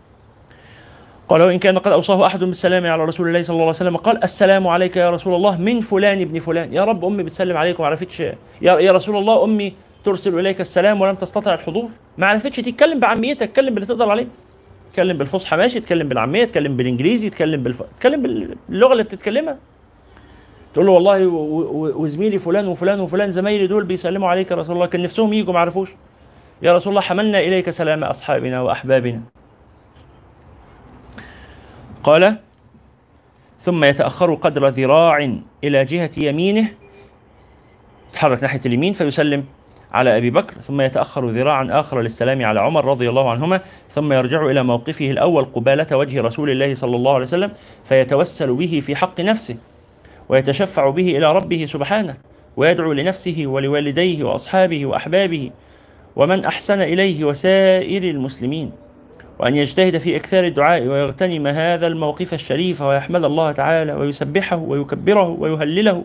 قال 1.30 1.42
وإن 1.42 1.60
كان 1.60 1.78
قد 1.78 1.92
أوصاه 1.92 2.26
أحد 2.26 2.40
بالسلام 2.44 2.86
على 2.86 3.06
رسول 3.06 3.28
الله 3.28 3.44
صلى 3.44 3.54
الله 3.54 3.64
عليه 3.64 3.70
وسلم 3.70 3.98
قال 3.98 4.24
السلام 4.24 4.68
عليك 4.68 4.98
يا 4.98 5.10
رسول 5.12 5.36
الله 5.36 5.58
من 5.58 5.80
فلان 5.80 6.22
ابن 6.22 6.40
فلان. 6.40 6.74
يا 6.74 6.84
رب 6.84 7.06
أمي 7.06 7.24
بتسلم 7.24 7.58
عليك 7.58 7.80
وما 7.80 7.88
عرفتش. 7.88 8.20
يا, 8.20 8.36
يا 8.62 8.92
رسول 8.92 9.16
الله 9.16 9.44
أمي 9.44 9.74
ترسل 10.06 10.40
إليك 10.40 10.62
السلام 10.62 11.02
ولم 11.02 11.16
تستطع 11.16 11.54
الحضور. 11.54 11.90
ما 12.18 12.28
عرفتش. 12.28 12.56
تتكلم 12.56 13.00
بعاميتك 13.00 13.42
اتكلم 13.42 13.74
باللي 13.74 13.86
تقدر 13.86 14.10
عليه. 14.10 14.28
اتكلم 14.92 15.18
بالفصحى 15.18 15.58
ماشي 15.58 15.78
اتكلم 15.78 16.10
بالعامية 16.10 16.44
اتكلم 16.44 16.78
بالإنجليزي 16.78 17.28
اتكلم 17.28 17.64
بالف... 17.64 17.82
اتكلم 17.82 18.22
باللغة 18.22 18.92
اللي 18.92 19.04
بتتكلمها. 19.04 19.58
تقول 20.74 20.86
له 20.86 20.92
والله 20.92 21.28
وزميلي 21.98 22.40
فلان 22.40 22.68
وفلان 22.68 23.00
وفلان 23.00 23.32
زمايلي 23.32 23.68
دول 23.68 23.84
بيسلموا 23.84 24.30
عليك 24.30 24.52
يا 24.52 24.56
رسول 24.56 24.76
الله. 24.76 24.86
كان 24.86 25.02
نفسهم 25.02 25.34
يجوا 25.34 25.54
ما 25.54 25.60
عرفوش. 25.60 25.90
يا 26.62 26.74
رسول 26.74 26.92
الله 26.92 27.02
حملنا 27.02 27.40
إليك 27.40 27.70
سلام 27.70 28.04
أصحابنا 28.04 28.62
وأحبابنا. 28.62 29.22
قال 32.06 32.38
ثم 33.62 33.84
يتأخر 33.84 34.34
قدر 34.34 34.68
ذراع 34.68 35.38
إلى 35.64 35.86
جهة 35.86 36.10
يمينه 36.18 36.70
يتحرك 38.10 38.44
ناحية 38.44 38.62
اليمين 38.66 38.94
فيسلم 38.94 39.46
على 39.92 40.18
أبي 40.18 40.32
بكر 40.32 40.62
ثم 40.62 40.82
يتأخر 40.82 41.30
ذراعا 41.30 41.68
آخر 41.72 42.02
للسلام 42.02 42.46
على 42.46 42.60
عمر 42.60 42.86
رضي 42.86 43.10
الله 43.10 43.32
عنهما 43.32 43.62
ثم 43.90 44.14
يرجع 44.14 44.46
إلى 44.46 44.64
موقفه 44.64 45.12
الأول 45.12 45.46
قبالة 45.46 45.98
وجه 45.98 46.22
رسول 46.22 46.50
الله 46.50 46.76
صلى 46.76 46.96
الله 46.96 47.14
عليه 47.14 47.24
وسلم 47.24 47.52
فيتوسل 47.84 48.54
به 48.54 48.82
في 48.86 48.96
حق 48.96 49.22
نفسه 49.22 49.58
ويتشفع 50.30 50.90
به 50.90 51.18
إلى 51.18 51.34
ربه 51.34 51.66
سبحانه 51.66 52.18
ويدعو 52.58 52.94
لنفسه 52.94 53.44
ولوالديه 53.46 54.24
وأصحابه 54.24 54.86
وأحبابه 54.86 55.52
ومن 56.16 56.46
أحسن 56.46 56.82
إليه 56.82 57.24
وسائر 57.24 58.04
المسلمين. 58.04 58.85
وأن 59.40 59.56
يجتهد 59.56 59.98
في 59.98 60.16
إكثار 60.16 60.44
الدعاء 60.44 60.88
ويغتنم 60.88 61.48
هذا 61.48 61.88
الموقف 61.88 62.34
الشريف 62.34 62.82
ويحمد 62.82 63.26
الله 63.26 63.52
تعالى 63.52 63.94
ويسبحه 63.94 64.58
ويكبره 64.58 65.30
ويهلله 65.30 66.04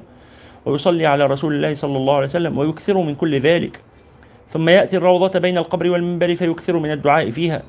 ويصلي 0.66 1.06
على 1.06 1.26
رسول 1.26 1.54
الله 1.54 1.74
صلى 1.74 1.96
الله 1.96 2.14
عليه 2.14 2.24
وسلم 2.24 2.58
ويكثر 2.58 2.98
من 2.98 3.14
كل 3.14 3.40
ذلك. 3.40 3.80
ثم 4.48 4.68
يأتي 4.68 4.96
الروضة 4.96 5.38
بين 5.38 5.58
القبر 5.58 5.90
والمنبر 5.90 6.34
فيكثر 6.34 6.78
من 6.78 6.92
الدعاء 6.92 7.30
فيها. 7.30 7.62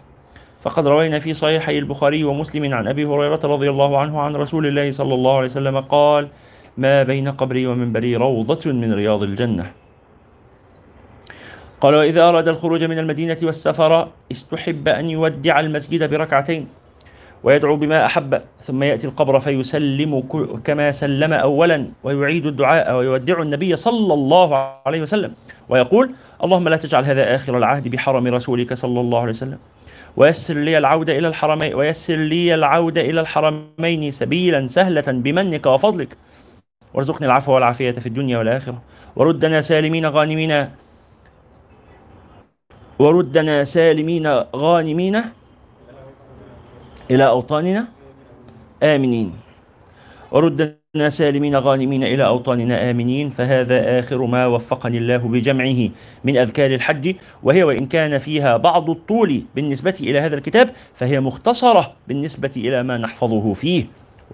فقد 0.62 0.88
روينا 0.88 1.20
في 1.20 1.34
صحيحي 1.34 1.80
البخاري 1.80 2.24
ومسلم 2.24 2.74
عن 2.74 2.88
أبي 2.88 3.06
هريرة 3.06 3.40
رضي 3.44 3.70
الله 3.70 4.00
عنه 4.00 4.20
عن 4.20 4.36
رسول 4.36 4.68
الله 4.68 4.92
صلى 4.92 5.14
الله 5.14 5.38
عليه 5.38 5.48
وسلم 5.48 5.80
قال 5.80 6.28
ما 6.78 7.04
بين 7.04 7.28
قبري 7.28 7.68
ومنبري 7.68 8.16
روضة 8.16 8.72
من 8.72 8.94
رياض 8.94 9.24
الجنة. 9.24 9.81
قال 11.82 11.96
وإذا 11.96 12.30
أراد 12.30 12.48
الخروج 12.48 12.84
من 12.84 13.00
المدينة 13.00 13.38
والسفر 13.44 14.08
استحب 14.32 14.88
أن 14.88 15.10
يودع 15.10 15.60
المسجد 15.60 16.10
بركعتين 16.10 16.68
ويدعو 17.44 17.76
بما 17.76 18.06
أحب 18.06 18.42
ثم 18.62 18.84
يأتي 18.84 19.08
القبر 19.08 19.40
فيسلم 19.40 20.24
كما 20.64 20.92
سلم 20.92 21.34
أولا 21.34 21.88
ويعيد 22.04 22.46
الدعاء 22.46 22.96
ويودع 22.98 23.42
النبي 23.42 23.76
صلى 23.76 24.14
الله 24.14 24.56
عليه 24.86 25.02
وسلم 25.02 25.34
ويقول 25.70 26.12
اللهم 26.44 26.70
لا 26.70 26.78
تجعل 26.78 27.06
هذا 27.06 27.36
آخر 27.36 27.58
العهد 27.58 27.88
بحرم 27.88 28.28
رسولك 28.28 28.74
صلى 28.74 29.00
الله 29.00 29.20
عليه 29.20 29.32
وسلم 29.32 29.58
ويسر 30.18 30.54
لي 30.54 30.78
العودة 30.78 31.18
إلى 31.18 31.28
الحرمين 31.28 31.76
ويسر 31.76 32.16
لي 32.16 32.56
العودة 32.56 33.02
إلى 33.02 33.22
الحرمين 33.22 34.12
سبيلا 34.12 34.68
سهلة 34.68 35.04
بمنك 35.08 35.66
وفضلك 35.66 36.18
وارزقني 36.94 37.26
العفو 37.28 37.52
والعافية 37.52 37.92
في 37.92 38.06
الدنيا 38.06 38.38
والآخرة 38.38 38.82
وردنا 39.16 39.62
سالمين 39.62 40.06
غانمين 40.06 40.68
وردنا 43.02 43.64
سالمين 43.64 44.28
غانمين 44.56 45.16
إلى 47.12 47.26
أوطاننا. 47.28 47.88
آمنين. 48.84 49.34
وردنا 50.32 51.10
سالمين 51.10 51.56
غانمين 51.56 52.04
إلى 52.04 52.24
أوطاننا. 52.26 52.92
آمنين. 52.92 53.30
فهذا 53.30 54.00
آخر 54.00 54.26
ما 54.26 54.46
وفقني 54.46 54.98
الله 54.98 55.18
بجمعه 55.18 55.90
من 56.24 56.38
أذكار 56.38 56.72
الحج 56.78 57.16
وهي 57.44 57.64
وإن 57.64 57.86
كان 57.86 58.18
فيها 58.18 58.58
بعض 58.58 58.90
الطول 58.90 59.44
بالنسبة 59.56 59.98
إلى 60.02 60.20
هذا 60.20 60.36
الكتاب 60.36 60.70
فهي 60.94 61.20
مختصرة 61.20 61.94
بالنسبة 62.08 62.54
إلى 62.58 62.84
ما 62.84 62.98
نحفظه 62.98 63.54
فيه. 63.54 63.86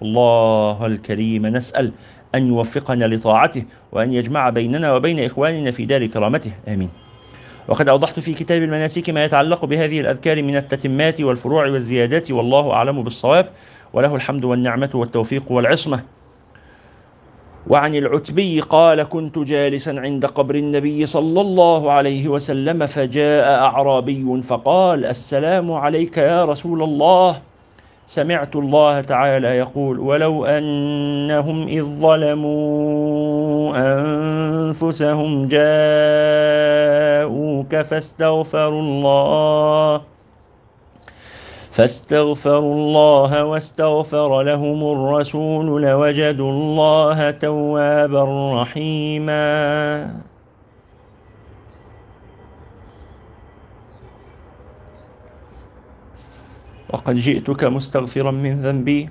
الله 0.02 0.86
الكريم 0.86 1.46
نسأل 1.46 1.92
أن 2.34 2.46
يوفقنا 2.48 3.04
لطاعته 3.04 3.64
وأن 3.92 4.12
يجمع 4.12 4.50
بيننا 4.50 4.94
وبين 4.94 5.24
إخواننا 5.24 5.70
في 5.70 5.84
دار 5.84 6.06
كرامته. 6.06 6.52
آمين. 6.68 7.07
وقد 7.68 7.88
أوضحت 7.88 8.20
في 8.20 8.34
كتاب 8.34 8.62
المناسك 8.62 9.10
ما 9.10 9.24
يتعلق 9.24 9.64
بهذه 9.64 10.00
الأذكار 10.00 10.42
من 10.42 10.56
التتمات 10.56 11.20
والفروع 11.20 11.66
والزيادات 11.66 12.30
والله 12.30 12.72
أعلم 12.72 13.02
بالصواب 13.02 13.48
وله 13.92 14.16
الحمد 14.16 14.44
والنعمة 14.44 14.90
والتوفيق 14.94 15.52
والعصمة. 15.52 16.04
وعن 17.66 17.94
العتبي 17.94 18.60
قال 18.60 19.02
كنت 19.02 19.38
جالسا 19.38 19.90
عند 19.90 20.26
قبر 20.26 20.54
النبي 20.54 21.06
صلى 21.06 21.40
الله 21.40 21.92
عليه 21.92 22.28
وسلم 22.28 22.86
فجاء 22.86 23.48
أعرابي 23.48 24.42
فقال 24.42 25.04
السلام 25.04 25.72
عليك 25.72 26.16
يا 26.18 26.44
رسول 26.44 26.82
الله. 26.82 27.42
سمعت 28.08 28.56
الله 28.56 29.00
تعالى 29.00 29.48
يقول 29.48 29.98
ولو 30.00 30.44
أنهم 30.44 31.68
إذ 31.68 31.82
ظلموا 31.82 33.76
أنفسهم 33.76 35.48
جاءوك 35.48 35.66
فاستغفروا 37.76 38.80
الله 38.80 40.00
فاستغفروا 41.72 42.74
الله 42.74 43.44
واستغفر 43.44 44.42
لهم 44.42 44.92
الرسول 44.92 45.82
لوجدوا 45.82 46.50
الله 46.50 47.30
توابا 47.30 48.52
رحيما 48.62 50.10
وقد 56.88 57.16
جئتك 57.16 57.64
مستغفرا 57.64 58.30
من 58.30 58.62
ذنبي. 58.62 59.08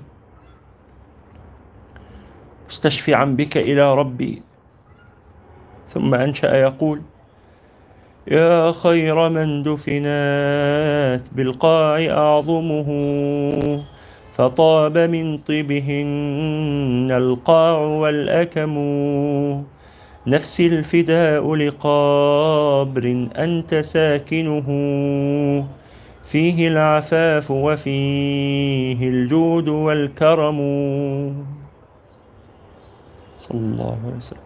مستشفعا 2.68 3.24
بك 3.24 3.56
إلى 3.56 3.94
ربي. 3.94 4.42
ثم 5.88 6.14
أنشأ 6.14 6.54
يقول 6.54 7.02
يا 8.28 8.72
خير 8.72 9.28
من 9.28 9.62
دفنات 9.62 11.28
بالقاع 11.32 12.06
أعظمه 12.10 12.88
فطاب 14.32 14.98
من 14.98 15.38
طيبهن 15.38 17.08
القاع 17.10 17.78
والأكم. 17.78 18.74
نفسي 20.26 20.66
الفداء 20.66 21.54
لقبر 21.54 23.28
أنت 23.38 23.74
ساكنه. 23.74 24.68
فيه 26.28 26.68
العفاف 26.68 27.50
وفيه 27.50 29.08
الجود 29.08 29.68
والكرم. 29.68 30.58
صلى 33.38 33.58
الله 33.60 33.98
عليه 34.04 34.16
وسلم. 34.16 34.40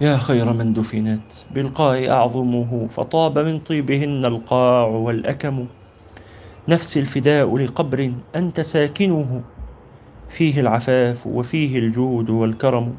يا 0.00 0.16
خير 0.16 0.52
من 0.52 0.72
دفنت 0.72 1.32
بالقاع 1.50 2.06
أعظمه 2.10 2.86
فطاب 2.86 3.38
من 3.38 3.58
طيبهن 3.58 4.24
القاع 4.24 4.84
والأكم. 4.84 5.66
نفس 6.68 6.96
الفداء 6.96 7.56
لقبر 7.56 8.12
أنت 8.36 8.60
ساكنه 8.60 9.42
فيه 10.28 10.60
العفاف 10.60 11.26
وفيه 11.26 11.78
الجود 11.78 12.30
والكرم. 12.30 12.94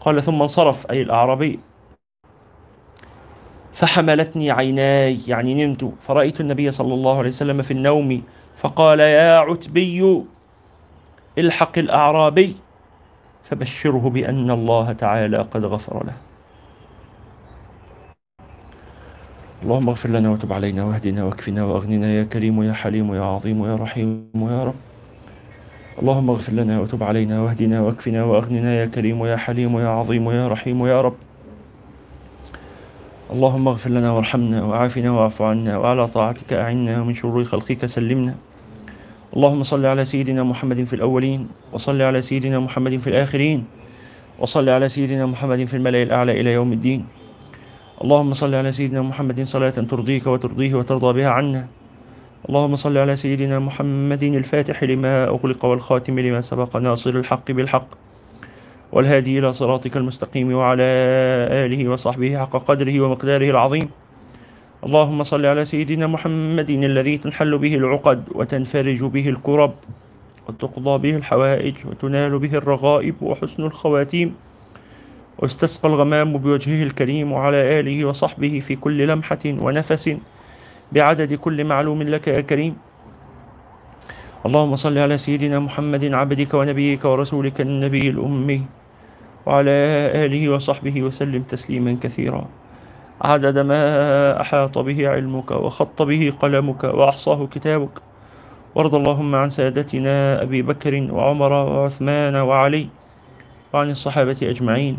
قال 0.00 0.22
ثم 0.22 0.42
انصرف 0.42 0.90
أي 0.90 1.02
الأعرابي. 1.02 1.73
فحملتني 3.74 4.50
عيناي 4.50 5.18
يعني 5.26 5.66
نمت. 5.66 5.92
فرأيت 6.00 6.40
النبي 6.40 6.70
صلى 6.70 6.94
الله 6.94 7.18
عليه 7.18 7.28
وسلم 7.28 7.62
في 7.62 7.70
النوم 7.70 8.22
فقال 8.56 9.00
يا 9.00 9.38
عتبي 9.38 10.24
الحق 11.38 11.78
الأعرابي. 11.78 12.56
فبشره 13.42 14.10
بأن 14.10 14.50
الله 14.50 14.92
تعالى 14.92 15.38
قد 15.38 15.64
غفر 15.64 16.06
له. 16.06 16.16
اللهم 19.62 19.88
اغفر 19.88 20.08
لنا 20.08 20.30
وتب 20.30 20.52
علينا 20.52 20.84
واهدنا 20.84 21.24
واكفنا 21.24 21.64
واغننا. 21.64 22.08
يا 22.14 22.24
كريم 22.24 22.62
يا 22.62 22.72
حليم 22.72 23.14
يا 23.14 23.22
عظيم 23.22 23.64
يا 23.64 23.76
رحيم 23.76 24.30
يا 24.34 24.64
رب. 24.64 24.80
اللهم 25.98 26.30
اغفر 26.30 26.52
لنا 26.52 26.80
وتب 26.80 27.02
علينا 27.02 27.42
واهدنا 27.42 27.80
واكفنا 27.80 28.24
واغننا. 28.24 28.74
يا 28.74 28.86
كريم 28.86 29.24
يا 29.24 29.36
حليم 29.36 29.78
يا 29.78 29.88
عظيم 29.88 30.30
يا 30.30 30.48
رحيم 30.48 30.86
يا 30.86 31.00
رب. 31.00 31.16
اللهم 33.24 33.68
اغفر 33.68 33.90
لنا 33.90 34.12
وارحمنا 34.12 34.64
وعافنا 34.64 35.10
واعف 35.10 35.42
عنا 35.42 35.78
وعلى 35.78 36.06
طاعتك 36.06 36.52
أعنا 36.52 37.00
ومن 37.00 37.14
شرور 37.14 37.44
خلقك 37.44 37.86
سلمنا. 37.86 38.34
اللهم 39.36 39.62
صل 39.62 39.86
على 39.86 40.04
سيدنا 40.04 40.42
محمد 40.42 40.84
في 40.84 40.92
الأولين 40.92 41.48
وصل 41.72 42.02
على 42.02 42.22
سيدنا 42.22 42.60
محمد 42.60 42.96
في 42.96 43.06
الآخرين 43.06 43.64
وصل 44.38 44.68
على 44.68 44.88
سيدنا 44.88 45.26
محمد 45.26 45.64
في 45.64 45.74
الملأ 45.76 46.02
الأعلى 46.02 46.40
إلى 46.40 46.52
يوم 46.52 46.72
الدين. 46.72 47.06
اللهم 48.04 48.32
صل 48.32 48.54
على 48.54 48.72
سيدنا 48.72 49.02
محمد 49.02 49.42
صلاة 49.42 49.70
ترضيك 49.70 50.26
وترضيه 50.26 50.74
وترضى 50.74 51.12
بها 51.12 51.28
عنا. 51.28 51.66
اللهم 52.48 52.76
صل 52.76 52.98
على 52.98 53.16
سيدنا 53.16 53.58
محمد 53.58 54.22
الفاتح 54.22 54.84
لما 54.84 55.28
أغلق 55.28 55.64
والخاتم 55.64 56.20
لما 56.20 56.40
سبق 56.40 56.76
ناصر 56.76 57.10
الحق 57.10 57.50
بالحق. 57.50 57.88
والهادي 58.92 59.38
إلى 59.38 59.52
صراطك 59.52 59.96
المستقيم 59.96 60.52
وعلى 60.52 60.82
آله 61.64 61.88
وصحبه 61.88 62.38
حق 62.38 62.56
قدره 62.56 63.00
ومقداره 63.00 63.50
العظيم. 63.50 63.90
اللهم 64.86 65.22
صل 65.22 65.46
على 65.46 65.64
سيدنا 65.64 66.06
محمد 66.06 66.70
الذي 66.70 67.18
تنحل 67.18 67.58
به 67.58 67.74
العقد 67.74 68.24
وتنفرج 68.34 69.04
به 69.04 69.28
الكرب 69.28 69.74
وتقضى 70.48 70.98
به 70.98 71.16
الحوائج 71.16 71.74
وتنال 71.86 72.38
به 72.38 72.58
الرغائب 72.58 73.22
وحسن 73.22 73.62
الخواتيم 73.62 74.34
واستسقى 75.38 75.88
الغمام 75.88 76.32
بوجهه 76.32 76.82
الكريم 76.82 77.32
وعلى 77.32 77.80
آله 77.80 78.04
وصحبه 78.04 78.60
في 78.60 78.76
كل 78.76 79.06
لمحة 79.06 79.44
ونفس 79.46 80.16
بعدد 80.92 81.34
كل 81.34 81.64
معلوم 81.64 82.02
لك 82.02 82.28
يا 82.28 82.40
كريم. 82.40 82.76
اللهم 84.44 84.76
صل 84.76 84.98
على 84.98 85.16
سيدنا 85.18 85.56
محمد 85.58 86.04
عبدك 86.04 86.54
ونبيك 86.54 87.04
ورسولك 87.04 87.60
النبي 87.60 88.08
الأمي 88.08 88.60
وعلى 89.46 89.76
آله 90.24 90.48
وصحبه 90.48 91.02
وسلم 91.02 91.42
تسليما 91.42 91.96
كثيرا. 92.00 92.44
عدد 93.24 93.58
ما 93.58 93.80
أحاط 94.40 94.78
به 94.78 95.08
علمك 95.08 95.50
وخط 95.50 96.02
به 96.02 96.32
قلمك 96.40 96.84
وأحصاه 96.84 97.46
كتابك. 97.46 98.04
وارض 98.74 98.94
اللهم 98.94 99.34
عن 99.34 99.48
سادتنا 99.48 100.42
أبي 100.42 100.62
بكر 100.62 101.08
وعمر 101.12 101.52
وعثمان 101.52 102.36
وعلي 102.36 102.88
وعن 103.72 103.90
الصحابة 103.90 104.38
أجمعين 104.42 104.96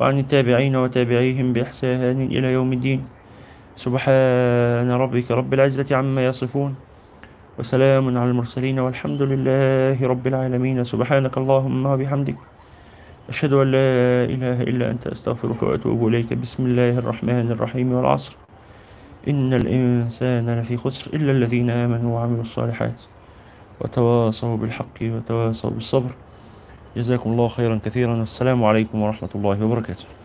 وعن 0.00 0.18
التابعين 0.18 0.76
وتابعيهم 0.76 1.52
بإحسان 1.52 2.30
إلى 2.30 2.52
يوم 2.52 2.72
الدين. 2.72 3.02
سبحان 3.76 4.90
ربك 4.90 5.30
رب 5.30 5.54
العزة 5.54 5.96
عما 5.96 6.26
يصفون. 6.26 6.89
وسلام 7.60 8.18
على 8.18 8.30
المرسلين 8.30 8.78
والحمد 8.78 9.22
لله 9.22 10.06
رب 10.08 10.26
العالمين. 10.26 10.84
سبحانك 10.84 11.38
اللهم 11.38 11.86
وبحمدك. 11.86 12.36
أشهد 13.28 13.52
أن 13.52 13.66
لا 13.76 14.24
إله 14.24 14.62
إلا 14.62 14.90
أنت. 14.90 15.06
أستغفرك 15.06 15.62
وأتوب 15.62 16.08
إليك. 16.08 16.34
بسم 16.34 16.66
الله 16.66 16.98
الرحمن 17.04 17.52
الرحيم 17.52 17.92
والعصر. 17.92 18.32
إن 19.28 19.52
الإنسان 19.52 20.60
لفي 20.60 20.76
خسر 20.76 21.12
إلا 21.12 21.32
الذين 21.32 21.70
آمنوا 21.70 22.14
وعملوا 22.16 22.40
الصالحات 22.48 23.02
وتواصوا 23.80 24.56
بالحق 24.56 24.98
وتواصوا 25.02 25.70
بالصبر. 25.70 26.12
جزاكم 26.96 27.30
الله 27.30 27.48
خيرا 27.48 27.80
كثيرا. 27.84 28.16
والسلام 28.16 28.64
عليكم 28.64 29.02
ورحمة 29.02 29.32
الله 29.34 29.64
وبركاته. 29.64 30.19